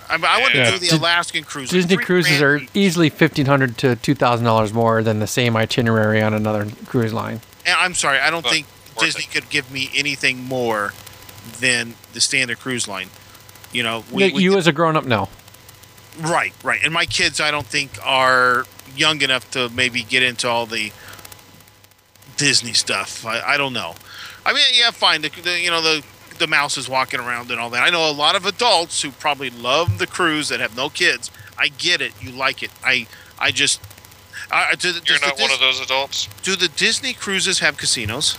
I, 0.09 0.17
mean, 0.17 0.25
I 0.27 0.39
want 0.41 0.53
to 0.53 0.71
do 0.71 0.77
the 0.79 0.87
Di- 0.89 0.95
Alaskan 0.97 1.43
cruise. 1.43 1.69
Disney 1.69 1.97
cruises 1.97 2.39
grand 2.39 2.43
are 2.43 2.57
each. 2.63 2.69
easily 2.73 3.09
fifteen 3.09 3.45
hundred 3.45 3.77
to 3.79 3.95
two 3.95 4.13
thousand 4.13 4.45
dollars 4.45 4.73
more 4.73 5.01
than 5.03 5.19
the 5.19 5.27
same 5.27 5.55
itinerary 5.57 6.21
on 6.21 6.33
another 6.33 6.67
cruise 6.85 7.13
line. 7.13 7.39
And 7.65 7.75
I'm 7.79 7.93
sorry, 7.93 8.19
I 8.19 8.29
don't 8.29 8.43
But 8.43 8.51
think 8.51 8.65
Disney 8.99 9.23
it. 9.23 9.31
could 9.31 9.49
give 9.49 9.71
me 9.71 9.89
anything 9.95 10.43
more 10.43 10.93
than 11.59 11.95
the 12.13 12.19
standard 12.21 12.59
cruise 12.59 12.87
line. 12.87 13.09
You 13.71 13.83
know, 13.83 14.03
we, 14.11 14.25
you 14.25 14.35
we 14.35 14.43
you 14.43 14.57
as 14.57 14.67
a 14.67 14.73
grown 14.73 14.95
up, 14.97 15.05
no. 15.05 15.29
Right, 16.20 16.53
right. 16.64 16.84
And 16.84 16.93
my 16.93 17.05
kids, 17.05 17.39
I 17.39 17.51
don't 17.51 17.66
think 17.66 17.91
are 18.03 18.66
young 18.95 19.22
enough 19.22 19.49
to 19.51 19.70
maybe 19.70 20.03
get 20.03 20.24
into 20.24 20.47
all 20.47 20.66
the 20.66 20.91
Disney 22.38 22.74
stuff. 22.74 23.26
I, 23.26 23.41
I 23.41 23.57
don't 23.57 23.74
know. 23.74 23.95
I 24.45 24.53
mean, 24.53 24.64
yeah, 24.74 24.91
fine. 24.91 25.22
The, 25.22 25.30
the 25.30 25.59
you 25.59 25.70
know 25.70 25.82
the 25.82 26.03
the 26.39 26.47
mouse 26.47 26.78
is 26.78 26.89
walking 26.89 27.20
around 27.20 27.51
and 27.51 27.59
all 27.59 27.70
that. 27.70 27.84
I 27.84 27.89
know 27.89 28.09
a 28.09 28.12
lot 28.12 28.36
of 28.36 28.45
adults 28.45 29.01
who 29.01 29.12
probably 29.12 29.49
love 29.49 29.99
the 29.99 30.07
cruise 30.07 30.49
that 30.49 30.59
have 30.59 30.76
no 30.76 30.89
kids. 30.89 31.30
I 31.57 31.68
get 31.68 32.01
it. 32.01 32.14
You 32.22 32.32
like 32.32 32.64
it. 32.64 32.72
I 32.84 33.07
I 33.39 33.51
just. 33.51 33.82
Uh, 34.49 34.76
do, 34.76 34.89
You're 34.89 35.01
does 35.01 35.20
the 35.22 35.28
not 35.28 35.39
one 35.39 35.51
of 35.51 35.59
those 35.59 35.80
adults. 35.80 36.28
Do 36.41 36.55
the 36.55 36.68
Disney 36.70 37.14
cruises 37.14 37.59
have 37.59 37.78
casinos? 37.78 38.38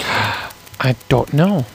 I 0.00 0.96
don't 1.08 1.32
know. 1.32 1.66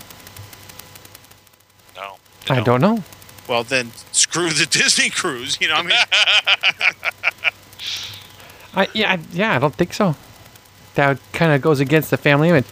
No. 1.95 2.15
I 2.49 2.61
don't 2.61 2.81
know. 2.81 3.03
Well, 3.47 3.63
then 3.63 3.91
screw 4.11 4.49
the 4.49 4.65
Disney 4.69 5.09
cruise. 5.09 5.57
You 5.61 5.67
know, 5.69 5.75
what 5.75 5.85
I 5.85 5.87
mean, 5.87 5.97
I 8.75 8.87
yeah 8.93 9.13
I, 9.13 9.19
yeah 9.31 9.55
I 9.55 9.59
don't 9.59 9.75
think 9.75 9.93
so. 9.93 10.15
That 10.95 11.19
kind 11.31 11.51
of 11.51 11.61
goes 11.61 11.79
against 11.79 12.09
the 12.11 12.17
family 12.17 12.49
image. 12.49 12.65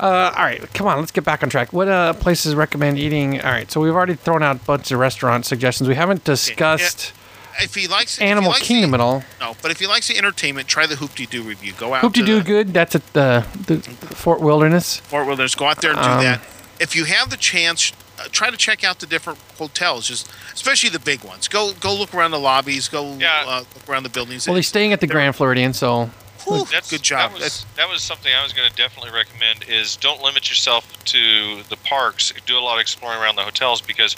Uh, 0.00 0.32
all 0.36 0.44
right, 0.44 0.72
come 0.74 0.86
on, 0.86 0.98
let's 0.98 1.12
get 1.12 1.22
back 1.24 1.42
on 1.42 1.48
track. 1.48 1.72
What 1.72 1.86
uh, 1.88 2.12
places 2.14 2.54
recommend 2.54 2.98
eating? 2.98 3.40
All 3.40 3.50
right, 3.50 3.70
so 3.70 3.80
we've 3.80 3.94
already 3.94 4.14
thrown 4.14 4.42
out 4.42 4.56
a 4.56 4.58
bunch 4.60 4.90
of 4.90 4.98
restaurant 4.98 5.46
suggestions. 5.46 5.88
We 5.88 5.94
haven't 5.94 6.24
discussed 6.24 7.12
if 7.60 7.74
he 7.74 7.86
likes 7.86 8.16
if 8.16 8.22
he 8.24 8.28
Animal 8.28 8.50
likes 8.50 8.66
Kingdom 8.66 8.90
the, 8.92 8.96
at 8.96 9.00
all. 9.00 9.22
no, 9.38 9.54
but 9.62 9.70
if 9.70 9.78
he 9.78 9.86
likes 9.86 10.08
the 10.08 10.16
entertainment, 10.18 10.66
try 10.66 10.86
the 10.86 10.96
Hoop-Dee-Doo 10.96 11.42
Revue. 11.42 11.72
Go 11.74 11.94
out. 11.94 12.00
Hope 12.00 12.14
to 12.14 12.20
to 12.20 12.26
do 12.26 12.38
the 12.38 12.44
good. 12.44 12.72
That's 12.72 12.94
at 12.96 13.12
the, 13.12 13.46
the 13.66 13.76
Fort 13.80 14.40
Wilderness. 14.40 14.96
Fort 14.98 15.26
Wilderness. 15.26 15.54
Go 15.54 15.66
out 15.66 15.80
there 15.82 15.92
and 15.92 16.00
do 16.00 16.08
Um, 16.08 16.22
that. 16.24 16.40
If 16.80 16.96
you 16.96 17.04
have 17.04 17.30
the 17.30 17.36
chance, 17.36 17.92
uh, 18.18 18.24
try 18.30 18.50
to 18.50 18.56
check 18.56 18.84
out 18.84 18.98
the 19.00 19.06
different 19.06 19.38
hotels, 19.58 20.06
just 20.08 20.30
especially 20.52 20.90
the 20.90 20.98
big 21.00 21.22
ones. 21.24 21.48
Go 21.48 21.72
go 21.74 21.94
look 21.94 22.14
around 22.14 22.30
the 22.30 22.40
lobbies. 22.40 22.88
Go 22.88 23.16
Yeah. 23.18 23.44
uh, 23.46 23.58
look 23.74 23.88
around 23.88 24.02
the 24.02 24.08
buildings. 24.08 24.46
Well, 24.46 24.56
he's 24.56 24.68
staying 24.68 24.92
at 24.92 25.00
the 25.00 25.06
Grand 25.06 25.36
Floridian, 25.36 25.72
so 25.72 26.10
Whew, 26.44 26.64
That's, 26.70 26.90
good 26.90 27.02
job. 27.02 27.32
That 27.32 27.40
was, 27.40 27.66
that 27.76 27.88
was 27.88 28.02
something 28.02 28.32
I 28.34 28.42
was 28.42 28.52
going 28.52 28.68
to 28.68 28.74
definitely 28.74 29.12
recommend 29.12 29.64
is 29.68 29.96
don't 29.96 30.20
limit 30.22 30.48
yourself 30.48 31.04
to 31.04 31.62
the 31.68 31.76
parks. 31.84 32.32
Do 32.46 32.58
a 32.58 32.60
lot 32.60 32.74
of 32.74 32.80
exploring 32.80 33.20
around 33.20 33.36
the 33.36 33.42
hotels 33.42 33.80
because 33.80 34.16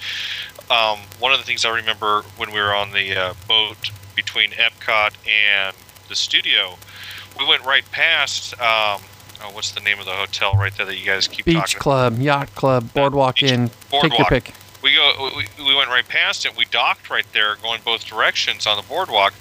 um, 0.71 1.01
one 1.19 1.33
of 1.33 1.39
the 1.39 1.45
things 1.45 1.65
I 1.67 1.75
remember 1.77 2.23
when 2.37 2.51
we 2.51 2.61
were 2.61 2.75
on 2.75 2.93
the 2.93 3.15
uh, 3.15 3.35
boat 3.47 3.91
between 4.17 4.53
Epcot 4.53 5.13
and 5.29 5.77
the 6.09 6.15
studio, 6.15 6.77
we 7.39 7.47
went 7.47 7.63
right 7.65 7.85
past. 7.91 8.59
Um, 8.59 9.03
oh, 9.45 9.51
what's 9.55 9.73
the 9.73 9.81
name 9.81 9.99
of 9.99 10.07
the 10.07 10.13
hotel 10.13 10.55
right 10.55 10.75
there 10.77 10.87
that 10.87 10.97
you 10.97 11.05
guys 11.07 11.29
keep 11.29 11.45
talking 11.45 11.57
about? 11.57 11.67
Beach 11.67 11.77
Club, 11.77 12.19
Yacht 12.19 12.55
Club, 12.55 12.93
Boardwalk 12.95 13.37
Beach- 13.37 13.53
Inn. 13.53 13.71
Take 13.91 14.19
your 14.19 14.27
pick. 14.27 14.53
we 14.83 14.95
go 14.95 15.31
we, 15.37 15.47
we 15.65 15.75
went 15.75 15.89
right 15.89 16.07
past 16.09 16.45
it 16.45 16.55
we 16.57 16.65
docked 16.67 17.09
right 17.09 17.27
there 17.33 17.57
going 17.63 17.81
both 17.85 18.05
directions 18.05 18.67
on 18.67 18.77
the 18.77 18.83
boardwalk 18.87 19.33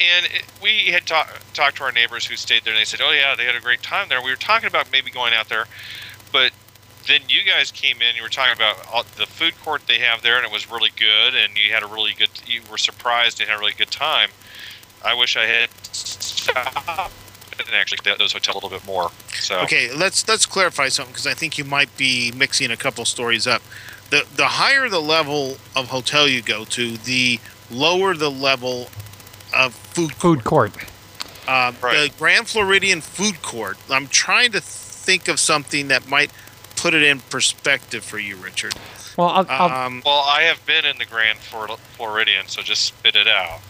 and 0.00 0.26
it, 0.26 0.44
we 0.60 0.90
had 0.90 1.06
ta- 1.06 1.30
talked 1.54 1.76
to 1.76 1.84
our 1.84 1.92
neighbors 1.92 2.26
who 2.26 2.34
stayed 2.34 2.64
there 2.64 2.72
and 2.72 2.80
they 2.80 2.84
said 2.84 3.00
oh 3.00 3.12
yeah 3.12 3.34
they 3.36 3.44
had 3.44 3.54
a 3.54 3.60
great 3.60 3.80
time 3.82 4.08
there 4.08 4.20
we 4.20 4.28
were 4.30 4.36
talking 4.36 4.66
about 4.66 4.90
maybe 4.90 5.08
going 5.10 5.32
out 5.32 5.48
there 5.48 5.66
but 6.32 6.50
then 7.06 7.20
you 7.28 7.44
guys 7.44 7.70
came 7.70 8.02
in 8.02 8.16
you 8.16 8.22
were 8.22 8.28
talking 8.28 8.54
about 8.56 8.76
all, 8.92 9.04
the 9.16 9.26
food 9.26 9.54
court 9.62 9.82
they 9.86 10.00
have 10.00 10.20
there 10.22 10.36
and 10.36 10.44
it 10.44 10.50
was 10.52 10.68
really 10.68 10.90
good 10.96 11.34
and 11.36 11.56
you 11.56 11.72
had 11.72 11.84
a 11.84 11.86
really 11.86 12.12
good 12.12 12.30
you 12.46 12.60
were 12.68 12.78
surprised 12.78 13.40
and 13.40 13.48
had 13.48 13.56
a 13.56 13.60
really 13.60 13.72
good 13.72 13.90
time 13.92 14.30
i 15.04 15.14
wish 15.14 15.36
i 15.36 15.44
had 15.44 15.70
stopped 15.92 17.12
and 17.58 17.74
actually 17.74 17.98
those 18.18 18.32
hotels 18.32 18.54
a 18.54 18.58
little 18.58 18.70
bit 18.70 18.86
more 18.86 19.10
so 19.34 19.60
Okay, 19.60 19.92
let's 19.92 20.26
let's 20.28 20.46
clarify 20.46 20.88
something 20.88 21.12
because 21.12 21.26
I 21.26 21.34
think 21.34 21.58
you 21.58 21.64
might 21.64 21.94
be 21.96 22.32
mixing 22.36 22.70
a 22.70 22.76
couple 22.76 23.04
stories 23.04 23.46
up. 23.46 23.62
The 24.10 24.26
the 24.36 24.46
higher 24.46 24.88
the 24.88 25.00
level 25.00 25.56
of 25.74 25.88
hotel 25.88 26.28
you 26.28 26.42
go 26.42 26.64
to, 26.64 26.96
the 26.96 27.40
lower 27.70 28.14
the 28.14 28.30
level 28.30 28.88
of 29.56 29.74
food 29.74 30.12
Food 30.14 30.44
court. 30.44 30.72
Uh, 31.48 31.72
Right. 31.80 32.10
The 32.10 32.18
Grand 32.18 32.48
Floridian 32.48 33.00
Food 33.00 33.40
Court. 33.40 33.78
I'm 33.88 34.08
trying 34.08 34.50
to 34.52 34.60
think 34.60 35.28
of 35.28 35.38
something 35.38 35.88
that 35.88 36.08
might 36.08 36.32
put 36.74 36.92
it 36.92 37.04
in 37.04 37.20
perspective 37.20 38.04
for 38.04 38.18
you, 38.18 38.36
Richard. 38.36 38.74
Well, 39.16 39.28
I'll, 39.28 39.46
I'll, 39.48 39.86
Um, 39.86 40.02
well 40.04 40.24
i 40.28 40.42
have 40.42 40.64
been 40.66 40.84
in 40.84 40.98
the 40.98 41.06
grand 41.06 41.38
floridian 41.38 42.48
so 42.48 42.60
just 42.60 42.84
spit 42.84 43.16
it 43.16 43.26
out 43.26 43.62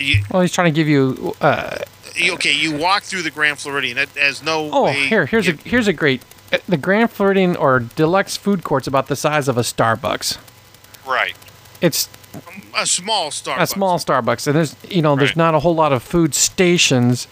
you, 0.00 0.22
well, 0.30 0.42
he's 0.42 0.52
trying 0.52 0.72
to 0.72 0.76
give 0.76 0.88
you. 0.88 1.34
Uh, 1.40 1.78
you- 1.80 1.84
okay, 2.34 2.52
you 2.52 2.76
walk 2.76 3.02
through 3.02 3.22
the 3.22 3.30
Grand 3.30 3.58
Floridian. 3.58 3.98
It 3.98 4.08
has 4.10 4.42
no. 4.42 4.70
oh, 4.72 4.84
way 4.84 5.06
here, 5.06 5.26
here's 5.26 5.48
a 5.48 5.52
here's 5.52 5.88
a 5.88 5.92
great. 5.92 6.22
uh, 6.52 6.58
The 6.68 6.76
Grand 6.76 7.10
Floridian 7.10 7.56
or 7.56 7.80
deluxe 7.80 8.36
food 8.36 8.64
court's 8.64 8.86
about 8.86 9.08
the 9.08 9.16
size 9.16 9.48
of 9.48 9.56
a 9.58 9.62
Starbucks. 9.62 10.38
right 11.06 11.34
It's 11.80 12.08
a 12.76 12.86
small 12.86 13.30
Starbucks. 13.30 13.60
a 13.60 13.66
small 13.66 13.98
Starbucks, 13.98 14.46
and 14.46 14.56
there's 14.56 14.76
you 14.88 15.02
know 15.02 15.16
there's 15.16 15.30
Right. 15.30 15.36
not 15.38 15.54
a 15.54 15.60
whole 15.60 15.74
lot 15.74 15.92
of 15.92 16.02
food 16.02 16.34
stations, 16.34 17.26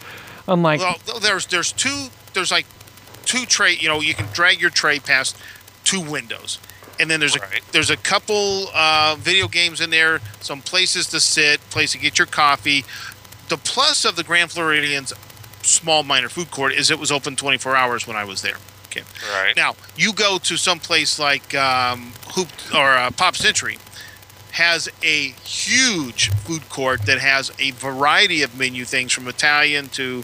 unlike 0.47 0.79
Well, 0.79 0.97
there's 1.21 1.45
there's 1.47 1.71
two. 1.71 2.07
There's 2.33 2.51
like 2.51 2.65
two 3.25 3.45
tray. 3.45 3.73
You 3.79 3.87
know, 3.87 4.01
you 4.01 4.13
can 4.13 4.27
drag 4.33 4.59
your 4.61 4.69
tray 4.71 4.99
past 4.99 5.35
two 5.83 6.01
windows, 6.01 6.59
and 6.99 7.09
then 7.09 7.19
there's 7.19 7.37
Right. 7.39 7.61
a 7.67 7.71
there's 7.71 7.89
a 7.89 7.97
couple 7.97 8.69
uh, 8.73 9.15
video 9.17 9.47
games 9.47 9.79
in 9.81 9.89
there, 9.89 10.19
some 10.41 10.61
places 10.61 11.07
to 11.07 11.19
sit, 11.19 11.61
place 11.69 11.91
to 11.93 11.97
get 11.97 12.17
your 12.19 12.27
coffee. 12.27 12.83
The 13.49 13.57
plus 13.57 14.05
of 14.05 14.15
the 14.15 14.23
Grand 14.23 14.51
Floridian's 14.51 15.13
small 15.61 16.03
minor 16.03 16.29
food 16.29 16.51
court 16.51 16.73
is 16.73 16.89
it 16.89 16.99
was 16.99 17.11
open 17.11 17.35
24 17.35 17.75
hours 17.75 18.07
when 18.07 18.15
I 18.15 18.23
was 18.23 18.41
there. 18.41 18.57
Okay. 18.87 19.03
right 19.33 19.55
Now 19.55 19.75
you 19.95 20.13
go 20.13 20.39
to 20.39 20.57
some 20.57 20.79
place 20.79 21.19
like 21.19 21.53
um, 21.53 22.13
Hoop 22.33 22.47
or 22.73 22.93
uh, 22.95 23.11
Pop 23.11 23.35
Century 23.35 23.77
has 24.51 24.89
a 25.03 25.29
huge 25.43 26.29
food 26.39 26.67
court 26.69 27.05
that 27.05 27.19
has 27.19 27.51
a 27.59 27.71
variety 27.71 28.41
of 28.41 28.57
menu 28.57 28.83
things 28.83 29.11
from 29.13 29.27
Italian 29.27 29.89
to 29.89 30.23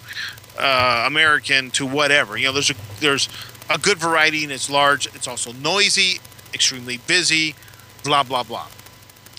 uh, 0.58 1.04
American 1.06 1.70
to 1.72 1.86
whatever. 1.86 2.38
You 2.38 2.48
know, 2.48 2.54
there's 2.54 2.72
a 2.72 2.76
there's 3.00 3.30
a 3.70 3.78
good 3.78 3.98
variety 3.98 4.44
and 4.44 4.52
it's 4.52 4.70
large. 4.70 5.06
It's 5.16 5.28
also 5.28 5.52
noisy, 5.52 6.20
extremely 6.54 6.98
busy, 6.98 7.56
blah 8.04 8.24
blah 8.24 8.44
blah. 8.44 8.68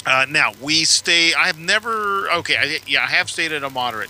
Uh, 0.06 0.24
now 0.28 0.52
we 0.62 0.84
stay. 0.84 1.34
I 1.34 1.46
have 1.48 1.58
never. 1.58 2.30
Okay, 2.30 2.56
I, 2.56 2.78
yeah, 2.86 3.02
I 3.02 3.08
have 3.08 3.28
stayed 3.28 3.50
at 3.52 3.62
a 3.64 3.70
moderate. 3.70 4.08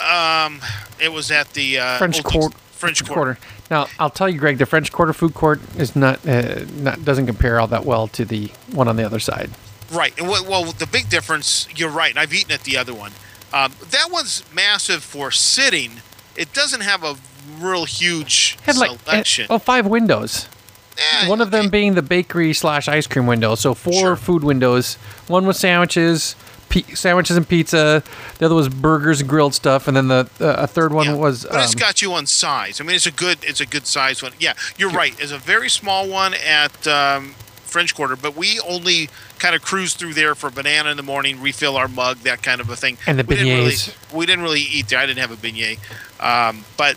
Um, 0.00 0.60
it 1.00 1.12
was 1.12 1.30
at 1.30 1.50
the 1.52 1.78
uh, 1.78 1.98
French 1.98 2.16
Old- 2.16 2.24
Court- 2.24 2.54
French 2.72 3.04
Quarter. 3.04 3.34
Quarter. 3.34 3.38
Now, 3.70 3.86
I'll 3.98 4.10
tell 4.10 4.28
you, 4.28 4.38
Greg, 4.38 4.58
the 4.58 4.66
French 4.66 4.92
Quarter 4.92 5.12
food 5.14 5.32
court 5.34 5.60
is 5.78 5.94
not, 5.96 6.26
uh, 6.26 6.64
not 6.76 7.04
doesn't 7.04 7.26
compare 7.26 7.58
all 7.60 7.66
that 7.68 7.84
well 7.84 8.08
to 8.08 8.24
the 8.24 8.50
one 8.72 8.88
on 8.88 8.96
the 8.96 9.04
other 9.04 9.18
side. 9.20 9.50
Right. 9.90 10.18
And 10.18 10.28
well, 10.28 10.64
the 10.72 10.86
big 10.86 11.08
difference, 11.08 11.66
you're 11.74 11.88
right, 11.90 12.10
and 12.10 12.18
I've 12.18 12.34
eaten 12.34 12.52
at 12.52 12.64
the 12.64 12.76
other 12.76 12.92
one. 12.92 13.12
Um, 13.52 13.72
that 13.90 14.08
one's 14.10 14.42
massive 14.52 15.02
for 15.02 15.30
sitting. 15.30 15.92
It 16.36 16.52
doesn't 16.52 16.80
have 16.82 17.04
a 17.04 17.16
real 17.58 17.84
huge 17.84 18.58
Had 18.62 18.76
like 18.76 18.98
selection. 19.00 19.46
oh, 19.48 19.58
five 19.58 19.86
windows. 19.86 20.48
Eh, 20.96 21.28
One 21.28 21.40
of 21.40 21.50
them 21.50 21.68
being 21.70 21.94
the 21.94 22.02
bakery 22.02 22.52
slash 22.52 22.88
ice 22.88 23.06
cream 23.06 23.26
window. 23.26 23.54
So 23.54 23.74
four 23.74 23.92
Sure. 23.92 24.16
food 24.16 24.44
windows. 24.44 24.94
One 25.26 25.44
was 25.46 25.58
sandwiches, 25.58 26.36
pe- 26.68 26.94
sandwiches 26.94 27.36
and 27.36 27.48
pizza. 27.48 28.02
The 28.38 28.46
other 28.46 28.54
was 28.54 28.68
burgers 28.68 29.20
and 29.20 29.28
grilled 29.28 29.54
stuff, 29.54 29.88
and 29.88 29.96
then 29.96 30.08
the 30.08 30.28
uh, 30.40 30.54
a 30.58 30.66
third 30.66 30.92
one 30.92 31.06
Yeah. 31.06 31.14
was. 31.14 31.44
But 31.50 31.64
it's 31.64 31.74
um, 31.74 31.78
got 31.80 32.00
you 32.02 32.12
on 32.12 32.26
size. 32.26 32.80
I 32.80 32.84
mean, 32.84 32.94
it's 32.96 33.06
a 33.06 33.10
good, 33.12 33.38
it's 33.42 33.60
a 33.60 33.66
good 33.66 33.86
size 33.86 34.22
one. 34.22 34.32
Yeah, 34.38 34.52
you're 34.76 34.90
right. 34.90 35.14
It's 35.18 35.32
a 35.32 35.38
very 35.38 35.68
small 35.68 36.08
one 36.08 36.34
at 36.34 36.86
um, 36.86 37.34
French 37.64 37.94
Quarter, 37.94 38.14
but 38.16 38.36
we 38.36 38.60
only 38.60 39.08
kind 39.40 39.56
of 39.56 39.62
cruise 39.62 39.94
through 39.94 40.14
there 40.14 40.34
for 40.36 40.48
banana 40.48 40.90
in 40.90 40.96
the 40.96 41.02
morning, 41.02 41.40
refill 41.40 41.76
our 41.76 41.88
mug, 41.88 42.18
that 42.18 42.40
kind 42.42 42.60
of 42.60 42.70
a 42.70 42.76
thing. 42.76 42.96
And 43.06 43.18
the 43.18 43.24
we 43.24 43.34
didn't 43.34 43.52
really, 43.58 43.72
beignets. 43.72 44.12
we 44.14 44.26
didn't 44.26 44.44
really 44.44 44.60
eat 44.60 44.88
there. 44.88 45.00
I 45.00 45.06
didn't 45.06 45.18
have 45.18 45.32
a 45.32 45.36
beignet, 45.36 45.78
um, 46.20 46.64
but 46.76 46.96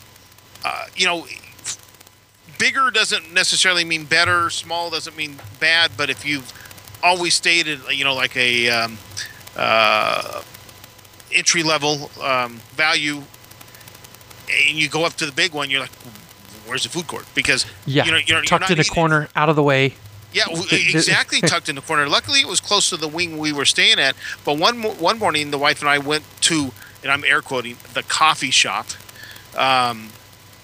uh, 0.64 0.86
you 0.96 1.06
know, 1.08 1.26
bigger 2.58 2.92
doesn't 2.92 3.34
necessarily 3.34 3.84
mean 3.84 4.06
better. 4.06 4.50
Small 4.50 4.90
doesn't 4.90 5.16
mean 5.16 5.38
bad. 5.60 5.92
But 5.98 6.10
if 6.10 6.26
you've 6.26 6.52
always 7.04 7.34
stayed 7.34 7.68
at 7.68 7.96
you 7.96 8.04
know 8.04 8.14
like 8.14 8.36
a 8.36 8.70
um, 8.70 8.98
uh, 9.56 10.42
entry 11.34 11.64
level 11.64 12.12
um, 12.22 12.60
value, 12.72 13.22
and 14.50 14.78
you 14.78 14.90
go 14.90 15.06
up 15.06 15.14
to 15.16 15.26
the 15.26 15.32
big 15.32 15.54
one, 15.54 15.70
you're 15.70 15.82
like, 15.82 15.92
where's 16.66 16.84
the 16.84 16.90
food 16.90 17.08
court? 17.08 17.26
Because 17.36 17.66
Yeah, 17.86 18.06
you 18.06 18.12
know, 18.12 18.18
you're, 18.18 18.42
tucked 18.42 18.70
you're 18.70 18.78
in 18.78 18.82
a 18.82 18.86
corner, 18.86 19.30
out 19.36 19.50
of 19.50 19.56
the 19.56 19.64
way. 19.64 19.96
yeah, 20.34 20.46
exactly. 20.72 21.42
tucked 21.42 21.70
in 21.70 21.76
the 21.76 21.82
corner. 21.82 22.08
Luckily, 22.08 22.42
it 22.42 22.48
was 22.48 22.60
close 22.60 22.90
to 22.90 22.98
the 22.98 23.08
wing 23.08 23.38
we 23.38 23.52
were 23.52 23.66
staying 23.66 24.00
at. 24.00 24.16
But 24.46 24.58
one 24.58 24.82
one 24.82 25.20
morning, 25.20 25.52
the 25.52 25.58
wife 25.58 25.82
and 25.82 25.90
I 25.90 25.98
went 25.98 26.24
to, 26.42 26.72
and 27.04 27.12
I'm 27.12 27.24
air 27.24 27.42
quoting, 27.42 27.78
the 27.94 28.04
coffee 28.04 28.52
shop, 28.52 28.88
um, 29.56 30.10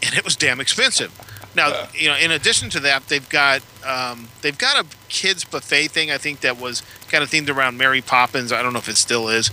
and 0.02 0.16
it 0.16 0.24
was 0.24 0.36
damn 0.36 0.60
expensive. 0.60 1.12
Now, 1.56 1.88
you 1.94 2.08
know, 2.10 2.16
in 2.18 2.32
addition 2.32 2.70
to 2.72 2.80
that, 2.82 3.08
they've 3.08 3.28
got 3.30 3.62
um, 3.86 4.28
they've 4.42 4.58
got 4.58 4.84
a 4.84 4.88
kids 5.10 5.44
buffet 5.44 5.88
thing. 5.90 6.10
I 6.12 6.18
think 6.18 6.40
that 6.42 6.60
was 6.60 6.82
kind 7.10 7.24
of 7.24 7.30
themed 7.30 7.50
around 7.56 7.78
Mary 7.78 8.02
Poppins. 8.02 8.52
I 8.52 8.62
don't 8.64 8.74
know 8.74 8.80
if 8.80 8.90
it 8.90 8.98
still 8.98 9.30
is. 9.30 9.52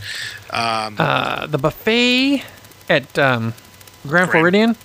Um, 0.50 0.96
Uh, 0.98 1.46
the 1.46 1.58
buffet 1.58 2.42
at 2.88 3.18
um, 3.18 3.52
Grand 4.02 4.08
Grand- 4.08 4.30
Floridian, 4.30 4.76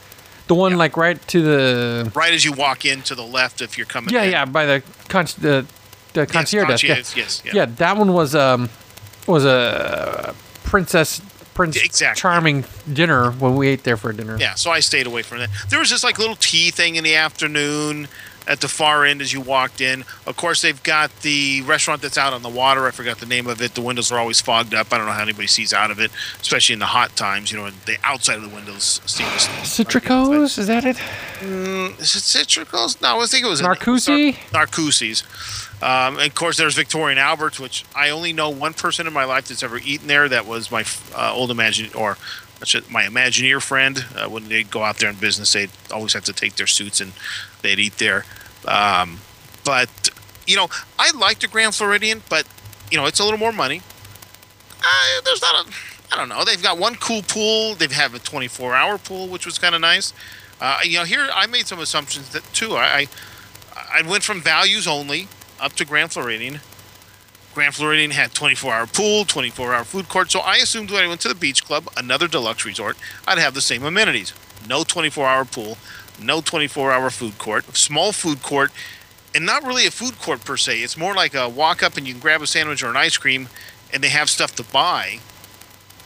the 0.47 0.55
one 0.55 0.75
like 0.77 0.97
right 0.97 1.25
to 1.29 1.41
the 1.41 2.11
right 2.13 2.33
as 2.33 2.43
you 2.43 2.51
walk 2.51 2.85
in 2.85 3.01
to 3.03 3.15
the 3.15 3.23
left, 3.25 3.61
if 3.61 3.77
you're 3.77 3.87
coming. 3.87 4.13
yeah 4.13 4.23
in. 4.23 4.31
yeah 4.31 4.45
by 4.45 4.65
the 4.65 4.83
con- 5.07 5.25
the, 5.39 5.65
the 6.13 6.21
Yes, 6.21 6.31
concierge 6.31 6.67
desk. 6.67 6.83
Yeah. 6.83 7.23
yes, 7.23 7.41
yeah. 7.45 7.51
yeah, 7.55 7.65
that 7.77 7.95
one 7.97 8.11
was 8.13 8.35
um 8.35 8.69
was 9.27 9.45
a 9.45 10.35
princess 10.63 11.21
prince 11.55 11.75
Exactly. 11.83 12.21
charming 12.21 12.65
dinner 12.93 13.31
when 13.31 13.55
we 13.55 13.67
ate 13.69 13.83
there 13.83 13.97
for 13.97 14.13
dinner. 14.13 14.37
Yeah, 14.39 14.53
so 14.53 14.69
I 14.69 14.79
stayed 14.81 15.07
away 15.07 15.23
from 15.23 15.39
that. 15.39 15.49
There 15.69 15.79
was 15.79 15.89
this 15.89 16.03
like 16.03 16.19
little 16.19 16.35
tea 16.35 16.69
thing 16.69 16.95
in 16.97 17.03
the 17.03 17.15
afternoon 17.15 18.07
at 18.47 18.61
the 18.61 18.67
far 18.67 19.03
end 19.05 19.21
as 19.23 19.33
you 19.33 19.41
walked 19.41 19.81
in. 19.81 20.03
Of 20.27 20.35
course, 20.37 20.61
they've 20.61 20.83
got 20.83 21.09
the 21.21 21.63
restaurant 21.63 22.03
that's 22.03 22.15
out 22.19 22.31
on 22.31 22.43
the 22.43 22.49
water. 22.49 22.85
I 22.85 22.91
forgot 22.91 23.17
the 23.17 23.25
name 23.25 23.47
of 23.47 23.59
it. 23.59 23.73
The 23.73 23.81
windows 23.81 24.11
are 24.11 24.19
always 24.19 24.39
fogged 24.39 24.75
up. 24.75 24.93
I 24.93 24.97
don't 24.99 25.07
know 25.07 25.13
how 25.13 25.23
anybody 25.23 25.47
sees 25.47 25.73
out 25.73 25.89
of 25.89 25.99
it, 25.99 26.11
especially 26.41 26.73
in 26.73 26.79
the 26.79 26.85
hot 26.85 27.15
times. 27.15 27.51
You 27.51 27.57
know, 27.57 27.71
the 27.87 27.97
outside 28.03 28.35
of 28.35 28.43
the 28.43 28.55
windows 28.55 29.01
Citricos, 29.07 30.59
is 30.59 30.67
that 30.67 30.85
it? 30.85 30.97
Mm, 31.39 31.99
is 31.99 32.15
it 32.15 32.19
Citricos? 32.21 33.01
No, 33.01 33.19
I 33.19 33.25
think 33.25 33.45
it 33.45 33.49
was 33.49 33.61
Narcoossee? 33.63 34.35
Narcoossee's. 34.51 35.23
Um, 35.81 36.19
of 36.19 36.33
course, 36.35 36.57
there's 36.57 36.75
Victoria 36.75 37.11
and 37.11 37.19
Albert's, 37.19 37.59
which 37.59 37.83
I 37.95 38.09
only 38.09 38.33
know 38.33 38.49
one 38.49 38.73
person 38.73 39.07
in 39.07 39.13
my 39.13 39.25
life 39.25 39.47
that's 39.47 39.63
ever 39.63 39.77
eaten 39.77 40.07
there. 40.07 40.27
That 40.29 40.45
was 40.45 40.71
my 40.71 40.85
uh, 41.15 41.33
old 41.33 41.51
imagine 41.51 41.93
or 41.93 42.17
my 42.89 43.03
Imagineer 43.03 43.61
friend. 43.61 44.05
Uh, 44.15 44.29
when 44.29 44.47
they 44.47 44.63
go 44.63 44.83
out 44.83 44.97
there 44.97 45.09
in 45.09 45.15
business, 45.15 45.53
they 45.53 45.67
always 45.91 46.13
have 46.13 46.23
to 46.25 46.33
take 46.33 46.55
their 46.55 46.67
suits 46.67 47.01
and 47.01 47.11
they'd 47.61 47.79
eat 47.79 47.97
there. 47.97 48.25
Um, 48.67 49.19
but 49.63 49.89
you 50.47 50.55
know, 50.55 50.69
I 50.97 51.11
like 51.11 51.39
the 51.39 51.47
Grand 51.47 51.75
Floridian, 51.75 52.23
but 52.29 52.47
you 52.91 52.97
know, 52.97 53.05
it's 53.05 53.19
a 53.19 53.23
little 53.23 53.39
more 53.39 53.51
money. 53.51 53.81
Uh, 54.79 55.21
there's 55.23 55.41
not 55.41 55.65
a, 55.67 55.71
I 56.13 56.17
don't 56.17 56.29
know. 56.29 56.43
They've 56.45 56.61
got 56.61 56.77
one 56.77 56.95
cool 56.95 57.21
pool. 57.23 57.75
They 57.75 57.87
have 57.93 58.13
a 58.13 58.19
24-hour 58.19 58.99
pool, 58.99 59.27
which 59.27 59.45
was 59.45 59.57
kind 59.57 59.73
of 59.73 59.81
nice. 59.81 60.13
Uh, 60.61 60.79
you 60.83 60.97
know, 60.97 61.03
here 61.03 61.27
I 61.33 61.47
made 61.47 61.67
some 61.67 61.79
assumptions 61.79 62.29
that 62.29 62.43
too. 62.53 62.75
I, 62.75 62.85
I 62.85 63.07
I 63.99 64.01
went 64.07 64.23
from 64.23 64.41
values 64.41 64.87
only 64.87 65.27
up 65.59 65.73
to 65.73 65.85
Grand 65.85 66.11
Floridian. 66.11 66.59
Grand 67.53 67.73
Floridian 67.73 68.11
had 68.11 68.31
24-hour 68.31 68.87
pool, 68.87 69.23
24-hour 69.23 69.85
food 69.85 70.09
court. 70.09 70.29
So 70.29 70.41
I 70.41 70.57
assumed 70.57 70.91
when 70.91 71.03
I 71.03 71.07
went 71.07 71.21
to 71.21 71.29
the 71.29 71.35
beach 71.35 71.63
club, 71.63 71.87
another 71.95 72.27
deluxe 72.27 72.65
resort, 72.65 72.97
I'd 73.25 73.37
have 73.37 73.53
the 73.53 73.61
same 73.61 73.83
amenities. 73.83 74.33
No 74.67 74.83
24-hour 74.83 75.45
pool, 75.45 75.77
no 76.21 76.41
24-hour 76.41 77.09
food 77.11 77.37
court, 77.37 77.77
small 77.77 78.11
food 78.11 78.41
court, 78.41 78.71
and 79.33 79.45
not 79.45 79.63
really 79.63 79.87
a 79.87 79.91
food 79.91 80.19
court 80.19 80.43
per 80.43 80.57
se. 80.57 80.79
It's 80.79 80.97
more 80.97 81.13
like 81.13 81.33
a 81.33 81.47
walk 81.47 81.81
up 81.81 81.97
and 81.97 82.05
you 82.05 82.13
can 82.13 82.21
grab 82.21 82.41
a 82.41 82.47
sandwich 82.47 82.83
or 82.83 82.89
an 82.89 82.97
ice 82.97 83.17
cream, 83.17 83.47
and 83.93 84.03
they 84.03 84.09
have 84.09 84.29
stuff 84.29 84.55
to 84.57 84.63
buy. 84.63 85.19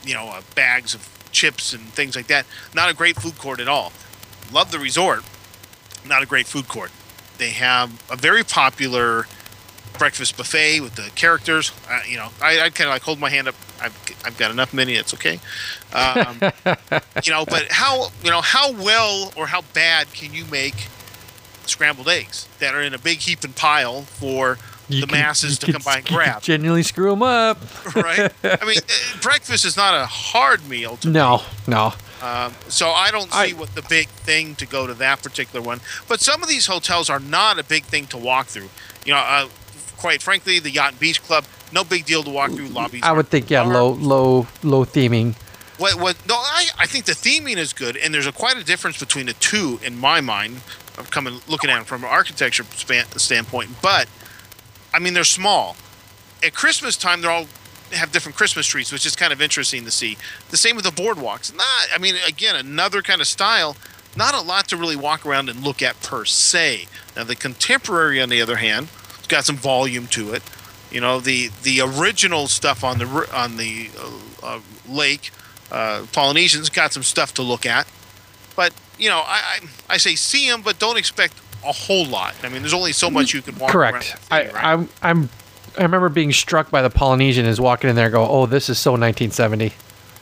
You 0.04 0.14
know, 0.14 0.28
uh, 0.28 0.42
bags 0.54 0.94
of 0.94 1.08
chips 1.32 1.72
and 1.72 1.82
things 1.92 2.16
like 2.16 2.28
that. 2.28 2.46
Not 2.74 2.90
a 2.90 2.94
great 2.94 3.16
food 3.16 3.38
court 3.38 3.60
at 3.60 3.68
all. 3.68 3.92
Love 4.52 4.70
the 4.70 4.78
resort, 4.78 5.24
not 6.06 6.22
a 6.22 6.26
great 6.26 6.46
food 6.46 6.68
court. 6.68 6.90
They 7.38 7.50
have 7.50 7.90
a 8.10 8.16
very 8.16 8.44
popular 8.44 9.26
breakfast 10.00 10.36
buffet 10.36 10.80
with 10.80 10.94
the 10.96 11.10
characters. 11.14 11.70
Uh, 11.88 12.00
you 12.08 12.16
know, 12.16 12.30
I, 12.42 12.58
I'd 12.62 12.74
kind 12.74 12.88
of 12.88 12.94
like 12.94 13.02
hold 13.02 13.20
my 13.20 13.28
hand 13.30 13.46
up. 13.48 13.54
I've, 13.80 13.94
I've 14.24 14.36
got 14.38 14.50
enough 14.50 14.72
mini. 14.74 14.94
It's 14.94 15.12
okay. 15.14 15.38
Um, 15.92 16.40
you 17.22 17.30
know, 17.32 17.44
but 17.44 17.66
how 17.70 18.08
you 18.24 18.30
know 18.30 18.40
how 18.40 18.72
well 18.72 19.32
or 19.36 19.46
how 19.46 19.60
bad 19.74 20.12
can 20.12 20.32
you 20.34 20.44
make 20.46 20.88
scrambled 21.66 22.08
eggs 22.08 22.48
that 22.58 22.74
are 22.74 22.80
in 22.82 22.94
a 22.94 22.98
big 22.98 23.18
heap 23.18 23.44
and 23.44 23.54
pile 23.54 24.02
for 24.02 24.58
You 24.88 25.02
the 25.02 25.06
can- 25.06 25.18
masses 25.20 25.58
to 25.60 25.70
come 25.72 25.82
by 25.84 25.98
and 25.98 26.06
grab? 26.06 26.42
Genuinely 26.42 26.82
screw 26.82 27.10
them 27.10 27.22
up. 27.22 27.58
right? 27.94 28.32
I 28.42 28.64
mean, 28.64 28.78
uh, 28.78 29.18
breakfast 29.22 29.64
is 29.66 29.76
not 29.76 29.94
a 29.94 30.06
hard 30.06 30.66
meal 30.66 30.96
to 30.98 31.08
No, 31.10 31.42
no. 31.68 31.92
um, 32.22 32.54
so 32.68 32.88
I 32.88 33.10
don't 33.10 33.28
I- 33.34 33.48
see 33.48 33.54
what 33.54 33.74
the 33.74 33.82
big 33.82 34.08
thing 34.08 34.54
to 34.56 34.66
go 34.66 34.86
to 34.86 34.94
that 34.94 35.22
particular 35.22 35.60
one. 35.64 35.80
But 36.08 36.20
some 36.20 36.42
of 36.42 36.48
these 36.48 36.66
hotels 36.66 37.10
are 37.10 37.20
not 37.20 37.58
a 37.58 37.64
big 37.64 37.84
thing 37.84 38.06
to 38.06 38.16
walk 38.16 38.46
through. 38.46 38.70
You 39.04 39.12
know, 39.12 39.18
uh, 39.18 39.48
quite 40.00 40.22
frankly, 40.22 40.58
the 40.58 40.70
Yacht 40.70 40.92
and 40.92 41.00
Beach 41.00 41.22
Club, 41.22 41.44
no 41.72 41.84
big 41.84 42.06
deal 42.06 42.22
to 42.22 42.30
walk 42.30 42.50
through 42.50 42.68
lobbies. 42.68 43.02
I 43.04 43.12
would 43.12 43.28
think 43.28 43.50
yeah, 43.50 43.62
low, 43.62 43.90
low, 43.90 44.46
low 44.62 44.84
theming. 44.84 45.34
What? 45.76 46.00
What? 46.00 46.26
No, 46.26 46.34
I, 46.34 46.66
I 46.78 46.86
think 46.86 47.04
the 47.04 47.12
theming 47.12 47.56
is 47.56 47.72
good, 47.72 47.96
and 47.96 48.12
there's 48.12 48.26
a 48.26 48.32
quite 48.32 48.56
a 48.56 48.64
difference 48.64 48.98
between 48.98 49.26
the 49.26 49.34
two 49.34 49.78
in 49.84 49.98
my 49.98 50.20
mind. 50.20 50.62
I'm 50.98 51.04
coming 51.04 51.40
looking 51.48 51.70
at 51.70 51.82
it 51.82 51.86
from 51.86 52.02
an 52.02 52.10
architecture 52.10 52.64
span, 52.64 53.06
standpoint, 53.16 53.70
but 53.82 54.08
I 54.92 54.98
mean 54.98 55.14
they're 55.14 55.24
small. 55.24 55.76
At 56.42 56.54
Christmas 56.54 56.96
time, 56.96 57.20
they're 57.20 57.30
all 57.30 57.46
have 57.92 58.12
different 58.12 58.36
Christmas 58.36 58.66
trees, 58.66 58.92
which 58.92 59.04
is 59.04 59.16
kind 59.16 59.32
of 59.32 59.42
interesting 59.42 59.84
to 59.84 59.90
see. 59.90 60.16
The 60.50 60.56
same 60.56 60.76
with 60.76 60.84
the 60.84 60.90
boardwalks. 60.90 61.54
Not, 61.54 61.66
I 61.92 61.98
mean, 61.98 62.14
again, 62.26 62.56
another 62.56 63.02
kind 63.02 63.20
of 63.20 63.26
style. 63.26 63.76
Not 64.16 64.34
a 64.34 64.40
lot 64.40 64.68
to 64.68 64.76
really 64.76 64.96
walk 64.96 65.26
around 65.26 65.48
and 65.48 65.62
look 65.62 65.82
at 65.82 66.00
per 66.00 66.24
se. 66.24 66.86
Now, 67.16 67.24
the 67.24 67.34
contemporary, 67.34 68.20
on 68.20 68.28
the 68.28 68.40
other 68.40 68.56
hand, 68.56 68.88
got 69.30 69.44
some 69.44 69.56
volume 69.56 70.06
to 70.08 70.34
it. 70.34 70.42
You 70.90 71.00
know, 71.00 71.20
the 71.20 71.50
the 71.62 71.80
original 71.80 72.48
stuff 72.48 72.84
on 72.84 72.98
the 72.98 73.06
on 73.32 73.56
the 73.56 73.90
uh, 73.98 74.46
uh, 74.46 74.60
lake, 74.88 75.30
uh, 75.70 76.04
Polynesians 76.12 76.68
got 76.68 76.92
some 76.92 77.02
stuff 77.02 77.32
to 77.34 77.42
look 77.42 77.64
at. 77.64 77.86
But 78.56 78.74
you 78.98 79.08
know, 79.08 79.22
I 79.24 79.60
I, 79.88 79.94
I 79.94 79.96
say 79.96 80.16
see 80.16 80.50
them, 80.50 80.62
but 80.62 80.78
don't 80.78 80.98
expect 80.98 81.34
a 81.64 81.72
whole 81.72 82.06
lot. 82.06 82.34
I 82.42 82.48
mean, 82.48 82.62
there's 82.62 82.74
only 82.74 82.92
so 82.92 83.10
much 83.10 83.32
you 83.34 83.42
can 83.42 83.56
walk 83.58 83.74
around. 83.74 83.92
Correct. 83.92 84.16
I, 84.30 84.46
right? 84.46 84.64
I'm, 84.64 84.88
I'm, 85.02 85.28
I 85.78 85.82
remember 85.82 86.08
being 86.08 86.32
struck 86.32 86.70
by 86.70 86.82
the 86.82 86.90
Polynesian 86.90 87.46
as 87.46 87.60
walking 87.60 87.90
in 87.90 87.96
there, 87.96 88.06
and 88.06 88.12
go, 88.12 88.26
"Oh, 88.26 88.46
this 88.46 88.68
is 88.68 88.78
so 88.78 88.92
1970." 88.92 89.72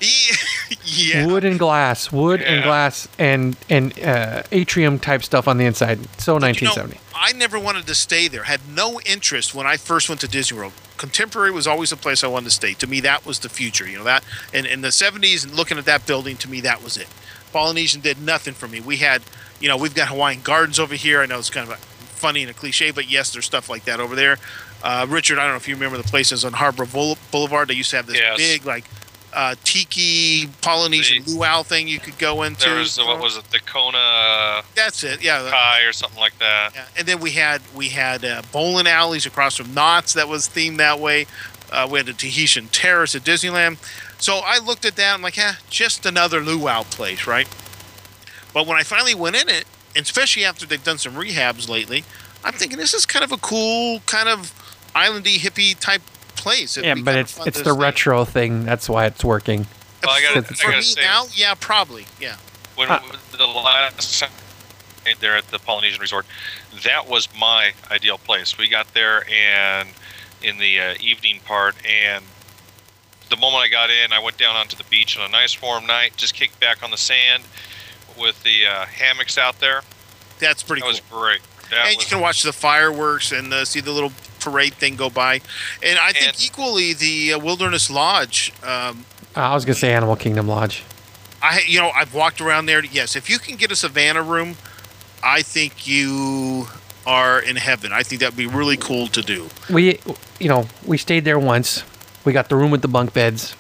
yeah. 0.85 1.27
Wood 1.27 1.45
and 1.45 1.59
glass, 1.59 2.13
wood 2.13 2.41
and 2.43 2.63
glass, 2.63 3.09
and 3.19 3.57
and 3.69 3.99
uh, 4.01 4.43
atrium 4.53 4.99
type 4.99 5.23
stuff 5.23 5.49
on 5.49 5.59
the 5.59 5.65
inside. 5.65 5.99
So 6.21 6.35
You 6.35 6.41
know, 6.41 6.47
1970. 6.47 7.01
I 7.15 7.33
never 7.33 7.59
wanted 7.59 7.87
to 7.89 7.95
stay 7.95 8.29
there. 8.29 8.45
Had 8.45 8.61
no 8.75 9.01
interest 9.01 9.55
when 9.55 9.67
I 9.67 9.77
first 9.77 10.09
went 10.09 10.21
to 10.21 10.29
Disney 10.29 10.57
World. 10.57 10.73
Contemporary 10.97 11.51
was 11.51 11.67
always 11.67 11.91
a 11.93 11.97
place 11.97 12.23
I 12.23 12.29
wanted 12.29 12.47
to 12.47 12.51
stay. 12.53 12.75
To 12.75 12.87
me, 12.87 13.01
that 13.01 13.27
was 13.27 13.41
the 13.41 13.49
future. 13.49 13.89
You 13.89 13.99
know 13.99 14.05
that, 14.05 14.25
and 14.55 14.67
in 14.67 14.83
the 14.83 14.89
'70s, 14.89 15.45
and 15.45 15.55
looking 15.55 15.79
at 15.79 15.85
that 15.87 16.07
building, 16.07 16.37
to 16.39 16.49
me, 16.49 16.61
that 16.63 16.83
was 16.83 16.97
it. 16.97 17.09
Polynesian 17.53 18.01
did 18.01 18.21
nothing 18.21 18.55
for 18.55 18.69
me. 18.69 18.81
We 18.81 18.99
had, 18.99 19.23
you 19.61 19.69
know, 19.69 19.77
we've 19.77 19.95
got 19.95 20.09
Hawaiian 20.09 20.43
Gardens 20.43 20.79
over 20.79 20.95
here. 20.95 21.21
I 21.23 21.27
know 21.27 21.39
it's 21.39 21.51
kind 21.51 21.67
of 21.67 21.75
a 21.75 21.79
funny 21.79 22.43
and 22.43 22.51
a 22.51 22.55
cliche, 22.55 22.91
but 22.91 23.09
yes, 23.11 23.33
there's 23.33 23.47
stuff 23.47 23.69
like 23.71 23.85
that 23.87 24.01
over 24.01 24.15
there. 24.15 24.37
Uh, 24.83 25.07
Richard, 25.09 25.39
I 25.39 25.43
don't 25.45 25.53
know 25.53 25.57
if 25.57 25.67
you 25.67 25.75
remember 25.75 25.97
the 25.97 26.05
places 26.05 26.45
on 26.45 26.53
Harbor 26.53 26.85
Boulevard. 26.85 27.69
They 27.69 27.75
used 27.75 27.91
to 27.91 27.97
have 27.97 28.07
this 28.07 28.17
Yes. 28.19 28.37
big, 28.37 28.67
like, 28.67 28.85
uh, 29.39 29.55
tiki 29.63 30.49
Polynesian 30.63 31.23
The- 31.25 31.31
luau 31.31 31.63
thing 31.63 31.87
you 31.87 32.01
could 32.01 32.19
go 32.19 32.43
into. 32.43 32.65
There 32.69 32.79
was 32.81 32.99
what 32.99 33.21
was 33.21 33.37
it, 33.37 33.45
the 33.53 33.61
Kona 33.61 34.63
That's 34.75 35.05
it. 35.05 35.23
Yeah. 35.23 35.43
the- 35.43 35.51
Kai 35.51 35.83
or 35.83 35.93
something 35.93 36.19
like 36.19 36.37
that. 36.41 36.73
yeah, 36.75 36.85
and 36.97 37.07
then 37.07 37.21
we 37.21 37.31
had 37.31 37.63
we 37.73 37.89
had 37.89 38.25
uh, 38.25 38.43
bowling 38.51 38.89
alleys 38.89 39.27
across 39.27 39.55
from 39.57 39.73
Knott's 39.75 40.15
that 40.15 40.27
was 40.27 40.49
themed 40.49 40.79
that 40.79 40.99
way. 40.99 41.27
Uh, 41.71 41.87
we 41.89 41.99
had 42.01 42.09
a 42.09 42.13
Tahitian 42.15 42.67
Terrace 42.69 43.15
at 43.15 43.23
Disneyland. 43.23 43.77
So 44.21 44.41
I 44.45 44.59
looked 44.59 44.85
at 44.85 44.97
that. 44.97 45.15
I'm 45.15 45.23
like, 45.23 45.37
yeah, 45.37 45.55
just 45.71 46.05
another 46.05 46.41
luau 46.41 46.83
place, 46.83 47.27
right? 47.27 47.47
But 48.53 48.67
when 48.67 48.77
I 48.77 48.83
finally 48.83 49.15
went 49.15 49.37
in 49.37 49.49
it, 49.49 49.67
and 49.95 50.03
especially 50.05 50.45
after 50.45 50.67
they've 50.67 50.83
done 50.83 50.99
some 50.99 51.15
rehabs 51.15 51.69
lately, 51.69 52.03
I'm 52.43 52.55
thinking 52.55 52.79
this 52.79 52.95
is 52.95 53.07
kind 53.07 53.25
of 53.25 53.31
a 53.31 53.37
cool, 53.37 54.01
kind 54.07 54.29
of 54.29 54.53
islandy 54.97 55.37
hippie 55.39 55.79
type 55.79 56.03
place. 56.41 56.77
It'd 56.77 56.87
Yeah, 56.87 56.95
be 56.95 57.03
but 57.03 57.17
it's 57.17 57.39
it's 57.47 57.59
the 57.63 57.71
stay. 57.73 57.79
retro 57.81 58.25
thing. 58.25 58.65
That's 58.65 58.89
why 58.89 59.07
it's 59.07 59.25
working. 59.25 59.67
Well, 60.03 60.13
I 60.15 60.23
gotta- 60.23 60.43
For 60.43 60.55
gotta 60.65 60.77
me 60.77 60.83
say- 60.83 61.03
now, 61.03 61.27
yeah, 61.35 61.55
probably, 61.59 62.07
yeah. 62.21 62.37
When 62.77 62.89
Uh, 62.91 63.01
the 63.37 63.47
last 63.47 64.21
time 64.21 64.31
there 65.21 65.37
at 65.37 65.51
the 65.51 65.59
Polynesian 65.59 66.01
Resort. 66.01 66.27
That 66.85 67.07
was 67.07 67.29
my 67.35 67.73
ideal 67.91 68.19
place. 68.19 68.59
We 68.59 68.69
got 68.69 68.93
there 68.93 69.27
and 69.31 69.89
in 70.43 70.59
the 70.59 70.79
uh, 70.79 70.95
evening 71.01 71.41
part, 71.47 71.75
and 71.87 72.23
the 73.31 73.37
moment 73.37 73.63
I 73.65 73.69
got 73.69 73.89
in, 73.91 74.13
I 74.13 74.19
went 74.19 74.37
down 74.37 74.55
onto 74.55 74.77
the 74.77 74.85
beach 74.85 75.19
on 75.19 75.25
a 75.25 75.29
nice 75.31 75.61
warm 75.63 75.87
night, 75.87 76.13
just 76.17 76.35
kicked 76.35 76.61
back 76.61 76.83
on 76.83 76.91
the 76.91 76.99
sand 76.99 77.45
with 78.19 78.43
the 78.43 78.67
uh, 78.67 78.85
hammocks 78.87 79.39
out 79.39 79.59
there. 79.61 79.83
That's 80.41 80.63
pretty 80.63 80.81
That 80.83 80.85
cool. 80.85 80.91
was 80.93 81.01
great. 81.11 81.41
That 81.71 81.87
and 81.89 81.97
was, 81.97 82.05
you 82.05 82.11
can 82.11 82.21
watch 82.21 82.43
the 82.43 82.53
fireworks 82.53 83.33
and 83.33 83.53
uh, 83.53 83.65
see 83.65 83.81
the 83.81 83.93
little 83.93 84.13
parade 84.41 84.75
thing 84.75 84.97
go 84.97 85.11
by. 85.11 85.41
And 85.83 85.99
I 85.99 86.13
think 86.13 86.35
And- 86.35 86.45
equally 86.45 86.93
the 86.95 87.35
uh, 87.35 87.39
Wilderness 87.39 87.91
Lodge. 87.91 88.53
Um, 88.63 89.05
I 89.37 89.55
was 89.55 89.65
gonna 89.65 89.75
say 89.75 89.93
Animal 89.93 90.17
Kingdom 90.17 90.49
Lodge. 90.49 90.83
I 91.41 91.63
you 91.67 91.79
know 91.79 91.91
I've 91.91 92.15
walked 92.15 92.41
around 92.41 92.67
there. 92.67 92.85
Yes, 92.85 93.15
if 93.15 93.31
you 93.31 93.39
can 93.39 93.57
get 93.57 93.71
a 93.71 93.77
Savannah 93.77 94.23
room, 94.23 94.57
I 95.23 95.43
think 95.43 95.87
you 95.87 96.67
are 97.07 97.41
in 97.41 97.57
heaven. 97.57 97.93
I 97.93 98.03
think 98.03 98.21
that'd 98.21 98.37
be 98.37 98.47
really 98.47 98.77
cool 98.77 99.07
to 99.09 99.23
do. 99.23 99.49
We, 99.71 99.99
you 100.41 100.49
know, 100.49 100.67
we 100.85 100.99
stayed 100.99 101.25
there 101.25 101.39
once. 101.39 101.85
We 102.25 102.33
got 102.33 102.49
the 102.49 102.57
room 102.57 102.71
with 102.71 102.83
the 102.83 102.89
bunk 102.89 103.15
beds. 103.15 103.55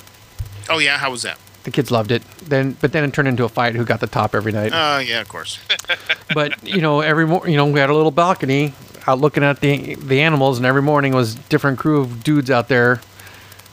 Oh 0.68 0.78
yeah, 0.78 0.98
how 0.98 1.10
was 1.10 1.22
that? 1.22 1.38
The 1.68 1.72
kids 1.72 1.90
loved 1.90 2.12
it. 2.12 2.22
Then, 2.38 2.78
but 2.80 2.92
then 2.92 3.04
it 3.04 3.12
turned 3.12 3.28
into 3.28 3.44
a 3.44 3.48
fight 3.50 3.74
who 3.74 3.84
got 3.84 4.00
the 4.00 4.06
top 4.06 4.34
every 4.34 4.52
night. 4.52 4.72
Uh, 4.72 5.00
yeah, 5.00 5.20
of 5.20 5.28
course. 5.28 5.58
but 6.34 6.66
you 6.66 6.80
know, 6.80 7.02
every 7.02 7.26
mor- 7.26 7.46
you 7.46 7.58
know, 7.58 7.66
we 7.66 7.78
had 7.78 7.90
a 7.90 7.94
little 7.94 8.10
balcony 8.10 8.72
out 9.06 9.18
looking 9.18 9.44
at 9.44 9.60
the 9.60 9.96
the 9.96 10.22
animals, 10.22 10.56
and 10.56 10.64
every 10.64 10.80
morning 10.80 11.14
was 11.14 11.34
different 11.34 11.78
crew 11.78 12.00
of 12.00 12.24
dudes 12.24 12.50
out 12.50 12.68
there, 12.68 13.02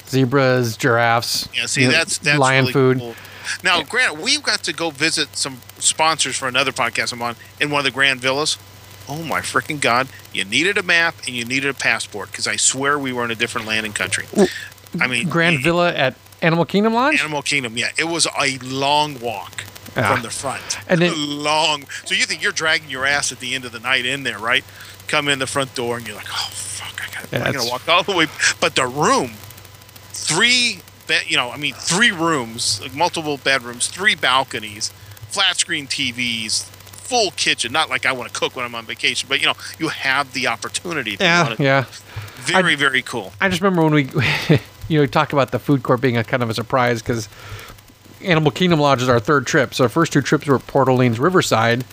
zebras, 0.09 0.75
giraffes. 0.75 1.47
Yeah, 1.55 1.67
see, 1.67 1.83
you 1.83 1.87
know, 1.87 1.93
that's 1.93 2.17
that's 2.17 2.37
lion 2.37 2.63
really 2.63 2.73
food. 2.73 2.99
Cool. 2.99 3.15
Now, 3.63 3.81
Grant, 3.81 4.17
we've 4.17 4.43
got 4.43 4.63
to 4.63 4.73
go 4.73 4.89
visit 4.89 5.37
some 5.37 5.61
sponsors 5.77 6.35
for 6.35 6.49
another 6.49 6.73
podcast 6.73 7.13
I'm 7.13 7.21
on 7.21 7.37
in 7.61 7.69
one 7.69 7.79
of 7.79 7.85
the 7.85 7.91
Grand 7.91 8.19
Villas. 8.19 8.57
Oh 9.07 9.23
my 9.23 9.39
freaking 9.39 9.79
god! 9.79 10.09
You 10.33 10.43
needed 10.43 10.77
a 10.77 10.83
map 10.83 11.15
and 11.27 11.29
you 11.29 11.45
needed 11.45 11.69
a 11.69 11.73
passport 11.73 12.31
because 12.31 12.45
I 12.45 12.57
swear 12.57 12.99
we 12.99 13.13
were 13.13 13.23
in 13.23 13.31
a 13.31 13.35
different 13.35 13.67
land 13.67 13.85
and 13.85 13.95
country. 13.95 14.25
I 14.99 15.07
mean, 15.07 15.29
Grand 15.29 15.63
Villa 15.63 15.93
at 15.93 16.15
Animal 16.41 16.65
Kingdom 16.65 16.93
Lodge. 16.93 17.19
Animal 17.19 17.41
Kingdom. 17.41 17.77
Yeah, 17.77 17.89
it 17.97 18.05
was 18.05 18.27
a 18.39 18.57
long 18.63 19.19
walk 19.19 19.63
Ah. 19.97 20.13
from 20.13 20.21
the 20.23 20.29
front. 20.29 20.77
And 20.87 21.01
then- 21.01 21.13
long. 21.43 21.85
So 22.05 22.13
you 22.15 22.25
think 22.25 22.43
you're 22.43 22.51
dragging 22.51 22.89
your 22.89 23.05
ass 23.05 23.31
at 23.31 23.39
the 23.39 23.55
end 23.55 23.65
of 23.65 23.71
the 23.71 23.79
night 23.79 24.05
in 24.05 24.23
there, 24.23 24.37
right? 24.39 24.63
Come 25.07 25.27
in 25.29 25.39
the 25.39 25.47
front 25.47 25.73
door 25.75 25.97
and 25.97 26.05
you're 26.07 26.15
like, 26.15 26.27
oh 26.29 26.49
fuck, 26.51 27.01
I 27.01 27.13
got. 27.13 27.31
Yeah, 27.31 27.43
I'm 27.47 27.53
gonna 27.53 27.69
walk 27.69 27.87
all 27.87 28.03
the 28.03 28.11
way. 28.15 28.27
But 28.59 28.75
the 28.75 28.85
room, 28.87 29.31
three, 30.11 30.79
be, 31.07 31.15
you 31.27 31.37
know, 31.37 31.51
I 31.51 31.57
mean, 31.57 31.73
three 31.75 32.11
rooms, 32.11 32.81
like 32.81 32.93
multiple 32.95 33.37
bedrooms, 33.37 33.87
three 33.87 34.15
balconies, 34.15 34.91
flat 35.29 35.57
screen 35.57 35.87
TVs. 35.87 36.69
Full 37.05 37.29
kitchen, 37.31 37.71
not 37.71 37.87
like 37.87 38.07
I 38.07 38.11
want 38.13 38.33
to 38.33 38.39
cook 38.39 38.55
when 38.55 38.65
I'm 38.65 38.73
on 38.73 38.85
vacation, 38.87 39.27
but 39.29 39.39
you 39.39 39.45
know, 39.45 39.53
you 39.77 39.89
have 39.89 40.33
the 40.33 40.47
opportunity. 40.47 41.17
yeah, 41.19 41.53
yeah. 41.59 41.85
Very, 42.37 42.73
very 42.73 43.03
cool. 43.03 43.31
I 43.39 43.47
just 43.47 43.61
remember 43.61 43.83
when 43.83 43.93
we, 43.93 44.03
you 44.87 44.97
know, 44.97 45.01
we 45.01 45.07
talked 45.07 45.33
about 45.33 45.51
the 45.51 45.59
food 45.59 45.83
court 45.83 46.01
being 46.01 46.17
a 46.17 46.23
kind 46.23 46.43
of 46.43 46.49
a 46.49 46.53
surprise 46.53 47.01
because 47.01 47.29
Animal 48.21 48.51
Kingdom 48.51 48.79
Lodge 48.79 49.01
is 49.01 49.09
our 49.09 49.19
third 49.19 49.45
trip. 49.45 49.73
So 49.73 49.85
our 49.85 49.89
first 49.89 50.13
two 50.13 50.21
trips 50.21 50.47
were 50.47 50.59
Port 50.59 50.87
Orleans 50.87 51.19
Riverside 51.19 51.85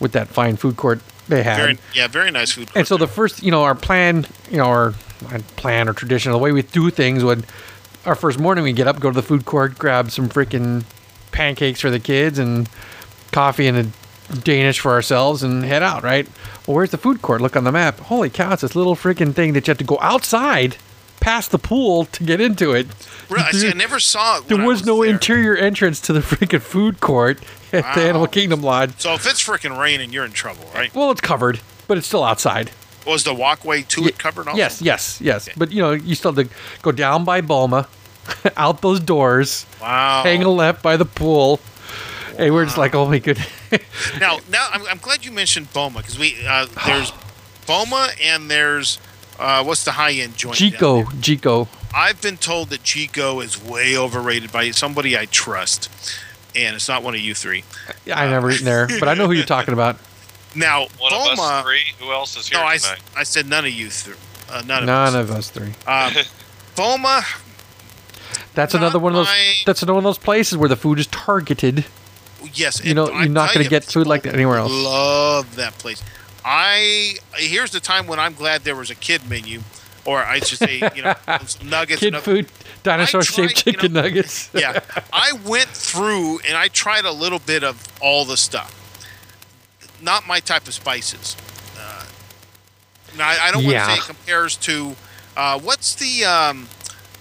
with 0.00 0.12
that 0.12 0.28
fine 0.28 0.56
food 0.56 0.76
court 0.76 1.00
they 1.28 1.42
had. 1.42 1.56
Very, 1.56 1.78
yeah, 1.94 2.08
very 2.08 2.30
nice 2.30 2.52
food. 2.52 2.68
and 2.68 2.74
court 2.74 2.86
so 2.86 2.96
the 2.96 3.06
first, 3.06 3.42
you 3.42 3.50
know, 3.50 3.62
our 3.62 3.74
plan, 3.74 4.26
you 4.50 4.58
know, 4.58 4.66
our 4.66 4.94
our 5.30 5.38
plan 5.56 5.88
or 5.88 5.92
tradition, 5.92 6.32
the 6.32 6.38
way 6.38 6.50
we 6.50 6.62
do 6.62 6.90
things 6.90 7.22
would, 7.22 7.46
our 8.04 8.16
first 8.16 8.40
morning 8.40 8.64
we 8.64 8.72
get 8.72 8.88
up, 8.88 8.98
go 8.98 9.08
to 9.08 9.14
the 9.14 9.22
food 9.22 9.44
court, 9.44 9.78
grab 9.78 10.10
some 10.10 10.28
freaking 10.28 10.84
pancakes 11.30 11.80
for 11.80 11.90
the 11.90 12.00
kids 12.00 12.40
and 12.40 12.68
coffee 13.30 13.68
and 13.68 13.78
a 13.78 14.34
Danish 14.34 14.80
for 14.80 14.92
ourselves 14.92 15.42
and 15.42 15.64
head 15.64 15.82
out, 15.82 16.02
right? 16.02 16.26
Well, 16.66 16.76
where's 16.76 16.90
the 16.90 16.98
food 16.98 17.22
court? 17.22 17.40
Look 17.40 17.56
on 17.56 17.64
the 17.64 17.72
map. 17.72 18.00
Holy 18.00 18.30
cow, 18.30 18.52
it's 18.52 18.62
this 18.62 18.74
little 18.74 18.96
freaking 18.96 19.34
thing 19.34 19.52
that 19.52 19.66
you 19.66 19.70
have 19.70 19.78
to 19.78 19.84
go 19.84 19.98
outside 20.00 20.76
past 21.22 21.52
the 21.52 21.58
pool 21.58 22.04
to 22.06 22.24
get 22.24 22.40
into 22.40 22.72
it. 22.72 22.86
Really, 23.30 23.44
I, 23.44 23.50
see, 23.52 23.68
I 23.70 23.72
never 23.72 23.98
saw 24.00 24.38
it. 24.38 24.48
There 24.48 24.60
I 24.60 24.66
was, 24.66 24.84
no 24.84 25.02
there. 25.02 25.12
interior 25.12 25.56
entrance 25.56 26.00
to 26.02 26.12
the 26.12 26.20
freaking 26.20 26.60
food 26.60 27.00
court 27.00 27.38
at 27.72 27.94
the 27.94 28.02
Animal 28.02 28.26
Kingdom 28.26 28.60
Lodge. 28.62 29.00
So 29.00 29.14
if 29.14 29.24
it's 29.26 29.42
freaking 29.42 29.78
raining, 29.78 30.12
you're 30.12 30.24
in 30.24 30.32
trouble, 30.32 30.64
right? 30.74 30.92
Well, 30.94 31.10
it's 31.12 31.20
covered, 31.20 31.60
but 31.88 31.96
it's 31.96 32.06
still 32.06 32.24
outside. 32.24 32.72
Was 33.06 33.24
the 33.24 33.32
walkway 33.34 33.82
to 33.82 34.02
Ye- 34.02 34.08
it 34.08 34.18
covered? 34.18 34.48
Also? 34.48 34.58
Yes, 34.58 34.82
yes, 34.82 35.20
yes. 35.20 35.48
But 35.56 35.72
you 35.72 35.80
know, 35.80 35.92
you 35.92 36.14
still 36.14 36.32
have 36.32 36.48
to 36.48 36.54
go 36.82 36.92
down 36.92 37.24
by 37.24 37.40
Boma, 37.40 37.88
out 38.56 38.82
those 38.82 39.00
doors, 39.00 39.64
Wow. 39.80 40.22
hang 40.24 40.42
a 40.42 40.48
left 40.50 40.82
by 40.82 40.96
the 40.96 41.04
pool. 41.06 41.60
And 42.38 42.52
we're 42.54 42.64
just 42.64 42.78
like, 42.78 42.94
oh 42.94 43.06
my 43.06 43.18
goodness. 43.18 43.46
Now, 44.18 44.38
now 44.50 44.68
I'm, 44.72 44.86
I'm 44.86 44.98
glad 44.98 45.24
you 45.24 45.30
mentioned 45.32 45.72
Boma 45.72 45.98
because 45.98 46.18
we 46.18 46.34
uh, 46.46 46.66
there's 46.86 47.12
Boma 47.66 48.08
and 48.22 48.50
there's 48.50 48.98
uh, 49.38 49.62
what's 49.64 49.84
the 49.84 49.92
high 49.92 50.12
end 50.12 50.36
joint? 50.36 50.56
Jiko. 50.56 51.04
Jiko. 51.20 51.68
I've 51.94 52.20
been 52.22 52.36
told 52.38 52.70
that 52.70 52.82
Jiko 52.82 53.42
is 53.44 53.62
way 53.62 53.96
overrated 53.96 54.50
by 54.52 54.70
somebody 54.70 55.16
I 55.18 55.26
trust, 55.26 55.88
and 56.56 56.74
it's 56.76 56.88
not 56.88 57.02
one 57.02 57.14
of 57.14 57.20
you 57.20 57.34
three. 57.34 57.64
Yeah, 58.06 58.18
I 58.20 58.28
never 58.30 58.50
eaten 58.50 58.64
there, 58.64 58.88
but 58.98 59.08
I 59.08 59.14
know 59.14 59.26
who 59.26 59.32
you're 59.32 59.44
talking 59.44 59.74
about. 59.74 59.96
Now, 60.54 60.80
one 60.98 61.14
of 61.14 61.18
us 61.22 61.38
Boma. 61.38 61.62
three. 61.64 61.80
Who 61.98 62.12
else 62.12 62.36
is 62.36 62.46
here 62.46 62.58
No, 62.58 62.66
I, 62.66 62.76
tonight? 62.76 62.98
s- 62.98 63.02
I 63.16 63.22
said 63.22 63.46
none 63.48 63.64
of 63.64 63.70
you 63.72 63.88
three. 63.88 64.16
Uh, 64.50 64.60
none 64.66 64.82
of 64.82 64.86
None 64.86 65.08
us. 65.08 65.14
of 65.14 65.30
us 65.30 65.48
three. 65.48 65.72
Um, 65.86 66.12
Boma, 66.76 67.22
That's 68.52 68.74
another 68.74 68.98
one 68.98 69.12
of 69.12 69.16
those. 69.16 69.26
my- 69.28 69.54
That's 69.64 69.80
another 69.82 69.94
one 69.94 70.00
of 70.04 70.08
those 70.08 70.18
places 70.18 70.58
where 70.58 70.68
the 70.68 70.76
food 70.76 70.98
is 70.98 71.06
targeted. 71.06 71.86
yes, 72.52 72.84
You 72.84 72.92
know, 72.92 73.10
you're 73.10 73.28
not 73.30 73.54
gonna 73.54 73.66
get 73.66 73.84
food 73.84 74.06
like 74.06 74.24
that 74.24 74.34
anywhere 74.34 74.58
else. 74.58 74.70
Love 74.72 75.56
that 75.56 75.78
place. 75.78 76.02
I 76.44 77.14
here's 77.36 77.70
the 77.70 77.80
time 77.80 78.06
when 78.06 78.18
I'm 78.18 78.34
glad 78.34 78.62
there 78.62 78.76
was 78.76 78.90
a 78.90 78.94
kid 78.94 79.28
menu, 79.28 79.60
or 80.04 80.22
I 80.22 80.40
should 80.40 80.58
say, 80.58 80.82
you 80.94 81.02
know, 81.02 81.14
nuggets. 81.64 82.00
Kid 82.00 82.16
food, 82.18 82.46
dinosaur 82.82 83.22
shaped 83.22 83.36
tried, 83.56 83.66
you 83.66 83.72
chicken 83.72 83.92
know- 83.92 84.02
nuggets. 84.02 84.50
yeah, 84.54 84.80
I 85.12 85.32
went 85.46 85.68
through 85.68 86.40
and 86.40 86.56
I 86.56 86.68
tried 86.68 87.04
a 87.04 87.12
little 87.12 87.38
bit 87.38 87.62
of 87.64 87.86
all 88.00 88.24
the 88.24 88.36
stuff. 88.36 88.78
Not 90.02 90.26
my 90.26 90.40
type 90.40 90.66
of 90.66 90.74
spices. 90.74 91.36
Uh, 91.78 92.04
now, 93.16 93.28
I, 93.28 93.38
I 93.48 93.50
don't 93.52 93.62
Yeah. 93.62 93.86
want 93.86 93.90
to 94.00 94.02
say 94.06 94.12
it 94.12 94.16
compares 94.16 94.56
to 94.56 94.96
uh, 95.36 95.58
what's 95.60 95.94
the, 95.94 96.24
um, 96.24 96.68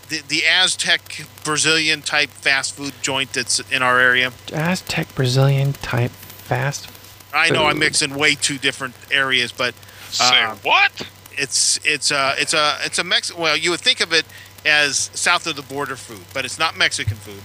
the 0.10 0.22
the 0.28 0.46
Aztec 0.48 1.26
Brazilian 1.44 2.02
type 2.02 2.30
fast 2.32 2.76
food 2.76 2.94
joint 3.04 3.34
that's 3.34 3.60
in 3.72 3.84
our 3.84 4.00
area. 4.00 4.34
Aztec 4.52 5.14
Brazilian 5.16 5.74
type 5.74 6.12
fast. 6.12 6.90
I 7.34 7.50
know 7.50 7.66
I'm 7.66 7.80
mixing 7.80 8.16
way 8.16 8.36
two 8.36 8.58
different 8.58 8.94
areas, 9.12 9.52
but 9.52 9.74
Say 10.10 10.42
uh, 10.44 10.56
what? 10.64 10.92
it's 11.38 11.80
it's 11.86 12.12
a 12.12 12.36
it's 12.38 12.54
a 12.54 12.78
it's 12.84 13.00
a 13.00 13.04
Mex. 13.04 13.34
Well, 13.34 13.56
you 13.56 13.72
would 13.72 13.80
think 13.80 14.02
of 14.02 14.12
it 14.14 14.26
as 14.66 15.10
south 15.14 15.48
of 15.48 15.56
the 15.56 15.62
border 15.62 15.96
food, 15.96 16.26
but 16.34 16.44
it's 16.46 16.60
not 16.60 16.78
Mexican 16.78 17.16
food. 17.18 17.42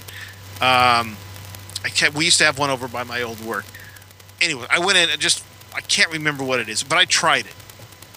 Um, 0.61 1.17
I 1.85 1.89
can't. 1.89 2.15
We 2.15 2.25
used 2.25 2.39
to 2.39 2.45
have 2.45 2.59
one 2.59 2.71
over 2.71 2.89
by 2.89 3.05
my 3.05 3.23
old 3.23 3.41
work. 3.45 3.65
Anyway, 4.41 4.67
I 4.69 4.79
went 4.81 4.99
in 4.99 5.09
and 5.11 5.21
just 5.21 5.45
I 5.75 5.81
can't 5.83 6.11
remember 6.13 6.43
what 6.45 6.59
it 6.61 6.69
is, 6.69 6.83
but 6.83 6.99
I 6.99 7.05
tried 7.05 7.47
it. 7.47 7.55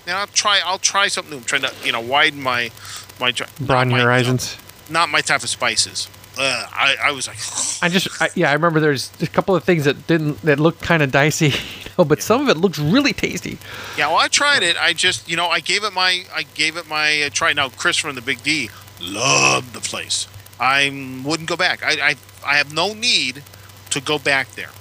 Now 0.08 0.20
I'll 0.22 0.28
try. 0.28 0.60
I'll 0.66 0.80
try 0.80 1.08
something 1.08 1.32
new. 1.32 1.38
I'm 1.38 1.44
trying 1.44 1.62
to 1.62 1.74
you 1.86 1.92
know 1.92 2.02
widen 2.02 2.42
my 2.42 2.72
my 3.20 3.28
not 3.30 3.50
Broaden 3.60 3.92
your 3.92 4.00
my- 4.00 4.04
horizons. 4.06 4.58
Not 4.90 5.10
my 5.10 5.22
type 5.22 5.44
of 5.44 5.50
spices. 5.50 6.10
Uh, 6.40 6.66
I 6.72 6.96
I 7.04 7.12
was 7.12 7.28
like, 7.28 7.38
I 7.84 7.90
just, 7.90 8.22
I, 8.22 8.30
yeah, 8.34 8.50
I 8.50 8.54
remember 8.54 8.80
there's 8.80 9.12
a 9.22 9.28
couple 9.28 9.56
of 9.56 9.64
things 9.66 9.84
that 9.84 10.08
didn't, 10.08 10.42
that 10.44 10.58
looked 10.60 10.82
kind 10.82 11.04
of 11.04 11.12
dicey, 11.12 11.48
you 11.84 11.90
know, 11.98 12.06
but 12.06 12.22
some 12.22 12.42
of 12.42 12.48
it 12.48 12.56
looks 12.58 12.80
really 12.80 13.12
tasty. 13.12 13.58
Yeah, 13.98 14.08
well, 14.08 14.18
I 14.18 14.30
tried 14.30 14.64
it. 14.64 14.82
I 14.82 14.94
just, 14.94 15.30
you 15.30 15.36
know, 15.36 15.48
I 15.48 15.60
gave 15.60 15.84
it 15.84 15.92
my, 15.92 16.24
I 16.34 16.44
gave 16.54 16.78
it 16.78 16.88
my 16.88 17.24
uh, 17.24 17.30
try. 17.30 17.52
Now, 17.52 17.68
Chris 17.70 17.98
from 17.98 18.16
the 18.16 18.22
Big 18.22 18.42
D 18.42 18.70
loved 19.02 19.74
the 19.74 19.82
place. 19.82 20.28
I 20.62 20.90
wouldn't 21.26 21.50
go 21.50 21.58
back. 21.58 21.84
I, 21.84 22.10
I, 22.12 22.16
I 22.46 22.58
have 22.58 22.74
no 22.74 22.94
need 22.94 23.44
to 23.90 24.00
go 24.02 24.18
back 24.18 24.52
there 24.56 24.72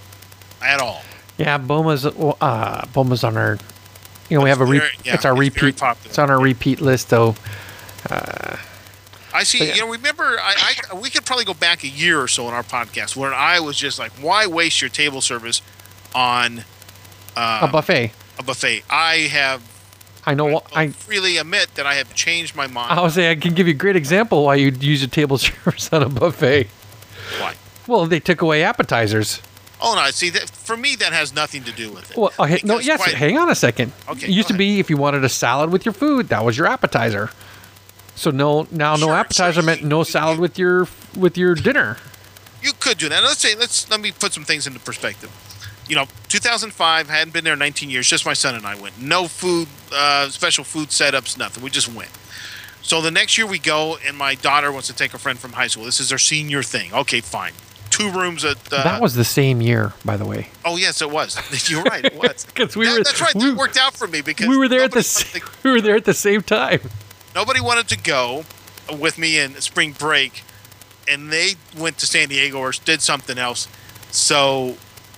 at 0.62 0.80
all. 0.80 1.02
Yeah, 1.38 1.58
Boma's, 1.58 2.06
uh, 2.06 2.86
Boma's 2.92 3.24
on 3.24 3.36
our, 3.36 3.58
you 4.28 4.38
know, 4.38 4.44
we 4.44 4.50
have 4.50 4.60
a, 4.60 4.64
It's 4.64 4.70
re- 4.70 4.90
yeah, 5.04 5.14
it's 5.14 5.24
our 5.24 5.32
it's 5.32 5.56
repeat, 5.56 5.82
it's 6.04 6.18
on 6.18 6.30
our 6.30 6.40
repeat 6.40 6.80
list 6.80 7.10
though. 7.10 7.34
I 9.32 9.44
see. 9.44 9.66
Yeah. 9.66 9.74
You 9.74 9.80
know, 9.82 9.90
remember, 9.92 10.24
I, 10.40 10.74
I, 10.90 10.94
we 10.94 11.10
could 11.10 11.24
probably 11.24 11.44
go 11.44 11.54
back 11.54 11.84
a 11.84 11.88
year 11.88 12.20
or 12.20 12.28
so 12.28 12.48
in 12.48 12.54
our 12.54 12.62
podcast 12.62 13.16
where 13.16 13.34
I 13.34 13.60
was 13.60 13.76
just 13.76 13.98
like, 13.98 14.12
why 14.12 14.46
waste 14.46 14.80
your 14.80 14.90
table 14.90 15.20
service 15.20 15.60
on 16.14 16.64
uh, 17.36 17.60
a 17.62 17.68
buffet. 17.68 18.12
a 18.38 18.42
buffet? 18.42 18.84
I 18.90 19.14
have. 19.30 19.62
I 20.26 20.34
know, 20.34 20.48
I'll 20.48 20.66
I, 20.74 20.88
freely 20.88 21.38
admit 21.38 21.74
that 21.76 21.86
I 21.86 21.94
have 21.94 22.14
changed 22.14 22.54
my 22.54 22.66
mind. 22.66 22.92
I 22.92 23.00
would 23.00 23.12
say 23.12 23.30
I 23.30 23.34
can 23.34 23.54
give 23.54 23.66
you 23.66 23.72
a 23.72 23.76
great 23.76 23.96
example 23.96 24.44
why 24.44 24.56
you'd 24.56 24.82
use 24.82 25.02
a 25.02 25.08
table 25.08 25.38
service 25.38 25.90
on 25.92 26.02
a 26.02 26.08
buffet. 26.08 26.68
Why? 27.38 27.54
Well, 27.86 28.06
they 28.06 28.20
took 28.20 28.42
away 28.42 28.62
appetizers. 28.62 29.40
Oh 29.80 29.94
no! 29.94 30.10
See, 30.10 30.28
that, 30.30 30.50
for 30.50 30.76
me, 30.76 30.96
that 30.96 31.12
has 31.12 31.32
nothing 31.34 31.62
to 31.64 31.72
do 31.72 31.92
with 31.92 32.10
it. 32.10 32.16
Well, 32.16 32.32
okay, 32.38 32.60
no, 32.64 32.78
yes, 32.78 33.00
quite- 33.00 33.14
hang 33.14 33.38
on 33.38 33.48
a 33.48 33.54
second. 33.54 33.92
Okay, 34.08 34.26
It 34.26 34.32
used 34.32 34.48
to 34.48 34.54
be 34.54 34.80
if 34.80 34.90
you 34.90 34.96
wanted 34.96 35.22
a 35.24 35.28
salad 35.28 35.70
with 35.70 35.86
your 35.86 35.92
food, 35.92 36.28
that 36.30 36.44
was 36.44 36.58
your 36.58 36.66
appetizer. 36.66 37.30
So 38.18 38.30
no, 38.30 38.66
now 38.70 38.94
no 38.96 39.06
Sure, 39.06 39.14
appetizer 39.14 39.62
meant 39.62 39.84
no 39.84 40.02
salad 40.02 40.38
with 40.40 40.58
your 40.58 40.88
with 41.16 41.38
your 41.38 41.54
dinner. 41.54 41.96
You 42.62 42.72
could 42.80 42.98
do 42.98 43.08
that. 43.08 43.22
Let's 43.22 43.38
say 43.38 43.54
let's 43.54 43.88
let 43.90 44.00
me 44.00 44.10
put 44.12 44.32
some 44.32 44.44
things 44.44 44.66
into 44.66 44.80
perspective. 44.80 45.30
you 45.88 45.94
know, 45.96 46.04
2005 46.28 47.08
hadn't 47.08 47.32
been 47.32 47.44
there 47.44 47.56
19 47.56 47.88
years. 47.88 48.06
Just 48.08 48.26
my 48.26 48.34
son 48.34 48.54
and 48.54 48.66
I 48.66 48.74
went. 48.74 49.00
No 49.00 49.26
food, 49.26 49.68
uh, 49.92 50.28
special 50.28 50.62
food 50.64 50.88
setups, 50.88 51.38
nothing. 51.38 51.62
We 51.62 51.70
just 51.70 51.88
went. 51.88 52.10
So 52.82 53.00
the 53.00 53.10
next 53.10 53.38
year 53.38 53.46
we 53.46 53.58
go, 53.58 53.96
and 54.06 54.16
my 54.16 54.34
daughter 54.34 54.70
wants 54.72 54.88
to 54.88 54.94
take 54.94 55.14
a 55.14 55.18
friend 55.18 55.38
from 55.38 55.52
high 55.52 55.66
school. 55.68 55.84
This 55.84 55.98
is 56.00 56.08
their 56.10 56.18
senior 56.18 56.62
thing. 56.62 56.92
Okay, 56.92 57.20
fine. 57.22 57.52
Two 57.90 58.10
rooms 58.10 58.44
at. 58.44 58.56
Uh, 58.72 58.82
that 58.84 59.00
was 59.00 59.14
the 59.14 59.24
same 59.24 59.62
year, 59.62 59.94
by 60.04 60.16
the 60.18 60.26
way. 60.26 60.48
Oh 60.64 60.76
yes, 60.76 61.00
it 61.00 61.10
was. 61.10 61.38
You're 61.70 61.82
right. 61.84 62.04
It 62.04 62.14
was. 62.16 62.44
'Cause 62.54 62.76
we 62.76 62.84
That- 62.86 62.98
were- 62.98 63.04
that's 63.04 63.20
right. 63.22 63.34
we- 63.34 63.44
that 63.50 63.56
worked 63.56 63.78
out 63.78 63.94
for 63.94 64.06
me 64.08 64.20
because 64.20 64.46
We 64.48 64.58
were 64.58 64.68
there 64.68 64.82
at 64.82 64.90
the 64.90 64.96
nobody 64.98 65.06
s- 65.06 65.24
wanted 65.34 65.42
to- 65.46 65.50
we 65.64 65.70
were 65.70 65.80
there 65.80 65.96
at 65.96 66.04
the 66.04 66.14
same 66.14 66.42
time. 66.42 66.80
Nobody 67.34 67.60
wanted 67.60 67.88
to 67.88 67.98
go 67.98 68.44
with 68.98 69.18
me 69.18 69.38
in 69.38 69.54
spring 69.60 69.92
break, 69.92 70.42
and 71.08 71.32
they 71.32 71.54
went 71.76 71.98
to 71.98 72.06
San 72.06 72.28
Diego 72.28 72.58
or 72.58 72.72
did 72.72 73.02
something 73.02 73.38
else. 73.38 73.68
So 74.10 74.76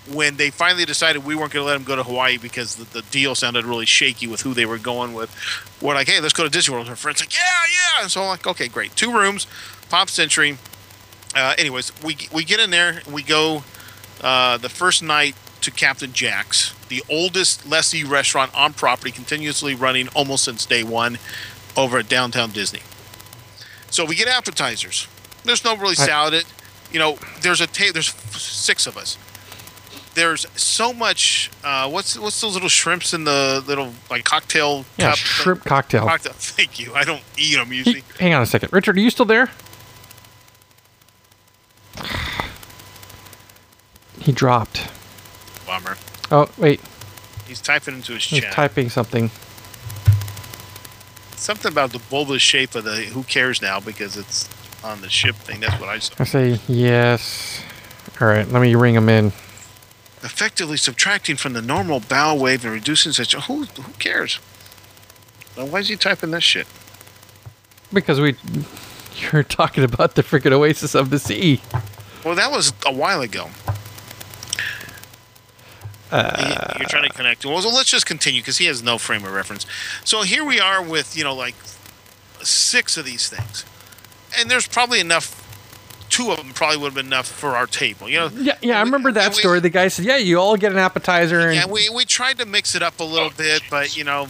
when 0.09 0.37
they 0.37 0.51
finally 0.51 0.85
decided 0.85 1.25
we 1.25 1.35
weren't 1.35 1.53
going 1.53 1.63
to 1.63 1.67
let 1.67 1.75
them 1.75 1.85
go 1.85 1.97
to 1.97 2.03
Hawaii 2.03 2.39
because 2.39 2.77
the, 2.77 2.85
the 2.85 3.03
deal 3.11 3.35
sounded 3.35 3.65
really 3.65 3.87
shaky 3.87 4.27
with 4.27 4.41
who 4.41 4.55
they 4.55 4.67
were 4.67 4.79
going 4.79 5.15
with, 5.15 5.35
we're 5.81 5.95
like, 5.95 6.09
hey, 6.09 6.21
let's 6.21 6.33
go 6.33 6.45
to 6.45 6.51
Disney 6.51 6.75
World. 6.75 6.89
Her 6.89 6.97
friends 6.97 7.21
like, 7.21 7.35
yeah, 7.35 7.41
yeah. 7.41 8.03
And 8.03 8.11
so 8.11 8.23
I'm 8.23 8.29
like, 8.29 8.47
okay, 8.47 8.69
great. 8.69 8.97
Two 8.97 9.13
rooms, 9.13 9.47
Pop 9.89 10.09
Century. 10.09 10.59
Uh, 11.35 11.55
anyways, 11.59 11.93
we 12.03 12.17
we 12.33 12.45
get 12.45 12.59
in 12.59 12.71
there. 12.71 13.03
We 13.11 13.23
go 13.23 13.63
uh, 14.21 14.59
the 14.59 14.69
first 14.69 15.03
night 15.03 15.37
to 15.61 15.71
Captain 15.71 16.13
Jack's, 16.13 16.75
the 16.89 17.03
oldest 17.09 17.69
lessee 17.69 18.03
restaurant 18.03 18.53
on 18.55 18.73
property, 18.73 19.11
continuously 19.11 19.75
running 19.75 20.09
almost 20.09 20.45
since 20.45 20.67
day 20.67 20.83
one, 20.83 21.19
over 21.83 21.99
at 21.99 22.09
downtown 22.09 22.51
Disney. 22.51 22.81
So 23.91 24.05
we 24.05 24.15
get 24.15 24.29
appetizers. 24.29 25.09
There's 25.45 25.65
no 25.65 25.77
really 25.77 25.95
salad. 25.97 26.35
It, 26.35 26.45
you 26.93 26.99
know, 26.99 27.19
there's 27.43 27.61
a 27.61 27.67
ta- 27.67 27.91
there's 27.93 28.09
f- 28.11 28.37
six 28.37 28.87
of 28.87 28.97
us. 28.97 29.17
There's 30.15 30.45
so 30.61 30.93
much. 30.93 31.51
Uh, 31.65 31.89
what's 31.89 32.19
what's 32.19 32.41
those 32.41 32.55
little 32.55 32.69
shrimps 32.69 33.15
in 33.15 33.25
the 33.25 33.63
little 33.67 33.93
like 34.11 34.25
cocktail 34.25 34.85
Yeah, 34.99 35.13
shrimp 35.15 35.65
cocktail. 35.65 36.05
Cocktail. 36.07 36.33
Thank 36.37 36.79
you. 36.81 36.93
I 36.95 37.05
don't 37.05 37.23
eat 37.39 37.55
them 37.57 37.71
He- 37.71 37.79
usually. 37.79 38.05
hang 38.19 38.35
on 38.35 38.43
a 38.43 38.47
second, 38.47 38.73
Richard. 38.73 38.97
Are 38.97 39.01
you 39.01 39.11
still 39.11 39.27
there? 39.27 39.51
He 44.21 44.33
dropped. 44.33 44.87
Bummer. 45.67 45.97
Oh 46.31 46.49
wait, 46.59 46.81
He's 47.47 47.61
typing 47.61 47.95
into 47.95 48.13
his 48.13 48.25
he's 48.25 48.43
chat. 48.43 48.53
typing 48.53 48.89
something. 48.91 49.31
Something 51.41 51.73
about 51.73 51.93
the 51.93 52.01
bulbous 52.11 52.43
shape 52.43 52.75
of 52.75 52.85
the 52.85 52.97
who 52.97 53.23
cares 53.23 53.63
now 53.63 53.81
because 53.81 54.19
it's 54.19 54.47
on 54.85 55.01
the 55.01 55.09
ship 55.09 55.35
thing. 55.37 55.61
That's 55.61 55.81
what 55.81 55.89
I 55.89 55.99
saw. 55.99 56.15
I 56.19 56.25
say 56.25 56.61
yes. 56.69 57.63
All 58.21 58.29
right, 58.29 58.47
let 58.47 58.61
me 58.61 58.75
ring 58.75 58.95
him 58.95 59.09
in. 59.09 59.29
Effectively 60.23 60.77
subtracting 60.77 61.37
from 61.37 61.55
the 61.55 61.63
normal 61.63 62.01
bow 62.01 62.35
wave 62.35 62.63
and 62.67 62.75
reducing 62.75 63.13
such. 63.13 63.33
Who 63.35 63.65
who 63.65 63.93
cares? 63.95 64.39
Well, 65.57 65.67
why 65.69 65.79
is 65.79 65.89
he 65.89 65.97
typing 65.97 66.31
this 66.31 66.45
shit? 66.45 66.67
Because 67.91 68.21
we, 68.21 68.37
you're 69.33 69.43
talking 69.43 69.83
about 69.83 70.17
the 70.17 70.23
freaking 70.23 70.53
oasis 70.53 70.95
of 70.95 71.09
the 71.09 71.19
sea. 71.19 71.63
Well, 72.23 72.35
that 72.35 72.51
was 72.51 72.75
a 72.85 72.93
while 72.93 73.23
ago. 73.23 73.49
Uh, 76.11 76.75
You're 76.79 76.89
trying 76.89 77.05
to 77.05 77.13
connect. 77.15 77.45
Well, 77.45 77.61
so 77.63 77.69
let's 77.69 77.91
just 77.91 78.07
continue 78.07 78.41
because 78.41 78.59
he 78.59 78.67
has 78.67 78.83
no 78.83 78.99
frame 78.99 79.25
of 79.25 79.33
reference. 79.33 79.67
So 80.05 80.23
here 80.23 80.45
we 80.45 80.59
are 80.61 80.83
with 80.83 81.17
you 81.17 81.25
know 81.25 81.35
like 81.35 81.55
six 82.43 82.97
of 82.97 83.05
these 83.05 83.29
things, 83.29 83.65
and 84.39 84.51
there's 84.51 84.67
probably 84.67 85.01
enough. 85.01 85.37
Two 86.09 86.33
of 86.33 86.39
them 86.39 86.51
probably 86.53 86.77
would 86.79 86.87
have 86.87 86.95
been 86.95 87.07
enough 87.07 87.29
for 87.29 87.51
our 87.57 87.67
table. 87.69 88.09
You 88.09 88.19
know. 88.19 88.29
Yeah, 88.35 88.57
yeah, 88.61 88.79
I 88.79 88.83
remember 88.83 89.13
that 89.13 89.27
and 89.27 89.35
we- 89.35 89.41
story. 89.41 89.61
The 89.61 89.71
guy 89.71 89.87
said, 89.89 90.05
"Yeah, 90.05 90.17
you 90.17 90.39
all 90.41 90.57
get 90.57 90.73
an 90.73 90.79
appetizer." 90.79 91.39
And 91.39 91.55
Yeah, 91.55 91.67
we, 91.67 91.89
we 91.89 92.05
tried 92.05 92.39
to 92.39 92.47
mix 92.47 92.75
it 92.75 92.83
up 92.83 92.99
a 92.99 93.05
little 93.05 93.31
bit, 93.31 93.63
but 93.71 93.97
you 93.97 94.03
know, 94.03 94.27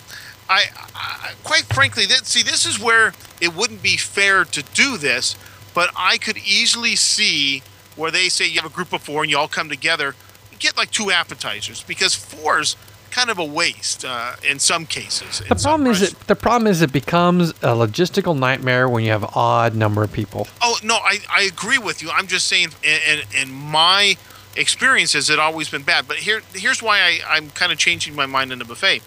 I, 0.51 0.64
I 0.95 1.33
quite 1.43 1.62
frankly, 1.72 2.05
that, 2.07 2.26
see, 2.26 2.43
this 2.43 2.66
is 2.66 2.78
where 2.78 3.14
it 3.41 3.55
wouldn't 3.57 3.83
be 3.83 3.97
fair 3.97 4.45
to 4.45 4.62
do 4.74 4.99
this, 4.99 5.37
but 5.72 5.91
I 5.97 6.18
could 6.18 6.37
easily 6.37 6.97
see 6.97 7.62
where 7.97 8.11
they 8.11 8.28
say 8.28 8.47
you 8.47 8.61
have 8.61 8.70
a 8.70 8.74
group 8.74 8.93
of 8.93 9.03
four 9.03 9.22
and 9.22 9.31
you 9.31 9.39
all 9.39 9.49
come 9.49 9.68
together, 9.70 10.14
get 10.61 10.76
like 10.76 10.90
two 10.90 11.11
appetizers 11.11 11.82
because 11.82 12.14
four's 12.14 12.76
kind 13.11 13.28
of 13.28 13.38
a 13.40 13.44
waste 13.44 14.04
uh, 14.04 14.36
in 14.48 14.61
some 14.61 14.86
cases. 14.86 15.40
the 15.48 15.56
problem 15.56 15.90
is 15.90 15.98
that 16.00 16.26
the 16.28 16.36
problem 16.36 16.70
is 16.70 16.80
it 16.80 16.92
becomes 16.92 17.50
a 17.50 17.74
logistical 17.74 18.38
nightmare 18.38 18.88
when 18.88 19.02
you 19.04 19.11
have 19.11 19.24
an 19.24 19.30
odd 19.34 19.74
number 19.74 20.04
of 20.04 20.12
people. 20.12 20.46
Oh 20.62 20.78
no, 20.84 20.94
I, 20.94 21.18
I 21.28 21.42
agree 21.42 21.78
with 21.78 22.02
you. 22.02 22.11
I'm 22.11 22.28
just 22.28 22.46
saying, 22.46 22.68
in, 22.84 22.98
in, 23.11 23.48
in 23.48 23.52
my 23.52 24.16
experiences, 24.56 25.28
it 25.28 25.38
always 25.40 25.68
been 25.68 25.82
bad. 25.82 26.06
But 26.06 26.18
here 26.18 26.42
here's 26.54 26.82
why 26.82 26.98
I, 27.00 27.20
I'm 27.28 27.50
kind 27.50 27.72
of 27.72 27.78
changing 27.78 28.14
my 28.14 28.26
mind 28.26 28.52
in 28.52 28.61
the 28.61 28.64
buffet. 28.64 29.02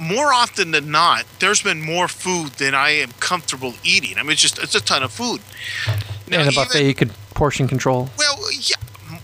More 0.00 0.32
often 0.32 0.70
than 0.70 0.90
not, 0.90 1.24
there's 1.40 1.62
been 1.62 1.82
more 1.82 2.08
food 2.08 2.52
than 2.52 2.74
I 2.74 2.90
am 2.90 3.10
comfortable 3.18 3.74
eating. 3.84 4.18
I 4.18 4.22
mean, 4.22 4.32
it's 4.32 4.40
just 4.40 4.58
it's 4.58 4.74
a 4.76 4.80
ton 4.80 5.02
of 5.02 5.12
food. 5.12 5.40
Now, 6.28 6.40
and 6.40 6.48
a 6.48 6.52
buffet, 6.52 6.76
even- 6.78 6.86
you 6.88 6.94
could 6.94 7.10
portion 7.34 7.66
control. 7.66 8.08
well, 8.16 8.38
yeah, 8.52 8.76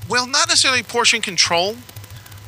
well, 0.08 0.26
not 0.26 0.48
necessarily 0.48 0.82
portion 0.82 1.20
control, 1.20 1.76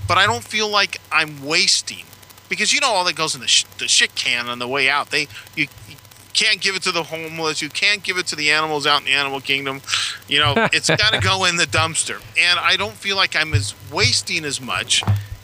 but 0.07 0.19
I 0.19 0.27
don't 0.27 0.45
feel 0.45 0.69
like 0.69 1.01
I'm 1.13 1.45
wasting 1.45 2.05
because 2.49 2.73
you 2.73 2.81
know 2.81 2.89
all 2.89 3.05
that 3.05 3.17
goes 3.17 3.35
in 3.35 3.41
the, 3.41 3.49
sh- 3.49 3.65
the 3.79 3.89
shit 3.89 4.15
can 4.15 4.49
on 4.49 4.59
the 4.59 4.69
way 4.69 4.89
out. 4.89 5.11
They 5.11 5.29
you, 5.55 5.67
you 5.89 5.97
can't 6.33 6.61
give 6.61 6.77
it 6.77 6.83
to 6.83 6.93
the 6.93 7.03
homeless. 7.03 7.61
You 7.61 7.69
can't 7.69 8.03
give 8.03 8.17
it 8.17 8.27
to 8.29 8.37
the 8.37 8.51
animals 8.51 8.87
out 8.87 9.01
in 9.01 9.07
the 9.07 9.13
animal 9.13 9.41
kingdom. 9.41 9.83
You 10.29 10.39
know, 10.39 10.55
it's 10.73 10.89
got 10.89 11.13
to 11.13 11.21
go 11.21 11.45
in 11.45 11.57
the 11.57 11.65
dumpster. 11.65 12.23
And 12.39 12.59
I 12.59 12.77
don't 12.77 12.95
feel 12.95 13.17
like 13.17 13.37
I'm 13.37 13.55
as 13.55 13.75
wasting 13.93 14.45
as 14.45 14.61
much 14.61 15.03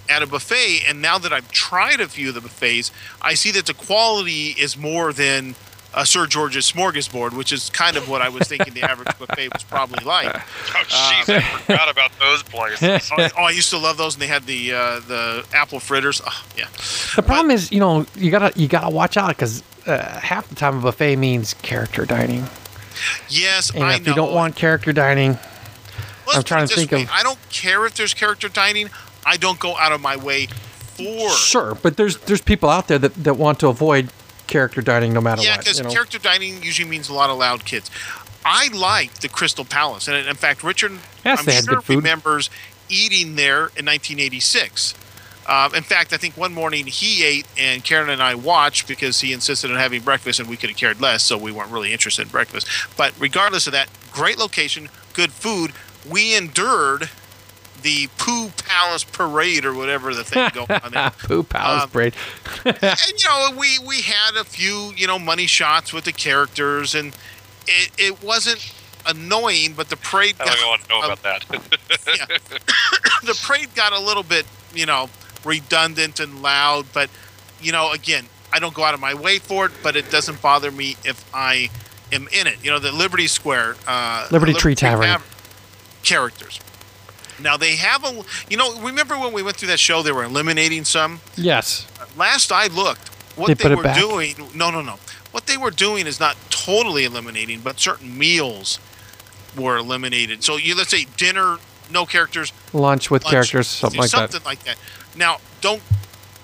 at 0.08 0.22
a 0.22 0.26
buffet. 0.26 0.84
And 0.88 1.02
now 1.02 1.18
that 1.18 1.32
I've 1.32 1.50
tried 1.50 2.00
a 2.00 2.08
few 2.08 2.28
of 2.28 2.34
the 2.34 2.40
buffets, 2.40 2.90
I 3.20 3.34
see 3.34 3.50
that 3.52 3.66
the 3.66 3.74
quality 3.74 4.50
is 4.50 4.76
more 4.76 5.12
than 5.12 5.54
uh, 5.94 6.04
Sir 6.04 6.26
George's 6.26 6.70
Smorgasbord, 6.70 7.32
which 7.34 7.52
is 7.52 7.70
kind 7.70 7.96
of 7.96 8.08
what 8.08 8.20
I 8.22 8.28
was 8.28 8.48
thinking 8.48 8.74
the 8.74 8.82
average 8.82 9.16
buffet 9.18 9.52
was 9.52 9.62
probably 9.62 10.04
like. 10.04 10.34
Oh, 10.76 10.82
jeez, 10.88 11.28
I 11.36 11.40
forgot 11.60 11.88
about 11.90 12.10
those 12.18 12.42
places. 12.42 13.10
oh, 13.18 13.28
oh, 13.38 13.42
I 13.44 13.50
used 13.50 13.70
to 13.70 13.78
love 13.78 13.96
those, 13.96 14.14
and 14.16 14.22
they 14.22 14.26
had 14.26 14.44
the 14.44 14.72
uh, 14.72 15.00
the 15.00 15.46
apple 15.54 15.78
fritters. 15.78 16.20
Oh, 16.26 16.44
yeah, 16.56 16.66
The 17.16 17.22
problem 17.22 17.50
is, 17.52 17.70
you 17.70 17.78
know, 17.80 18.06
you 18.16 18.30
gotta 18.32 18.52
you 18.58 18.66
gotta 18.66 18.90
watch 18.90 19.16
out 19.16 19.28
because 19.28 19.62
uh, 19.86 19.98
half 20.20 20.48
the 20.48 20.56
time 20.56 20.78
a 20.78 20.80
buffet 20.82 21.16
means 21.16 21.54
character 21.54 22.04
dining, 22.04 22.44
yes, 23.28 23.70
and 23.72 23.84
I 23.84 23.94
if 23.94 24.02
know. 24.04 24.10
you 24.10 24.16
don't 24.16 24.34
want 24.34 24.56
character 24.56 24.92
dining, 24.92 25.38
Let's 26.26 26.38
I'm 26.38 26.42
trying 26.42 26.66
to 26.68 26.74
think 26.74 26.90
way. 26.90 27.02
of- 27.04 27.10
I 27.12 27.22
don't 27.22 27.38
care 27.50 27.86
if 27.86 27.94
there's 27.94 28.14
character 28.14 28.48
dining. 28.48 28.90
I 29.24 29.36
don't 29.36 29.58
go 29.60 29.76
out 29.76 29.92
of 29.92 30.00
my 30.00 30.16
way 30.16 30.46
for. 30.96 31.30
sure. 31.30 31.74
But 31.76 31.96
there's 31.96 32.18
there's 32.18 32.40
people 32.42 32.68
out 32.68 32.88
there 32.88 32.98
that, 32.98 33.14
that 33.24 33.34
want 33.34 33.60
to 33.60 33.68
avoid 33.68 34.10
character 34.46 34.82
dining 34.82 35.12
no 35.12 35.20
matter 35.20 35.42
Yeah, 35.42 35.52
what. 35.56 35.60
because 35.60 35.78
you 35.78 35.84
know? 35.84 35.90
character 35.90 36.18
dining 36.18 36.62
usually 36.62 36.88
means 36.88 37.08
a 37.08 37.14
lot 37.14 37.30
of 37.30 37.38
loud 37.38 37.64
kids. 37.64 37.90
I 38.44 38.68
like 38.74 39.14
the 39.20 39.28
Crystal 39.28 39.64
Palace, 39.64 40.06
and 40.08 40.26
in 40.26 40.36
fact, 40.36 40.62
Richard, 40.62 40.92
Yes, 41.24 41.46
I'm 41.48 41.64
sure 41.64 41.82
remembers 41.96 42.50
eating 42.90 43.36
there 43.36 43.68
in 43.76 43.86
1986. 43.86 44.94
Um, 45.46 45.74
in 45.74 45.82
fact, 45.82 46.12
I 46.12 46.16
think 46.16 46.36
one 46.36 46.52
morning 46.54 46.86
he 46.86 47.24
ate, 47.24 47.46
and 47.58 47.82
Karen 47.84 48.08
and 48.10 48.22
I 48.22 48.34
watched 48.34 48.86
because 48.88 49.20
he 49.20 49.32
insisted 49.32 49.70
on 49.70 49.76
having 49.78 50.02
breakfast, 50.02 50.40
and 50.40 50.48
we 50.48 50.56
could 50.56 50.70
have 50.70 50.78
cared 50.78 51.00
less, 51.00 51.22
so 51.22 51.36
we 51.38 51.52
weren't 51.52 51.70
really 51.70 51.92
interested 51.92 52.22
in 52.22 52.28
breakfast. 52.28 52.66
But 52.96 53.12
regardless 53.18 53.66
of 53.66 53.72
that, 53.72 53.88
great 54.12 54.38
location, 54.38 54.88
good 55.12 55.32
food. 55.32 55.72
We 56.08 56.36
endured 56.36 57.10
the 57.84 58.08
Pooh 58.16 58.48
Palace 58.66 59.04
parade 59.04 59.66
or 59.66 59.74
whatever 59.74 60.14
the 60.14 60.24
thing 60.24 60.48
going 60.54 60.70
on 60.82 60.90
there. 60.90 61.10
Poo 61.18 61.42
Palace 61.42 61.82
Um, 61.84 61.90
braid. 61.90 62.14
and 62.64 62.74
you 63.18 63.28
know 63.28 63.50
we 63.58 63.78
we 63.86 64.00
had 64.00 64.36
a 64.36 64.42
few 64.44 64.90
you 64.96 65.06
know 65.06 65.18
money 65.18 65.46
shots 65.46 65.92
with 65.92 66.04
the 66.04 66.12
characters 66.12 66.94
and 66.94 67.14
it, 67.68 67.90
it 67.98 68.22
wasn't 68.22 68.72
annoying 69.06 69.74
but 69.74 69.90
the 69.90 69.98
parade 69.98 70.34
I 70.40 70.46
got, 70.46 70.56
don't 70.56 70.68
want 70.68 70.82
to 70.82 70.88
know 70.88 70.98
um, 71.00 71.04
about 71.04 71.22
that. 71.24 71.44
yeah. 72.06 72.24
the 73.22 73.38
parade 73.46 73.68
got 73.74 73.92
a 73.92 74.00
little 74.00 74.22
bit 74.22 74.46
you 74.74 74.86
know 74.86 75.10
redundant 75.44 76.20
and 76.20 76.40
loud 76.40 76.86
but 76.94 77.10
you 77.60 77.70
know 77.70 77.92
again 77.92 78.24
i 78.50 78.58
don't 78.58 78.72
go 78.72 78.82
out 78.82 78.94
of 78.94 79.00
my 79.00 79.12
way 79.12 79.38
for 79.38 79.66
it 79.66 79.72
but 79.82 79.94
it 79.94 80.10
doesn't 80.10 80.40
bother 80.40 80.70
me 80.70 80.96
if 81.04 81.22
i 81.34 81.68
am 82.12 82.28
in 82.32 82.46
it 82.46 82.64
you 82.64 82.70
know 82.70 82.78
the 82.78 82.90
liberty 82.92 83.26
square 83.26 83.76
uh 83.86 84.26
Liberty 84.30 84.54
Tree 84.54 84.74
Tavern. 84.74 85.20
characters 86.02 86.58
now 87.40 87.56
they 87.56 87.76
have 87.76 88.04
a 88.04 88.22
you 88.48 88.56
know 88.56 88.80
remember 88.80 89.18
when 89.18 89.32
we 89.32 89.42
went 89.42 89.56
through 89.56 89.68
that 89.68 89.80
show 89.80 90.02
they 90.02 90.12
were 90.12 90.24
eliminating 90.24 90.84
some 90.84 91.20
Yes. 91.36 91.86
last 92.16 92.52
I 92.52 92.66
looked, 92.68 93.08
what 93.36 93.48
They 93.58 93.68
they, 93.68 93.74
were 93.74 93.92
doing, 93.94 94.34
no, 94.54 94.70
no, 94.70 94.80
no. 94.82 94.98
What 95.32 95.46
they 95.46 95.56
were 95.56 95.72
doing 95.72 96.06
is 96.06 96.20
not 96.20 96.36
totally 96.50 97.04
eliminating, 97.04 97.60
but 97.60 97.80
certain 97.80 98.16
meals 98.16 98.78
were 99.56 99.76
eliminated. 99.76 100.44
So 100.44 100.56
you 100.56 100.76
let's 100.76 100.90
say 100.90 101.06
dinner, 101.16 101.58
no 101.90 102.06
characters, 102.06 102.52
Lunch 102.72 103.10
with 103.10 103.24
lunch, 103.24 103.32
characters, 103.32 103.66
something 103.66 104.00
like 104.00 104.10
that. 104.10 104.16
something 104.32 104.40
that. 104.40 104.46
like 104.46 104.62
that. 104.64 104.76
Now, 105.16 105.38
don't 105.60 105.82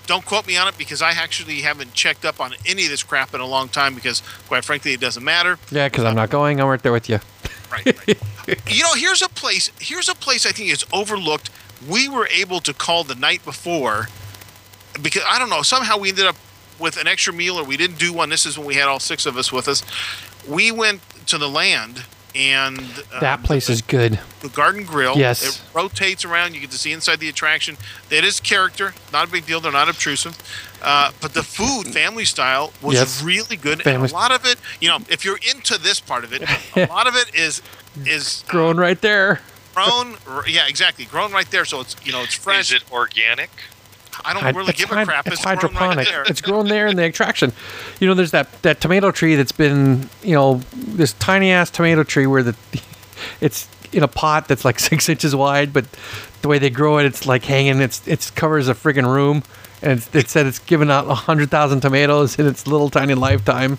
don't 0.07 0.25
quote 0.25 0.45
me 0.45 0.57
on 0.57 0.67
it 0.67 0.77
because 0.77 1.01
I 1.01 1.11
actually 1.11 1.61
haven't 1.61 1.93
checked 1.93 2.25
up 2.25 2.41
on 2.41 2.53
any 2.65 2.83
of 2.83 2.89
this 2.89 3.03
crap 3.03 3.33
in 3.33 3.39
a 3.39 3.45
long 3.45 3.69
time 3.69 3.95
because, 3.95 4.21
quite 4.47 4.65
frankly, 4.65 4.91
it 4.93 4.99
doesn't 4.99 5.23
matter. 5.23 5.57
Yeah, 5.71 5.87
because 5.87 6.03
I'm 6.03 6.15
not 6.15 6.29
going. 6.29 6.59
I'm 6.59 6.67
right 6.67 6.81
there 6.81 6.91
with 6.91 7.07
you. 7.09 7.19
Right. 7.71 7.85
right. 8.07 8.61
you 8.67 8.83
know, 8.83 8.93
here's 8.93 9.21
a 9.21 9.29
place. 9.29 9.71
Here's 9.79 10.09
a 10.09 10.15
place 10.15 10.45
I 10.45 10.51
think 10.51 10.69
is 10.69 10.85
overlooked 10.91 11.49
we 11.87 12.07
were 12.07 12.27
able 12.27 12.59
to 12.61 12.73
call 12.73 13.03
the 13.03 13.15
night 13.15 13.43
before 13.43 14.07
because 15.01 15.23
I 15.27 15.39
don't 15.39 15.49
know 15.49 15.61
somehow 15.61 15.97
we 15.97 16.09
ended 16.09 16.25
up 16.25 16.35
with 16.79 16.97
an 16.97 17.07
extra 17.07 17.33
meal 17.33 17.57
or 17.57 17.63
we 17.63 17.77
didn't 17.77 17.99
do 17.99 18.13
one. 18.13 18.29
This 18.29 18.45
is 18.45 18.57
when 18.57 18.67
we 18.67 18.75
had 18.75 18.87
all 18.87 18.99
six 18.99 19.25
of 19.25 19.37
us 19.37 19.51
with 19.51 19.67
us. 19.67 19.83
We 20.47 20.71
went 20.71 21.01
to 21.27 21.37
the 21.37 21.49
land 21.49 22.03
and 22.33 22.77
that 23.19 23.39
um, 23.39 23.43
place 23.43 23.69
is 23.69 23.81
good. 23.81 24.19
the 24.41 24.49
Garden 24.49 24.85
Grill. 24.85 25.17
Yes. 25.17 25.43
It 25.43 25.75
rotates 25.75 26.23
around. 26.23 26.55
You 26.55 26.61
get 26.61 26.71
to 26.71 26.77
see 26.77 26.93
inside 26.93 27.19
the 27.19 27.29
attraction. 27.29 27.77
That 28.09 28.23
is 28.23 28.39
character. 28.39 28.93
Not 29.11 29.27
a 29.27 29.31
big 29.31 29.45
deal. 29.45 29.59
They're 29.59 29.71
not 29.71 29.89
obtrusive. 29.89 30.37
Uh, 30.81 31.11
but 31.21 31.33
the 31.33 31.43
food, 31.43 31.87
family 31.93 32.25
style, 32.25 32.73
was 32.81 32.95
Yes. 32.95 33.21
really 33.23 33.55
good. 33.55 33.81
Family- 33.83 34.03
And 34.05 34.11
a 34.11 34.15
lot 34.15 34.31
of 34.31 34.45
it, 34.45 34.57
you 34.79 34.87
know, 34.89 34.97
if 35.09 35.23
you're 35.23 35.37
into 35.53 35.77
this 35.77 35.99
part 35.99 36.23
of 36.23 36.33
it, 36.33 36.41
a 36.75 36.85
lot 36.87 37.07
of 37.07 37.15
it 37.15 37.33
is 37.35 37.61
is 38.05 38.43
uh, 38.47 38.51
Grown 38.51 38.77
right 38.77 38.99
there. 39.01 39.41
grown. 39.75 40.15
Yeah, 40.47 40.67
exactly. 40.67 41.05
Grown 41.05 41.31
right 41.31 41.49
there. 41.51 41.65
So 41.65 41.81
it's 41.81 41.95
you 42.03 42.11
know 42.11 42.21
it's 42.23 42.33
fresh. 42.35 42.71
Is 42.71 42.77
it 42.77 42.83
organic? 42.91 43.49
I 44.25 44.33
don't 44.33 44.43
Hyd- 44.43 44.55
really 44.55 44.69
it's 44.71 44.79
give 44.79 44.89
hyd- 44.89 45.03
a 45.03 45.05
crap. 45.05 45.27
It's, 45.27 45.35
It's, 45.37 45.43
grown 45.45 45.55
right 45.55 45.61
hydroponic. 45.73 46.07
there. 46.07 46.23
it's 46.23 46.41
grown 46.41 46.67
there 46.67 46.87
in 46.87 46.95
the 46.95 47.05
attraction. 47.05 47.53
You 47.99 48.07
know, 48.07 48.13
there's 48.13 48.31
that 48.31 48.49
that 48.63 48.79
tomato 48.81 49.11
tree 49.11 49.35
that's 49.35 49.51
been, 49.51 50.09
you 50.23 50.33
know, 50.35 50.61
this 50.73 51.13
tiny 51.13 51.51
ass 51.51 51.69
tomato 51.69 52.03
tree 52.03 52.27
where 52.27 52.43
the 52.43 52.55
it's 53.41 53.67
in 53.93 54.03
a 54.03 54.07
pot 54.07 54.47
that's 54.47 54.63
like 54.65 54.79
six 54.89 55.09
inches 55.09 55.35
wide, 55.35 55.73
but 55.73 55.85
the 56.41 56.47
way 56.47 56.57
they 56.59 56.69
grow 56.69 56.97
it, 56.97 57.05
it's 57.05 57.25
like 57.25 57.45
hanging. 57.45 57.81
It's 57.81 58.05
it 58.07 58.31
covers 58.35 58.67
a 58.67 58.73
friggin' 58.73 59.05
room, 59.05 59.43
and 59.81 59.93
it's, 59.93 60.13
it 60.15 60.29
said 60.29 60.45
it's 60.45 60.59
given 60.59 60.89
out 60.91 61.05
hundred 61.07 61.49
thousand 61.49 61.81
tomatoes 61.81 62.37
in 62.39 62.45
its 62.47 62.67
little 62.67 62.89
tiny 62.89 63.13
lifetime. 63.13 63.77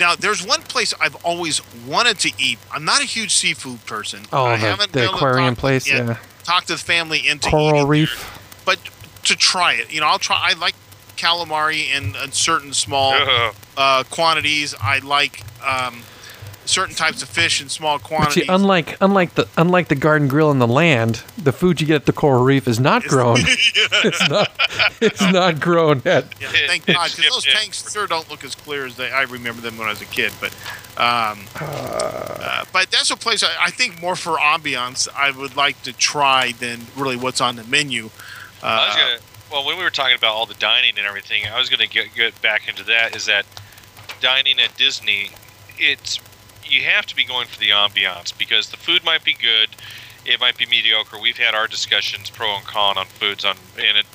Now, 0.00 0.14
there's 0.14 0.46
one 0.46 0.62
place 0.62 0.94
I've 1.00 1.16
always 1.24 1.60
wanted 1.86 2.20
to 2.20 2.32
eat. 2.38 2.58
I'm 2.72 2.84
not 2.84 3.00
a 3.02 3.04
huge 3.04 3.34
seafood 3.34 3.84
person. 3.86 4.20
Oh, 4.32 4.44
I 4.44 4.52
the- 4.52 4.56
haven't 4.58 4.92
the 4.92 4.98
been 5.00 5.02
able 5.08 5.12
to 5.14 5.16
aquarium 5.18 5.54
talk- 5.56 5.60
place, 5.60 5.88
yeah. 5.90 6.18
Talk 6.44 6.64
to 6.66 6.74
the 6.74 6.78
family 6.78 7.26
into 7.28 7.50
Coral 7.50 7.78
eating 7.78 7.88
reef. 7.88 8.62
but 8.64 8.78
to 9.24 9.34
try 9.36 9.74
it, 9.74 9.92
you 9.92 10.00
know, 10.00 10.06
I'll 10.06 10.18
try. 10.20 10.38
I 10.40 10.52
like 10.58 10.74
calamari 11.16 11.90
in, 11.94 12.14
in 12.16 12.32
certain 12.32 12.72
small 12.72 13.12
Ugh. 13.12 13.54
uh, 13.76 14.04
quantities. 14.08 14.74
I 14.80 15.00
like 15.00 15.42
um, 15.66 16.02
certain 16.68 16.94
types 16.94 17.22
of 17.22 17.28
fish 17.28 17.62
in 17.62 17.68
small 17.68 17.98
quantities. 17.98 18.44
see, 18.44 18.48
unlike 18.48 18.96
unlike 19.00 19.34
the 19.34 19.48
unlike 19.56 19.88
the 19.88 19.94
garden 19.94 20.28
grill 20.28 20.50
in 20.50 20.58
the 20.58 20.66
land, 20.66 21.22
the 21.36 21.52
food 21.52 21.80
you 21.80 21.86
get 21.86 21.96
at 21.96 22.06
the 22.06 22.12
coral 22.12 22.44
reef 22.44 22.68
is 22.68 22.78
not 22.78 23.02
grown. 23.04 23.38
it's 23.42 24.28
not. 24.28 24.50
It's 25.00 25.20
not 25.20 25.60
grown 25.60 26.02
yet. 26.04 26.32
Yeah, 26.40 26.48
thank 26.66 26.86
God, 26.86 27.10
because 27.14 27.30
those 27.30 27.44
tanks 27.44 27.90
sure 27.92 28.06
don't 28.06 28.28
look 28.30 28.44
as 28.44 28.54
clear 28.54 28.86
as 28.86 28.96
they. 28.96 29.10
I 29.10 29.22
remember 29.22 29.60
them 29.62 29.78
when 29.78 29.86
I 29.88 29.90
was 29.90 30.02
a 30.02 30.06
kid, 30.06 30.32
but, 30.40 30.52
um, 30.96 31.40
uh, 31.60 32.64
but 32.72 32.90
that's 32.90 33.10
a 33.10 33.16
place 33.16 33.42
I, 33.42 33.50
I 33.60 33.70
think 33.70 34.00
more 34.00 34.16
for 34.16 34.36
ambiance 34.36 35.08
I 35.14 35.30
would 35.30 35.56
like 35.56 35.82
to 35.82 35.92
try 35.92 36.52
than 36.52 36.80
really 36.96 37.16
what's 37.16 37.40
on 37.40 37.56
the 37.56 37.64
menu. 37.64 38.10
I 38.62 38.86
was 38.88 38.94
Uh, 38.94 38.98
gonna. 38.98 39.18
Well, 39.50 39.64
when 39.64 39.78
we 39.78 39.82
were 39.84 39.90
talking 39.90 40.14
about 40.16 40.34
all 40.34 40.44
the 40.44 40.54
dining 40.54 40.98
and 40.98 41.06
everything, 41.06 41.44
I 41.46 41.58
was 41.58 41.70
gonna 41.70 41.86
get 41.86 42.14
get 42.14 42.40
back 42.42 42.68
into 42.68 42.84
that. 42.84 43.16
Is 43.16 43.24
that 43.26 43.46
dining 44.20 44.60
at 44.60 44.76
Disney? 44.76 45.30
It's 45.78 46.18
you 46.70 46.82
have 46.82 47.06
to 47.06 47.16
be 47.16 47.24
going 47.24 47.46
for 47.46 47.58
the 47.58 47.70
ambiance 47.70 48.36
because 48.36 48.70
the 48.70 48.76
food 48.76 49.04
might 49.04 49.24
be 49.24 49.34
good, 49.34 49.70
it 50.24 50.40
might 50.40 50.56
be 50.58 50.66
mediocre. 50.66 51.18
We've 51.20 51.38
had 51.38 51.54
our 51.54 51.66
discussions 51.66 52.30
pro 52.30 52.56
and 52.56 52.64
con 52.64 52.98
on 52.98 53.06
foods 53.06 53.44
on, 53.44 53.56
and 53.78 53.96
it 53.96 54.06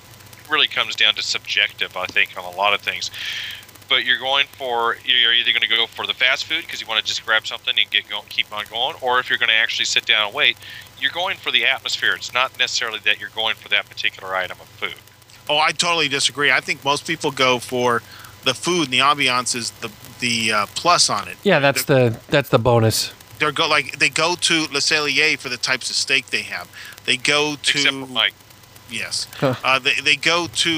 really 0.49 0.67
comes 0.67 0.95
down 0.95 1.15
to 1.15 1.23
subjective. 1.23 1.95
I 1.97 2.05
think 2.05 2.37
on 2.37 2.43
a 2.43 2.55
lot 2.55 2.73
of 2.73 2.81
things. 2.81 3.09
But 3.89 4.05
you're 4.05 4.19
going 4.19 4.47
for 4.47 4.97
you're 5.05 5.33
either 5.33 5.51
going 5.51 5.61
to 5.61 5.67
go 5.67 5.85
for 5.87 6.07
the 6.07 6.13
fast 6.13 6.45
food 6.45 6.61
because 6.65 6.81
you 6.81 6.87
want 6.87 6.99
to 6.99 7.05
just 7.05 7.25
grab 7.25 7.45
something 7.45 7.73
and 7.77 7.89
get 7.89 8.09
going, 8.09 8.23
keep 8.29 8.51
on 8.55 8.65
going, 8.69 8.95
or 9.01 9.19
if 9.19 9.29
you're 9.29 9.39
going 9.39 9.49
to 9.49 9.55
actually 9.55 9.85
sit 9.85 10.05
down 10.05 10.27
and 10.27 10.33
wait, 10.35 10.57
you're 10.99 11.11
going 11.11 11.37
for 11.37 11.51
the 11.51 11.65
atmosphere. 11.65 12.13
It's 12.15 12.33
not 12.33 12.57
necessarily 12.57 12.99
that 12.99 13.19
you're 13.19 13.29
going 13.29 13.55
for 13.55 13.69
that 13.69 13.89
particular 13.89 14.35
item 14.35 14.57
of 14.61 14.67
food. 14.67 14.95
Oh, 15.49 15.57
I 15.57 15.71
totally 15.71 16.07
disagree. 16.07 16.51
I 16.51 16.61
think 16.61 16.85
most 16.85 17.05
people 17.05 17.29
go 17.29 17.59
for 17.59 18.01
the 18.43 18.53
food 18.53 18.83
and 18.85 18.93
the 18.93 18.99
ambiance 18.99 19.55
is 19.55 19.71
the 19.71 19.91
the 20.19 20.51
uh, 20.53 20.65
plus 20.75 21.09
on 21.09 21.27
it. 21.27 21.37
Yeah, 21.43 21.59
that's 21.59 21.83
the 21.85 22.19
that's 22.29 22.49
the 22.49 22.59
bonus. 22.59 23.13
They're 23.39 23.51
go 23.51 23.67
like 23.67 23.99
they 23.99 24.09
go 24.09 24.35
to 24.35 24.53
Le 24.71 24.79
Cellier 24.79 25.37
for 25.37 25.49
the 25.49 25.57
types 25.57 25.89
of 25.89 25.95
steak 25.95 26.27
they 26.27 26.43
have. 26.43 26.69
They 27.05 27.17
go 27.17 27.55
to 27.61 27.77
Except 27.77 27.93
for 27.95 28.05
Mike. 28.07 28.33
yes. 28.89 29.27
Huh. 29.37 29.55
Uh, 29.63 29.79
they 29.79 29.95
they 30.03 30.15
go 30.15 30.47
to 30.47 30.69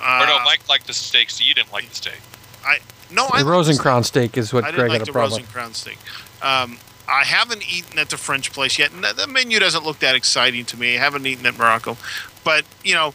uh, 0.00 0.20
or 0.22 0.26
no, 0.26 0.38
Mike 0.44 0.68
liked 0.68 0.86
the 0.86 0.92
steak, 0.94 1.30
so 1.30 1.42
you 1.44 1.54
didn't 1.54 1.72
like 1.72 1.88
the 1.88 1.94
steak. 1.96 2.20
I 2.64 2.78
no 3.10 3.26
The 3.26 3.32
like 3.32 3.44
the 3.44 3.50
Rose 3.50 3.68
and 3.68 3.78
Crown 3.78 4.04
steak 4.04 4.36
is 4.36 4.52
what 4.52 4.64
I 4.64 4.70
Greg 4.70 4.76
didn't 4.76 4.88
like 4.90 4.98
had 5.00 5.06
the 5.06 5.10
a 5.10 5.12
problem. 5.12 5.32
Rose 5.32 5.38
and 5.46 5.48
Crown 5.52 5.74
steak. 5.74 5.98
Um, 6.42 6.78
I 7.08 7.24
haven't 7.24 7.62
eaten 7.70 7.98
at 7.98 8.10
the 8.10 8.16
French 8.16 8.52
place 8.52 8.78
yet. 8.78 8.90
The 8.92 9.26
menu 9.26 9.58
doesn't 9.58 9.84
look 9.84 9.98
that 9.98 10.14
exciting 10.14 10.64
to 10.66 10.76
me. 10.78 10.96
I 10.96 11.00
haven't 11.00 11.26
eaten 11.26 11.44
at 11.46 11.58
Morocco, 11.58 11.96
but 12.44 12.64
you 12.82 12.94
know, 12.94 13.10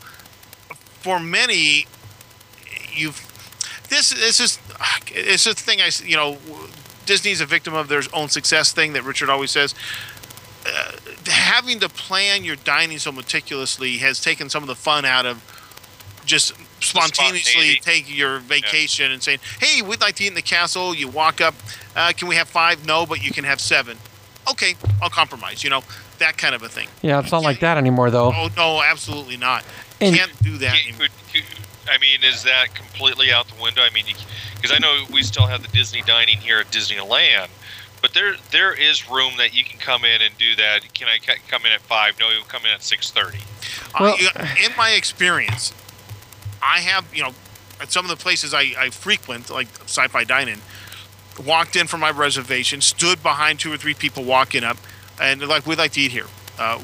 for 1.02 1.20
many, 1.20 1.86
you've 2.94 3.26
this 3.90 4.10
this 4.12 4.40
is 4.40 4.60
it's 5.08 5.46
a 5.46 5.54
thing 5.54 5.82
I 5.82 5.90
you 6.04 6.16
know 6.16 6.38
Disney's 7.06 7.42
a 7.42 7.46
victim 7.46 7.74
of 7.74 7.88
their 7.88 8.02
own 8.14 8.30
success 8.30 8.72
thing 8.72 8.94
that 8.94 9.04
Richard 9.04 9.30
always 9.30 9.52
says. 9.52 9.74
Uh, 10.66 10.92
having 11.28 11.80
to 11.80 11.90
plan 11.90 12.44
your 12.44 12.56
dining 12.58 13.00
so 13.00 13.12
meticulously 13.12 13.98
has 13.98 14.20
taken 14.22 14.50
some 14.50 14.62
of 14.62 14.68
the 14.68 14.76
fun 14.76 15.06
out 15.06 15.26
of 15.26 15.42
just 16.26 16.54
spontaneously 16.82 17.80
taking 17.82 18.16
your 18.16 18.40
vacation 18.40 19.12
and 19.12 19.24
saying, 19.24 19.40
"Hey, 19.60 19.82
we'd 19.82 20.02
like 20.02 20.16
to 20.16 20.24
eat 20.24 20.28
in 20.28 20.34
the 20.36 20.42
castle." 20.42 20.94
You 20.94 21.08
walk 21.08 21.42
up, 21.42 21.56
uh, 21.96 22.12
can 22.16 22.28
we 22.28 22.36
have 22.36 22.48
five? 22.50 22.86
No, 22.86 23.06
but 23.06 23.24
you 23.24 23.32
can 23.32 23.46
have 23.46 23.60
seven. 23.60 23.98
Okay, 24.52 24.76
I'll 25.02 25.10
compromise. 25.10 25.64
You 25.64 25.70
know 25.72 25.82
that 26.20 26.38
kind 26.38 26.54
of 26.54 26.62
a 26.62 26.70
thing. 26.70 26.90
Yeah, 27.02 27.20
it's 27.20 27.32
not 27.32 27.42
like 27.44 27.62
that 27.62 27.78
anymore 27.78 28.12
though. 28.12 28.32
Oh 28.36 28.50
no, 28.56 28.84
absolutely 28.84 29.38
not. 29.38 29.64
And- 30.02 30.16
Can't 30.16 30.44
do 30.44 30.58
that. 30.60 30.74
Can't- 30.76 30.84
anymore. 30.88 31.00
could- 31.08 31.12
could- 31.12 31.19
I 31.90 31.98
mean, 31.98 32.20
is 32.24 32.44
that 32.44 32.74
completely 32.76 33.32
out 33.32 33.48
the 33.48 33.62
window? 33.62 33.82
I 33.82 33.90
mean, 33.92 34.06
because 34.56 34.72
I 34.72 34.80
know 34.80 35.06
we 35.12 35.24
still 35.24 35.48
have 35.48 35.62
the 35.62 35.68
Disney 35.70 36.02
dining 36.04 36.38
here 36.38 36.60
at 36.60 36.68
Disneyland, 36.72 37.50
but 38.02 38.14
there 38.14 38.36
there 38.52 38.74
is 38.74 39.10
room 39.10 39.34
that 39.38 39.56
you 39.56 39.64
can 39.64 39.80
come 39.80 40.06
in 40.06 40.22
and 40.22 40.38
do 40.38 40.56
that. 40.56 40.94
Can 40.94 41.08
I 41.08 41.18
come 41.48 41.66
in 41.66 41.72
at 41.72 41.82
five? 41.82 42.20
No, 42.20 42.30
you'll 42.30 42.44
come 42.44 42.66
in 42.66 42.72
at 42.72 42.84
six 42.84 43.12
thirty. 43.12 43.40
Well- 44.00 44.16
I, 44.36 44.58
in 44.66 44.72
my 44.78 44.92
experience, 44.92 45.74
I 46.62 46.80
have 46.80 47.06
you 47.14 47.24
know 47.24 47.34
at 47.82 47.92
some 47.92 48.06
of 48.06 48.10
the 48.10 48.22
places 48.22 48.54
I, 48.54 48.74
I 48.78 48.90
frequent, 48.90 49.50
like 49.50 49.68
Sci-Fi 49.84 50.26
Dining, 50.26 50.62
walked 51.46 51.76
in 51.76 51.88
for 51.88 51.98
my 51.98 52.12
reservation, 52.12 52.82
stood 52.82 53.24
behind 53.24 53.60
two 53.60 53.72
or 53.72 53.78
three 53.78 53.94
people 53.94 54.24
walking 54.24 54.64
up, 54.64 54.78
and 55.22 55.42
like, 55.48 55.66
"We'd 55.66 55.78
like 55.78 55.94
to 55.94 56.02
eat 56.02 56.12
here. 56.12 56.28
Uh, 56.58 56.82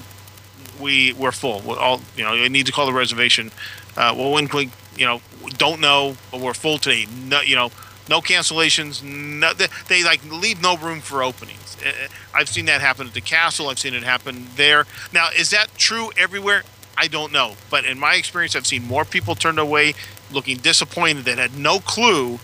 we 0.80 1.14
we're 1.14 1.32
full. 1.32 1.62
We're 1.62 1.78
all 1.78 2.02
you 2.16 2.24
know. 2.24 2.34
You 2.34 2.50
need 2.50 2.66
to 2.66 2.72
call 2.72 2.86
the 2.86 2.94
reservation. 2.94 3.52
Uh, 3.98 4.14
well, 4.18 4.32
when 4.32 4.48
can 4.48 4.58
we? 4.58 4.70
You 4.96 5.06
know, 5.06 5.22
don't 5.58 5.82
know, 5.82 6.16
but 6.32 6.42
we're 6.42 6.54
full 6.54 6.78
today. 6.78 7.08
No, 7.28 7.42
you 7.42 7.56
know." 7.56 7.72
No 8.08 8.22
cancellations. 8.22 9.02
No, 9.02 9.52
they, 9.54 9.66
they 9.88 10.04
like 10.04 10.24
leave 10.32 10.62
no 10.62 10.78
room 10.78 11.02
for 11.02 11.24
openings. 11.24 11.76
Uh, 11.84 11.92
I've 12.36 12.50
seen 12.50 12.66
that 12.66 12.80
happen 12.80 13.08
at 13.08 13.16
the 13.16 13.22
castle. 13.22 13.68
I've 13.68 13.80
seen 13.80 13.96
it 13.96 14.04
happen 14.04 14.46
there. 14.56 14.86
Now, 15.12 15.30
is 15.36 15.50
that 15.50 15.76
true 15.76 16.12
everywhere? 16.16 16.62
I 16.98 17.08
don't 17.08 17.32
know. 17.32 17.56
But 17.72 17.86
in 17.86 17.98
my 17.98 18.14
experience, 18.14 18.56
I've 18.56 18.68
seen 18.68 18.84
more 18.84 19.06
people 19.06 19.34
turned 19.34 19.58
away 19.58 19.96
looking 20.32 20.58
disappointed 20.58 21.26
that 21.26 21.38
had 21.38 21.58
no 21.58 21.80
clue 21.80 22.40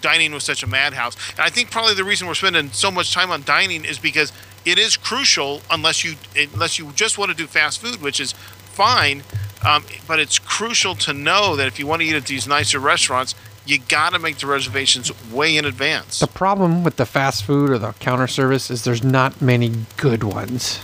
dining 0.00 0.32
was 0.32 0.44
such 0.44 0.62
a 0.62 0.66
madhouse. 0.66 1.16
And 1.30 1.40
I 1.40 1.48
think 1.48 1.70
probably 1.70 1.94
the 1.94 2.04
reason 2.04 2.26
we're 2.26 2.34
spending 2.34 2.70
so 2.72 2.90
much 2.90 3.14
time 3.14 3.30
on 3.30 3.42
dining 3.44 3.84
is 3.84 3.98
because 3.98 4.32
it 4.64 4.78
is 4.78 4.96
crucial 4.96 5.62
unless 5.70 6.04
you 6.04 6.16
unless 6.36 6.78
you 6.78 6.90
just 6.92 7.18
want 7.18 7.30
to 7.30 7.36
do 7.36 7.46
fast 7.46 7.80
food, 7.80 8.02
which 8.02 8.20
is 8.20 8.32
fine. 8.32 9.22
Um, 9.64 9.84
but 10.08 10.18
it's 10.18 10.38
crucial 10.38 10.94
to 10.96 11.12
know 11.12 11.56
that 11.56 11.66
if 11.66 11.78
you 11.78 11.86
want 11.86 12.02
to 12.02 12.08
eat 12.08 12.14
at 12.14 12.26
these 12.26 12.48
nicer 12.48 12.78
restaurants, 12.78 13.34
you 13.64 13.78
got 13.78 14.12
to 14.12 14.18
make 14.18 14.38
the 14.38 14.46
reservations 14.46 15.12
way 15.30 15.56
in 15.56 15.64
advance. 15.64 16.18
The 16.18 16.26
problem 16.26 16.82
with 16.82 16.96
the 16.96 17.06
fast 17.06 17.44
food 17.44 17.70
or 17.70 17.78
the 17.78 17.92
counter 17.94 18.26
service 18.26 18.70
is 18.70 18.84
there's 18.84 19.04
not 19.04 19.40
many 19.40 19.72
good 19.96 20.24
ones. 20.24 20.80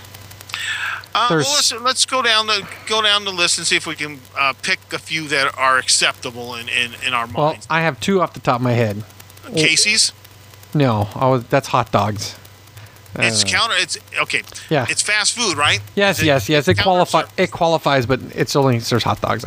Uh, 1.14 1.26
well, 1.28 1.28
There's- 1.30 1.72
let's, 1.72 1.82
let's 1.82 2.06
go 2.06 2.22
down 2.22 2.46
the 2.46 2.66
go 2.86 3.02
down 3.02 3.24
the 3.24 3.32
list 3.32 3.58
and 3.58 3.66
see 3.66 3.74
if 3.76 3.86
we 3.86 3.96
can 3.96 4.20
uh, 4.38 4.52
pick 4.62 4.78
a 4.92 4.98
few 4.98 5.26
that 5.28 5.56
are 5.58 5.78
acceptable 5.78 6.54
in, 6.54 6.68
in, 6.68 6.92
in 7.04 7.12
our 7.14 7.26
Well. 7.26 7.56
I 7.68 7.80
have 7.80 7.98
two 7.98 8.20
off 8.20 8.34
the 8.34 8.40
top 8.40 8.56
of 8.56 8.62
my 8.62 8.72
head. 8.72 9.02
Casey's, 9.54 10.12
No, 10.74 11.08
I 11.14 11.26
was 11.28 11.44
that's 11.44 11.68
hot 11.68 11.90
dogs. 11.90 12.36
It's 13.16 13.42
Uh, 13.44 13.46
counter. 13.48 13.74
It's 13.78 13.98
okay. 14.20 14.42
Yeah. 14.70 14.86
It's 14.88 15.02
fast 15.02 15.34
food, 15.36 15.56
right? 15.56 15.80
Yes, 15.94 16.20
it 16.20 16.26
yes, 16.26 16.48
yes. 16.48 16.68
It 16.68 16.78
qualifies. 16.78 17.26
It 17.36 17.50
qualifies, 17.50 18.06
but 18.06 18.20
it's 18.34 18.54
only 18.56 18.80
serves 18.80 19.04
hot 19.04 19.20
dogs. 19.20 19.44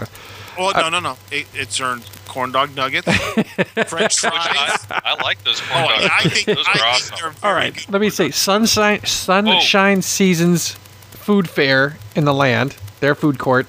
Well, 0.57 0.73
no, 0.75 0.89
no, 0.89 0.99
no. 0.99 1.17
It, 1.31 1.47
it's 1.53 1.79
earned 1.79 2.03
corn 2.27 2.51
dog 2.51 2.75
nuggets, 2.75 3.07
French 3.88 4.19
fries. 4.19 4.85
I, 4.89 5.01
I 5.05 5.23
like 5.23 5.43
those 5.43 5.61
Oh, 5.61 5.73
corn 5.73 5.88
dogs. 6.01 6.09
I 6.11 6.29
think, 6.29 6.45
those 6.45 6.65
I 6.67 6.71
are 6.71 6.73
think 6.73 6.85
awesome. 6.85 7.15
they're 7.17 7.25
All 7.27 7.33
very 7.41 7.55
right, 7.55 7.73
good. 7.75 7.89
let 7.89 8.01
me 8.01 8.09
say 8.09 8.31
Sunshine 8.31 9.03
Sunshine 9.05 10.01
Seasons 10.01 10.71
Food 11.11 11.49
Fair 11.49 11.97
in 12.15 12.25
the 12.25 12.33
land, 12.33 12.75
their 12.99 13.15
food 13.15 13.38
court. 13.39 13.67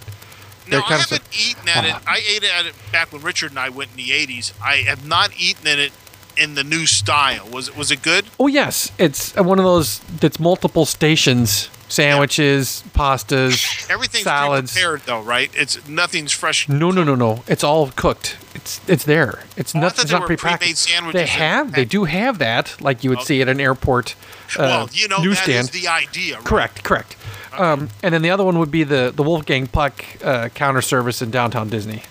No, 0.69 0.78
I 0.78 0.97
haven't 0.98 1.23
eaten 1.32 1.69
at 1.69 1.85
it. 1.85 1.94
Oh. 1.94 2.01
I 2.06 2.20
ate 2.28 2.44
at 2.44 2.66
it 2.66 2.74
back 2.93 3.12
when 3.12 3.23
Richard 3.23 3.51
and 3.51 3.59
I 3.59 3.69
went 3.69 3.90
in 3.93 3.97
the 3.97 4.10
'80s. 4.10 4.52
I 4.64 4.77
have 4.89 5.06
not 5.06 5.31
eaten 5.39 5.66
at 5.66 5.78
it 5.78 5.93
in 6.36 6.54
the 6.54 6.64
new 6.64 6.86
style. 6.86 7.46
Was 7.50 7.74
was 7.76 7.90
it 7.90 8.02
good? 8.02 8.26
Oh 8.38 8.46
yes, 8.46 8.90
it's 8.98 9.34
one 9.36 9.59
of 9.59 9.64
those 9.64 9.98
that's 10.20 10.38
multiple 10.40 10.84
stations, 10.86 11.68
sandwiches, 11.88 12.82
pastas, 12.94 13.90
Everything's 13.90 14.24
salads. 14.24 14.72
prepared 14.72 15.02
though, 15.06 15.20
right? 15.22 15.50
It's 15.54 15.86
nothing's 15.88 16.32
fresh. 16.32 16.68
No, 16.68 16.90
no, 16.90 17.04
no, 17.04 17.14
no. 17.14 17.42
It's 17.46 17.64
all 17.64 17.88
cooked. 17.96 18.36
It's 18.54 18.80
it's 18.88 19.04
there. 19.04 19.44
It's 19.56 19.74
Oh, 19.74 19.80
not. 19.80 19.92
thought 19.92 20.02
It's 20.04 20.12
they 20.12 20.18
not 20.18 20.26
pre-made 20.38 20.76
sandwiches 20.76 21.20
They 21.20 21.26
have. 21.26 21.72
They 21.72 21.84
do 21.84 22.04
have 22.04 22.38
that, 22.38 22.80
like 22.80 23.02
you 23.04 23.10
would 23.10 23.22
see 23.22 23.40
at 23.42 23.48
an 23.48 23.60
airport 23.60 24.14
uh, 24.59 24.60
well, 24.60 24.88
you 24.92 25.09
know 25.09 25.22
newsstand. 25.22 25.68
that 25.68 25.74
is 25.74 25.82
the 25.82 25.88
idea. 25.88 26.36
Right? 26.36 26.44
Correct, 26.44 26.84
correct. 26.84 27.16
Um, 27.56 27.88
and 28.02 28.14
then 28.14 28.22
the 28.22 28.30
other 28.30 28.44
one 28.44 28.59
would 28.59 28.70
be 28.70 28.84
the 28.84 29.12
the 29.14 29.22
Wolfgang 29.22 29.66
Puck 29.66 30.04
uh, 30.24 30.48
counter 30.50 30.82
service 30.82 31.20
in 31.22 31.30
downtown 31.30 31.68
Disney. 31.68 32.02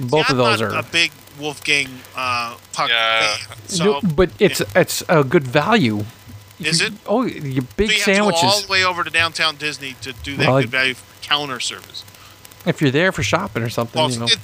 Both 0.00 0.26
See, 0.28 0.32
of 0.32 0.36
those 0.38 0.60
are. 0.62 0.68
a 0.68 0.82
big 0.82 1.10
Wolfgang 1.38 1.88
uh, 2.16 2.56
puck 2.72 2.88
Yeah. 2.90 3.36
So 3.66 3.84
No, 3.84 4.00
but 4.02 4.30
it's 4.38 4.60
it's 4.74 5.02
a 5.08 5.22
good 5.24 5.44
value. 5.44 6.04
is 6.60 6.80
it? 6.80 6.92
Oh, 7.06 7.22
your 7.24 7.64
big 7.76 7.90
So 7.90 7.96
you 7.96 8.02
sandwiches. 8.02 8.40
have 8.40 8.40
to 8.40 8.46
go 8.46 8.48
all 8.52 8.60
the 8.62 8.68
way 8.72 8.84
over 8.84 9.04
to 9.04 9.10
downtown 9.10 9.56
Disney 9.56 9.94
to 10.02 10.12
do 10.12 10.36
that 10.36 10.48
Well, 10.48 10.60
good 10.60 10.70
value 10.70 10.94
counter 11.22 11.60
service. 11.60 12.04
if 12.66 12.80
you're 12.80 12.90
there 12.90 13.12
for 13.12 13.22
shopping 13.22 13.62
or 13.62 13.68
something, 13.70 14.00
Well, 14.00 14.10
you 14.10 14.18
know. 14.20 14.26
it, 14.26 14.38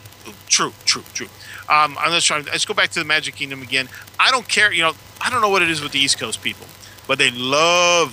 true, 0.49 0.73
true, 0.85 1.03
true. 1.15 1.29
Um, 1.69 1.97
I'm 1.99 2.12
just 2.12 2.27
trying. 2.27 2.45
Let's 2.45 2.65
go 2.66 2.75
back 2.75 2.91
to 2.91 2.99
the 2.99 3.05
Magic 3.07 3.35
Kingdom 3.37 3.62
again. 3.62 3.89
I 4.21 4.31
don't 4.31 4.47
care. 4.49 4.71
You 4.73 4.83
know, 4.83 4.93
I 5.21 5.31
don't 5.31 5.41
know 5.41 5.49
what 5.49 5.62
it 5.62 5.71
is 5.71 5.81
with 5.81 5.93
the 5.93 5.99
East 5.99 6.19
Coast 6.19 6.43
people, 6.43 6.66
but 7.07 7.19
they 7.19 7.31
love, 7.31 8.12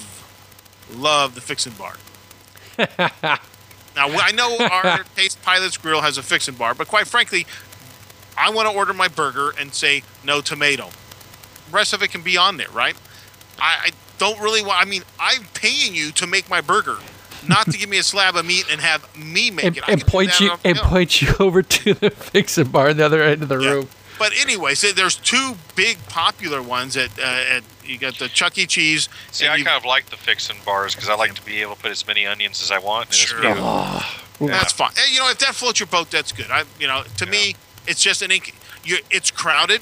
love 0.96 1.36
the 1.36 1.42
Fixin' 1.42 1.74
Bar. 1.74 1.96
now 3.24 3.38
I 3.96 4.32
know 4.32 4.58
our 4.58 5.04
Taste 5.16 5.42
Pilots 5.42 5.76
Grill 5.78 6.02
has 6.02 6.18
a 6.18 6.24
Fixin' 6.24 6.56
Bar, 6.56 6.74
but 6.76 6.88
quite 6.88 7.08
frankly, 7.08 7.46
I 8.38 8.50
want 8.50 8.70
to 8.70 8.76
order 8.76 8.94
my 8.94 9.08
burger 9.08 9.52
and 9.60 9.74
say 9.74 10.04
no 10.24 10.42
tomato. 10.42 10.90
The 11.70 11.72
rest 11.76 11.94
of 11.94 12.02
it 12.04 12.12
can 12.12 12.22
be 12.22 12.38
on 12.38 12.58
there, 12.58 12.70
right? 12.72 12.96
I, 13.60 13.78
I 13.86 13.90
don't 14.18 14.40
really 14.42 14.64
want. 14.64 14.82
I 14.82 14.86
mean, 14.90 15.04
I'm 15.20 15.44
paying 15.54 15.94
you 15.96 16.12
to 16.14 16.28
make 16.28 16.50
my 16.50 16.62
burger, 16.62 16.98
not 17.48 17.66
to 17.68 17.78
give 17.78 17.90
me 17.90 17.98
a 17.98 18.04
slab 18.04 18.36
of 18.36 18.46
meat 18.46 18.66
and 18.72 18.82
have 18.82 19.06
me 19.18 19.52
make 19.52 19.66
and, 19.66 19.78
it. 19.78 19.84
I 19.88 19.92
and 19.94 20.02
point 20.06 20.40
you 20.40 20.52
and 20.64 20.78
own. 20.80 20.86
point 20.86 21.22
you 21.22 21.30
over 21.40 21.62
to 21.62 21.94
the 21.94 22.10
fixin' 22.10 22.70
bar 22.70 22.90
on 22.90 22.98
the 22.98 23.06
other 23.06 23.22
end 23.24 23.44
of 23.44 23.50
the 23.50 23.60
Yeah. 23.60 23.70
room. 23.72 23.90
But 24.20 24.34
anyway, 24.40 24.76
so 24.76 24.92
there's 24.92 25.16
two 25.16 25.56
big 25.76 25.98
popular 26.08 26.62
ones 26.62 26.96
at, 26.96 27.18
uh, 27.18 27.24
at 27.24 27.64
you 27.84 27.98
got 27.98 28.20
the 28.20 28.30
Chuck 28.30 28.56
E. 28.60 28.68
Cheese. 28.68 29.10
See, 29.32 29.46
and 29.46 29.54
I 29.54 29.56
you- 29.58 29.66
kind 29.66 29.78
of 29.78 29.86
like 29.86 30.10
the 30.12 30.18
fixin' 30.18 30.58
bars 30.64 30.94
because 30.94 31.10
I 31.10 31.16
like 31.16 31.34
to 31.36 31.42
be 31.44 31.62
able 31.62 31.76
to 31.76 31.82
put 31.82 31.90
as 31.92 32.06
many 32.06 32.28
onions 32.28 32.62
as 32.62 32.70
I 32.70 32.78
want. 32.78 33.12
Sure. 33.14 33.40
as 33.46 33.54
few. 33.58 33.64
Oh, 33.64 34.48
That's 34.48 34.74
fine. 34.74 34.92
And, 34.98 35.12
you 35.14 35.20
know, 35.20 35.30
if 35.30 35.40
that 35.40 35.56
floats 35.56 35.80
your 35.80 35.88
boat, 35.88 36.10
that's 36.12 36.32
good. 36.32 36.50
I, 36.52 36.64
you 36.80 36.88
know, 36.88 37.04
to 37.18 37.26
me, 37.26 37.56
it's 37.88 38.02
just 38.02 38.22
an. 38.22 38.30
inc- 38.32 38.54
You, 38.84 38.98
it's 39.10 39.32
crowded. 39.32 39.82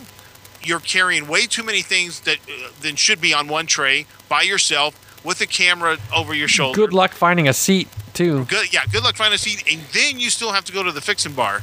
You're 0.62 0.80
carrying 0.82 1.28
way 1.28 1.46
too 1.46 1.64
many 1.64 1.82
things 1.82 2.22
that 2.22 2.38
uh, 2.50 2.70
than 2.82 2.96
should 2.98 3.22
be 3.22 3.34
on 3.34 3.48
one 3.48 3.66
tray 3.66 4.06
by 4.28 4.42
yourself 4.42 4.94
with 5.24 5.40
a 5.42 5.48
camera 5.48 5.98
over 6.16 6.34
your 6.34 6.48
shoulder. 6.48 6.76
good 6.76 6.94
luck 6.94 7.12
finding 7.14 7.48
a 7.48 7.54
seat 7.54 7.88
too. 8.14 8.46
Good, 8.46 8.74
yeah. 8.74 8.86
Good 8.92 9.04
luck 9.04 9.16
finding 9.16 9.36
a 9.36 9.38
seat, 9.38 9.64
and 9.72 9.82
then 9.94 10.20
you 10.20 10.30
still 10.30 10.52
have 10.52 10.66
to 10.66 10.74
go 10.74 10.84
to 10.84 10.92
the 10.92 11.02
fixing 11.02 11.34
bar 11.34 11.62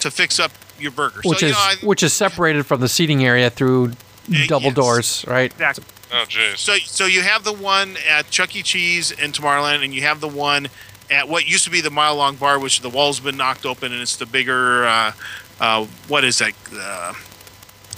to 0.00 0.10
fix 0.10 0.38
up 0.38 0.52
your 0.78 0.92
burger. 0.92 1.20
Which 1.24 1.40
so, 1.40 1.46
you 1.46 1.50
is 1.52 1.56
know, 1.58 1.62
I, 1.62 1.74
which 1.86 2.02
is 2.04 2.12
separated 2.12 2.64
from 2.66 2.80
the 2.80 2.88
seating 2.88 3.24
area 3.24 3.50
through 3.50 3.92
Uh, 4.30 4.46
double 4.46 4.66
yes. 4.66 4.74
doors, 4.74 5.24
right? 5.26 5.50
Exactly. 5.52 5.84
Oh, 6.12 6.24
jeez. 6.28 6.58
So, 6.58 6.76
so 6.76 7.06
you 7.06 7.22
have 7.22 7.42
the 7.44 7.52
one 7.52 7.96
at 8.08 8.30
Chuck 8.30 8.54
E. 8.54 8.62
Cheese 8.62 9.10
in 9.10 9.32
Tomorrowland, 9.32 9.82
and 9.84 9.92
you 9.94 10.02
have 10.02 10.20
the 10.20 10.28
one 10.28 10.68
at 11.10 11.28
what 11.28 11.46
used 11.48 11.64
to 11.64 11.70
be 11.70 11.80
the 11.80 11.90
mile 11.90 12.14
long 12.16 12.36
bar, 12.36 12.58
which 12.58 12.80
the 12.82 12.90
wall's 12.90 13.20
been 13.20 13.36
knocked 13.36 13.64
open, 13.66 13.92
and 13.92 14.00
it's 14.02 14.16
the 14.16 14.26
bigger. 14.26 14.86
Uh, 14.86 15.12
uh, 15.60 15.86
what 16.08 16.24
is 16.24 16.38
that? 16.38 16.52
Uh, 16.72 17.14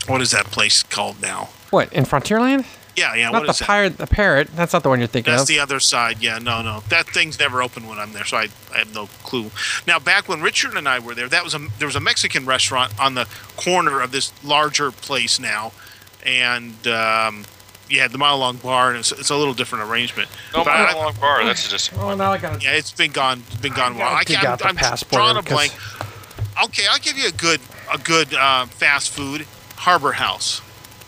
what 0.07 0.20
is 0.20 0.31
that 0.32 0.47
place 0.47 0.82
called 0.82 1.20
now? 1.20 1.51
What 1.70 1.93
in 1.93 2.05
Frontierland? 2.05 2.65
Yeah, 2.97 3.15
yeah. 3.15 3.31
not 3.31 3.32
what 3.35 3.43
the 3.47 3.51
is 3.53 3.59
that? 3.61 3.65
pirate, 3.66 3.99
the 3.99 4.07
parrot. 4.07 4.49
That's 4.57 4.73
not 4.73 4.82
the 4.82 4.89
one 4.89 4.99
you're 4.99 5.07
thinking 5.09 5.31
That's 5.31 5.43
of. 5.43 5.49
the 5.49 5.61
other 5.61 5.78
side. 5.78 6.19
Yeah, 6.20 6.39
no, 6.39 6.61
no. 6.61 6.81
That 6.89 7.07
thing's 7.07 7.39
never 7.39 7.62
open 7.62 7.87
when 7.87 7.99
I'm 7.99 8.12
there, 8.12 8.24
so 8.24 8.37
I, 8.37 8.49
I 8.74 8.78
have 8.78 8.93
no 8.95 9.07
clue. 9.23 9.51
Now, 9.87 9.99
back 10.01 10.28
when 10.28 10.43
Richard 10.43 10.74
and 10.74 10.89
I 10.89 10.99
were 10.99 11.15
there, 11.15 11.28
that 11.28 11.45
was 11.45 11.55
a 11.55 11.61
there 11.78 11.87
was 11.87 11.97
a 11.97 12.01
Mexican 12.01 12.45
restaurant 12.47 12.93
on 13.01 13.15
the 13.15 13.27
corner 13.57 14.01
of 14.01 14.11
this 14.11 14.32
larger 14.45 14.91
place 14.91 15.39
now, 15.39 15.73
and 16.27 16.87
um, 16.89 17.45
you 17.89 18.01
had 18.01 18.11
the 18.11 18.19
mile 18.19 18.39
long 18.39 18.57
bar, 18.57 18.91
and 18.91 18.99
it's, 18.99 19.12
it's 19.12 19.31
a 19.31 19.37
little 19.37 19.55
different 19.55 19.89
arrangement. 19.89 20.28
No, 20.55 20.65
But 20.65 20.70
I- 20.73 20.95
long 20.95 21.15
bar. 21.15 21.45
That's 21.45 21.69
just. 21.70 21.97
oh, 21.97 22.15
now 22.16 22.32
I 22.32 22.39
got 22.39 22.62
Yeah, 22.62 22.73
it's 22.73 22.93
been 22.93 23.12
gone. 23.12 23.45
It's 23.47 23.57
been 23.61 23.73
gone 23.73 23.93
a 23.93 23.99
while. 23.99 24.09
gotta 24.11 24.16
I 24.16 24.24
dig 24.24 24.37
can't. 24.37 24.49
out 24.49 24.59
the 24.59 24.66
I'm, 24.66 24.78
I'm 24.78 24.97
drawing 25.11 25.37
a 25.37 25.43
blank. 25.43 25.73
Okay, 26.65 26.85
I'll 26.91 26.99
give 26.99 27.16
you 27.16 27.28
a 27.28 27.32
good 27.32 27.61
a 27.93 27.99
good 27.99 28.35
uh, 28.35 28.66
fast 28.66 29.11
food 29.11 29.47
Harbor 29.77 30.12
House. 30.12 30.61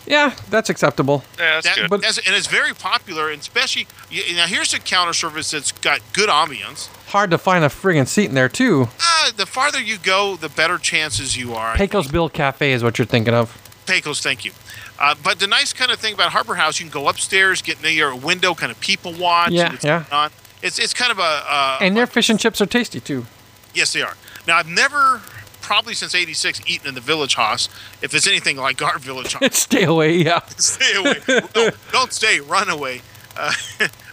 Yeah, 0.05 0.33
that's 0.49 0.69
acceptable. 0.69 1.23
Yeah, 1.39 1.55
that's 1.61 1.65
That- 1.67 1.75
good. 1.75 1.89
But- 1.89 2.01
that's- 2.01 2.19
and 2.25 2.35
it's 2.35 2.47
very 2.47 2.73
popular, 2.73 3.29
and 3.29 3.39
especially 3.41 3.87
you, 4.09 4.35
now. 4.35 4.47
Here's 4.47 4.73
a 4.73 4.79
counter 4.79 5.13
service 5.13 5.51
that's 5.51 5.71
got 5.71 6.01
good 6.11 6.27
ambiance. 6.29 6.89
Hard 7.07 7.31
to 7.31 7.37
find 7.37 7.63
a 7.63 7.69
friggin' 7.69 8.07
seat 8.07 8.25
in 8.25 8.33
there 8.35 8.49
too. 8.49 8.89
Uh, 8.99 9.31
the 9.35 9.45
farther 9.45 9.79
you 9.79 9.97
go, 9.97 10.35
the 10.35 10.49
better 10.49 10.77
chances 10.77 11.37
you 11.37 11.53
are. 11.53 11.75
Pecos 11.77 12.07
Bill 12.07 12.27
Cafe 12.29 12.73
is 12.73 12.83
what 12.83 12.97
you're 12.97 13.05
thinking 13.05 13.33
of. 13.33 13.57
Pecos, 13.85 14.19
thank 14.19 14.43
you. 14.43 14.51
Uh, 14.99 15.15
but 15.23 15.39
the 15.39 15.47
nice 15.47 15.71
kind 15.73 15.91
of 15.91 15.99
thing 15.99 16.13
about 16.13 16.31
Harbor 16.31 16.55
House, 16.55 16.79
you 16.79 16.85
can 16.85 16.91
go 17.01 17.07
upstairs, 17.07 17.61
get 17.61 17.81
near 17.81 17.91
your 17.91 18.15
window, 18.15 18.53
kind 18.53 18.71
of 18.71 18.79
people 18.79 19.13
watch. 19.13 19.51
Yeah, 19.51 19.65
and 19.65 19.75
it's 19.75 19.85
yeah. 19.85 20.03
On. 20.11 20.31
It's 20.61 20.79
it's 20.79 20.93
kind 20.93 21.11
of 21.11 21.19
a. 21.19 21.21
Uh, 21.47 21.77
And 21.81 21.95
their 21.95 22.07
fish 22.07 22.29
and 22.29 22.39
chips 22.39 22.59
are 22.61 22.65
tasty 22.65 22.99
too. 22.99 23.25
Yes, 23.73 23.93
they 23.93 24.01
are. 24.01 24.15
Now, 24.47 24.57
I've 24.57 24.67
never, 24.67 25.21
probably 25.63 25.95
since 25.95 26.13
'86, 26.13 26.61
eaten 26.67 26.87
in 26.87 26.93
the 26.95 27.01
Village 27.01 27.33
House. 27.35 27.67
If 28.03 28.13
it's 28.13 28.27
anything 28.27 28.57
like 28.57 28.81
our 28.81 28.99
Village 28.99 29.33
House, 29.33 29.57
Stay 29.57 29.83
away, 29.85 30.17
yeah. 30.17 30.41
stay 30.57 30.93
away. 30.95 31.15
No, 31.55 31.71
don't 31.91 32.13
stay. 32.13 32.39
Run 32.39 32.69
away. 32.69 33.01
Uh, 33.35 33.51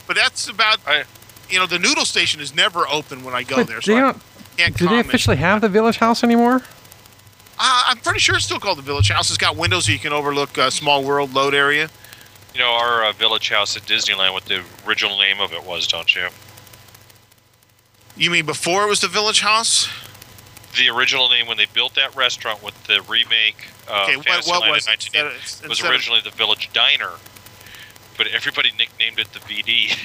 but 0.07 0.17
that's 0.17 0.49
about. 0.49 0.79
I- 0.87 1.05
you 1.51 1.59
know, 1.59 1.67
the 1.67 1.81
noodle 1.81 2.05
station 2.05 2.41
is 2.41 2.55
never 2.55 2.87
open 2.89 3.25
when 3.25 3.35
I 3.35 3.43
go 3.43 3.57
But 3.57 3.67
there, 3.67 3.77
they 3.79 3.83
so 3.83 3.97
I 3.97 4.01
don't, 4.01 4.23
can't 4.57 4.77
do 4.77 4.87
they 4.89 5.01
officially 5.01 5.37
have 5.39 5.61
the 5.61 5.69
Village 5.69 5.99
House 5.99 6.23
anymore? 6.23 6.63
Uh, 7.59 7.83
I'm 7.87 7.99
pretty 7.99 8.21
sure 8.21 8.37
it's 8.37 8.45
still 8.45 8.61
called 8.61 8.79
the 8.79 8.83
Village 8.83 9.11
House. 9.11 9.31
It's 9.31 9.37
got 9.37 9.57
windows 9.57 9.87
so 9.87 9.93
you 9.93 9.99
can 9.99 10.13
overlook 10.13 10.57
uh, 10.57 10.71
Small 10.71 11.03
World 11.03 11.35
load 11.35 11.53
area. 11.55 11.91
You 12.55 12.61
know, 12.61 12.71
our 12.71 13.05
uh, 13.05 13.13
village 13.13 13.49
house 13.49 13.77
at 13.77 13.83
Disneyland, 13.83 14.33
what 14.33 14.45
the 14.45 14.63
original 14.87 15.19
name 15.19 15.41
of 15.41 15.53
it 15.53 15.65
was, 15.65 15.87
don't 15.87 16.15
you? 16.15 16.29
You 18.17 18.31
mean 18.31 18.47
before 18.47 18.85
it 18.85 18.89
was 18.89 19.01
the 19.01 19.09
Village 19.09 19.41
House? 19.41 19.89
The 20.77 20.89
original 20.89 21.29
name 21.29 21.47
when 21.47 21.57
they 21.57 21.67
built 21.67 21.95
that 21.97 22.15
restaurant 22.15 22.63
with 22.63 22.81
the 22.85 23.03
remake 23.09 23.67
of 23.89 24.09
okay, 24.09 24.17
what, 24.17 24.47
what 24.47 24.71
was 24.71 24.87
in 24.87 24.93
it? 24.93 25.05
Instead 25.05 25.25
1980 25.25 25.27
of- 25.27 25.33
was 25.35 25.63
instead 25.71 25.87
of- 25.87 25.91
originally 25.93 26.21
the 26.23 26.31
Village 26.31 26.71
Diner, 26.73 27.11
but 28.17 28.27
everybody 28.29 28.71
nicknamed 28.79 29.19
it 29.19 29.33
the 29.33 29.41
VD. 29.41 29.97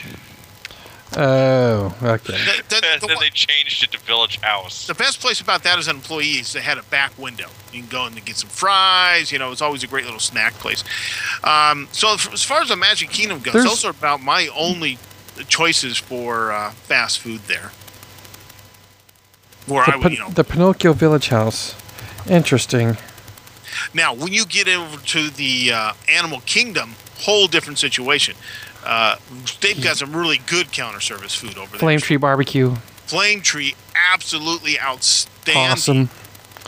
Oh, 1.18 1.96
okay. 2.02 2.34
the, 2.34 2.64
the- 2.68 2.76
and 2.94 3.02
then 3.02 3.10
one- 3.16 3.18
they 3.22 3.30
changed 3.30 3.84
it 3.84 3.92
to 3.92 4.00
Village 4.00 4.40
House. 4.42 4.88
The 4.88 4.96
best 4.96 5.22
place 5.22 5.40
about 5.40 5.64
that 5.64 5.78
as 5.78 5.88
an 5.88 5.96
employee 5.98 6.40
is 6.40 6.52
they 6.54 6.62
had 6.62 6.78
a 6.78 6.84
back 6.84 7.18
window. 7.18 7.50
You 7.72 7.82
can 7.82 7.90
go 7.90 8.06
in 8.08 8.14
and 8.14 8.26
get 8.26 8.36
some 8.36 8.50
fries. 8.50 9.32
You 9.32 9.40
know, 9.40 9.52
it's 9.52 9.62
always 9.62 9.84
a 9.84 9.88
great 9.88 10.06
little 10.06 10.20
snack 10.20 10.54
place. 10.56 10.84
Um, 11.44 11.88
so 11.92 12.14
f- 12.14 12.34
as 12.34 12.44
far 12.44 12.62
as 12.62 12.70
the 12.70 12.76
Magic 12.76 13.10
Kingdom 13.12 13.40
goes, 13.40 13.54
There's- 13.54 13.70
those 13.70 13.86
are 13.86 13.92
about 13.92 14.22
my 14.22 14.48
only 14.56 14.98
choices 15.48 15.98
for 15.98 16.52
uh, 16.52 16.72
fast 16.72 17.20
food 17.20 17.42
there. 17.42 17.72
Where 19.68 19.86
The, 19.86 19.94
I 19.94 19.96
would, 19.98 20.12
you 20.12 20.20
know, 20.20 20.30
the 20.30 20.44
Pinocchio 20.44 20.94
Village 20.94 21.30
House. 21.30 21.76
Interesting. 22.30 22.98
now 23.94 24.14
when 24.14 24.34
you 24.34 24.46
get 24.46 24.68
over 24.68 24.98
to 24.98 25.30
the 25.30 25.72
uh, 25.74 25.94
Animal 26.10 26.42
Kingdom, 26.46 26.96
whole 27.20 27.48
different 27.48 27.80
situation. 27.80 28.36
Uh, 28.84 29.16
they've 29.62 29.84
got 29.84 29.98
some 29.98 30.16
really 30.16 30.38
good 30.46 30.72
counter 30.72 31.00
service 31.00 31.34
food 31.34 31.58
over 31.58 31.72
there. 31.72 31.80
Flame 31.80 32.00
Tree 32.00 32.18
Barbecue. 32.18 32.76
Flame 33.08 33.42
Tree, 33.42 33.74
absolutely 34.14 34.80
outstanding. 34.80 35.72
Awesome. 35.72 36.10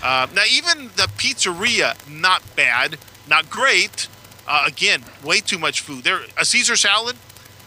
Uh, 0.01 0.25
now, 0.33 0.43
even 0.51 0.87
the 0.95 1.07
pizzeria, 1.17 1.95
not 2.09 2.41
bad, 2.55 2.97
not 3.27 3.49
great. 3.49 4.07
Uh, 4.47 4.63
again, 4.65 5.03
way 5.23 5.39
too 5.41 5.59
much 5.59 5.81
food. 5.81 6.03
There, 6.03 6.21
a 6.39 6.45
Caesar 6.45 6.75
salad 6.75 7.15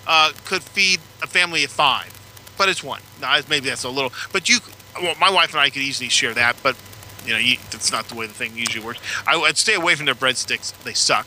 uh, 0.07 0.33
could 0.45 0.63
feed 0.63 0.99
a 1.23 1.27
family 1.27 1.63
of 1.65 1.71
five, 1.71 2.13
but 2.57 2.69
it's 2.69 2.83
one. 2.83 3.03
Now, 3.21 3.39
maybe 3.49 3.69
that's 3.69 3.85
a 3.85 3.89
little. 3.89 4.13
But 4.33 4.49
you, 4.49 4.59
well, 5.01 5.15
my 5.21 5.31
wife 5.31 5.51
and 5.53 5.61
I 5.61 5.71
could 5.71 5.83
easily 5.83 6.09
share 6.09 6.35
that. 6.35 6.57
But 6.63 6.77
you 7.27 7.33
know, 7.33 7.39
you, 7.39 7.57
that's 7.71 7.93
not 7.93 8.07
the 8.09 8.15
way 8.15 8.27
the 8.27 8.33
thing 8.33 8.57
usually 8.57 8.85
works. 8.85 9.01
I, 9.27 9.37
would 9.37 9.57
stay 9.57 9.75
away 9.75 9.95
from 9.95 10.07
their 10.07 10.15
breadsticks; 10.15 10.73
they 10.83 10.95
suck. 10.95 11.27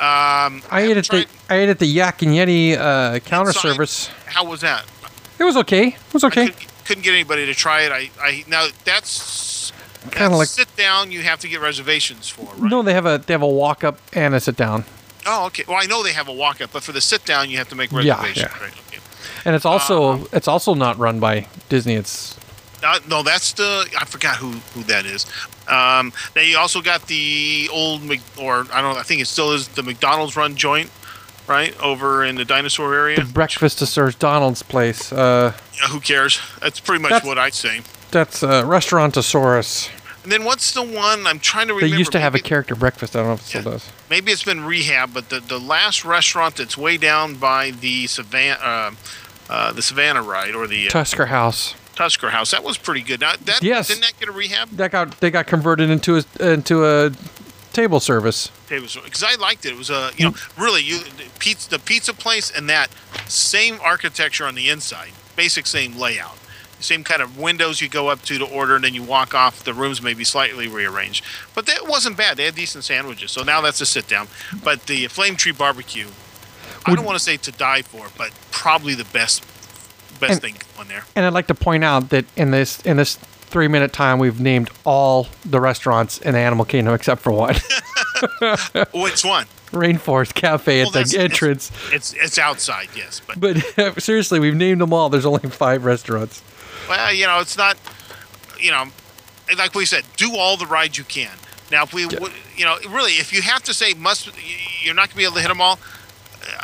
Um, 0.00 0.62
I 0.70 0.82
ate 0.82 0.96
at 0.96 1.06
the 1.08 1.26
I 1.50 1.56
ate 1.56 1.68
at 1.68 1.78
the 1.78 1.86
Yak 1.86 2.22
and 2.22 2.32
Yeti 2.32 2.76
uh, 2.76 3.18
counter 3.20 3.50
Inside? 3.50 3.60
service. 3.60 4.06
how 4.26 4.44
was 4.44 4.60
that? 4.60 4.84
It 5.38 5.44
was 5.44 5.56
okay. 5.56 5.88
It 5.88 6.14
was 6.14 6.24
okay. 6.24 6.48
couldn't, 6.84 7.02
get 7.02 7.12
anybody 7.12 7.46
to 7.46 7.54
try 7.54 7.82
it. 7.82 7.92
I, 7.92 8.10
I 8.20 8.44
now 8.48 8.68
that's 8.84 9.72
Kind 10.10 10.32
of 10.32 10.38
like 10.38 10.48
sit 10.48 10.74
down. 10.76 11.10
You 11.10 11.22
have 11.22 11.40
to 11.40 11.48
get 11.48 11.60
reservations 11.60 12.28
for. 12.28 12.46
Right? 12.54 12.70
no, 12.70 12.82
they 12.82 12.94
have 12.94 13.04
a 13.06 13.18
they 13.24 13.34
have 13.34 13.42
a 13.42 13.48
walk 13.48 13.84
up 13.84 13.98
and 14.14 14.34
a 14.34 14.40
sit 14.40 14.56
down, 14.56 14.84
Oh, 15.26 15.46
okay. 15.46 15.64
Well, 15.68 15.76
I 15.76 15.84
know 15.86 16.02
they 16.02 16.12
have 16.12 16.28
a 16.28 16.32
walk 16.32 16.60
up, 16.62 16.72
but 16.72 16.82
for 16.82 16.92
the 16.92 17.00
sit 17.02 17.24
down, 17.26 17.50
you 17.50 17.58
have 17.58 17.68
to 17.68 17.74
make 17.74 17.92
reservations. 17.92 18.38
yeah. 18.38 18.62
Right? 18.62 18.72
Okay. 18.88 18.98
and 19.44 19.54
it's 19.54 19.66
also 19.66 20.12
Uh-huh. 20.12 20.26
it's 20.32 20.48
also 20.48 20.74
not 20.74 20.96
run 20.98 21.20
by 21.20 21.46
Disney. 21.68 21.94
It's 21.94 22.37
Uh, 22.82 22.98
no, 23.08 23.22
that's 23.22 23.52
the 23.54 23.86
I 23.98 24.04
forgot 24.04 24.36
who 24.36 24.52
who 24.74 24.82
that 24.84 25.04
is. 25.06 25.26
Um, 25.68 26.12
they 26.34 26.54
also 26.54 26.80
got 26.80 27.06
the 27.08 27.68
old 27.72 28.02
Mc, 28.02 28.20
or 28.40 28.66
I 28.72 28.80
don't 28.80 28.94
know. 28.94 29.00
I 29.00 29.02
think 29.02 29.20
it 29.20 29.26
still 29.26 29.52
is 29.52 29.68
the 29.68 29.82
McDonald's 29.82 30.36
run 30.36 30.54
joint 30.56 30.90
right 31.46 31.78
over 31.80 32.24
in 32.24 32.36
the 32.36 32.44
dinosaur 32.44 32.94
area. 32.94 33.24
The 33.24 33.32
Breakfast 33.32 33.78
to 33.80 33.86
Sir 33.86 34.10
Donald's 34.12 34.62
place. 34.62 35.12
Uh, 35.12 35.52
Yeah, 35.80 35.88
who 35.88 36.00
cares? 36.00 36.40
That's 36.60 36.78
pretty 36.80 37.02
much 37.02 37.10
That's- 37.10 37.26
what 37.26 37.38
I'd 37.38 37.54
say. 37.54 37.80
that's 38.10 38.42
uh, 38.42 38.62
Restaurantosaurus. 38.64 39.90
And 40.24 40.32
then 40.32 40.44
what's 40.44 40.72
the 40.72 40.82
one 40.82 41.26
I'm 41.26 41.38
trying 41.38 41.68
to 41.68 41.74
remember? 41.74 41.90
They 41.94 41.98
used 41.98 42.12
to 42.12 42.20
have 42.20 42.34
a 42.34 42.38
character 42.38 42.74
breakfast. 42.74 43.16
I 43.16 43.20
don't 43.20 43.28
know 43.28 43.34
if 43.34 43.40
it 43.40 43.44
still 43.46 43.62
Yeah. 43.64 43.70
does. 43.70 43.88
maybe 44.10 44.30
it's 44.32 44.44
been 44.44 44.62
rehab, 44.64 45.14
but 45.14 45.30
the, 45.30 45.40
the 45.40 45.58
last 45.58 46.04
restaurant 46.04 46.56
that's 46.56 46.76
way 46.76 46.96
down 46.98 47.34
by 47.36 47.70
the 47.70 48.06
Savannah, 48.08 48.58
uh, 48.62 48.90
uh, 49.48 49.72
the 49.72 49.80
Savannah 49.82 50.22
ride 50.22 50.54
or 50.54 50.66
the 50.66 50.88
uh, 50.88 50.90
Tusker 50.90 51.26
House. 51.26 51.74
Tusker 51.98 52.30
House, 52.30 52.52
that 52.52 52.62
was 52.62 52.78
pretty 52.78 53.00
good. 53.00 53.20
Now, 53.20 53.32
that, 53.44 53.60
Yes. 53.60 53.88
Didn't 53.88 54.02
that 54.02 54.12
get 54.20 54.28
a 54.28 54.32
rehab? 54.32 54.70
That 54.70 54.92
got 54.92 55.18
they 55.18 55.32
got 55.32 55.48
converted 55.48 55.90
into 55.90 56.16
a 56.16 56.52
into 56.52 56.86
a 56.86 57.10
table 57.72 57.98
service. 57.98 58.52
Table 58.68 58.86
service 58.86 59.10
because 59.10 59.24
I 59.24 59.34
liked 59.34 59.66
it. 59.66 59.72
It 59.72 59.76
was 59.76 59.90
a 59.90 60.12
you 60.16 60.26
know 60.26 60.34
really 60.56 60.80
you 60.80 61.00
the 61.00 61.24
pizza 61.40 61.68
the 61.68 61.80
pizza 61.80 62.14
place 62.14 62.52
and 62.56 62.70
that 62.70 62.90
same 63.26 63.80
architecture 63.82 64.46
on 64.46 64.54
the 64.54 64.68
inside, 64.68 65.10
basic 65.34 65.66
same 65.66 65.98
layout, 65.98 66.38
same 66.78 67.02
kind 67.02 67.20
of 67.20 67.36
windows 67.36 67.80
you 67.80 67.88
go 67.88 68.06
up 68.06 68.22
to 68.22 68.38
to 68.38 68.44
order, 68.44 68.76
and 68.76 68.84
then 68.84 68.94
you 68.94 69.02
walk 69.02 69.34
off. 69.34 69.64
The 69.64 69.74
rooms 69.74 70.00
may 70.00 70.14
be 70.14 70.22
slightly 70.22 70.68
rearranged, 70.68 71.24
but 71.52 71.66
that 71.66 71.88
wasn't 71.88 72.16
bad. 72.16 72.36
They 72.36 72.44
had 72.44 72.54
decent 72.54 72.84
sandwiches. 72.84 73.32
So 73.32 73.42
now 73.42 73.60
that's 73.60 73.80
a 73.80 73.86
sit 73.86 74.06
down. 74.06 74.28
But 74.62 74.86
the 74.86 75.08
Flame 75.08 75.34
Tree 75.34 75.50
Barbecue, 75.50 76.06
I 76.86 76.94
don't 76.94 77.04
want 77.04 77.18
to 77.18 77.24
say 77.24 77.38
to 77.38 77.50
die 77.50 77.82
for, 77.82 78.06
but 78.16 78.30
probably 78.52 78.94
the 78.94 79.04
best 79.06 79.42
best 80.18 80.32
And- 80.32 80.42
thing 80.42 80.56
on 80.78 80.88
there. 80.88 81.04
And 81.16 81.24
I'd 81.26 81.32
like 81.32 81.46
to 81.48 81.54
point 81.54 81.84
out 81.84 82.10
that 82.10 82.24
in 82.36 82.50
this 82.50 82.80
in 82.82 82.96
this 82.96 83.16
three 83.16 83.68
minute 83.68 83.92
time, 83.92 84.18
we've 84.18 84.40
named 84.40 84.70
all 84.84 85.26
the 85.44 85.60
restaurants 85.60 86.18
in 86.18 86.34
Animal 86.34 86.64
Kingdom 86.66 86.92
except 86.94 87.22
for 87.22 87.32
one, 87.32 87.54
Which 88.92 89.24
one? 89.24 89.46
Rainforest 89.72 90.34
Cafe 90.34 90.78
Well, 90.78 90.86
at 90.88 90.92
the 90.92 90.98
that's- 91.00 91.14
it's- 91.14 91.30
entrance. 91.30 91.70
It's 91.92 92.12
it's 92.14 92.38
outside, 92.38 92.88
yes, 92.96 93.20
but 93.26 93.38
But 93.40 94.02
seriously, 94.02 94.40
we've 94.40 94.54
named 94.56 94.80
them 94.80 94.92
all. 94.92 95.08
There's 95.08 95.26
only 95.26 95.48
five 95.50 95.84
restaurants. 95.84 96.42
Well, 96.88 97.12
you 97.12 97.26
know, 97.26 97.40
it's 97.40 97.56
not, 97.56 97.76
you 98.58 98.70
know, 98.70 98.86
like 99.58 99.74
we 99.74 99.84
said, 99.84 100.04
do 100.16 100.36
all 100.36 100.56
the 100.56 100.66
rides 100.66 100.96
you 100.96 101.04
can. 101.04 101.30
Now, 101.70 101.82
if 101.82 101.92
we, 101.92 102.06
would 102.06 102.32
you 102.56 102.64
know, 102.64 102.78
really, 102.88 103.12
if 103.12 103.30
you 103.30 103.42
have 103.42 103.62
to 103.64 103.74
say 103.74 103.92
must, 103.92 104.30
you're 104.82 104.94
not 104.94 105.08
going 105.08 105.10
to 105.10 105.16
be 105.16 105.24
able 105.24 105.34
to 105.34 105.40
hit 105.42 105.48
them 105.48 105.60
all. 105.60 105.78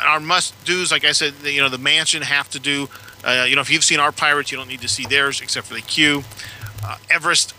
Our 0.05 0.19
must 0.19 0.53
dos, 0.65 0.91
like 0.91 1.05
I 1.05 1.11
said, 1.11 1.33
the- 1.41 1.51
you 1.51 1.61
know, 1.61 1.69
the 1.69 1.77
mansion 1.77 2.21
have 2.21 2.49
to 2.51 2.59
do. 2.59 2.89
Uh, 3.23 3.45
you 3.47 3.55
know, 3.55 3.61
if 3.61 3.69
you've 3.71 3.83
seen 3.83 3.99
our 3.99 4.11
pirates, 4.11 4.51
you 4.51 4.57
don't 4.57 4.67
need 4.67 4.81
to 4.81 4.87
see 4.87 5.05
theirs 5.05 5.41
except 5.41 5.67
for 5.67 5.73
the 5.73 5.81
queue. 5.81 6.23
Uh, 6.85 6.97
Everest 7.09 7.53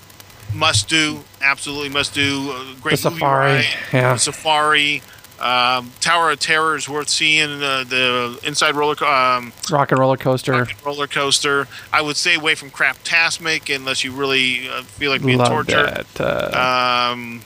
must 0.55 0.89
do, 0.89 1.25
absolutely 1.43 1.89
must 1.89 2.15
do. 2.15 2.53
Uh, 2.53 2.81
great 2.81 2.93
The 2.93 3.11
safari, 3.11 3.51
ride, 3.57 3.67
yeah. 3.93 4.13
the 4.15 4.19
safari. 4.19 5.03
Um, 5.41 5.93
Tower 6.01 6.31
of 6.31 6.39
Terror 6.39 6.77
is 6.77 6.89
worth 6.89 7.11
seeing. 7.11 7.63
Uh, 7.63 7.85
the 7.87 8.39
inside 8.43 8.75
roller, 8.75 8.95
co- 8.95 9.07
um, 9.13 9.53
Rock 9.71 9.91
and 9.93 9.99
roller 10.01 10.17
coaster. 10.17 10.53
rocket 10.53 10.77
roller 10.85 11.07
coaster. 11.07 11.69
I 11.93 12.01
would 12.01 12.17
stay 12.17 12.37
away 12.37 12.55
from 12.55 12.71
Craptasmic 12.71 13.75
unless 13.75 14.03
you 14.03 14.13
really 14.13 14.67
uh, 14.69 14.83
feel 14.85 15.11
like 15.11 15.23
being 15.23 15.37
Love 15.39 15.49
tortured. 15.49 16.07
that. 16.15 16.21
Uh, 16.55 17.11
Um, 17.13 17.43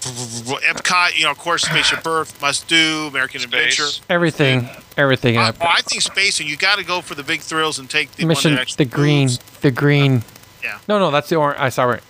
Epcot, 0.00 1.16
you 1.16 1.24
know, 1.24 1.30
of 1.30 1.38
course, 1.38 1.62
Spaceship 1.62 2.06
Earth 2.06 2.40
must 2.40 2.68
do. 2.68 3.06
American 3.08 3.42
Adventure. 3.42 3.84
Space. 3.84 4.00
everything, 4.08 4.68
everything. 4.96 5.36
I, 5.36 5.48
up. 5.50 5.56
oh, 5.60 5.66
I 5.66 5.80
think 5.82 6.02
space, 6.02 6.40
and 6.40 6.48
you 6.48 6.56
got 6.56 6.78
to 6.78 6.84
go 6.84 7.00
for 7.00 7.14
the 7.14 7.22
big 7.22 7.40
thrills 7.40 7.78
and 7.78 7.88
take 7.88 8.12
the 8.12 8.24
Mission 8.24 8.52
one 8.52 8.64
that 8.64 8.76
the 8.76 8.84
green, 8.84 9.22
moves. 9.24 9.38
the 9.60 9.70
green. 9.70 10.22
Yeah. 10.62 10.78
No, 10.88 10.98
no, 10.98 11.10
that's 11.10 11.28
the 11.28 11.36
orange. 11.36 11.58
I 11.60 11.68
saw 11.68 11.90
it. 11.90 12.02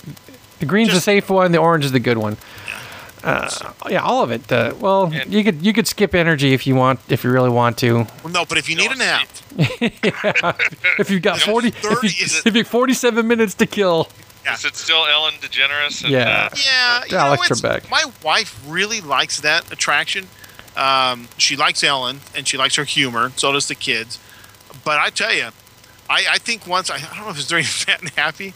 The 0.60 0.66
green's 0.66 0.92
the 0.92 1.00
safe 1.00 1.30
one. 1.30 1.52
The 1.52 1.58
orange 1.58 1.84
is 1.84 1.92
the 1.92 2.00
good 2.00 2.18
one. 2.18 2.36
Uh, 3.22 3.50
yeah, 3.90 4.00
all 4.02 4.22
of 4.22 4.30
it. 4.30 4.50
Uh, 4.50 4.72
well, 4.80 5.12
And- 5.12 5.30
you 5.32 5.44
could 5.44 5.60
you 5.64 5.72
could 5.74 5.86
skip 5.86 6.14
energy 6.14 6.54
if 6.54 6.66
you 6.66 6.74
want, 6.74 7.00
if 7.08 7.22
you 7.22 7.30
really 7.30 7.50
want 7.50 7.76
to. 7.78 8.06
Well, 8.24 8.32
no, 8.32 8.44
but 8.46 8.56
if 8.56 8.68
you 8.68 8.76
need 8.76 8.90
a 8.90 8.96
No, 8.96 9.04
nap, 9.04 9.28
If 10.98 11.10
you've 11.10 11.22
got 11.22 11.40
You 11.40 11.46
know, 11.46 11.52
forty, 11.52 11.68
if, 11.68 11.84
you, 12.20 12.40
if 12.46 12.56
you 12.56 12.64
forty-seven 12.64 13.26
minutes 13.28 13.54
to 13.54 13.66
kill, 13.66 14.08
Is 14.52 14.64
it 14.64 14.74
still 14.76 15.06
Ellen 15.06 15.34
DeGeneres? 15.34 16.02
And, 16.02 16.12
Yeah. 16.12 16.48
uh, 16.52 16.56
yeah, 16.64 17.04
you 17.08 17.16
Alex 17.16 17.50
know, 17.50 17.56
Trebek. 17.70 17.90
My 17.90 18.04
wife 18.22 18.60
really 18.66 19.00
likes 19.00 19.40
that 19.40 19.70
attraction. 19.72 20.28
Um, 20.76 21.28
she 21.36 21.56
likes 21.56 21.82
Ellen, 21.84 22.20
and 22.34 22.46
she 22.48 22.56
likes 22.56 22.76
her 22.76 22.84
humor. 22.84 23.32
So 23.36 23.52
does 23.52 23.68
the 23.68 23.74
kids. 23.74 24.18
But 24.84 24.98
I 24.98 25.10
tell 25.10 25.32
you, 25.34 25.48
I, 26.08 26.24
I 26.30 26.38
think 26.38 26.66
once 26.66 26.90
I, 26.90 26.96
I 26.96 27.00
don't 27.00 27.24
know 27.24 27.30
if 27.30 27.36
it 27.36 27.38
was 27.38 27.48
during 27.48 27.64
Fat 27.84 28.00
and 28.00 28.10
Happy, 28.10 28.54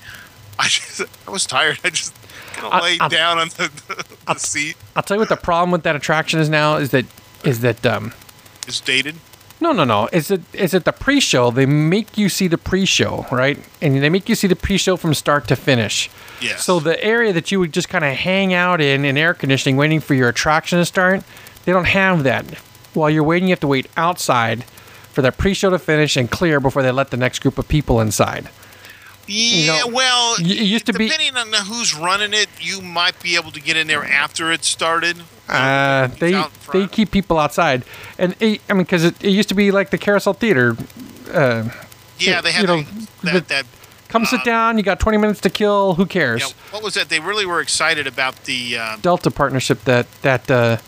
I 0.58 0.64
just 0.68 1.02
I 1.26 1.30
was 1.30 1.44
tired. 1.46 1.78
I 1.84 1.90
just 1.90 2.14
kind 2.54 2.72
of 2.72 2.82
laid 2.82 3.00
I- 3.00 3.08
down 3.08 3.38
on 3.38 3.48
the, 3.50 4.04
the 4.26 4.34
seat. 4.38 4.76
I'll 4.96 5.02
tell 5.02 5.16
you 5.16 5.20
what 5.20 5.28
the 5.28 5.36
problem 5.36 5.70
with 5.70 5.82
that 5.82 5.96
attraction 5.96 6.40
is 6.40 6.48
now 6.48 6.76
is 6.76 6.90
that 6.90 7.04
is 7.44 7.60
that 7.60 7.84
um 7.84 8.12
It's 8.66 8.80
dated. 8.80 9.16
No 9.64 9.72
no 9.72 9.84
no 9.84 10.08
is 10.12 10.30
it 10.30 10.42
is 10.52 10.74
it 10.74 10.84
the 10.84 10.92
pre-show 10.92 11.50
they 11.50 11.64
make 11.64 12.18
you 12.18 12.28
see 12.28 12.48
the 12.48 12.58
pre-show 12.58 13.26
right 13.32 13.58
and 13.80 14.02
they 14.02 14.10
make 14.10 14.28
you 14.28 14.34
see 14.34 14.46
the 14.46 14.56
pre-show 14.56 14.96
from 14.96 15.14
start 15.14 15.48
to 15.48 15.56
finish. 15.56 16.10
Yes. 16.40 16.64
So 16.64 16.80
the 16.80 17.02
area 17.02 17.32
that 17.32 17.50
you 17.50 17.58
would 17.60 17.72
just 17.72 17.88
kind 17.88 18.04
of 18.04 18.12
hang 18.12 18.52
out 18.52 18.80
in 18.80 19.04
in 19.04 19.16
air 19.16 19.32
conditioning, 19.32 19.76
waiting 19.78 20.00
for 20.00 20.14
your 20.14 20.28
attraction 20.28 20.78
to 20.78 20.84
start, 20.84 21.22
they 21.64 21.72
don't 21.72 21.86
have 21.86 22.24
that. 22.24 22.44
While 22.92 23.08
you're 23.10 23.24
waiting, 23.24 23.48
you 23.48 23.52
have 23.52 23.60
to 23.60 23.66
wait 23.66 23.88
outside 23.96 24.64
for 25.14 25.22
that 25.22 25.38
pre-show 25.38 25.70
to 25.70 25.78
finish 25.78 26.16
and 26.16 26.30
clear 26.30 26.60
before 26.60 26.82
they 26.82 26.92
let 26.92 27.10
the 27.10 27.16
next 27.16 27.38
group 27.38 27.56
of 27.58 27.66
people 27.66 28.00
inside. 28.00 28.50
Yeah, 29.26 29.84
well, 29.84 30.36
it 30.38 30.46
used 30.46 30.86
to 30.86 30.92
be- 30.92 31.08
depending 31.08 31.36
on 31.36 31.52
who's 31.66 31.94
running 31.94 32.32
it, 32.32 32.48
you 32.60 32.80
might 32.80 33.20
be 33.22 33.36
able 33.36 33.50
to 33.52 33.60
get 33.60 33.76
in 33.76 33.86
there 33.86 34.04
after 34.04 34.52
it 34.52 34.64
started. 34.64 35.22
Uh, 35.48 36.08
they 36.18 36.42
they 36.72 36.86
keep 36.86 37.10
people 37.10 37.38
outside, 37.38 37.84
and 38.18 38.34
it, 38.40 38.60
I 38.68 38.72
mean, 38.72 38.82
because 38.84 39.04
it, 39.04 39.22
it 39.22 39.30
used 39.30 39.48
to 39.50 39.54
be 39.54 39.70
like 39.70 39.90
the 39.90 39.98
Carousel 39.98 40.32
Theater. 40.34 40.76
Uh, 41.32 41.68
yeah, 42.18 42.40
they 42.40 42.52
had 42.52 42.62
you 42.62 42.66
know, 42.66 42.82
that, 43.22 43.32
the- 43.32 43.40
that 43.54 43.66
come 44.08 44.24
sit 44.24 44.44
down. 44.44 44.78
You 44.78 44.84
got 44.84 45.00
20 45.00 45.18
minutes 45.18 45.40
to 45.42 45.50
kill. 45.50 45.94
Who 45.94 46.06
cares? 46.06 46.40
know, 46.40 46.48
what 46.70 46.82
was 46.82 46.94
that? 46.94 47.08
They 47.08 47.20
really 47.20 47.44
were 47.46 47.60
excited 47.60 48.06
about 48.06 48.44
the 48.44 48.78
uh, 48.78 48.96
Delta 49.02 49.30
partnership 49.30 49.84
that 49.84 50.10
that 50.22 50.50
uh, 50.50 50.78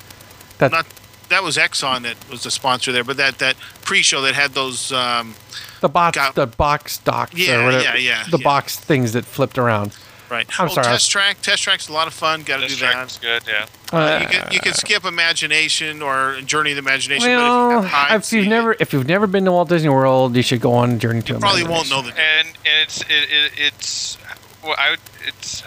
that 0.58 0.72
not 0.72 0.86
that 1.28 1.42
was 1.42 1.56
Exxon 1.56 2.02
that 2.02 2.16
was 2.30 2.42
the 2.42 2.50
sponsor 2.50 2.92
there, 2.92 3.04
but 3.04 3.16
that 3.16 3.38
that 3.38 3.56
pre-show 3.82 4.20
that 4.22 4.34
had 4.34 4.52
those 4.52 4.92
um, 4.92 5.34
the 5.80 5.88
box 5.88 6.16
got- 6.16 6.34
the 6.34 6.46
box 6.46 6.98
docks 6.98 7.34
Yeah, 7.34 7.60
or 7.60 7.64
whatever, 7.66 7.84
yeah, 7.84 7.96
yeah, 7.96 8.24
the 8.30 8.38
yeah. 8.38 8.44
box 8.44 8.76
things 8.78 9.12
that 9.12 9.24
flipped 9.24 9.58
around. 9.58 9.96
right. 10.30 10.46
I'm 10.58 10.68
oh, 10.68 10.72
sorry, 10.72 10.86
Test 10.86 11.10
track. 11.10 11.40
Test 11.42 11.62
track's 11.62 11.88
a 11.88 11.92
lot 11.92 12.06
of 12.08 12.14
fun. 12.14 12.42
Got 12.42 12.56
to 12.56 12.62
do 12.62 12.68
This 12.68 12.80
that. 12.80 12.92
track 12.92 13.06
is 13.08 13.18
good, 13.18 13.42
yeah. 13.46 13.66
Uh, 13.92 14.18
you 14.20 14.26
can 14.28 14.52
you 14.52 14.60
can 14.60 14.72
skip 14.74 15.04
imagination 15.04 16.02
or 16.02 16.40
journey 16.44 16.70
of 16.72 16.76
the 16.76 16.82
imagination. 16.82 17.28
well, 17.28 17.68
but 17.70 17.76
if, 17.78 17.82
you 17.84 17.88
have 17.88 18.20
if 18.24 18.32
you've 18.32 18.42
Heights, 18.42 18.50
never 18.50 18.76
if 18.80 18.92
you've 18.92 19.06
never 19.06 19.26
been 19.28 19.44
to 19.44 19.52
Walt 19.52 19.68
Disney 19.68 19.88
World, 19.90 20.34
you 20.34 20.42
should 20.42 20.60
go 20.60 20.72
on 20.72 20.98
Journey 20.98 21.22
to 21.22 21.34
you 21.34 21.38
probably 21.38 21.62
won't 21.64 21.88
know 21.90 22.02
the. 22.02 22.08
And 22.18 22.48
and 22.48 22.82
it's 22.82 23.02
it, 23.02 23.10
it, 23.30 23.52
it's 23.56 24.18
well, 24.66 24.76
I 24.78 24.90
would 24.90 25.00
it's 25.26 25.62
uh, 25.64 25.66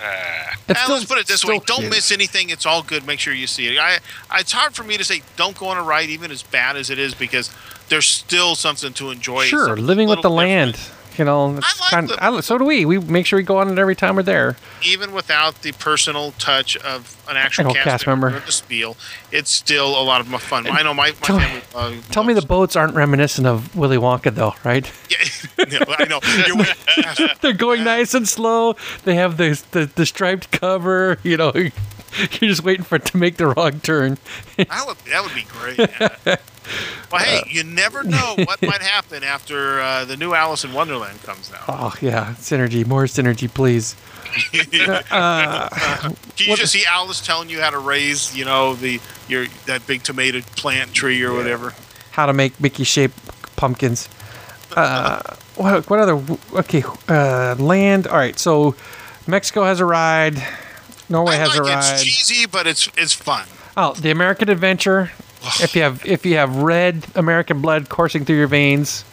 It's 0.67 0.81
still- 0.81 0.95
let's 0.95 1.05
put 1.07 1.17
it 1.17 1.27
this 1.27 1.39
still 1.41 1.51
way: 1.51 1.61
don't 1.65 1.79
cute. 1.79 1.91
miss 1.91 2.11
anything. 2.11 2.49
It's 2.49 2.65
all 2.65 2.83
good. 2.83 3.05
Make 3.07 3.19
sure 3.19 3.33
you 3.33 3.47
see 3.47 3.67
it. 3.75 3.79
I, 3.79 3.99
it's 4.39 4.51
hard 4.51 4.73
for 4.75 4.83
me 4.83 4.97
to 4.97 5.03
say 5.03 5.21
don't 5.37 5.57
go 5.57 5.67
on 5.67 5.77
a 5.77 5.83
ride, 5.83 6.09
even 6.09 6.31
as 6.31 6.43
bad 6.43 6.75
as 6.77 6.89
it 6.89 6.99
is, 6.99 7.13
because 7.13 7.49
there's 7.89 8.05
still 8.07 8.55
something 8.55 8.93
to 8.93 9.09
enjoy. 9.11 9.45
Sure, 9.45 9.75
living 9.77 10.07
with 10.07 10.17
little 10.19 10.31
the 10.31 10.35
land. 10.35 10.79
You 11.19 11.25
know, 11.25 11.47
like 11.47 11.63
kind 11.89 12.07
the- 12.09 12.23
I, 12.23 12.39
so 12.39 12.57
do 12.57 12.63
we. 12.65 12.85
We 12.85 12.97
make 12.97 13.25
sure 13.25 13.37
we 13.37 13.43
go 13.43 13.57
on 13.57 13.69
it 13.69 13.77
every 13.77 13.95
time 13.95 14.15
we're 14.15 14.23
there. 14.23 14.55
even 14.83 15.11
without 15.11 15.61
the 15.61 15.73
personal 15.73 16.31
touch 16.39 16.77
of 16.77 17.15
an 17.29 17.35
actual 17.37 17.73
cast, 17.73 17.83
cast 17.83 18.07
member, 18.07 18.29
member. 18.29 18.45
the 18.45 18.51
spiel. 18.51 18.95
It's 19.31 19.51
still 19.51 19.89
a 19.89 20.03
lot 20.03 20.21
of 20.21 20.27
fun. 20.41 20.65
I 20.67 20.81
know 20.81 20.93
my, 20.93 21.09
my 21.09 21.15
Tell 21.21 21.37
me- 21.37 21.43
family. 21.45 21.61
Uh, 21.75 22.01
Tell 22.11 22.23
me 22.23 22.33
the 22.33 22.41
boats 22.41 22.75
aren't 22.75 22.95
reminiscent 22.95 23.45
of 23.45 23.75
Willy 23.75 23.97
Wonka, 23.97 24.33
though, 24.33 24.55
right? 24.63 24.89
Yeah, 25.09 25.65
no, 25.79 25.93
I 25.99 26.05
know. 26.05 26.19
They're 27.41 27.53
going 27.53 27.83
nice 27.83 28.13
and 28.13 28.27
slow. 28.27 28.75
They 29.03 29.15
have 29.15 29.37
the 29.37 29.61
the, 29.71 29.85
the 29.93 30.05
striped 30.05 30.51
cover. 30.51 31.17
You 31.23 31.37
know, 31.37 31.51
you're 31.53 31.71
just 32.39 32.63
waiting 32.63 32.83
for 32.85 32.95
it 32.95 33.05
to 33.05 33.17
make 33.17 33.37
the 33.37 33.47
wrong 33.47 33.81
turn. 33.81 34.17
that 34.57 34.83
would 34.87 34.97
that 35.09 35.23
would 35.23 35.35
be 35.35 35.43
great. 35.43 35.77
yeah. 36.25 36.35
Well, 37.11 37.23
hey, 37.23 37.41
you 37.49 37.63
never 37.63 38.03
know 38.03 38.35
what 38.45 38.61
might 38.63 38.81
happen 38.81 39.23
after 39.23 39.81
uh, 39.81 40.05
the 40.05 40.17
new 40.17 40.33
Alice 40.33 40.63
in 40.63 40.73
Wonderland 40.73 41.21
comes 41.23 41.51
out. 41.53 41.63
Oh 41.67 41.93
yeah, 42.01 42.35
synergy, 42.37 42.85
more 42.85 43.05
synergy, 43.05 43.51
please. 43.53 43.95
Uh, 45.11 45.67
Can 46.37 46.49
you 46.49 46.55
just 46.55 46.71
see 46.71 46.85
Alice 46.85 47.19
telling 47.19 47.49
you 47.49 47.61
how 47.61 47.71
to 47.71 47.79
raise, 47.79 48.35
you 48.37 48.45
know, 48.45 48.75
the 48.75 48.99
your 49.27 49.47
that 49.65 49.87
big 49.87 50.03
tomato 50.03 50.41
plant 50.55 50.93
tree 50.93 51.23
or 51.23 51.33
whatever? 51.33 51.73
how 52.11 52.25
to 52.25 52.33
make 52.33 52.59
Mickey 52.59 52.83
shaped 52.83 53.17
pumpkins. 53.55 54.09
Uh, 54.75 55.21
what, 55.55 55.89
what 55.89 55.99
other? 55.99 56.21
Okay, 56.53 56.83
uh, 57.07 57.55
land. 57.57 58.07
All 58.07 58.17
right, 58.17 58.37
so 58.37 58.75
Mexico 59.25 59.63
has 59.63 59.79
a 59.79 59.85
ride. 59.85 60.35
Norway 61.07 61.33
I 61.33 61.37
has 61.37 61.49
like 61.49 61.59
a 61.59 61.61
ride. 61.63 61.93
It's 61.93 62.03
cheesy, 62.03 62.45
but 62.45 62.67
it's 62.67 62.89
it's 62.97 63.13
fun. 63.13 63.47
Oh, 63.77 63.93
the 63.93 64.11
American 64.11 64.49
Adventure. 64.49 65.11
If 65.61 65.75
you 65.75 65.81
have 65.83 66.05
if 66.05 66.25
you 66.25 66.35
have 66.37 66.55
red 66.57 67.05
American 67.15 67.61
blood 67.61 67.89
coursing 67.89 68.25
through 68.25 68.37
your 68.37 68.47
veins, 68.47 69.03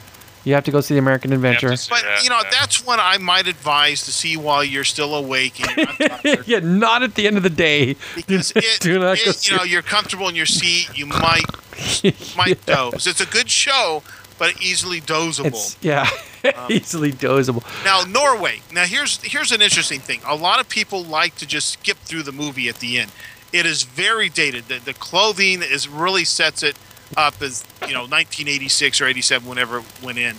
you 0.44 0.55
have 0.55 0.65
to 0.65 0.70
go 0.70 0.81
see 0.81 0.94
the 0.94 0.98
American 1.01 1.32
Adventure. 1.32 1.70
to 1.70 1.77
see 1.77 1.90
But 1.90 2.03
that, 2.03 2.23
you 2.24 2.31
know, 2.31 2.36
yeah. 2.43 2.51
that's 2.51 2.85
one 2.86 2.98
I 3.01 3.19
might 3.19 3.47
advise 3.48 4.05
to 4.05 4.12
see 4.12 4.36
while 4.36 4.62
you're 4.65 4.85
still 4.85 5.15
awake 5.15 5.61
and 5.61 5.89
you're 5.98 6.09
not 6.09 6.24
yeah, 6.48 6.59
not 6.61 7.03
at 7.03 7.15
the 7.16 7.27
end 7.27 7.36
of 7.36 7.43
the 7.43 7.51
day. 7.51 7.97
because 8.15 8.53
it, 8.57 8.78
Do 8.81 8.98
not 8.98 9.19
it- 9.19 9.35
see 9.36 9.51
you 9.53 9.57
know 9.59 9.65
it. 9.65 9.70
you're 9.70 9.82
comfortable 9.82 10.28
in 10.28 10.35
your 10.35 10.47
seat. 10.47 10.97
You 10.97 11.07
might 11.07 11.44
might 12.36 12.65
doze. 12.66 13.07
It's 13.07 13.20
a 13.20 13.27
good 13.27 13.51
show, 13.51 14.03
but 14.39 14.61
easily 14.62 15.01
dozable. 15.01 15.47
It's 15.48 15.77
yeah, 15.81 16.09
um, 16.57 16.70
easily 16.70 17.12
dozable. 17.12 17.62
Now 17.85 18.03
Norway. 18.09 18.62
Now 18.73 18.85
here's 18.85 19.23
here's 19.23 19.53
an 19.53 19.62
interesting 19.62 20.01
thing. 20.01 20.20
A 20.27 20.35
lot 20.36 20.61
of 20.61 20.69
people 20.69 21.05
like 21.05 21.35
to 21.36 21.47
just 21.47 21.70
skip 21.70 21.98
through 21.98 22.23
the 22.23 22.32
movie 22.32 22.69
at 22.69 22.77
the 22.77 22.98
end. 22.98 23.11
It 23.52 23.66
is 23.66 23.85
very 23.85 24.28
dated. 24.28 24.68
The, 24.68 24.78
the 24.78 24.94
clothing 24.94 25.62
is 25.62 25.89
really 25.89 26.24
sets 26.24 26.62
it 26.62 26.77
up 27.16 27.40
as 27.40 27.64
you 27.82 27.94
know 27.94 28.01
1986 28.01 29.01
or 29.01 29.06
87, 29.06 29.48
whenever 29.48 29.78
it 29.78 29.85
went 30.02 30.18
in. 30.18 30.36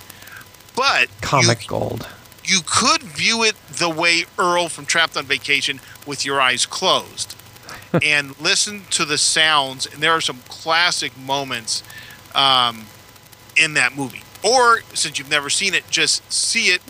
But 0.75 1.09
Comic 1.21 1.63
you, 1.63 1.69
gold. 1.69 2.07
you 2.43 2.59
could 2.65 3.01
view 3.01 3.43
it 3.43 3.55
the 3.71 3.89
way 3.89 4.25
Earl 4.38 4.69
from 4.69 4.85
Trapped 4.85 5.17
on 5.17 5.25
Vacation 5.25 5.79
with 6.05 6.25
your 6.25 6.39
eyes 6.39 6.65
closed 6.65 7.35
and 8.03 8.39
listen 8.39 8.84
to 8.91 9.05
the 9.05 9.17
sounds. 9.17 9.85
And 9.85 10.01
there 10.03 10.11
are 10.11 10.21
some 10.21 10.39
classic 10.47 11.17
moments 11.17 11.84
um, 12.35 12.85
in 13.55 13.73
that 13.73 13.95
movie. 13.95 14.21
Or 14.43 14.81
since 14.93 15.17
you've 15.17 15.31
never 15.31 15.49
seen 15.49 15.73
it, 15.73 15.89
just 15.89 16.31
see 16.31 16.67
it 16.67 16.81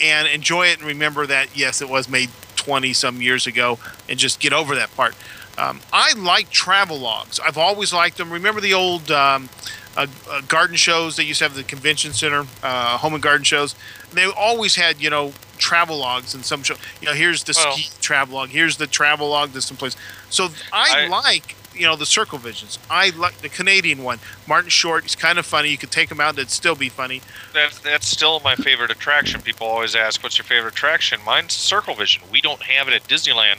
and 0.00 0.28
enjoy 0.28 0.66
it 0.66 0.78
and 0.78 0.86
remember 0.86 1.26
that, 1.26 1.56
yes, 1.56 1.80
it 1.80 1.88
was 1.88 2.08
made 2.08 2.28
20 2.64 2.92
some 2.92 3.20
years 3.20 3.46
ago 3.46 3.78
and 4.08 4.18
just 4.18 4.40
get 4.40 4.52
over 4.52 4.74
that 4.76 4.94
part. 4.96 5.14
Um, 5.56 5.80
I 5.92 6.14
like 6.14 6.50
travel 6.50 6.98
logs. 6.98 7.38
I've 7.38 7.58
always 7.58 7.92
liked 7.92 8.16
them. 8.16 8.32
Remember 8.32 8.60
the 8.60 8.74
old 8.74 9.10
um, 9.10 9.48
uh, 9.96 10.06
uh, 10.28 10.40
garden 10.48 10.76
shows 10.76 11.16
they 11.16 11.22
used 11.22 11.38
to 11.38 11.44
have 11.44 11.54
the 11.54 11.62
convention 11.62 12.12
center, 12.12 12.44
uh, 12.62 12.98
home 12.98 13.14
and 13.14 13.22
garden 13.22 13.44
shows. 13.44 13.74
They 14.12 14.24
always 14.26 14.74
had, 14.74 15.00
you 15.00 15.10
know, 15.10 15.32
travel 15.58 15.98
logs 15.98 16.34
and 16.34 16.44
some 16.44 16.62
show. 16.64 16.74
You 17.00 17.08
know, 17.08 17.14
here's 17.14 17.44
the 17.44 17.54
Well- 17.56 17.72
ski 17.76 17.88
travel 18.00 18.36
log. 18.36 18.48
Here's 18.48 18.76
the 18.78 18.86
travel 18.88 19.28
log 19.28 19.52
to 19.52 19.62
some 19.62 19.76
place. 19.76 19.96
So 20.30 20.48
I, 20.72 21.04
I- 21.04 21.06
like, 21.06 21.54
you 21.74 21.82
know, 21.82 21.96
the 21.96 22.06
circle 22.06 22.38
visions. 22.38 22.78
I 22.88 23.10
like 23.10 23.38
the 23.38 23.48
Canadian 23.48 24.02
one. 24.02 24.18
Martin 24.46 24.70
Short. 24.70 25.02
He's 25.02 25.16
kind 25.16 25.38
of 25.38 25.46
funny. 25.46 25.68
You 25.70 25.78
could 25.78 25.90
take 25.90 26.10
him 26.10 26.20
out 26.20 26.30
and 26.30 26.38
it'd 26.38 26.50
still 26.50 26.74
be 26.74 26.88
funny. 26.88 27.20
That's 27.52 27.78
that's 27.80 28.06
still 28.06 28.40
my 28.40 28.54
favorite 28.56 28.90
attraction. 28.90 29.40
People 29.42 29.66
always 29.66 29.94
ask, 29.94 30.22
"What's 30.22 30.38
your 30.38 30.44
favorite 30.44 30.74
attraction?" 30.74 31.20
Mine's 31.24 31.52
Circle 31.52 31.94
Vision. 31.94 32.22
We 32.30 32.40
don't 32.40 32.62
have 32.62 32.88
it 32.88 32.94
at 32.94 33.04
Disneyland, 33.04 33.58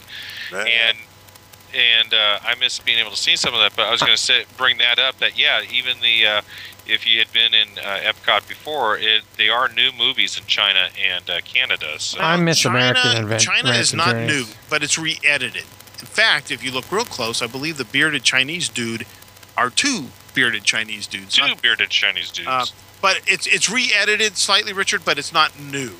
and 0.68 0.98
and 1.74 2.14
uh, 2.14 2.40
I 2.44 2.56
miss 2.60 2.80
being 2.80 3.00
able 3.00 3.12
to 3.12 3.18
see 3.18 3.36
some 3.36 3.54
of 3.54 3.60
that. 3.60 3.76
But 3.76 3.88
I 3.88 3.92
was 3.92 4.02
going 4.02 4.16
to 4.16 4.22
say, 4.22 4.46
bring 4.58 4.78
that 4.78 4.98
up. 4.98 5.18
That 5.20 5.38
yeah, 5.38 5.62
even 5.70 6.00
the 6.02 6.26
uh, 6.26 6.42
if 6.88 7.06
you 7.08 7.20
had 7.20 7.32
been 7.34 7.54
in 7.54 7.68
uh, 7.80 8.00
Epcot 8.12 8.48
before, 8.48 8.98
it 8.98 9.24
they 9.38 9.50
are 9.50 9.70
new 9.70 9.92
movies 9.92 10.38
in 10.38 10.46
China 10.46 10.90
and 11.02 11.30
uh, 11.30 11.42
Canada. 11.42 12.00
So 12.00 12.20
I 12.20 12.38
miss 12.38 12.60
China, 12.60 12.78
American 12.78 13.12
Advent- 13.24 13.42
China 13.42 13.70
is 13.72 13.94
not 13.94 14.16
new, 14.16 14.46
but 14.70 14.84
it's 14.84 14.98
re-edited. 14.98 15.66
In 16.00 16.06
fact, 16.06 16.52
if 16.52 16.64
you 16.64 16.72
look 16.72 16.92
real 16.92 17.06
close, 17.06 17.42
I 17.42 17.48
believe 17.48 17.78
the 17.78 17.86
bearded 17.86 18.24
Chinese 18.24 18.70
dude 18.70 19.06
are 19.58 19.70
two 19.70 20.08
bearded 20.34 20.64
Chinese 20.64 21.08
dudes. 21.08 21.36
two 21.36 21.48
Not- 21.48 21.62
bearded 21.62 21.90
Chinese 21.90 22.30
dudes. 22.32 22.48
uh, 22.48 22.66
but 23.02 23.22
it's 23.28 23.48
it's 23.48 23.70
re-edited 23.70 24.38
slightly, 24.38 24.74
Richard, 24.74 25.04
but 25.06 25.18
it's 25.18 25.32
not 25.34 25.58
new. 25.60 25.96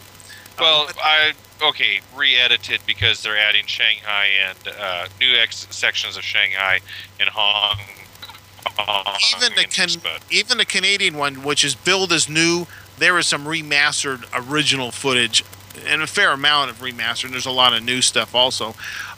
well, 0.60 0.88
Um, 0.88 0.94
I 1.04 1.34
okay 1.62 2.02
re-edited 2.16 2.82
because 2.86 3.22
they're 3.24 3.38
adding 3.38 3.66
Shanghai 3.66 4.28
and 4.48 4.58
uh, 4.78 5.08
new 5.20 5.36
ex- 5.36 5.68
sections 5.70 6.18
of 6.18 6.24
Shanghai 6.24 6.80
and 7.20 7.30
Hong 7.30 7.78
Kong. 8.78 9.16
even 9.38 9.56
the 9.56 9.64
can, 9.66 9.90
even 10.32 10.58
the 10.58 10.66
Canadian 10.66 11.16
one, 11.18 11.44
which 11.44 11.64
is 11.64 11.76
billed 11.76 12.12
as 12.12 12.28
new, 12.28 12.68
there 12.98 13.18
is 13.18 13.28
some 13.28 13.46
remastered 13.46 14.26
original 14.34 14.92
footage 14.92 15.44
and 15.88 16.02
a 16.02 16.08
fair 16.08 16.32
amount 16.32 16.72
of 16.72 16.78
remastered. 16.80 17.32
There's 17.32 17.46
a 17.46 17.52
lot 17.52 17.74
of 17.74 17.84
new 17.84 18.02
stuff 18.02 18.34
also, 18.34 18.76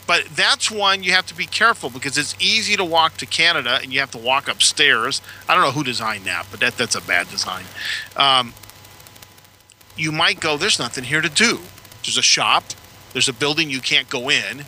but 0.08 0.24
that's 0.34 0.70
one 0.70 1.02
you 1.02 1.12
have 1.12 1.26
to 1.26 1.34
be 1.34 1.44
careful 1.44 1.90
because 1.90 2.16
it's 2.16 2.34
easy 2.40 2.76
to 2.76 2.84
walk 2.84 3.18
to 3.18 3.26
Canada 3.26 3.78
and 3.82 3.92
you 3.92 4.00
have 4.00 4.10
to 4.12 4.18
walk 4.18 4.48
upstairs. 4.48 5.20
I 5.46 5.54
don't 5.54 5.62
know 5.62 5.70
who 5.70 5.84
designed 5.84 6.24
that, 6.24 6.46
but 6.50 6.60
that 6.60 6.78
that's 6.78 6.94
a 6.94 7.02
bad 7.02 7.28
design. 7.28 7.64
Um, 8.16 8.54
you 9.98 10.10
might 10.10 10.40
go. 10.40 10.56
There's 10.56 10.78
nothing 10.78 11.04
here 11.04 11.20
to 11.20 11.28
do. 11.28 11.60
There's 12.02 12.16
a 12.16 12.22
shop. 12.22 12.64
There's 13.12 13.28
a 13.28 13.34
building 13.34 13.68
you 13.68 13.80
can't 13.80 14.08
go 14.08 14.30
in. 14.30 14.64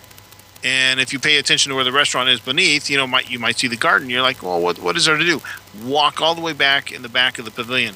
And 0.63 1.01
if 1.01 1.11
you 1.11 1.19
pay 1.19 1.39
attention 1.39 1.71
to 1.71 1.75
where 1.77 1.85
the 1.85 1.93
restaurant 1.93 2.29
is 2.29 2.39
beneath, 2.39 2.91
you 2.91 2.99
know, 2.99 3.07
might 3.07 3.31
you 3.31 3.39
might 3.39 3.59
see 3.59 3.67
the 3.67 3.79
garden. 3.79 4.11
You're 4.11 4.21
like, 4.21 4.43
well, 4.43 4.61
what 4.61 4.79
what 4.79 4.95
is 4.99 5.07
there 5.07 5.17
to 5.17 5.25
do? 5.25 5.41
Walk 5.83 6.21
all 6.21 6.35
the 6.35 6.43
way 6.43 6.53
back 6.53 6.93
in 6.93 7.01
the 7.01 7.09
back 7.09 7.39
of 7.39 7.47
the 7.47 7.51
pavilion. 7.51 7.95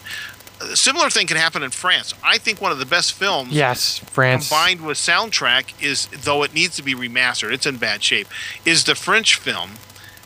A 0.60 0.76
similar 0.76 1.10
thing 1.10 1.26
can 1.26 1.36
happen 1.36 1.62
in 1.62 1.70
France. 1.70 2.14
I 2.22 2.38
think 2.38 2.60
one 2.60 2.72
of 2.72 2.78
the 2.78 2.86
best 2.86 3.12
films 3.12 3.52
Yes, 3.52 3.98
France. 3.98 4.48
combined 4.48 4.80
with 4.82 4.96
soundtrack 4.96 5.82
is, 5.82 6.06
though 6.06 6.42
it 6.42 6.54
needs 6.54 6.76
to 6.76 6.82
be 6.82 6.94
remastered, 6.94 7.52
it's 7.52 7.66
in 7.66 7.76
bad 7.76 8.02
shape, 8.02 8.28
is 8.64 8.84
the 8.84 8.94
French 8.94 9.34
film. 9.36 9.72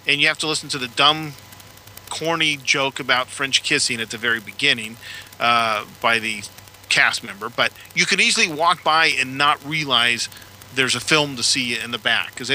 And 0.07 0.21
you 0.21 0.29
have 0.29 0.39
to 0.39 0.47
listen 0.47 0.69
to 0.71 0.79
the 0.79 0.89
dumb, 0.89 1.33
corny 2.11 2.57
joke 2.57 3.01
about 3.01 3.29
French 3.29 3.63
kissing 3.63 4.01
at 4.01 4.11
the 4.11 4.19
very 4.19 4.41
beginning 4.41 4.97
uh, 5.41 5.85
by 6.01 6.19
the 6.19 6.43
cast 6.89 7.25
member. 7.25 7.49
But 7.49 7.73
you 7.95 8.07
can 8.07 8.21
easily 8.21 8.49
walk 8.49 8.83
by 8.85 9.07
and 9.07 9.37
not 9.37 9.63
realize 9.65 10.29
there's 10.75 10.95
a 10.95 11.01
film 11.01 11.37
to 11.37 11.43
see 11.43 11.79
in 11.79 11.91
the 11.91 11.99
back. 11.99 12.35
Because 12.35 12.49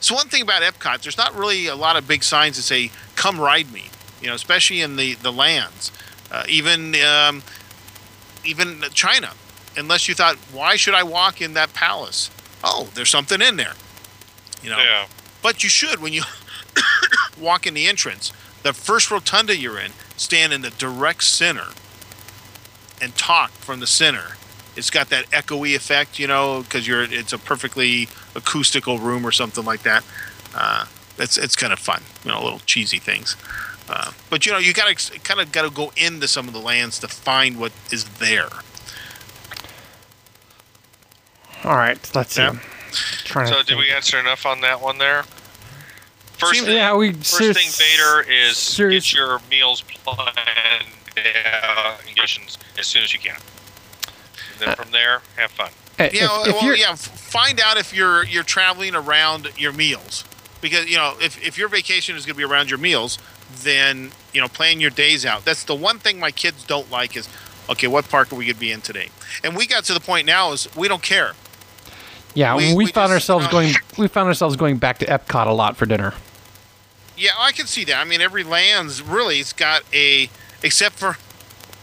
so 0.00 0.14
one 0.14 0.28
thing 0.28 0.42
about 0.42 0.62
Epcot, 0.62 1.02
there's 1.02 1.18
not 1.18 1.34
really 1.34 1.66
a 1.66 1.74
lot 1.76 1.96
of 1.96 2.06
big 2.06 2.22
signs 2.22 2.56
that 2.56 2.62
say 2.62 2.90
"Come 3.16 3.40
ride 3.40 3.72
me," 3.72 3.84
you 4.20 4.28
know, 4.28 4.34
especially 4.34 4.80
in 4.80 4.96
the 4.96 5.14
the 5.14 5.32
lands. 5.32 5.90
Uh, 6.30 6.44
even 6.48 6.94
um, 6.96 7.42
even 8.44 8.82
China, 8.92 9.32
unless 9.76 10.08
you 10.08 10.14
thought, 10.14 10.36
why 10.52 10.76
should 10.76 10.94
I 10.94 11.02
walk 11.02 11.40
in 11.40 11.54
that 11.54 11.74
palace? 11.74 12.30
Oh, 12.62 12.88
there's 12.94 13.10
something 13.10 13.40
in 13.40 13.56
there, 13.56 13.74
you 14.62 14.70
know. 14.70 14.78
yeah. 14.78 15.06
But 15.42 15.62
you 15.64 15.70
should 15.70 16.00
when 16.00 16.12
you 16.12 16.22
walk 17.40 17.66
in 17.66 17.74
the 17.74 17.88
entrance. 17.88 18.32
The 18.62 18.72
first 18.74 19.10
rotunda 19.10 19.56
you're 19.56 19.78
in, 19.78 19.92
stand 20.16 20.52
in 20.52 20.60
the 20.60 20.70
direct 20.70 21.24
center 21.24 21.68
and 23.00 23.16
talk 23.16 23.50
from 23.50 23.80
the 23.80 23.86
center. 23.86 24.36
It's 24.76 24.90
got 24.90 25.08
that 25.08 25.24
echoey 25.30 25.74
effect, 25.74 26.18
you 26.18 26.26
know, 26.26 26.62
because 26.62 26.86
you're 26.86 27.02
it's 27.02 27.32
a 27.32 27.38
perfectly 27.38 28.08
acoustical 28.34 28.98
room 28.98 29.26
or 29.26 29.32
something 29.32 29.64
like 29.64 29.82
that. 29.82 30.04
Uh, 30.54 30.84
it's 31.18 31.38
it's 31.38 31.56
kind 31.56 31.72
of 31.72 31.78
fun, 31.78 32.02
you 32.24 32.30
know, 32.30 32.42
little 32.42 32.60
cheesy 32.60 32.98
things. 32.98 33.36
Uh, 33.90 34.12
but 34.30 34.46
you 34.46 34.52
know, 34.52 34.58
you 34.58 34.72
gotta 34.72 34.94
kind 35.24 35.40
of 35.40 35.50
got 35.50 35.62
to 35.62 35.70
go 35.70 35.92
into 35.96 36.28
some 36.28 36.46
of 36.46 36.54
the 36.54 36.60
lands 36.60 37.00
to 37.00 37.08
find 37.08 37.58
what 37.58 37.72
is 37.90 38.04
there. 38.20 38.48
All 41.64 41.76
right, 41.76 41.98
let's 42.14 42.34
see. 42.34 42.42
Yeah. 42.42 42.54
Trying 43.24 43.48
to 43.48 43.54
So 43.54 43.62
did 43.64 43.76
we 43.78 43.90
answer 43.90 44.18
enough 44.18 44.46
on 44.46 44.60
that 44.62 44.80
one 44.80 44.98
there? 44.98 45.24
First 46.38 46.54
Seems- 46.54 46.66
thing, 46.66 46.76
Yeah, 46.76 46.94
we 46.94 47.12
first 47.12 47.36
serious- 47.36 47.56
thing 47.76 47.86
Vader 47.98 48.20
is 48.30 48.56
serious- 48.56 49.04
get 49.10 49.18
your 49.18 49.40
meals 49.50 49.82
planned 49.82 50.38
out 51.18 51.98
and 51.98 52.06
conditions 52.06 52.58
as 52.78 52.86
soon 52.86 53.02
as 53.02 53.12
you 53.12 53.18
can. 53.20 53.36
And 54.52 54.60
then 54.68 54.76
from 54.76 54.90
there, 54.92 55.20
have 55.36 55.50
fun. 55.50 55.70
Uh, 55.98 56.04
Yeah, 56.12 56.24
if, 56.46 56.54
well, 56.54 56.70
if 56.72 56.78
yeah. 56.78 56.94
Find 56.94 57.60
out 57.60 57.76
if 57.76 57.92
you're 57.92 58.24
you're 58.24 58.42
traveling 58.44 58.94
around 58.94 59.50
your 59.58 59.72
meals, 59.72 60.24
because 60.60 60.86
you 60.86 60.96
know 60.96 61.16
if, 61.20 61.40
if 61.42 61.58
your 61.58 61.68
vacation 61.68 62.16
is 62.16 62.24
going 62.24 62.34
to 62.34 62.38
be 62.38 62.44
around 62.44 62.70
your 62.70 62.78
meals, 62.78 63.18
then 63.62 64.12
you 64.32 64.40
know 64.40 64.48
plan 64.48 64.80
your 64.80 64.90
days 64.90 65.26
out. 65.26 65.44
That's 65.44 65.64
the 65.64 65.74
one 65.74 65.98
thing 65.98 66.18
my 66.18 66.30
kids 66.30 66.64
don't 66.64 66.90
like 66.90 67.16
is, 67.16 67.28
okay, 67.68 67.86
what 67.86 68.08
park 68.08 68.32
are 68.32 68.36
we 68.36 68.44
going 68.46 68.54
to 68.54 68.60
be 68.60 68.72
in 68.72 68.80
today? 68.80 69.10
And 69.44 69.56
we 69.56 69.66
got 69.66 69.84
to 69.84 69.94
the 69.94 70.00
point 70.00 70.26
now 70.26 70.52
is 70.52 70.68
we 70.76 70.88
don't 70.88 71.02
care. 71.02 71.32
yeah, 72.34 72.56
we- 72.56 72.68
we, 72.68 72.84
we 72.84 72.86
found 72.86 73.10
just, 73.10 73.28
ourselves 73.30 73.46
uh, 73.46 73.50
going. 73.50 73.74
We 73.98 74.08
found 74.08 74.28
ourselves 74.28 74.56
going 74.56 74.78
back 74.78 74.98
to 74.98 75.06
Epcot 75.06 75.46
a 75.46 75.52
lot 75.52 75.76
for 75.76 75.86
dinner. 75.86 76.14
Yeah, 77.16 77.32
I 77.38 77.52
can 77.52 77.66
see 77.66 77.84
that. 77.84 78.00
I 78.00 78.04
mean, 78.04 78.22
every 78.22 78.44
land's 78.44 79.02
really 79.02 79.40
it's 79.40 79.52
got 79.52 79.82
a 79.92 80.30
except 80.62 80.96
for 80.96 81.18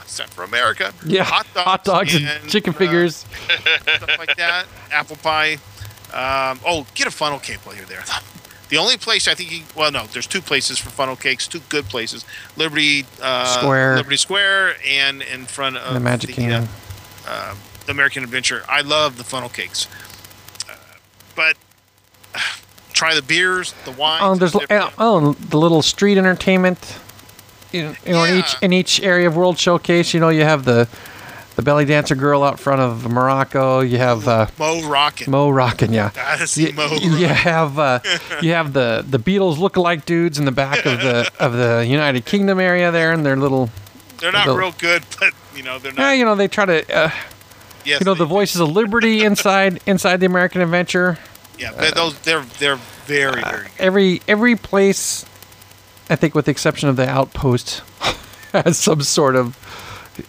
except 0.01 0.29
for 0.33 0.43
America. 0.43 0.93
Yeah, 1.05 1.23
hot 1.23 1.45
dogs, 1.53 1.65
hot 1.65 1.83
dogs 1.83 2.15
and, 2.15 2.49
chicken 2.49 2.73
uh, 2.73 2.77
figures. 2.77 3.17
stuff 3.17 4.17
like 4.17 4.35
that. 4.37 4.65
Apple 4.91 5.17
pie. 5.17 5.57
Um, 6.13 6.59
oh, 6.65 6.87
get 6.95 7.05
a 7.05 7.11
funnel 7.11 7.37
cake 7.39 7.59
while 7.65 7.75
you're 7.75 7.85
there. 7.85 8.03
The 8.69 8.77
only 8.77 8.97
place 8.97 9.27
I 9.27 9.33
think, 9.33 9.51
you, 9.51 9.63
well, 9.75 9.91
no, 9.91 10.05
there's 10.07 10.27
two 10.27 10.41
places 10.41 10.77
for 10.77 10.89
funnel 10.89 11.15
cakes, 11.15 11.47
two 11.47 11.61
good 11.69 11.85
places: 11.85 12.25
Liberty 12.57 13.05
uh, 13.21 13.45
Square. 13.45 13.95
Liberty 13.97 14.17
Square, 14.17 14.75
and 14.85 15.21
in 15.21 15.45
front 15.45 15.77
of 15.77 15.93
the 15.93 15.99
Magic 15.99 16.31
the, 16.31 16.35
Kingdom. 16.35 16.67
uh, 17.27 17.55
the 17.85 17.91
American 17.91 18.23
Adventure. 18.23 18.63
I 18.67 18.81
love 18.81 19.17
the 19.17 19.23
funnel 19.23 19.49
cakes, 19.49 19.87
uh, 20.69 20.73
but 21.35 21.55
uh, 22.35 22.39
try 22.91 23.15
the 23.15 23.21
beers, 23.21 23.73
the 23.85 23.91
wines. 23.91 24.23
Oh, 24.23 24.35
there's 24.35 24.55
uh, 24.55 24.91
oh 24.97 25.33
the 25.33 25.57
little 25.57 25.81
street 25.81 26.17
entertainment. 26.17 26.99
You 27.71 27.83
know, 27.83 27.95
know, 28.05 28.23
in 28.23 28.39
each 28.39 28.55
in 28.61 28.73
each 28.73 29.01
area 29.01 29.27
of 29.27 29.37
World 29.37 29.57
Showcase, 29.59 30.13
you 30.13 30.19
know, 30.19 30.29
you 30.29 30.43
have 30.43 30.65
the 30.65 30.89
the 31.57 31.61
belly 31.63 31.83
dancer 31.85 32.15
girl 32.15 32.43
out 32.43 32.59
front 32.59 32.79
of 32.81 33.11
Morocco. 33.11 33.81
You 33.81 33.97
have 33.97 34.27
uh, 34.27 34.47
Mo 34.57 34.87
Rocket. 34.87 35.27
Mo 35.27 35.49
rocking, 35.49 35.91
yeah. 35.91 36.11
You, 36.55 36.71
Mo 36.73 36.87
you 37.01 37.25
have 37.27 37.77
uh, 37.77 37.99
you 38.41 38.53
have 38.53 38.71
the 38.73 39.03
the 39.07 39.19
Beatles 39.19 39.57
lookalike 39.57 40.05
dudes 40.05 40.39
in 40.39 40.45
the 40.45 40.51
back 40.51 40.85
of 40.85 40.99
the 40.99 41.29
of 41.39 41.53
the 41.53 41.85
United 41.85 42.23
Kingdom 42.25 42.59
area 42.59 42.91
there, 42.91 43.11
and 43.11 43.25
their 43.25 43.35
little. 43.35 43.69
They're 44.19 44.31
not 44.31 44.45
the- 44.47 44.55
real 44.55 44.71
good, 44.77 45.03
but 45.19 45.33
you 45.55 45.63
know 45.63 45.77
they're 45.79 45.91
Uh, 45.91 45.95
not. 45.95 46.11
you 46.11 46.23
know, 46.25 46.35
they 46.35 46.47
try 46.47 46.65
to. 46.65 46.95
Uh, 46.95 47.11
yes, 47.85 47.99
you 47.99 48.05
know, 48.05 48.13
the 48.13 48.25
voices 48.25 48.61
of 48.61 48.69
liberty 48.69 49.23
inside 49.25 49.79
inside 49.85 50.19
the 50.21 50.25
American 50.27 50.61
Adventure. 50.61 51.17
Yeah, 51.59 51.73
but 51.75 51.95
those 51.95 52.17
they're 52.19 52.45
they're 52.59 52.75
very 53.07 53.41
very 53.41 53.63
good. 53.63 53.67
Every 53.79 54.21
every 54.27 54.55
place 54.55 55.25
I 56.09 56.15
think, 56.15 56.35
with 56.35 56.45
the 56.45 56.51
exception 56.51 56.87
of 56.89 56.95
the 56.97 57.09
Outpost, 57.09 57.81
has 58.53 58.77
some 58.77 59.01
sort 59.01 59.35
of 59.35 59.57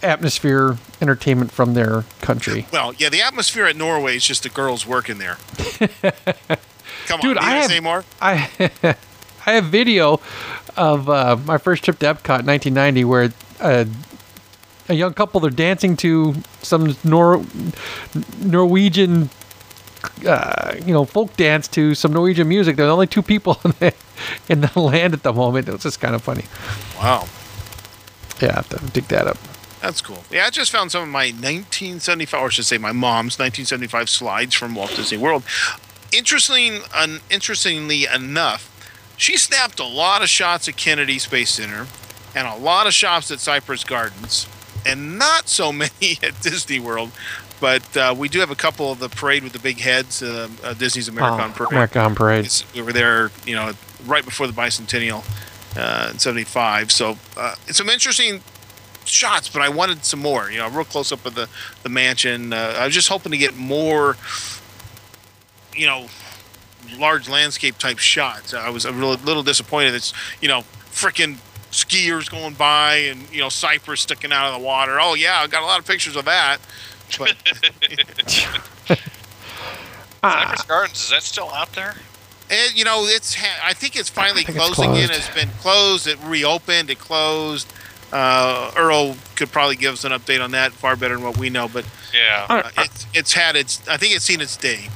atmosphere 0.03 0.77
entertainment 1.01 1.51
from 1.51 1.73
their 1.73 2.03
country. 2.21 2.65
Well, 2.71 2.93
yeah, 2.97 3.09
the 3.09 3.21
atmosphere 3.21 3.65
at 3.65 3.75
Norway 3.75 4.15
is 4.17 4.25
just 4.25 4.43
the 4.43 4.49
girls 4.49 4.85
working 4.85 5.17
there. 5.17 5.37
Come 7.07 7.19
Dude, 7.21 7.37
on, 7.37 7.43
I 7.43 7.47
I 7.47 7.55
have- 7.55 7.65
say 7.71 7.79
more. 7.79 8.03
I 8.21 8.49
I 9.45 9.51
have 9.53 9.65
video 9.65 10.19
of 10.77 11.09
uh, 11.09 11.37
my 11.45 11.57
first 11.57 11.83
trip 11.83 11.99
to 11.99 12.05
Epcot 12.05 12.41
in 12.41 12.45
1990 12.45 13.03
where 13.05 13.33
uh, 13.59 13.85
a 14.87 14.93
young 14.93 15.13
couple 15.13 15.39
they're 15.39 15.49
dancing 15.49 15.95
to 15.97 16.35
some 16.61 16.95
Nor- 17.03 17.43
Norwegian 18.39 19.29
uh, 20.25 20.75
you 20.85 20.93
know 20.93 21.03
folk 21.05 21.35
dance 21.35 21.67
to 21.69 21.95
some 21.95 22.13
Norwegian 22.13 22.47
music. 22.47 22.75
There's 22.75 22.89
only 22.91 23.07
two 23.07 23.21
people 23.21 23.59
in 23.65 23.71
the, 23.79 23.93
in 24.49 24.61
the 24.61 24.79
land 24.79 25.13
at 25.13 25.23
the 25.23 25.33
moment. 25.33 25.67
It 25.67 25.71
was 25.71 25.83
just 25.83 25.99
kind 25.99 26.15
of 26.15 26.21
funny. 26.21 26.45
Wow. 26.97 27.27
Yeah, 28.41 28.49
I 28.51 28.53
have 28.53 28.69
to 28.69 28.77
dig 28.91 29.05
that 29.09 29.27
up. 29.27 29.37
That's 29.81 30.01
cool. 30.01 30.23
Yeah, 30.29 30.45
I 30.45 30.49
just 30.49 30.71
found 30.71 30.91
some 30.91 31.03
of 31.03 31.09
my 31.09 31.27
1975, 31.27 32.41
or 32.41 32.45
I 32.47 32.49
should 32.49 32.65
say 32.65 32.77
my 32.77 32.91
mom's 32.91 33.39
1975 33.39 34.09
slides 34.09 34.53
from 34.53 34.75
Walt 34.75 34.93
Disney 34.95 35.17
World. 35.17 35.43
Interesting, 36.11 36.81
un, 36.93 37.19
interestingly 37.29 38.05
enough, 38.05 38.65
she 39.15 39.37
snapped 39.37 39.79
a 39.79 39.85
lot 39.85 40.21
of 40.21 40.29
shots 40.29 40.67
at 40.67 40.75
Kennedy 40.75 41.19
Space 41.19 41.51
Center 41.51 41.87
and 42.35 42.47
a 42.47 42.55
lot 42.55 42.87
of 42.87 42.93
shots 42.93 43.31
at 43.31 43.39
Cypress 43.39 43.83
Gardens, 43.83 44.47
and 44.85 45.17
not 45.19 45.47
so 45.47 45.71
many 45.83 46.17
at 46.23 46.39
Disney 46.41 46.79
World. 46.79 47.11
But 47.61 47.95
uh, 47.97 48.15
we 48.17 48.29
do 48.29 48.39
have 48.39 48.51
a 48.51 48.55
couple 48.55 48.91
of 48.91 48.99
the 48.99 49.09
parade 49.09 49.43
with 49.43 49.51
the 49.53 49.59
big 49.59 49.79
heads, 49.79 50.23
uh, 50.23 50.47
uh, 50.63 50.73
Disney's 50.73 51.09
American 51.09 51.51
Oh, 51.51 51.53
Parade. 51.53 51.71
American 51.71 52.15
Parade. 52.15 52.39
It's- 52.45 52.63
we 52.73 52.81
were 52.81 52.93
there, 52.93 53.31
you 53.45 53.55
know, 53.55 53.73
right 54.05 54.23
before 54.23 54.47
the 54.47 54.53
bicentennial 54.53 55.23
uh, 55.77 56.09
in 56.11 56.19
'75. 56.19 56.91
So 56.91 57.17
uh, 57.37 57.55
it's 57.67 57.77
some 57.77 57.89
interesting 57.89 58.41
shots, 59.09 59.49
but 59.49 59.61
I 59.61 59.69
wanted 59.69 60.05
some 60.05 60.19
more. 60.19 60.49
You 60.51 60.59
know, 60.59 60.69
real 60.69 60.85
close 60.85 61.11
up 61.11 61.25
of 61.25 61.35
the 61.35 61.49
the 61.83 61.89
mansion. 61.89 62.53
Uh, 62.53 62.75
I 62.77 62.85
was 62.85 62.93
just 62.93 63.09
hoping 63.09 63.31
to 63.31 63.37
get 63.37 63.55
more, 63.55 64.17
you 65.75 65.85
know, 65.85 66.07
large 66.97 67.29
landscape 67.29 67.77
type 67.77 67.97
shots. 67.97 68.53
I 68.53 68.69
was 68.69 68.85
a 68.85 68.91
little, 68.91 69.15
little 69.25 69.43
disappointed. 69.43 69.95
It's 69.95 70.13
you 70.41 70.47
know, 70.47 70.63
freaking 70.91 71.37
skiers 71.71 72.29
going 72.29 72.55
by 72.55 72.95
and 72.95 73.31
you 73.31 73.39
know 73.39 73.49
cypress 73.49 74.01
sticking 74.01 74.31
out 74.31 74.47
of 74.47 74.59
the 74.59 74.65
water. 74.65 74.99
Oh 74.99 75.13
yeah, 75.13 75.39
I 75.39 75.47
got 75.47 75.63
a 75.63 75.65
lot 75.65 75.79
of 75.79 75.87
pictures 75.87 76.15
of 76.15 76.25
that. 76.25 76.57
But 77.17 77.35
Cypress 80.21 80.61
Gardens 80.63 81.01
is 81.01 81.09
that 81.09 81.23
still 81.23 81.49
out 81.51 81.73
there? 81.73 81.95
And 82.49 82.77
you 82.77 82.83
know, 82.83 83.05
it's 83.05 83.35
ha- 83.35 83.61
I 83.63 83.73
think 83.73 83.95
it's 83.95 84.09
finally 84.09 84.43
think 84.43 84.57
it's 84.57 84.65
closing 84.65 84.95
in. 84.95 85.11
It's 85.11 85.29
been 85.33 85.49
closed. 85.59 86.07
It 86.07 86.17
reopened. 86.23 86.89
It 86.89 86.99
closed. 86.99 87.71
Uh, 88.11 88.71
Earl 88.75 89.15
could 89.35 89.51
probably 89.51 89.75
give 89.75 89.93
us 89.93 90.03
an 90.03 90.11
update 90.11 90.43
on 90.43 90.51
that 90.51 90.71
far 90.71 90.95
better 90.95 91.15
than 91.15 91.23
what 91.23 91.37
we 91.37 91.49
know. 91.49 91.67
But 91.67 91.85
Yeah, 92.13 92.45
uh, 92.49 92.69
it's 92.77 93.05
it's 93.13 93.33
had 93.33 93.55
its. 93.55 93.87
I 93.87 93.97
think 93.97 94.15
it's 94.15 94.25
seen 94.25 94.41
its 94.41 94.57
day. 94.57 94.87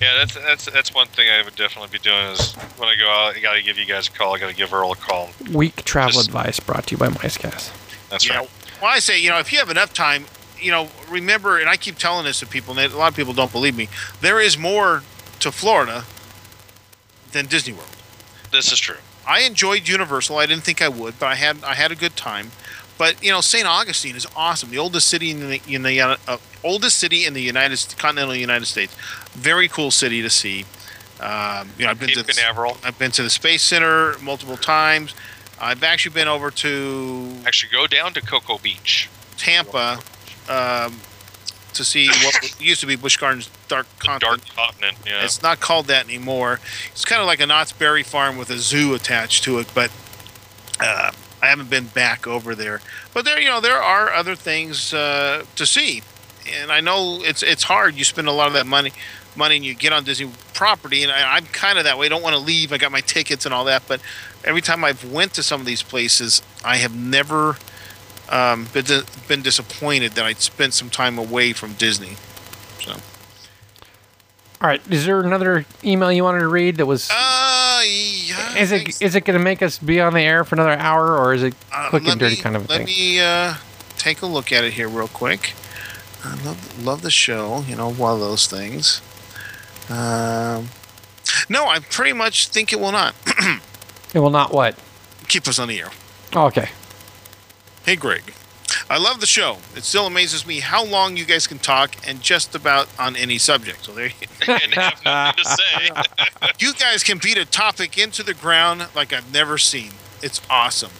yeah. 0.00 0.14
That's 0.18 0.34
that's 0.34 0.64
that's 0.66 0.94
one 0.94 1.08
thing 1.08 1.28
I 1.30 1.42
would 1.42 1.56
definitely 1.56 1.90
be 1.90 1.98
doing 1.98 2.26
is 2.32 2.52
when 2.76 2.88
I 2.88 2.94
go 2.96 3.08
out, 3.08 3.34
I 3.36 3.40
got 3.40 3.54
to 3.54 3.62
give 3.62 3.76
you 3.78 3.86
guys 3.86 4.08
a 4.08 4.12
call. 4.12 4.34
I 4.34 4.38
got 4.38 4.48
to 4.50 4.54
give 4.56 4.72
Earl 4.72 4.92
a 4.92 4.96
call. 4.96 5.30
Week 5.52 5.84
travel 5.84 6.12
Just- 6.12 6.28
advice 6.28 6.60
brought 6.60 6.86
to 6.88 6.92
you 6.92 6.98
by 6.98 7.08
MiceCast. 7.08 7.70
That's 8.10 8.24
You 8.26 8.32
right. 8.34 8.42
know, 8.42 8.48
well, 8.82 8.90
I 8.92 8.98
say, 9.00 9.18
you 9.20 9.30
know, 9.30 9.38
if 9.38 9.52
you 9.52 9.58
have 9.58 9.70
enough 9.70 9.92
time, 9.92 10.26
you 10.60 10.70
know, 10.70 10.88
remember, 11.08 11.58
and 11.58 11.68
I 11.68 11.76
keep 11.76 11.96
telling 11.98 12.24
this 12.24 12.38
to 12.40 12.46
people, 12.46 12.78
and 12.78 12.92
a 12.92 12.96
lot 12.96 13.08
of 13.08 13.16
people 13.16 13.32
don't 13.32 13.50
believe 13.50 13.76
me. 13.76 13.88
There 14.20 14.40
is 14.40 14.56
more 14.56 15.02
to 15.40 15.50
Florida 15.50 16.04
than 17.32 17.46
Disney 17.46 17.72
World. 17.72 17.88
This 18.52 18.70
is 18.70 18.78
true. 18.78 18.96
I 19.26 19.40
enjoyed 19.42 19.88
Universal. 19.88 20.38
I 20.38 20.46
didn't 20.46 20.64
think 20.64 20.82
I 20.82 20.88
would, 20.88 21.18
but 21.18 21.26
I 21.26 21.34
had 21.34 21.62
I 21.64 21.74
had 21.74 21.92
a 21.92 21.96
good 21.96 22.16
time. 22.16 22.50
But 22.96 23.22
you 23.22 23.30
know, 23.30 23.40
St. 23.40 23.66
Augustine 23.66 24.16
is 24.16 24.26
awesome. 24.36 24.70
The 24.70 24.78
oldest 24.78 25.08
city 25.08 25.30
in 25.30 25.48
the 25.48 25.60
in 25.68 25.82
the 25.82 26.00
uh, 26.00 26.36
oldest 26.62 26.98
city 26.98 27.26
in 27.26 27.34
the 27.34 27.42
United 27.42 27.94
continental 27.98 28.34
United 28.34 28.66
States. 28.66 28.94
Very 29.32 29.68
cool 29.68 29.90
city 29.90 30.22
to 30.22 30.30
see. 30.30 30.64
Um, 31.20 31.70
you 31.78 31.84
know, 31.84 31.90
I've 31.90 31.98
been 31.98 32.08
Cape 32.08 32.18
to 32.18 32.22
the, 32.24 32.32
Canaveral. 32.32 32.76
I've 32.84 32.98
been 32.98 33.10
to 33.12 33.22
the 33.22 33.30
Space 33.30 33.62
Center 33.62 34.16
multiple 34.18 34.56
times. 34.56 35.14
I've 35.60 35.82
actually 35.82 36.14
been 36.14 36.28
over 36.28 36.50
to 36.50 37.32
Actually, 37.46 37.70
go 37.72 37.86
down 37.86 38.12
to 38.14 38.20
Cocoa 38.20 38.58
Beach. 38.58 39.08
Tampa 39.36 40.00
um, 40.48 41.00
to 41.74 41.84
see 41.84 42.08
what 42.08 42.60
used 42.60 42.80
to 42.80 42.86
be 42.86 42.96
Busch 42.96 43.16
Gardens 43.16 43.50
Dark 43.68 43.86
Continent. 43.98 44.44
Dark 44.54 44.56
Continent. 44.56 44.96
Yeah. 45.06 45.24
It's 45.24 45.42
not 45.42 45.60
called 45.60 45.86
that 45.86 46.04
anymore. 46.04 46.60
It's 46.92 47.04
kind 47.04 47.20
of 47.20 47.26
like 47.26 47.40
a 47.40 47.46
Knott's 47.46 47.72
Berry 47.72 48.02
Farm 48.02 48.36
with 48.36 48.50
a 48.50 48.58
zoo 48.58 48.94
attached 48.94 49.44
to 49.44 49.58
it, 49.58 49.70
but 49.74 49.90
uh, 50.80 51.12
I 51.42 51.46
haven't 51.46 51.70
been 51.70 51.86
back 51.86 52.26
over 52.26 52.54
there. 52.54 52.80
But 53.12 53.24
there, 53.24 53.38
you 53.38 53.48
know, 53.48 53.60
there 53.60 53.80
are 53.80 54.10
other 54.10 54.34
things 54.34 54.94
uh, 54.94 55.44
to 55.56 55.66
see, 55.66 56.02
and 56.60 56.72
I 56.72 56.80
know 56.80 57.20
it's 57.22 57.42
it's 57.42 57.64
hard. 57.64 57.94
You 57.94 58.04
spend 58.04 58.28
a 58.28 58.32
lot 58.32 58.46
of 58.46 58.54
that 58.54 58.66
money, 58.66 58.92
money, 59.36 59.56
and 59.56 59.64
you 59.64 59.74
get 59.74 59.92
on 59.92 60.04
Disney 60.04 60.30
property, 60.54 61.02
and 61.02 61.12
I, 61.12 61.36
I'm 61.36 61.46
kind 61.46 61.78
of 61.78 61.84
that 61.84 61.98
way. 61.98 62.06
I 62.06 62.08
don't 62.08 62.22
want 62.22 62.34
to 62.34 62.40
leave. 62.42 62.72
I 62.72 62.78
got 62.78 62.92
my 62.92 63.00
tickets 63.00 63.44
and 63.44 63.54
all 63.54 63.64
that, 63.64 63.82
but 63.86 64.00
every 64.44 64.62
time 64.62 64.84
I've 64.84 65.10
went 65.10 65.34
to 65.34 65.42
some 65.42 65.60
of 65.60 65.66
these 65.66 65.82
places, 65.82 66.42
I 66.64 66.76
have 66.76 66.94
never 66.94 67.56
um, 68.28 68.66
been 68.72 68.84
been 69.28 69.42
disappointed 69.42 70.12
that 70.12 70.24
I'd 70.24 70.38
spent 70.40 70.74
some 70.74 70.90
time 70.90 71.18
away 71.18 71.52
from 71.52 71.74
Disney. 71.74 72.16
So. 72.82 72.92
All 74.60 74.68
right, 74.70 74.80
is 74.90 75.04
there 75.04 75.20
another 75.20 75.66
email 75.84 76.10
you 76.10 76.24
wanted 76.24 76.38
to 76.40 76.48
read 76.48 76.76
that 76.78 76.86
was? 76.86 77.10
Uh, 77.10 77.82
yeah. 77.84 78.56
is 78.56 78.72
it 78.72 79.02
is 79.02 79.14
it 79.14 79.24
going 79.24 79.38
to 79.38 79.42
make 79.44 79.60
us 79.62 79.78
be 79.78 80.00
on 80.00 80.14
the 80.14 80.20
air 80.22 80.42
for 80.44 80.54
another 80.54 80.72
hour, 80.72 81.18
or 81.18 81.34
is 81.34 81.42
it 81.42 81.54
Uh, 81.72 81.90
quick 81.90 82.04
let 82.04 82.12
and 82.12 82.20
dirty 82.20 82.36
me- 82.36 82.40
kind 82.42 82.56
of 82.56 82.64
a 82.64 82.68
let 82.68 82.76
thing? 82.78 82.86
me 82.86 83.20
uh, 83.20 83.54
take 83.98 84.22
a 84.22 84.26
look 84.26 84.52
at 84.52 84.64
it 84.64 84.72
here 84.74 84.88
real 84.88 85.08
quick. 85.08 85.52
I 86.24 86.34
love 86.44 86.82
love 86.82 87.02
the 87.02 87.10
show. 87.10 87.64
You 87.68 87.76
know, 87.76 87.90
one 87.92 88.14
of 88.14 88.20
those 88.20 88.46
things. 88.46 89.02
Um, 89.90 90.70
no, 91.50 91.66
I 91.68 91.80
pretty 91.80 92.14
much 92.14 92.48
think 92.48 92.72
it 92.72 92.80
will 92.80 92.92
not 92.92 93.14
It 94.14 94.20
will 94.20 94.30
not 94.30 94.52
what? 94.52 94.78
keep 95.28 95.46
us 95.46 95.58
on 95.58 95.68
the 95.68 95.78
air. 95.80 95.90
Oh, 96.34 96.46
okay. 96.46 96.70
Hey, 97.84 97.96
Greg. 97.96 98.22
I 98.88 98.98
love 98.98 99.20
the 99.20 99.26
show. 99.26 99.58
It 99.76 99.84
still 99.84 100.06
amazes 100.06 100.46
me 100.46 100.60
how 100.60 100.84
long 100.84 101.16
you 101.16 101.24
guys 101.24 101.46
can 101.46 101.58
talk 101.58 101.94
and 102.06 102.20
just 102.20 102.54
about 102.54 102.88
on 102.98 103.16
any 103.16 103.38
subject. 103.38 103.84
So 103.84 103.92
there, 103.92 104.10
and 104.48 104.74
have 104.74 105.04
nothing 105.04 105.44
to 105.44 105.50
say. 105.50 105.90
you 106.58 106.74
guys 106.74 107.02
can 107.02 107.18
beat 107.18 107.38
a 107.38 107.44
topic 107.44 107.98
into 107.98 108.22
the 108.22 108.34
ground 108.34 108.88
like 108.94 109.12
I've 109.12 109.32
never 109.32 109.58
seen. 109.58 109.92
It's 110.22 110.40
awesome. 110.50 110.92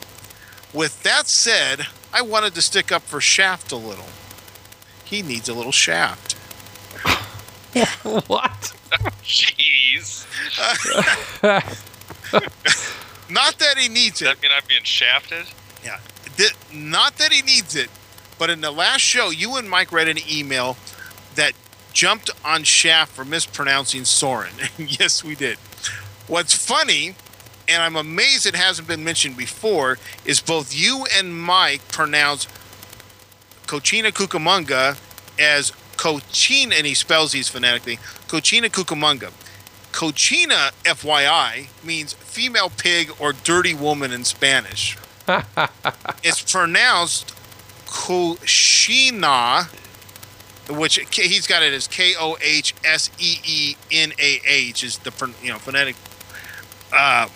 With 0.73 1.03
that 1.03 1.27
said, 1.27 1.87
I 2.13 2.23
wanted 2.23 2.55
to 2.55 2.63
stick 2.63 2.93
up 2.93 3.03
for 3.03 3.21
Shaft 3.21 3.73
a 3.73 3.77
little. 3.77 4.07
He 5.05 5.23
needs 5.23 5.49
a 5.49 5.55
little 5.55 5.73
shaft. 5.73 6.33
what? 8.03 8.73
Jeez. 9.23 10.27
Not 13.31 13.59
that 13.59 13.79
he 13.79 13.89
needs 13.89 14.21
Does 14.21 14.29
it. 14.29 14.35
that 14.37 14.43
mean 14.43 14.53
I'm 14.57 14.63
being 14.69 14.83
shafted? 14.85 15.47
Yeah. 15.85 15.99
Not 16.73 17.19
that 17.19 17.33
he 17.33 17.43
needs 17.43 17.77
it, 17.77 17.89
but 18.39 18.51
in 18.51 18.61
the 18.61 18.71
last 18.71 19.01
show, 19.01 19.31
you 19.31 19.57
and 19.57 19.69
Mike 19.71 19.93
read 19.93 20.09
an 20.09 20.19
email 20.29 20.77
that 21.37 21.53
jumped 21.93 22.31
on 22.45 22.65
Shaft 22.65 23.13
for 23.13 23.25
mispronouncing 23.25 24.05
Soren. 24.05 24.53
yes, 24.79 25.23
we 25.23 25.35
did. 25.35 25.59
What's 26.27 26.55
funny, 26.55 27.15
and 27.69 27.83
I'm 27.83 27.97
amazed 27.97 28.47
it 28.47 28.57
hasn't 28.57 28.89
been 28.89 29.05
mentioned 29.05 29.37
before, 29.37 29.99
is 30.25 30.41
both 30.41 30.75
you 30.75 31.07
and 31.17 31.41
Mike 31.41 31.87
pronounce 31.89 32.47
Cochina 33.67 34.11
Cucamonga 34.11 34.99
as 35.39 35.71
Cochina, 35.97 36.77
and 36.77 36.87
he 36.87 36.95
spells 36.95 37.33
these 37.33 37.49
phonetically, 37.49 37.97
Cochina 38.27 38.69
Cucamonga. 38.69 39.33
Cochina, 39.93 40.73
FYI, 40.83 41.69
means 41.85 42.15
female 42.15 42.69
pig 42.69 43.13
or 43.21 43.33
dirty 43.33 43.75
woman 43.75 44.13
in 44.13 44.25
Spanish. 44.25 44.99
It's 46.23 46.53
pronounced 46.53 47.35
Cochina, 47.87 49.67
which 50.69 50.99
he's 51.13 51.47
got 51.47 51.63
it 51.63 51.73
as 51.73 51.87
K 51.87 52.15
O 52.19 52.37
H 52.41 52.75
S 52.85 53.11
E 53.19 53.39
E 53.45 53.77
N 53.91 54.13
A 54.19 54.41
H 54.47 54.85
is 54.85 54.99
the 54.99 55.33
you 55.43 55.51
know 55.51 55.59
phonetic. 55.59 55.97
Uh, 56.93 57.29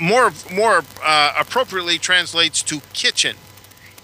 more 0.00 0.32
more 0.52 0.82
uh, 1.02 1.32
appropriately 1.38 1.98
translates 1.98 2.62
to 2.62 2.80
kitchen. 2.92 3.36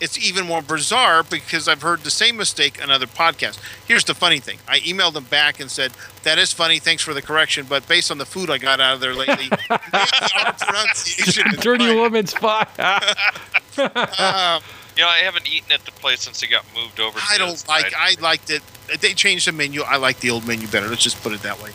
It's 0.00 0.16
even 0.18 0.46
more 0.46 0.62
bizarre 0.62 1.22
because 1.24 1.66
I've 1.66 1.82
heard 1.82 2.00
the 2.00 2.10
same 2.10 2.36
mistake 2.36 2.80
on 2.82 2.90
other 2.90 3.06
podcasts. 3.06 3.58
Here's 3.86 4.04
the 4.04 4.14
funny 4.14 4.38
thing: 4.38 4.58
I 4.68 4.78
emailed 4.80 5.14
them 5.14 5.24
back 5.24 5.58
and 5.60 5.70
said, 5.70 5.92
"That 6.22 6.38
is 6.38 6.52
funny. 6.52 6.78
Thanks 6.78 7.02
for 7.02 7.14
the 7.14 7.22
correction, 7.22 7.66
but 7.68 7.86
based 7.88 8.10
on 8.10 8.18
the 8.18 8.26
food 8.26 8.48
I 8.50 8.58
got 8.58 8.80
out 8.80 8.94
of 8.94 9.00
there 9.00 9.14
lately, 9.14 9.50
our 9.70 10.52
pronunciation 10.52 11.46
is 11.52 11.58
Dirty 11.60 11.86
fine." 11.86 11.96
woman's 11.98 12.30
spot. 12.30 12.70
Uh, 13.78 14.60
You 14.96 15.04
know, 15.04 15.08
I 15.10 15.18
haven't 15.18 15.46
eaten 15.46 15.70
at 15.70 15.84
the 15.84 15.92
place 15.92 16.22
since 16.22 16.42
it 16.42 16.48
got 16.48 16.64
moved 16.74 16.98
over. 16.98 17.16
To 17.16 17.24
I 17.30 17.38
don't 17.38 17.68
like. 17.68 17.92
I 17.96 18.16
liked 18.20 18.50
it. 18.50 18.62
They 19.00 19.14
changed 19.14 19.46
the 19.46 19.52
menu. 19.52 19.82
I 19.82 19.96
like 19.96 20.18
the 20.18 20.30
old 20.30 20.44
menu 20.44 20.66
better. 20.66 20.88
Let's 20.88 21.04
just 21.04 21.22
put 21.22 21.32
it 21.32 21.42
that 21.42 21.62
way. 21.62 21.70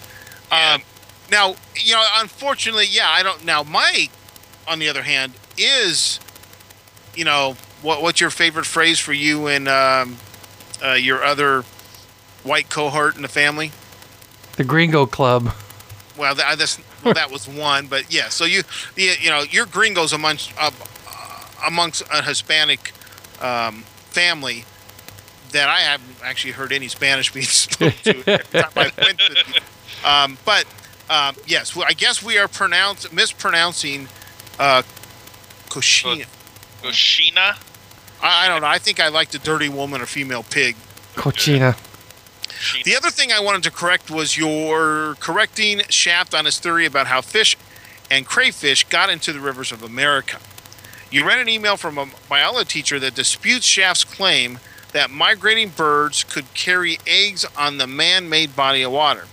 Yeah. 0.51 0.73
Um, 0.73 0.81
now, 1.31 1.55
you 1.77 1.93
know, 1.93 2.03
unfortunately, 2.17 2.87
yeah, 2.89 3.07
I 3.07 3.23
don't. 3.23 3.45
Now, 3.45 3.63
Mike 3.63 4.11
on 4.67 4.79
the 4.79 4.89
other 4.89 5.03
hand, 5.03 5.31
is, 5.57 6.19
you 7.15 7.23
know, 7.23 7.55
what 7.83 8.01
what's 8.01 8.19
your 8.19 8.29
favorite 8.31 8.65
phrase 8.65 8.97
for 8.99 9.13
you 9.13 9.47
and 9.47 9.67
um, 9.67 10.17
uh, 10.83 10.93
your 10.93 11.23
other 11.23 11.61
white 12.43 12.69
cohort 12.69 13.15
in 13.15 13.21
the 13.21 13.27
family? 13.27 13.71
The 14.57 14.63
Gringo 14.63 15.05
Club. 15.05 15.53
Well, 16.17 16.35
that, 16.35 16.59
that's, 16.59 16.79
well, 17.03 17.15
that 17.15 17.31
was 17.31 17.47
one, 17.47 17.87
but 17.87 18.13
yeah. 18.13 18.29
So 18.29 18.45
you, 18.45 18.61
you, 18.95 19.13
you 19.19 19.29
know, 19.29 19.43
you're 19.49 19.65
gringos 19.65 20.13
amongst 20.13 20.53
uh, 20.59 20.71
amongst 21.65 22.03
a 22.11 22.21
Hispanic 22.21 22.91
um, 23.41 23.81
family 24.11 24.65
that 25.51 25.69
I 25.69 25.79
haven't 25.79 26.15
actually 26.23 26.51
heard 26.53 26.71
any 26.71 26.87
Spanish 26.87 27.31
being 27.33 27.45
spoken 27.47 27.93
to. 28.03 28.31
every 28.31 28.61
time 28.61 28.71
I 28.75 28.91
went 28.97 29.19
to- 29.19 29.61
um, 30.09 30.37
but 30.45 30.65
um, 31.09 31.35
yes, 31.47 31.75
well, 31.75 31.85
I 31.87 31.93
guess 31.93 32.21
we 32.21 32.37
are 32.37 32.47
pronounce 32.47 33.11
mispronouncing 33.11 34.07
uh, 34.59 34.83
cochina. 35.69 36.25
Oshina. 36.83 37.57
I, 38.23 38.45
I 38.45 38.47
don't 38.47 38.61
know. 38.61 38.67
I 38.67 38.79
think 38.79 38.99
I 38.99 39.09
like 39.09 39.29
the 39.29 39.39
dirty 39.39 39.69
woman 39.69 40.01
or 40.01 40.07
female 40.07 40.43
pig. 40.43 40.75
Cochina. 41.15 41.77
The 42.85 42.95
other 42.95 43.09
thing 43.09 43.31
I 43.31 43.39
wanted 43.39 43.63
to 43.63 43.71
correct 43.71 44.09
was 44.09 44.37
your 44.37 45.15
correcting 45.19 45.81
Shaft 45.89 46.33
on 46.33 46.45
his 46.45 46.59
theory 46.59 46.85
about 46.85 47.07
how 47.07 47.21
fish 47.21 47.57
and 48.09 48.25
crayfish 48.25 48.85
got 48.85 49.09
into 49.09 49.33
the 49.33 49.39
rivers 49.39 49.71
of 49.71 49.83
America. 49.83 50.39
You 51.11 51.27
read 51.27 51.39
an 51.39 51.49
email 51.49 51.77
from 51.77 51.97
a 51.97 52.07
biology 52.29 52.81
teacher 52.81 52.99
that 52.99 53.15
disputes 53.15 53.65
Shaft's 53.65 54.03
claim 54.03 54.59
that 54.93 55.11
migrating 55.11 55.69
birds 55.69 56.23
could 56.23 56.51
carry 56.53 56.97
eggs 57.05 57.45
on 57.57 57.77
the 57.77 57.87
man 57.87 58.29
made 58.29 58.55
body 58.55 58.81
of 58.83 58.91
water. 58.91 59.25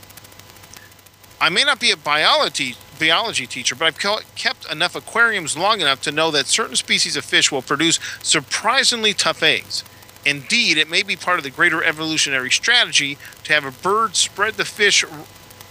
I 1.40 1.48
may 1.48 1.64
not 1.64 1.80
be 1.80 1.90
a 1.90 1.96
biology 1.96 2.76
biology 3.00 3.46
teacher, 3.46 3.74
but 3.74 3.86
I've 3.86 4.26
kept 4.36 4.70
enough 4.70 4.94
aquariums 4.94 5.56
long 5.56 5.80
enough 5.80 6.00
to 6.02 6.12
know 6.12 6.30
that 6.30 6.46
certain 6.46 6.76
species 6.76 7.16
of 7.16 7.24
fish 7.24 7.50
will 7.50 7.62
produce 7.62 7.98
surprisingly 8.22 9.14
tough 9.14 9.42
eggs. 9.42 9.82
Indeed, 10.24 10.76
it 10.76 10.90
may 10.90 11.02
be 11.02 11.16
part 11.16 11.38
of 11.38 11.44
the 11.44 11.50
greater 11.50 11.82
evolutionary 11.82 12.50
strategy 12.50 13.16
to 13.44 13.54
have 13.54 13.64
a 13.64 13.70
bird 13.70 14.14
spread 14.16 14.54
the 14.54 14.66
fish 14.66 15.02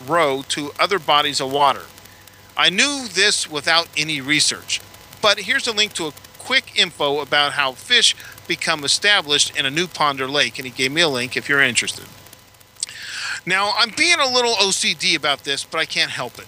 row 0.06 0.44
to 0.50 0.72
other 0.80 0.98
bodies 0.98 1.40
of 1.40 1.52
water. 1.52 1.84
I 2.58 2.70
knew 2.70 3.08
this 3.08 3.50
without 3.50 3.88
any 3.96 4.20
research, 4.20 4.82
but 5.22 5.42
here's 5.42 5.68
a 5.68 5.72
link 5.72 5.94
to 5.94 6.08
a 6.08 6.14
quick 6.40 6.74
info 6.76 7.20
about 7.20 7.54
how 7.54 7.74
fish 7.74 8.16
become 8.48 8.84
established 8.84 9.56
in 9.56 9.68
a 9.68 9.72
new 9.72 9.88
pond 9.88 10.20
or 10.20 10.28
lake, 10.28 10.58
and 10.58 10.66
he 10.66 10.72
gave 10.72 10.92
me 10.92 11.02
a 11.02 11.08
link 11.08 11.38
if 11.38 11.48
you're 11.48 11.62
interested. 11.62 12.06
Now, 13.46 13.74
I'm 13.78 13.92
being 13.96 14.20
a 14.20 14.28
little 14.28 14.54
OCD 14.56 15.16
about 15.16 15.44
this, 15.44 15.64
but 15.64 15.78
I 15.78 15.86
can't 15.86 16.12
help 16.12 16.40
it. 16.40 16.48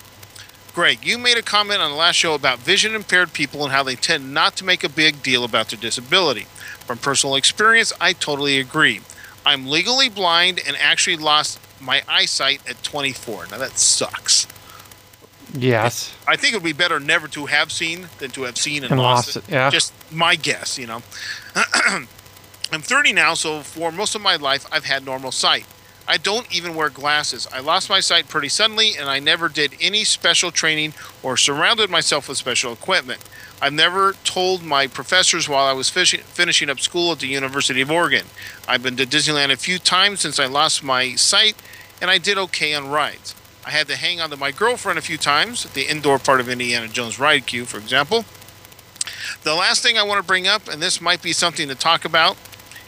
Greg, 0.73 1.05
you 1.05 1.17
made 1.17 1.37
a 1.37 1.41
comment 1.41 1.81
on 1.81 1.91
the 1.91 1.97
last 1.97 2.15
show 2.15 2.33
about 2.33 2.59
vision 2.59 2.95
impaired 2.95 3.33
people 3.33 3.63
and 3.63 3.73
how 3.73 3.83
they 3.83 3.95
tend 3.95 4.33
not 4.33 4.55
to 4.57 4.65
make 4.65 4.83
a 4.83 4.89
big 4.89 5.21
deal 5.21 5.43
about 5.43 5.67
their 5.69 5.79
disability. 5.79 6.43
From 6.85 6.97
personal 6.97 7.35
experience, 7.35 7.91
I 7.99 8.13
totally 8.13 8.59
agree. 8.59 9.01
I'm 9.45 9.67
legally 9.67 10.07
blind 10.07 10.61
and 10.65 10.77
actually 10.77 11.17
lost 11.17 11.59
my 11.81 12.03
eyesight 12.07 12.61
at 12.69 12.81
24. 12.83 13.47
Now 13.51 13.57
that 13.57 13.77
sucks. 13.77 14.47
Yes. 15.53 16.15
I 16.25 16.37
think 16.37 16.53
it 16.53 16.57
would 16.57 16.63
be 16.63 16.71
better 16.73 16.99
never 16.99 17.27
to 17.29 17.47
have 17.47 17.71
seen 17.71 18.07
than 18.19 18.31
to 18.31 18.43
have 18.43 18.57
seen 18.57 18.83
and, 18.83 18.91
And 18.93 19.01
lost, 19.01 19.35
lost 19.35 19.37
it. 19.37 19.43
it, 19.49 19.53
yeah. 19.53 19.69
Just 19.69 19.93
my 20.11 20.35
guess, 20.35 20.77
you 20.77 20.87
know. 20.87 21.01
I'm 22.71 22.81
30 22.81 23.11
now, 23.11 23.33
so 23.33 23.59
for 23.59 23.91
most 23.91 24.15
of 24.15 24.21
my 24.21 24.37
life, 24.37 24.65
I've 24.71 24.85
had 24.85 25.03
normal 25.03 25.33
sight. 25.33 25.65
I 26.11 26.17
don't 26.17 26.53
even 26.53 26.75
wear 26.75 26.89
glasses. 26.89 27.47
I 27.53 27.61
lost 27.61 27.89
my 27.89 28.01
sight 28.01 28.27
pretty 28.27 28.49
suddenly, 28.49 28.97
and 28.99 29.09
I 29.09 29.19
never 29.19 29.47
did 29.47 29.77
any 29.79 30.03
special 30.03 30.51
training 30.51 30.93
or 31.23 31.37
surrounded 31.37 31.89
myself 31.89 32.27
with 32.27 32.37
special 32.37 32.73
equipment. 32.73 33.23
I've 33.61 33.71
never 33.71 34.11
told 34.25 34.61
my 34.61 34.87
professors 34.87 35.47
while 35.47 35.65
I 35.65 35.71
was 35.71 35.89
finishing 35.89 36.69
up 36.69 36.81
school 36.81 37.13
at 37.13 37.19
the 37.19 37.27
University 37.27 37.79
of 37.79 37.89
Oregon. 37.89 38.25
I've 38.67 38.83
been 38.83 38.97
to 38.97 39.05
Disneyland 39.05 39.53
a 39.53 39.55
few 39.55 39.79
times 39.79 40.19
since 40.19 40.37
I 40.37 40.47
lost 40.47 40.83
my 40.83 41.15
sight, 41.15 41.55
and 42.01 42.11
I 42.11 42.17
did 42.17 42.37
okay 42.37 42.73
on 42.73 42.89
rides. 42.89 43.33
I 43.65 43.69
had 43.69 43.87
to 43.87 43.95
hang 43.95 44.19
on 44.19 44.31
to 44.31 44.37
my 44.37 44.51
girlfriend 44.51 44.99
a 44.99 45.01
few 45.01 45.17
times 45.17 45.65
at 45.65 45.75
the 45.75 45.89
indoor 45.89 46.19
part 46.19 46.41
of 46.41 46.49
Indiana 46.49 46.89
Jones 46.89 47.19
ride 47.19 47.45
queue, 47.45 47.63
for 47.63 47.77
example. 47.77 48.25
The 49.43 49.55
last 49.55 49.81
thing 49.81 49.97
I 49.97 50.03
want 50.03 50.19
to 50.19 50.27
bring 50.27 50.45
up, 50.45 50.67
and 50.67 50.81
this 50.81 50.99
might 50.99 51.21
be 51.21 51.31
something 51.31 51.69
to 51.69 51.75
talk 51.75 52.03
about, 52.03 52.35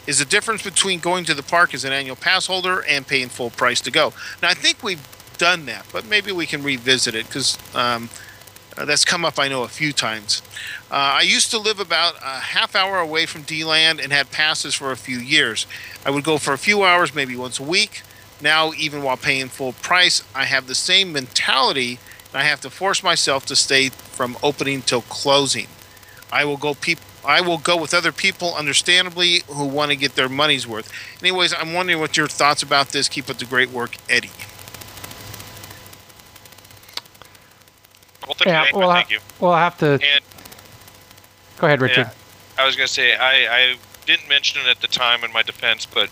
is 0.06 0.18
the 0.18 0.24
difference 0.24 0.62
between 0.62 1.00
going 1.00 1.24
to 1.24 1.34
the 1.34 1.42
park 1.42 1.74
as 1.74 1.84
an 1.84 1.92
annual 1.92 2.16
pass 2.16 2.46
holder 2.46 2.84
and 2.88 3.06
paying 3.06 3.28
full 3.28 3.50
price 3.50 3.80
to 3.82 3.90
go. 3.90 4.12
Now, 4.42 4.48
I 4.48 4.54
think 4.54 4.82
we've 4.82 5.06
done 5.38 5.66
that, 5.66 5.86
but 5.92 6.06
maybe 6.06 6.32
we 6.32 6.46
can 6.46 6.62
revisit 6.62 7.14
it 7.14 7.26
because 7.26 7.58
um, 7.74 8.08
uh, 8.76 8.84
that's 8.84 9.04
come 9.04 9.24
up, 9.24 9.38
I 9.38 9.48
know, 9.48 9.62
a 9.62 9.68
few 9.68 9.92
times. 9.92 10.42
Uh, 10.90 11.18
I 11.18 11.22
used 11.22 11.50
to 11.50 11.58
live 11.58 11.80
about 11.80 12.16
a 12.16 12.40
half 12.40 12.74
hour 12.74 12.98
away 12.98 13.26
from 13.26 13.42
D-Land 13.42 14.00
and 14.00 14.12
had 14.12 14.30
passes 14.30 14.74
for 14.74 14.92
a 14.92 14.96
few 14.96 15.18
years. 15.18 15.66
I 16.04 16.10
would 16.10 16.24
go 16.24 16.38
for 16.38 16.52
a 16.52 16.58
few 16.58 16.84
hours, 16.84 17.14
maybe 17.14 17.36
once 17.36 17.58
a 17.58 17.62
week. 17.62 18.02
Now, 18.40 18.72
even 18.76 19.02
while 19.02 19.16
paying 19.16 19.48
full 19.48 19.72
price, 19.72 20.22
I 20.34 20.44
have 20.44 20.66
the 20.66 20.74
same 20.74 21.12
mentality, 21.12 21.98
and 22.32 22.42
I 22.42 22.44
have 22.44 22.60
to 22.62 22.70
force 22.70 23.02
myself 23.02 23.46
to 23.46 23.56
stay 23.56 23.88
from 23.88 24.36
opening 24.42 24.82
till 24.82 25.02
closing. 25.02 25.68
I 26.32 26.44
will 26.44 26.56
go 26.56 26.74
peop- 26.74 26.98
I 27.26 27.40
will 27.40 27.58
go 27.58 27.76
with 27.76 27.94
other 27.94 28.12
people, 28.12 28.54
understandably, 28.54 29.42
who 29.48 29.64
want 29.66 29.90
to 29.90 29.96
get 29.96 30.14
their 30.14 30.28
money's 30.28 30.66
worth. 30.66 30.92
Anyways, 31.20 31.54
I'm 31.54 31.72
wondering 31.72 32.00
what 32.00 32.16
your 32.16 32.28
thoughts 32.28 32.62
about 32.62 32.90
this. 32.90 33.08
Keep 33.08 33.30
up 33.30 33.38
the 33.38 33.44
great 33.46 33.70
work, 33.70 33.96
Eddie. 34.08 34.30
Well, 38.26 38.34
thank 38.34 38.46
Yeah. 38.46 38.66
you. 38.72 38.78
Well, 38.78 38.90
I, 38.90 38.94
thank 38.96 39.10
you. 39.10 39.20
well, 39.40 39.52
I 39.52 39.60
have 39.64 39.78
to. 39.78 39.92
And 39.92 40.24
Go 41.58 41.66
ahead, 41.66 41.80
Richard. 41.80 42.10
Yeah, 42.58 42.62
I 42.62 42.66
was 42.66 42.76
going 42.76 42.86
to 42.86 42.92
say 42.92 43.14
I, 43.14 43.46
I 43.72 43.76
didn't 44.06 44.28
mention 44.28 44.60
it 44.62 44.68
at 44.68 44.80
the 44.80 44.88
time 44.88 45.24
in 45.24 45.32
my 45.32 45.42
defense, 45.42 45.86
but 45.86 46.10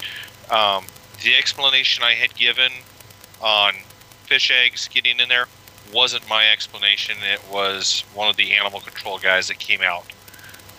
um, 0.51 0.85
the 1.23 1.35
explanation 1.35 2.05
I 2.05 2.13
had 2.15 2.35
given 2.35 2.71
on 3.41 3.75
fish 4.25 4.51
eggs 4.51 4.89
getting 4.89 5.19
in 5.19 5.29
there 5.29 5.47
wasn't 5.93 6.27
my 6.29 6.49
explanation. 6.51 7.17
It 7.23 7.41
was 7.51 8.05
one 8.15 8.29
of 8.29 8.37
the 8.37 8.53
animal 8.55 8.81
control 8.81 9.19
guys 9.19 9.49
that 9.49 9.59
came 9.59 9.83
out 9.83 10.05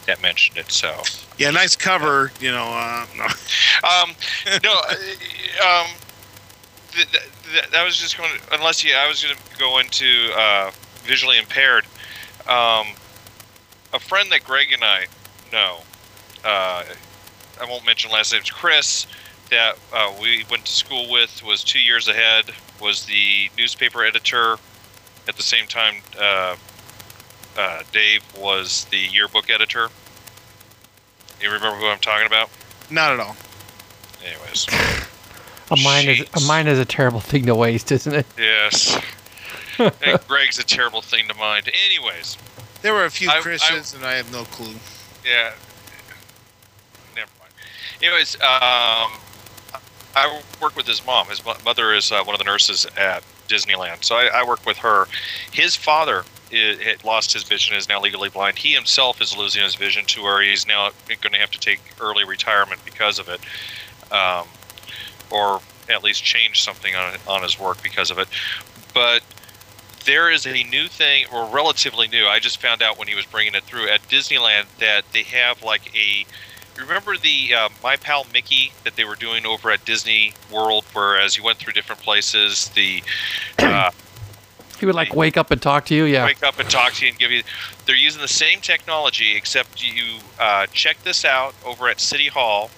that 0.05 0.21
mentioned 0.21 0.57
it. 0.57 0.71
So, 0.71 1.01
Yeah, 1.37 1.51
nice 1.51 1.75
cover. 1.75 2.31
You 2.39 2.51
know, 2.51 2.65
uh, 2.65 3.05
no. 3.17 3.23
um, 3.87 4.15
no, 4.63 4.73
uh, 4.73 5.65
um, 5.65 5.87
th- 6.91 7.09
th- 7.11 7.23
th- 7.51 7.69
that 7.71 7.83
was 7.83 7.97
just 7.97 8.17
going 8.17 8.29
to, 8.29 8.55
unless 8.55 8.83
you, 8.83 8.93
I 8.95 9.07
was 9.07 9.23
going 9.23 9.35
to 9.35 9.59
go 9.59 9.79
into 9.79 10.31
uh, 10.37 10.71
visually 11.03 11.37
impaired. 11.37 11.85
Um, 12.47 12.87
a 13.93 13.99
friend 13.99 14.31
that 14.31 14.43
Greg 14.43 14.71
and 14.73 14.83
I 14.83 15.05
know, 15.51 15.79
uh, 16.43 16.83
I 17.61 17.65
won't 17.65 17.85
mention 17.85 18.11
last 18.11 18.33
names, 18.33 18.49
Chris, 18.49 19.05
that 19.49 19.77
uh, 19.93 20.11
we 20.21 20.43
went 20.49 20.65
to 20.65 20.71
school 20.71 21.09
with, 21.11 21.41
was 21.43 21.63
two 21.63 21.79
years 21.79 22.07
ahead, 22.07 22.45
was 22.81 23.05
the 23.05 23.49
newspaper 23.57 24.03
editor. 24.03 24.57
At 25.25 25.37
the 25.37 25.43
same 25.43 25.67
time, 25.67 25.95
uh, 27.57 27.83
Dave 27.91 28.23
was 28.37 28.85
the 28.91 28.97
yearbook 28.97 29.49
editor. 29.49 29.89
You 31.41 31.51
remember 31.51 31.77
who 31.77 31.87
I'm 31.87 31.99
talking 31.99 32.27
about? 32.27 32.49
not 32.89 33.11
at 33.13 33.19
all. 33.19 33.35
Anyways, 34.25 34.67
A 35.71 35.75
mind 35.83 36.09
is 36.09 36.19
a 36.21 36.23
Jeez. 36.25 36.47
mind 36.47 36.67
is 36.67 36.77
a 36.79 36.85
terrible 36.85 37.19
thing 37.19 37.45
to 37.47 37.55
waste, 37.55 37.91
isn't 37.91 38.13
it? 38.13 38.25
yes. 38.37 38.99
and 39.79 40.19
Greg's 40.27 40.59
a 40.59 40.63
terrible 40.63 41.01
thing 41.01 41.27
to 41.27 41.33
mind. 41.33 41.69
Anyways, 41.85 42.37
There 42.83 42.93
were 42.93 43.05
a 43.05 43.09
few 43.11 43.29
I- 43.29 43.37
I- 43.37 43.41
Christians, 43.41 43.93
and 43.95 44.05
I 44.05 44.13
have 44.13 44.31
no 44.31 44.43
clue. 44.45 44.75
yeah. 45.25 45.53
Never 47.15 47.31
mind. 47.39 47.51
Anyways, 48.01 48.35
um, 48.35 49.11
I 50.15 50.41
work 50.61 50.75
with 50.75 50.85
his 50.85 51.03
mom. 51.05 51.27
His 51.27 51.41
mother 51.65 51.93
is 51.93 52.11
uh, 52.11 52.23
one 52.23 52.35
of 52.35 52.39
the 52.39 52.45
nurses 52.45 52.85
at 52.97 53.23
Disneyland, 53.47 54.03
so 54.03 54.15
I, 54.15 54.29
I 54.33 54.47
work 54.47 54.65
with 54.65 54.77
her. 54.77 55.07
His 55.51 55.75
father 55.75 56.23
i 56.53 56.77
had 56.83 57.03
lost 57.03 57.33
his 57.33 57.43
vision, 57.43 57.75
is 57.75 57.89
now 57.89 57.99
legally 57.99 58.29
blind. 58.29 58.57
He 58.57 58.73
himself 58.73 59.21
is 59.21 59.35
losing 59.35 59.63
his 59.63 59.75
vision 59.75 60.05
to 60.05 60.21
where 60.21 60.41
he's 60.41 60.67
now 60.67 60.91
going 61.07 61.33
to 61.33 61.39
have 61.39 61.51
to 61.51 61.59
take 61.59 61.79
early 61.99 62.25
retirement 62.25 62.79
because 62.85 63.19
of 63.19 63.27
it, 63.27 63.39
um, 64.11 64.47
or 65.31 65.61
at 65.89 66.03
least 66.03 66.23
change 66.23 66.61
something 66.61 66.95
on 66.95 67.17
on 67.27 67.41
his 67.41 67.59
work 67.59 67.81
because 67.81 68.11
of 68.11 68.19
it. 68.19 68.27
But 68.93 69.23
there 70.05 70.29
is 70.29 70.45
a 70.45 70.63
new 70.63 70.87
thing, 70.87 71.25
or 71.33 71.47
relatively 71.47 72.07
new. 72.07 72.27
I 72.27 72.39
just 72.39 72.61
found 72.61 72.81
out 72.81 72.99
when 72.99 73.07
he 73.07 73.15
was 73.15 73.25
bringing 73.25 73.55
it 73.55 73.63
through 73.63 73.89
at 73.89 74.01
Disneyland 74.03 74.65
that 74.79 75.05
they 75.11 75.23
have 75.23 75.63
like 75.63 75.95
a. 75.95 76.25
Remember 76.77 77.17
the 77.17 77.53
uh, 77.53 77.69
My 77.83 77.95
Pal 77.95 78.25
Mickey 78.33 78.71
that 78.83 78.95
they 78.95 79.05
were 79.05 79.15
doing 79.15 79.45
over 79.45 79.69
at 79.71 79.85
Disney 79.85 80.33
World, 80.51 80.85
where 80.93 81.19
as 81.19 81.37
you 81.37 81.43
went 81.43 81.59
through 81.59 81.73
different 81.73 82.01
places, 82.01 82.69
the 82.69 83.03
uh, 83.59 83.91
He 84.79 84.85
would 84.85 84.95
like 84.95 85.15
wake 85.15 85.37
up 85.37 85.49
and 85.49 85.61
talk 85.61 85.85
to 85.85 85.95
you. 85.95 86.03
Yeah. 86.03 86.25
wake 86.25 86.43
up 86.43 86.59
and 86.59 86.69
talk 86.69 86.91
to 86.95 87.05
you 87.05 87.11
and 87.11 87.17
give 87.17 87.31
you. 87.31 87.43
They're 87.85 87.95
using 87.95 88.21
the 88.21 88.27
same 88.27 88.59
technology, 88.59 89.35
except 89.35 89.81
you 89.81 90.17
uh, 90.37 90.65
check 90.73 91.01
this 91.03 91.23
out 91.23 91.55
over 91.65 91.87
at 91.87 92.01
City 92.01 92.27
Hall, 92.27 92.69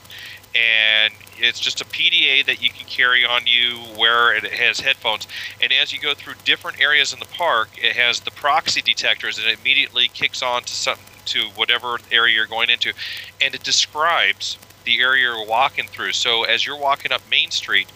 and 0.56 1.14
it's 1.38 1.60
just 1.60 1.82
a 1.82 1.86
PDA 1.86 2.46
that 2.46 2.62
you 2.62 2.70
can 2.70 2.88
carry 2.88 3.26
on 3.26 3.42
you 3.46 3.78
where 4.00 4.34
it 4.36 4.46
has 4.46 4.80
headphones. 4.80 5.28
And 5.62 5.74
as 5.74 5.92
you 5.92 6.00
go 6.00 6.14
through 6.14 6.36
different 6.46 6.80
areas 6.80 7.12
in 7.14 7.20
the 7.20 7.26
park, 7.26 7.70
it 7.78 7.96
has 7.96 8.22
the 8.22 8.32
proxy 8.32 8.82
detectors, 8.82 9.38
and 9.38 9.48
it 9.48 9.60
immediately 9.60 10.08
kicks 10.14 10.42
on 10.42 10.64
to 10.64 10.74
some 10.74 10.98
to 11.26 11.42
whatever 11.56 11.98
area 12.12 12.36
you're 12.36 12.46
going 12.46 12.70
into, 12.70 12.94
and 13.42 13.56
it 13.56 13.64
describes 13.64 14.60
the 14.86 15.02
area 15.02 15.24
you're 15.24 15.46
walking 15.46 15.88
through. 15.88 16.12
So 16.12 16.44
as 16.44 16.66
you're 16.66 16.78
walking 16.78 17.12
up 17.12 17.22
Main 17.30 17.50
Street, 17.50 17.88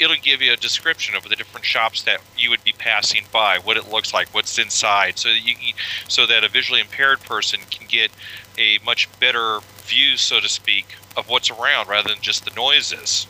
it'll 0.00 0.16
give 0.16 0.40
you 0.40 0.54
a 0.54 0.56
description 0.56 1.14
of 1.14 1.28
the 1.28 1.36
different 1.36 1.66
shops 1.66 2.02
that 2.04 2.20
you 2.38 2.48
would 2.48 2.64
be 2.64 2.72
passing 2.72 3.24
by, 3.30 3.58
what 3.58 3.76
it 3.76 3.90
looks 3.90 4.14
like, 4.14 4.28
what's 4.34 4.58
inside, 4.58 5.18
so 5.18 5.28
that 5.28 5.44
you 5.44 5.54
can, 5.54 5.74
so 6.08 6.26
that 6.26 6.44
a 6.44 6.48
visually 6.48 6.80
impaired 6.80 7.20
person 7.20 7.60
can 7.70 7.86
get 7.86 8.10
a 8.58 8.78
much 8.84 9.08
better 9.20 9.60
view, 9.82 10.16
so 10.16 10.40
to 10.40 10.48
speak, 10.48 10.86
of 11.16 11.28
what's 11.28 11.50
around 11.50 11.88
rather 11.88 12.08
than 12.08 12.20
just 12.20 12.44
the 12.44 12.50
noises. 12.54 13.26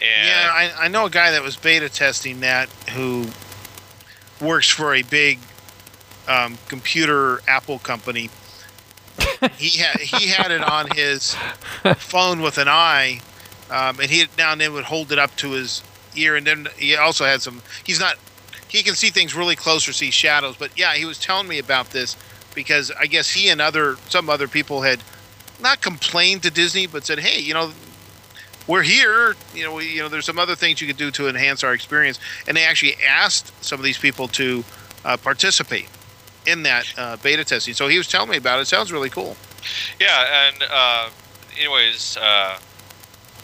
And 0.00 0.26
Yeah, 0.26 0.50
I, 0.52 0.84
I 0.84 0.88
know 0.88 1.06
a 1.06 1.10
guy 1.10 1.32
that 1.32 1.42
was 1.42 1.56
beta 1.56 1.88
testing 1.88 2.40
that 2.40 2.68
who 2.90 3.26
works 4.40 4.68
for 4.68 4.94
a 4.94 5.02
big 5.02 5.38
um, 6.28 6.58
computer 6.68 7.40
Apple 7.46 7.78
company. 7.78 8.30
he 9.58 9.78
had 9.78 10.00
he 10.00 10.28
had 10.28 10.50
it 10.50 10.62
on 10.62 10.88
his 10.94 11.36
phone 11.96 12.40
with 12.40 12.58
an 12.58 12.68
eye, 12.68 13.20
um, 13.70 14.00
and 14.00 14.10
he 14.10 14.24
now 14.38 14.52
and 14.52 14.60
then 14.60 14.72
would 14.72 14.84
hold 14.84 15.12
it 15.12 15.18
up 15.18 15.34
to 15.36 15.50
his 15.50 15.82
ear, 16.16 16.36
and 16.36 16.46
then 16.46 16.68
he 16.76 16.96
also 16.96 17.24
had 17.24 17.42
some. 17.42 17.62
He's 17.84 18.00
not. 18.00 18.16
He 18.68 18.82
can 18.82 18.94
see 18.94 19.10
things 19.10 19.34
really 19.34 19.54
close 19.54 19.86
or 19.86 19.92
see 19.92 20.10
shadows, 20.10 20.56
but 20.56 20.70
yeah, 20.78 20.94
he 20.94 21.04
was 21.04 21.18
telling 21.18 21.46
me 21.46 21.58
about 21.58 21.90
this 21.90 22.16
because 22.54 22.90
I 22.98 23.06
guess 23.06 23.30
he 23.30 23.48
and 23.48 23.60
other 23.60 23.96
some 24.08 24.28
other 24.28 24.48
people 24.48 24.82
had 24.82 25.02
not 25.60 25.80
complained 25.80 26.42
to 26.42 26.50
Disney, 26.50 26.86
but 26.86 27.06
said, 27.06 27.18
"Hey, 27.18 27.40
you 27.40 27.54
know, 27.54 27.72
we're 28.66 28.82
here. 28.82 29.34
You 29.54 29.64
know, 29.64 29.74
we, 29.74 29.92
you 29.92 30.00
know, 30.00 30.08
there's 30.08 30.26
some 30.26 30.38
other 30.38 30.54
things 30.54 30.80
you 30.80 30.86
could 30.86 30.96
do 30.96 31.10
to 31.12 31.28
enhance 31.28 31.64
our 31.64 31.74
experience." 31.74 32.18
And 32.46 32.56
they 32.56 32.64
actually 32.64 32.96
asked 33.06 33.52
some 33.64 33.78
of 33.78 33.84
these 33.84 33.98
people 33.98 34.28
to 34.28 34.64
uh, 35.04 35.16
participate 35.16 35.88
in 36.46 36.64
that 36.64 36.92
uh, 36.98 37.16
beta 37.22 37.44
testing. 37.44 37.74
So 37.74 37.88
he 37.88 37.98
was 37.98 38.08
telling 38.08 38.30
me 38.30 38.36
about 38.36 38.58
it. 38.58 38.62
it 38.62 38.68
sounds 38.68 38.92
really 38.92 39.10
cool. 39.10 39.36
Yeah, 40.00 40.48
and 40.48 40.64
uh, 40.70 41.10
anyways, 41.58 42.16
uh, 42.16 42.58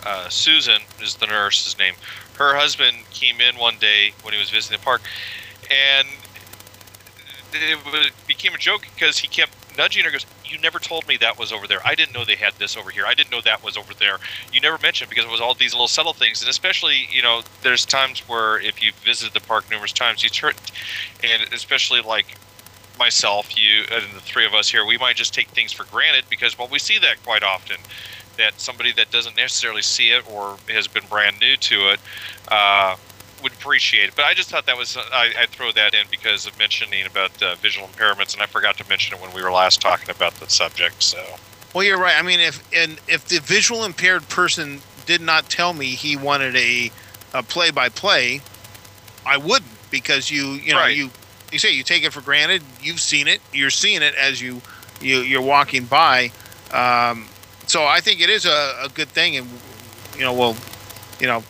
uh, 0.04 0.28
Susan 0.28 0.80
is 1.00 1.16
the 1.16 1.26
nurse's 1.26 1.78
name. 1.78 1.94
Her 2.34 2.56
husband 2.56 2.96
came 3.10 3.40
in 3.40 3.56
one 3.56 3.78
day 3.78 4.12
when 4.22 4.32
he 4.32 4.40
was 4.40 4.50
visiting 4.50 4.78
the 4.78 4.84
park, 4.84 5.02
and 5.70 6.08
it 7.52 8.26
became 8.26 8.54
a 8.54 8.58
joke 8.58 8.82
because 8.94 9.18
he 9.18 9.28
kept 9.28 9.52
nudging 9.76 10.04
her. 10.04 10.10
Goes, 10.10 10.26
"You 10.44 10.58
never 10.58 10.78
told 10.78 11.06
me 11.08 11.16
that 11.18 11.38
was 11.38 11.52
over 11.52 11.66
there. 11.66 11.80
I 11.84 11.94
didn't 11.94 12.14
know 12.14 12.24
they 12.24 12.36
had 12.36 12.54
this 12.54 12.76
over 12.76 12.90
here. 12.90 13.06
I 13.06 13.14
didn't 13.14 13.30
know 13.30 13.40
that 13.42 13.62
was 13.62 13.76
over 13.76 13.94
there. 13.94 14.18
You 14.52 14.60
never 14.60 14.78
mentioned 14.78 15.10
because 15.10 15.24
it 15.24 15.30
was 15.30 15.40
all 15.40 15.54
these 15.54 15.72
little 15.72 15.88
subtle 15.88 16.12
things. 16.12 16.42
And 16.42 16.50
especially, 16.50 17.08
you 17.10 17.22
know, 17.22 17.42
there's 17.62 17.86
times 17.86 18.20
where 18.28 18.60
if 18.60 18.82
you've 18.82 18.96
visited 18.96 19.34
the 19.34 19.46
park 19.46 19.70
numerous 19.70 19.92
times, 19.92 20.22
you 20.22 20.30
turn, 20.30 20.54
and 21.22 21.52
especially 21.52 22.00
like 22.00 22.26
myself, 22.98 23.56
you, 23.56 23.84
and 23.92 24.12
the 24.14 24.20
three 24.20 24.44
of 24.44 24.54
us 24.54 24.68
here, 24.68 24.84
we 24.84 24.98
might 24.98 25.16
just 25.16 25.32
take 25.32 25.48
things 25.48 25.72
for 25.72 25.84
granted 25.84 26.24
because, 26.28 26.58
well, 26.58 26.68
we 26.68 26.78
see 26.78 26.98
that 26.98 27.22
quite 27.24 27.42
often. 27.42 27.76
That 28.36 28.60
somebody 28.60 28.92
that 28.92 29.10
doesn't 29.10 29.36
necessarily 29.36 29.82
see 29.82 30.10
it 30.10 30.24
or 30.30 30.58
has 30.68 30.86
been 30.86 31.02
brand 31.10 31.40
new 31.40 31.56
to 31.56 31.90
it 31.90 32.00
uh, 32.48 32.96
would 33.42 33.52
appreciate 33.52 34.08
it. 34.08 34.16
But 34.16 34.24
I 34.24 34.34
just 34.34 34.50
thought 34.50 34.66
that 34.66 34.76
was, 34.76 34.96
I, 34.96 35.32
I'd 35.38 35.50
throw 35.50 35.72
that 35.72 35.94
in 35.94 36.06
because 36.10 36.46
of 36.46 36.58
mentioning 36.58 37.06
about 37.06 37.42
uh, 37.42 37.54
visual 37.56 37.86
impairments, 37.88 38.34
and 38.34 38.42
I 38.42 38.46
forgot 38.46 38.76
to 38.78 38.88
mention 38.88 39.16
it 39.16 39.22
when 39.22 39.32
we 39.34 39.42
were 39.42 39.50
last 39.52 39.80
talking 39.80 40.10
about 40.10 40.34
the 40.34 40.48
subject. 40.48 41.02
So, 41.02 41.22
Well, 41.74 41.84
you're 41.84 41.98
right. 41.98 42.16
I 42.16 42.22
mean, 42.22 42.40
if 42.40 42.62
and 42.74 43.00
if 43.08 43.26
the 43.28 43.40
visual 43.40 43.84
impaired 43.84 44.28
person 44.28 44.80
did 45.06 45.20
not 45.20 45.48
tell 45.48 45.72
me 45.72 45.86
he 45.86 46.16
wanted 46.16 46.54
a, 46.56 46.90
a 47.34 47.42
play-by-play, 47.42 48.40
I 49.26 49.36
wouldn't 49.36 49.70
because 49.90 50.30
you 50.30 50.52
you 50.52 50.72
know 50.72 50.80
Right. 50.80 50.96
you 50.96 51.10
you 51.52 51.58
say 51.58 51.72
you 51.72 51.82
take 51.82 52.04
it 52.04 52.12
for 52.12 52.20
granted. 52.20 52.62
You've 52.82 53.00
seen 53.00 53.26
it. 53.28 53.40
You're 53.52 53.70
seeing 53.70 54.02
it 54.02 54.14
as 54.14 54.40
you 54.40 54.60
you 55.00 55.20
you're 55.20 55.42
walking 55.42 55.84
by. 55.84 56.30
Um, 56.72 57.26
so 57.66 57.84
I 57.86 58.00
think 58.00 58.20
it 58.20 58.28
is 58.30 58.44
a, 58.46 58.80
a 58.84 58.88
good 58.94 59.08
thing, 59.08 59.36
and 59.36 59.48
you 60.16 60.22
know 60.24 60.32
will 60.34 60.56
you 61.20 61.26
know 61.26 61.42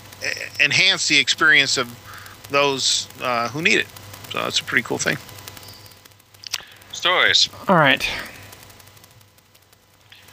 enhance 0.60 1.08
the 1.08 1.18
experience 1.18 1.76
of 1.76 1.88
those 2.50 3.08
uh, 3.20 3.48
who 3.48 3.62
need 3.62 3.78
it. 3.78 3.86
So 4.32 4.38
that's 4.42 4.60
a 4.60 4.64
pretty 4.64 4.82
cool 4.82 4.98
thing. 4.98 5.16
stories. 6.92 7.48
All 7.68 7.76
right. 7.76 8.02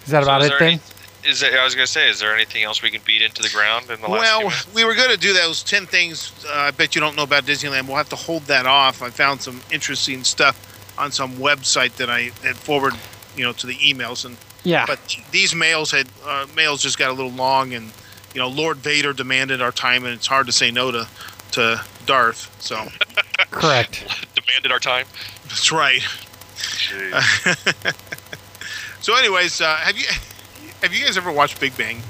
Is 0.05 0.11
that 0.11 0.23
So 0.23 0.29
about 0.29 0.41
is 0.41 0.47
it 0.47 0.59
then? 0.59 0.67
any- 0.73 0.79
is 1.27 1.39
there, 1.39 1.59
I 1.59 1.63
was 1.63 1.73
going 1.73 1.87
to 1.87 1.91
say, 1.91 2.07
is 2.07 2.19
there 2.19 2.35
anything 2.35 2.61
else 2.61 2.83
we 2.83 2.91
can 2.91 3.01
beat 3.03 3.23
into 3.23 3.41
the 3.41 3.49
ground 3.49 3.89
in 3.89 3.99
the 3.99 4.07
last 4.07 4.43
Well, 4.43 4.53
we 4.75 4.83
were 4.85 4.93
going 4.93 5.09
to 5.09 5.17
do 5.17 5.33
those 5.33 5.63
10 5.63 5.87
things 5.87 6.31
uh, 6.47 6.51
I 6.53 6.71
bet 6.71 6.93
you 6.93 7.01
don't 7.01 7.15
know 7.15 7.23
about 7.23 7.45
Disneyland. 7.45 7.87
We'll 7.87 7.97
have 7.97 8.09
to 8.09 8.15
hold 8.15 8.43
that 8.43 8.67
off. 8.67 9.01
I 9.01 9.09
found 9.09 9.41
some 9.41 9.59
interesting 9.71 10.23
stuff 10.23 10.55
on 10.99 11.11
some 11.11 11.33
website 11.37 11.95
that 11.95 12.11
I 12.11 12.29
had 12.43 12.55
forwarded, 12.55 12.99
you 13.35 13.43
know, 13.43 13.53
to 13.53 13.65
the 13.65 13.73
emails. 13.77 14.23
And 14.23 14.37
Yeah. 14.63 14.85
But 14.85 14.99
these 15.31 15.55
mails 15.55 15.89
had 15.89 16.07
uh, 16.23 16.45
mails 16.55 16.83
just 16.83 16.99
got 16.99 17.09
a 17.09 17.13
little 17.13 17.31
long, 17.31 17.73
and 17.73 17.91
you 18.35 18.41
know, 18.41 18.47
Lord 18.49 18.77
Vader 18.77 19.13
demanded 19.13 19.61
our 19.61 19.71
time, 19.71 20.05
and 20.05 20.13
it's 20.13 20.27
hard 20.27 20.45
to 20.45 20.51
say 20.51 20.69
no 20.69 20.91
to 20.91 21.07
to 21.53 21.81
Darth. 22.05 22.55
So 22.61 22.87
Correct. 23.51 24.03
Demanded 24.35 24.71
our 24.71 24.79
time. 24.79 25.07
that's 25.47 25.71
right. 25.71 26.01
So, 29.05 29.15
anyways, 29.15 29.61
uh, 29.61 29.67
have 29.75 29.95
you 29.95 30.05
have 30.81 30.91
you 30.91 31.05
guys 31.05 31.15
ever 31.15 31.31
watched 31.31 31.59
Big 31.59 31.77
Bang? 31.77 32.01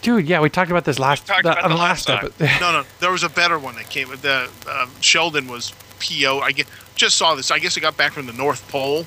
Dude, 0.00 0.26
yeah, 0.26 0.40
we 0.40 0.48
talked 0.48 0.70
about 0.70 0.86
this 0.86 0.98
last 0.98 1.26
talked 1.26 1.42
the- 1.42 1.52
about 1.52 1.62
on 1.64 1.68
the 1.70 1.76
the 1.76 1.82
last 1.82 2.08
last 2.08 2.24
episode. 2.24 2.58
No, 2.58 2.72
no, 2.72 2.84
there 3.00 3.12
was 3.12 3.22
a 3.22 3.28
better 3.28 3.58
one 3.58 3.74
that 3.74 3.90
came. 3.90 4.08
The 4.08 4.48
um, 4.66 4.90
Sheldon 5.02 5.46
was 5.46 5.74
PO. 6.00 6.38
I 6.40 6.52
get, 6.52 6.66
just 6.94 7.18
saw 7.18 7.34
this. 7.34 7.50
I 7.50 7.58
guess 7.58 7.76
it 7.76 7.80
got 7.80 7.98
back 7.98 8.12
from 8.12 8.24
the 8.24 8.32
North 8.32 8.66
Pole. 8.70 9.04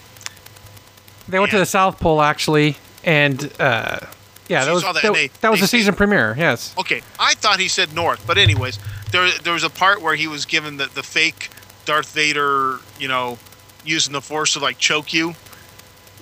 They 1.28 1.40
went 1.40 1.50
to 1.52 1.58
the 1.58 1.66
South 1.66 2.00
Pole 2.00 2.22
actually, 2.22 2.78
and 3.04 3.52
uh, 3.60 4.02
yeah, 4.48 4.62
So 4.62 4.66
that 4.68 4.74
was 4.74 4.84
that, 4.84 5.02
that, 5.02 5.14
they- 5.14 5.30
that 5.42 5.52
was 5.52 5.60
the 5.62 5.68
season 5.68 5.96
premiere. 5.96 6.36
Yes. 6.38 6.74
Okay, 6.78 7.02
I 7.20 7.34
thought 7.36 7.60
he 7.60 7.68
said 7.68 7.94
North, 7.94 8.26
but 8.28 8.38
anyways, 8.38 8.80
there 9.12 9.30
there 9.44 9.54
was 9.54 9.64
a 9.64 9.70
part 9.70 10.02
where 10.02 10.16
he 10.16 10.28
was 10.28 10.46
given 10.46 10.78
the, 10.78 10.86
the 10.94 11.04
fake 11.04 11.50
Darth 11.86 12.14
Vader, 12.14 12.80
you 13.00 13.08
know, 13.08 13.38
using 13.86 14.14
the 14.14 14.22
Force 14.22 14.54
to 14.54 14.60
like 14.60 14.78
choke 14.78 15.14
you, 15.14 15.36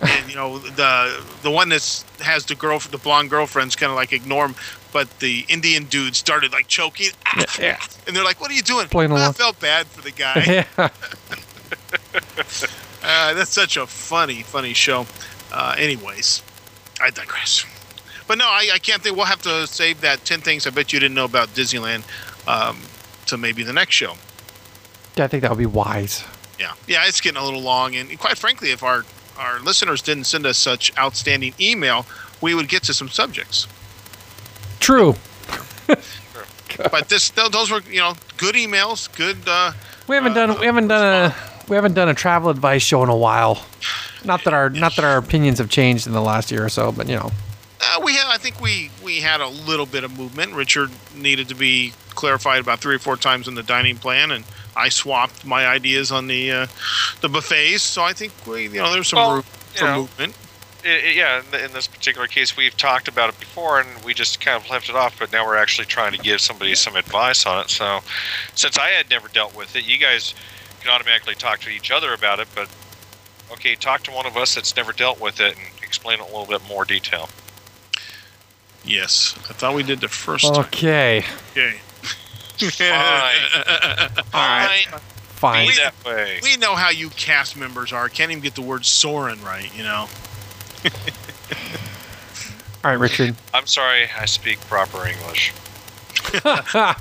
and 0.02 0.30
you 0.30 0.36
know 0.36 0.60
the 0.60 1.24
the 1.42 1.52
one 1.52 1.70
that 1.70 2.04
has 2.22 2.46
the 2.46 2.56
girl, 2.56 2.80
the 2.80 2.98
blonde 2.98 3.30
girlfriend's 3.30 3.76
kind 3.76 3.90
of 3.92 3.96
like 3.96 4.12
ignore 4.14 4.46
him, 4.48 4.56
but 4.92 5.20
the 5.20 5.46
Indian 5.50 5.86
dude 5.86 6.16
started 6.16 6.52
like 6.52 6.68
choking, 6.68 7.12
Yeah. 7.60 7.80
and 8.08 8.16
they're 8.16 8.24
like, 8.26 8.40
"What 8.42 8.52
are 8.52 8.56
you 8.56 8.62
doing?" 8.62 8.88
Playing 8.88 9.12
I 9.14 9.16
along. 9.22 9.34
felt 9.34 9.60
bad 9.60 9.88
for 9.88 10.02
the 10.02 10.12
guy. 10.12 10.66
yeah. 10.78 10.90
Uh, 13.06 13.34
that's 13.34 13.52
such 13.52 13.76
a 13.78 13.86
funny, 13.86 14.44
funny 14.44 14.74
show. 14.74 15.06
Uh, 15.52 15.76
anyways, 15.78 16.42
I 17.02 17.10
digress. 17.10 17.66
But 18.28 18.38
no, 18.38 18.46
I, 18.46 18.70
I 18.74 18.80
can't 18.80 19.02
think. 19.02 19.16
We'll 19.16 19.26
have 19.26 19.42
to 19.44 19.68
save 19.68 20.02
that 20.02 20.24
10 20.26 20.42
things 20.42 20.66
I 20.66 20.70
bet 20.70 20.94
you 20.94 21.00
didn't 21.00 21.16
know 21.16 21.26
about 21.26 21.50
Disneyland 21.50 22.04
um, 22.48 22.80
to 23.28 23.38
maybe 23.38 23.64
the 23.64 23.74
next 23.74 23.96
show. 23.96 24.16
Yeah, 25.16 25.26
I 25.26 25.28
think 25.28 25.42
that 25.42 25.52
would 25.52 25.60
be 25.60 25.66
wise. 25.66 26.24
Yeah. 26.60 26.74
Yeah, 26.88 27.04
it's 27.06 27.22
getting 27.22 27.42
a 27.42 27.44
little 27.44 27.62
long. 27.62 27.96
And 27.96 28.18
quite 28.20 28.38
frankly, 28.38 28.72
if 28.72 28.82
our, 28.84 29.04
our 29.38 29.60
listeners 29.60 30.02
didn't 30.02 30.24
send 30.26 30.46
us 30.46 30.58
such 30.58 30.96
outstanding 30.98 31.54
email, 31.60 32.06
we 32.42 32.56
would 32.56 32.70
get 32.70 32.84
to 32.84 32.94
some 32.94 33.10
subjects. 33.10 33.68
True. 34.80 35.16
But 36.92 37.08
this, 37.08 37.30
those 37.30 37.70
were, 37.70 37.82
you 37.82 38.00
know, 38.00 38.16
good 38.38 38.56
emails, 38.56 39.14
good. 39.16 39.38
Uh, 39.46 39.74
We 40.08 40.16
haven't 40.16 40.32
Uh, 40.32 40.48
done 40.48 40.60
we 40.60 40.66
haven't 40.66 40.88
done 40.88 41.06
a 41.32 41.36
we 41.70 41.76
haven't 41.76 41.94
done 41.94 42.10
a 42.10 42.16
travel 42.16 42.50
advice 42.50 42.82
show 42.82 43.04
in 43.04 43.10
a 43.10 43.16
while. 43.16 43.64
Not 44.26 44.44
that 44.46 44.54
our 44.54 44.72
not 44.72 44.96
that 44.96 45.06
our 45.06 45.18
opinions 45.18 45.60
have 45.60 45.70
changed 45.70 46.08
in 46.08 46.14
the 46.14 46.22
last 46.22 46.50
year 46.52 46.66
or 46.66 46.70
so, 46.70 46.92
but 46.92 47.08
you 47.08 47.16
know. 47.16 47.32
Uh, 47.86 48.02
we 48.04 48.14
had, 48.16 48.28
I 48.28 48.38
think 48.38 48.60
we 48.62 48.90
we 49.04 49.20
had 49.20 49.42
a 49.42 49.48
little 49.48 49.86
bit 49.86 50.04
of 50.04 50.18
movement. 50.18 50.54
Richard 50.54 50.90
needed 51.16 51.50
to 51.50 51.56
be 51.56 51.94
clarified 52.12 52.60
about 52.62 52.80
three 52.80 52.96
or 52.96 53.00
four 53.00 53.18
times 53.18 53.48
in 53.48 53.56
the 53.56 53.64
dining 53.64 53.98
plan, 53.98 54.32
and 54.32 54.46
I 54.76 54.90
swapped 54.90 55.46
my 55.46 55.68
ideas 55.68 56.12
on 56.12 56.28
the 56.28 56.52
uh, 56.52 56.68
the 57.22 57.30
buffets. 57.30 57.84
So 57.84 58.04
I 58.04 58.14
think 58.14 58.32
we, 58.48 58.64
you 58.64 58.82
know, 58.82 58.92
there's 58.92 59.08
some 59.10 59.18
Well, 59.18 59.34
room 59.36 59.44
for 59.76 59.86
know, 59.86 59.98
movement. 60.02 60.36
I- 60.86 60.90
I- 60.90 61.14
yeah, 61.16 61.40
in, 61.40 61.46
th- 61.46 61.64
in 61.66 61.74
this 61.74 61.88
particular 61.88 62.28
case, 62.28 62.58
we've 62.58 62.76
talked 62.76 63.08
about 63.08 63.30
it 63.30 63.40
before, 63.40 63.80
and 63.80 64.04
we 64.04 64.14
just 64.14 64.42
kind 64.42 64.62
of 64.62 64.70
left 64.70 64.90
it 64.90 64.96
off. 64.96 65.18
But 65.20 65.32
now 65.32 65.46
we're 65.46 65.56
actually 65.58 65.86
trying 65.86 66.12
to 66.12 66.18
give 66.18 66.42
somebody 66.42 66.76
some 66.76 66.96
advice 66.96 67.46
on 67.46 67.62
it. 67.64 67.70
So, 67.70 68.00
since 68.56 68.78
I 68.78 68.90
had 68.90 69.10
never 69.10 69.28
dealt 69.30 69.56
with 69.56 69.76
it, 69.76 69.86
you 69.88 69.98
guys 69.98 70.34
can 70.82 70.92
automatically 70.92 71.36
talk 71.36 71.60
to 71.62 71.70
each 71.70 71.90
other 71.92 72.14
about 72.14 72.40
it. 72.40 72.48
But 72.54 72.68
okay, 73.52 73.76
talk 73.76 74.04
to 74.04 74.12
one 74.12 74.26
of 74.26 74.36
us 74.38 74.56
that's 74.56 74.76
never 74.76 74.92
dealt 74.92 75.20
with 75.22 75.40
it 75.40 75.56
and 75.58 75.66
explain 75.82 76.20
it 76.20 76.28
in 76.28 76.34
a 76.34 76.38
little 76.38 76.46
bit 76.60 76.68
more 76.68 76.84
detail. 76.86 77.30
Yes, 78.86 79.36
I 79.50 79.54
thought 79.54 79.76
we 79.76 79.84
did 79.84 80.02
the 80.02 80.08
first 80.10 80.46
time. 80.46 80.66
Okay. 80.66 81.26
Okay. 81.52 81.80
Fine, 82.58 84.10
fine, 84.32 85.00
Fine. 85.36 85.68
be 85.68 85.76
that 85.76 85.94
way. 86.06 86.40
we 86.44 86.56
know 86.58 86.76
how 86.76 86.90
you 86.90 87.10
cast 87.12 87.58
members 87.58 87.92
are. 87.92 88.08
Can't 88.10 88.32
even 88.32 88.44
get 88.44 88.56
the 88.56 88.62
word 88.62 88.86
Soren 88.86 89.42
right, 89.44 89.76
you 89.76 89.84
know. 89.84 90.08
All 92.84 92.92
right, 92.92 93.00
Richard. 93.00 93.36
I'm 93.54 93.66
sorry, 93.66 94.08
I 94.18 94.26
speak 94.26 94.60
proper 94.62 95.08
English. 95.08 95.54
I 96.46 96.96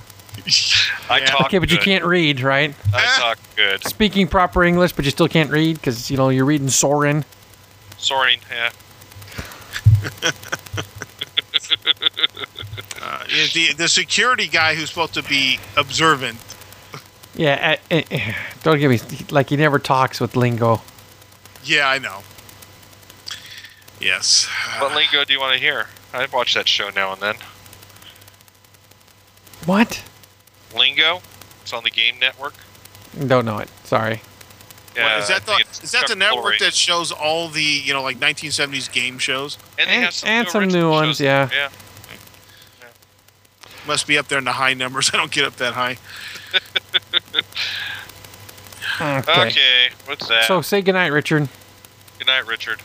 Yeah. 1.19 1.27
talk 1.27 1.47
Okay, 1.47 1.59
but 1.59 1.71
you 1.71 1.79
can't 1.79 2.05
read, 2.05 2.41
right? 2.41 2.75
I 2.95 3.05
talk 3.19 3.39
good. 3.57 3.85
Speaking 3.87 4.27
proper 4.27 4.65
English, 4.65 4.93
but 4.93 5.05
you 5.05 5.11
still 5.11 5.29
can't 5.29 5.51
read 5.51 5.77
because 5.77 6.11
you 6.11 6.17
know 6.17 6.29
you're 6.29 6.45
reading 6.45 6.69
Soren. 6.69 7.25
Soaring, 7.99 8.39
yeah. 8.51 8.71
Uh, 13.03 13.25
the 13.55 13.73
the 13.75 13.89
security 13.89 14.47
guy 14.49 14.75
who's 14.75 14.89
supposed 14.89 15.15
to 15.15 15.23
be 15.23 15.59
observant. 15.77 16.39
Yeah, 17.35 17.77
uh, 17.91 17.95
uh, 17.95 18.03
uh, 18.11 18.19
don't 18.63 18.79
get 18.79 18.89
me 18.91 18.99
like 19.31 19.49
he 19.51 19.57
never 19.57 19.79
talks 19.79 20.21
with 20.21 20.37
lingo. 20.37 20.81
Yeah, 21.65 21.89
I 21.89 21.99
know. 21.99 22.21
Yes. 24.01 24.47
What 24.79 24.95
lingo 24.95 25.25
do 25.25 25.33
you 25.33 25.41
want 25.41 25.55
to 25.55 25.61
hear? 25.61 25.87
I 26.13 26.27
watch 26.33 26.55
that 26.55 26.69
show 26.69 26.91
now 26.91 27.13
and 27.13 27.23
then. 27.23 27.35
What? 29.67 30.03
Lingo? 30.77 31.23
It's 31.63 31.73
on 31.73 31.85
the 31.85 31.91
Game 31.91 32.19
Network. 32.19 32.55
Don't 33.27 33.45
know 33.45 33.59
it. 33.59 33.69
Sorry. 33.85 34.21
Yeah, 34.97 35.15
What, 35.17 35.23
is 35.25 35.31
I 35.31 35.39
that 35.39 35.47
the 35.47 35.85
is 35.85 35.93
that 35.93 36.07
the 36.09 36.17
network 36.17 36.55
Lorre. 36.55 36.59
that 36.59 36.75
shows 36.75 37.13
all 37.13 37.49
the 37.49 37.63
you 37.63 37.95
know 37.95 38.03
like 38.03 38.19
1970s 38.19 38.93
game 38.93 39.19
shows? 39.19 39.57
and, 39.79 39.89
they 39.89 39.95
and- 39.95 40.05
have 40.05 40.15
some 40.15 40.29
and 40.29 40.45
new 40.47 40.51
some 40.51 40.69
new 40.69 40.91
ones, 40.91 41.21
yeah. 41.21 41.49
Yeah. 41.53 41.69
Must 43.87 44.07
be 44.07 44.19
up 44.19 44.29
there 44.29 44.39
in 44.39 44.45
the 44.45 44.53
high 44.53 44.75
numbers. 44.75 45.11
I 45.15 45.17
don't 45.17 45.31
get 45.31 45.45
up 45.45 45.57
that 45.57 45.75
high. 45.75 45.97
Okay. 49.01 49.49
Okay, 49.49 49.89
what's 50.05 50.29
that? 50.29 50.45
So 50.45 50.61
say 50.61 50.83
goodnight, 50.83 51.13
Richard. 51.13 51.49
Good 52.19 52.27
night, 52.27 52.47
Richard. 52.47 52.81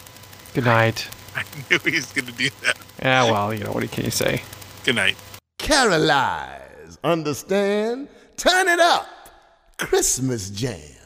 Good 0.53 0.65
night. 0.65 1.07
I 1.36 1.44
knew 1.69 1.78
he 1.80 1.98
was 1.98 2.11
going 2.11 2.26
to 2.26 2.32
do 2.32 2.49
that. 2.64 2.78
Yeah, 3.02 3.26
well, 3.26 3.53
you 3.53 3.64
know 3.64 3.72
what 3.72 3.90
can 3.91 4.06
you 4.06 4.11
say? 4.11 4.41
Good 4.84 4.95
night. 4.95 5.15
Caroline, 5.60 6.61
understand? 7.03 8.07
Turn 8.38 8.68
it 8.68 8.80
up. 8.80 9.07
Christmas 9.78 10.49
jam. 10.49 10.97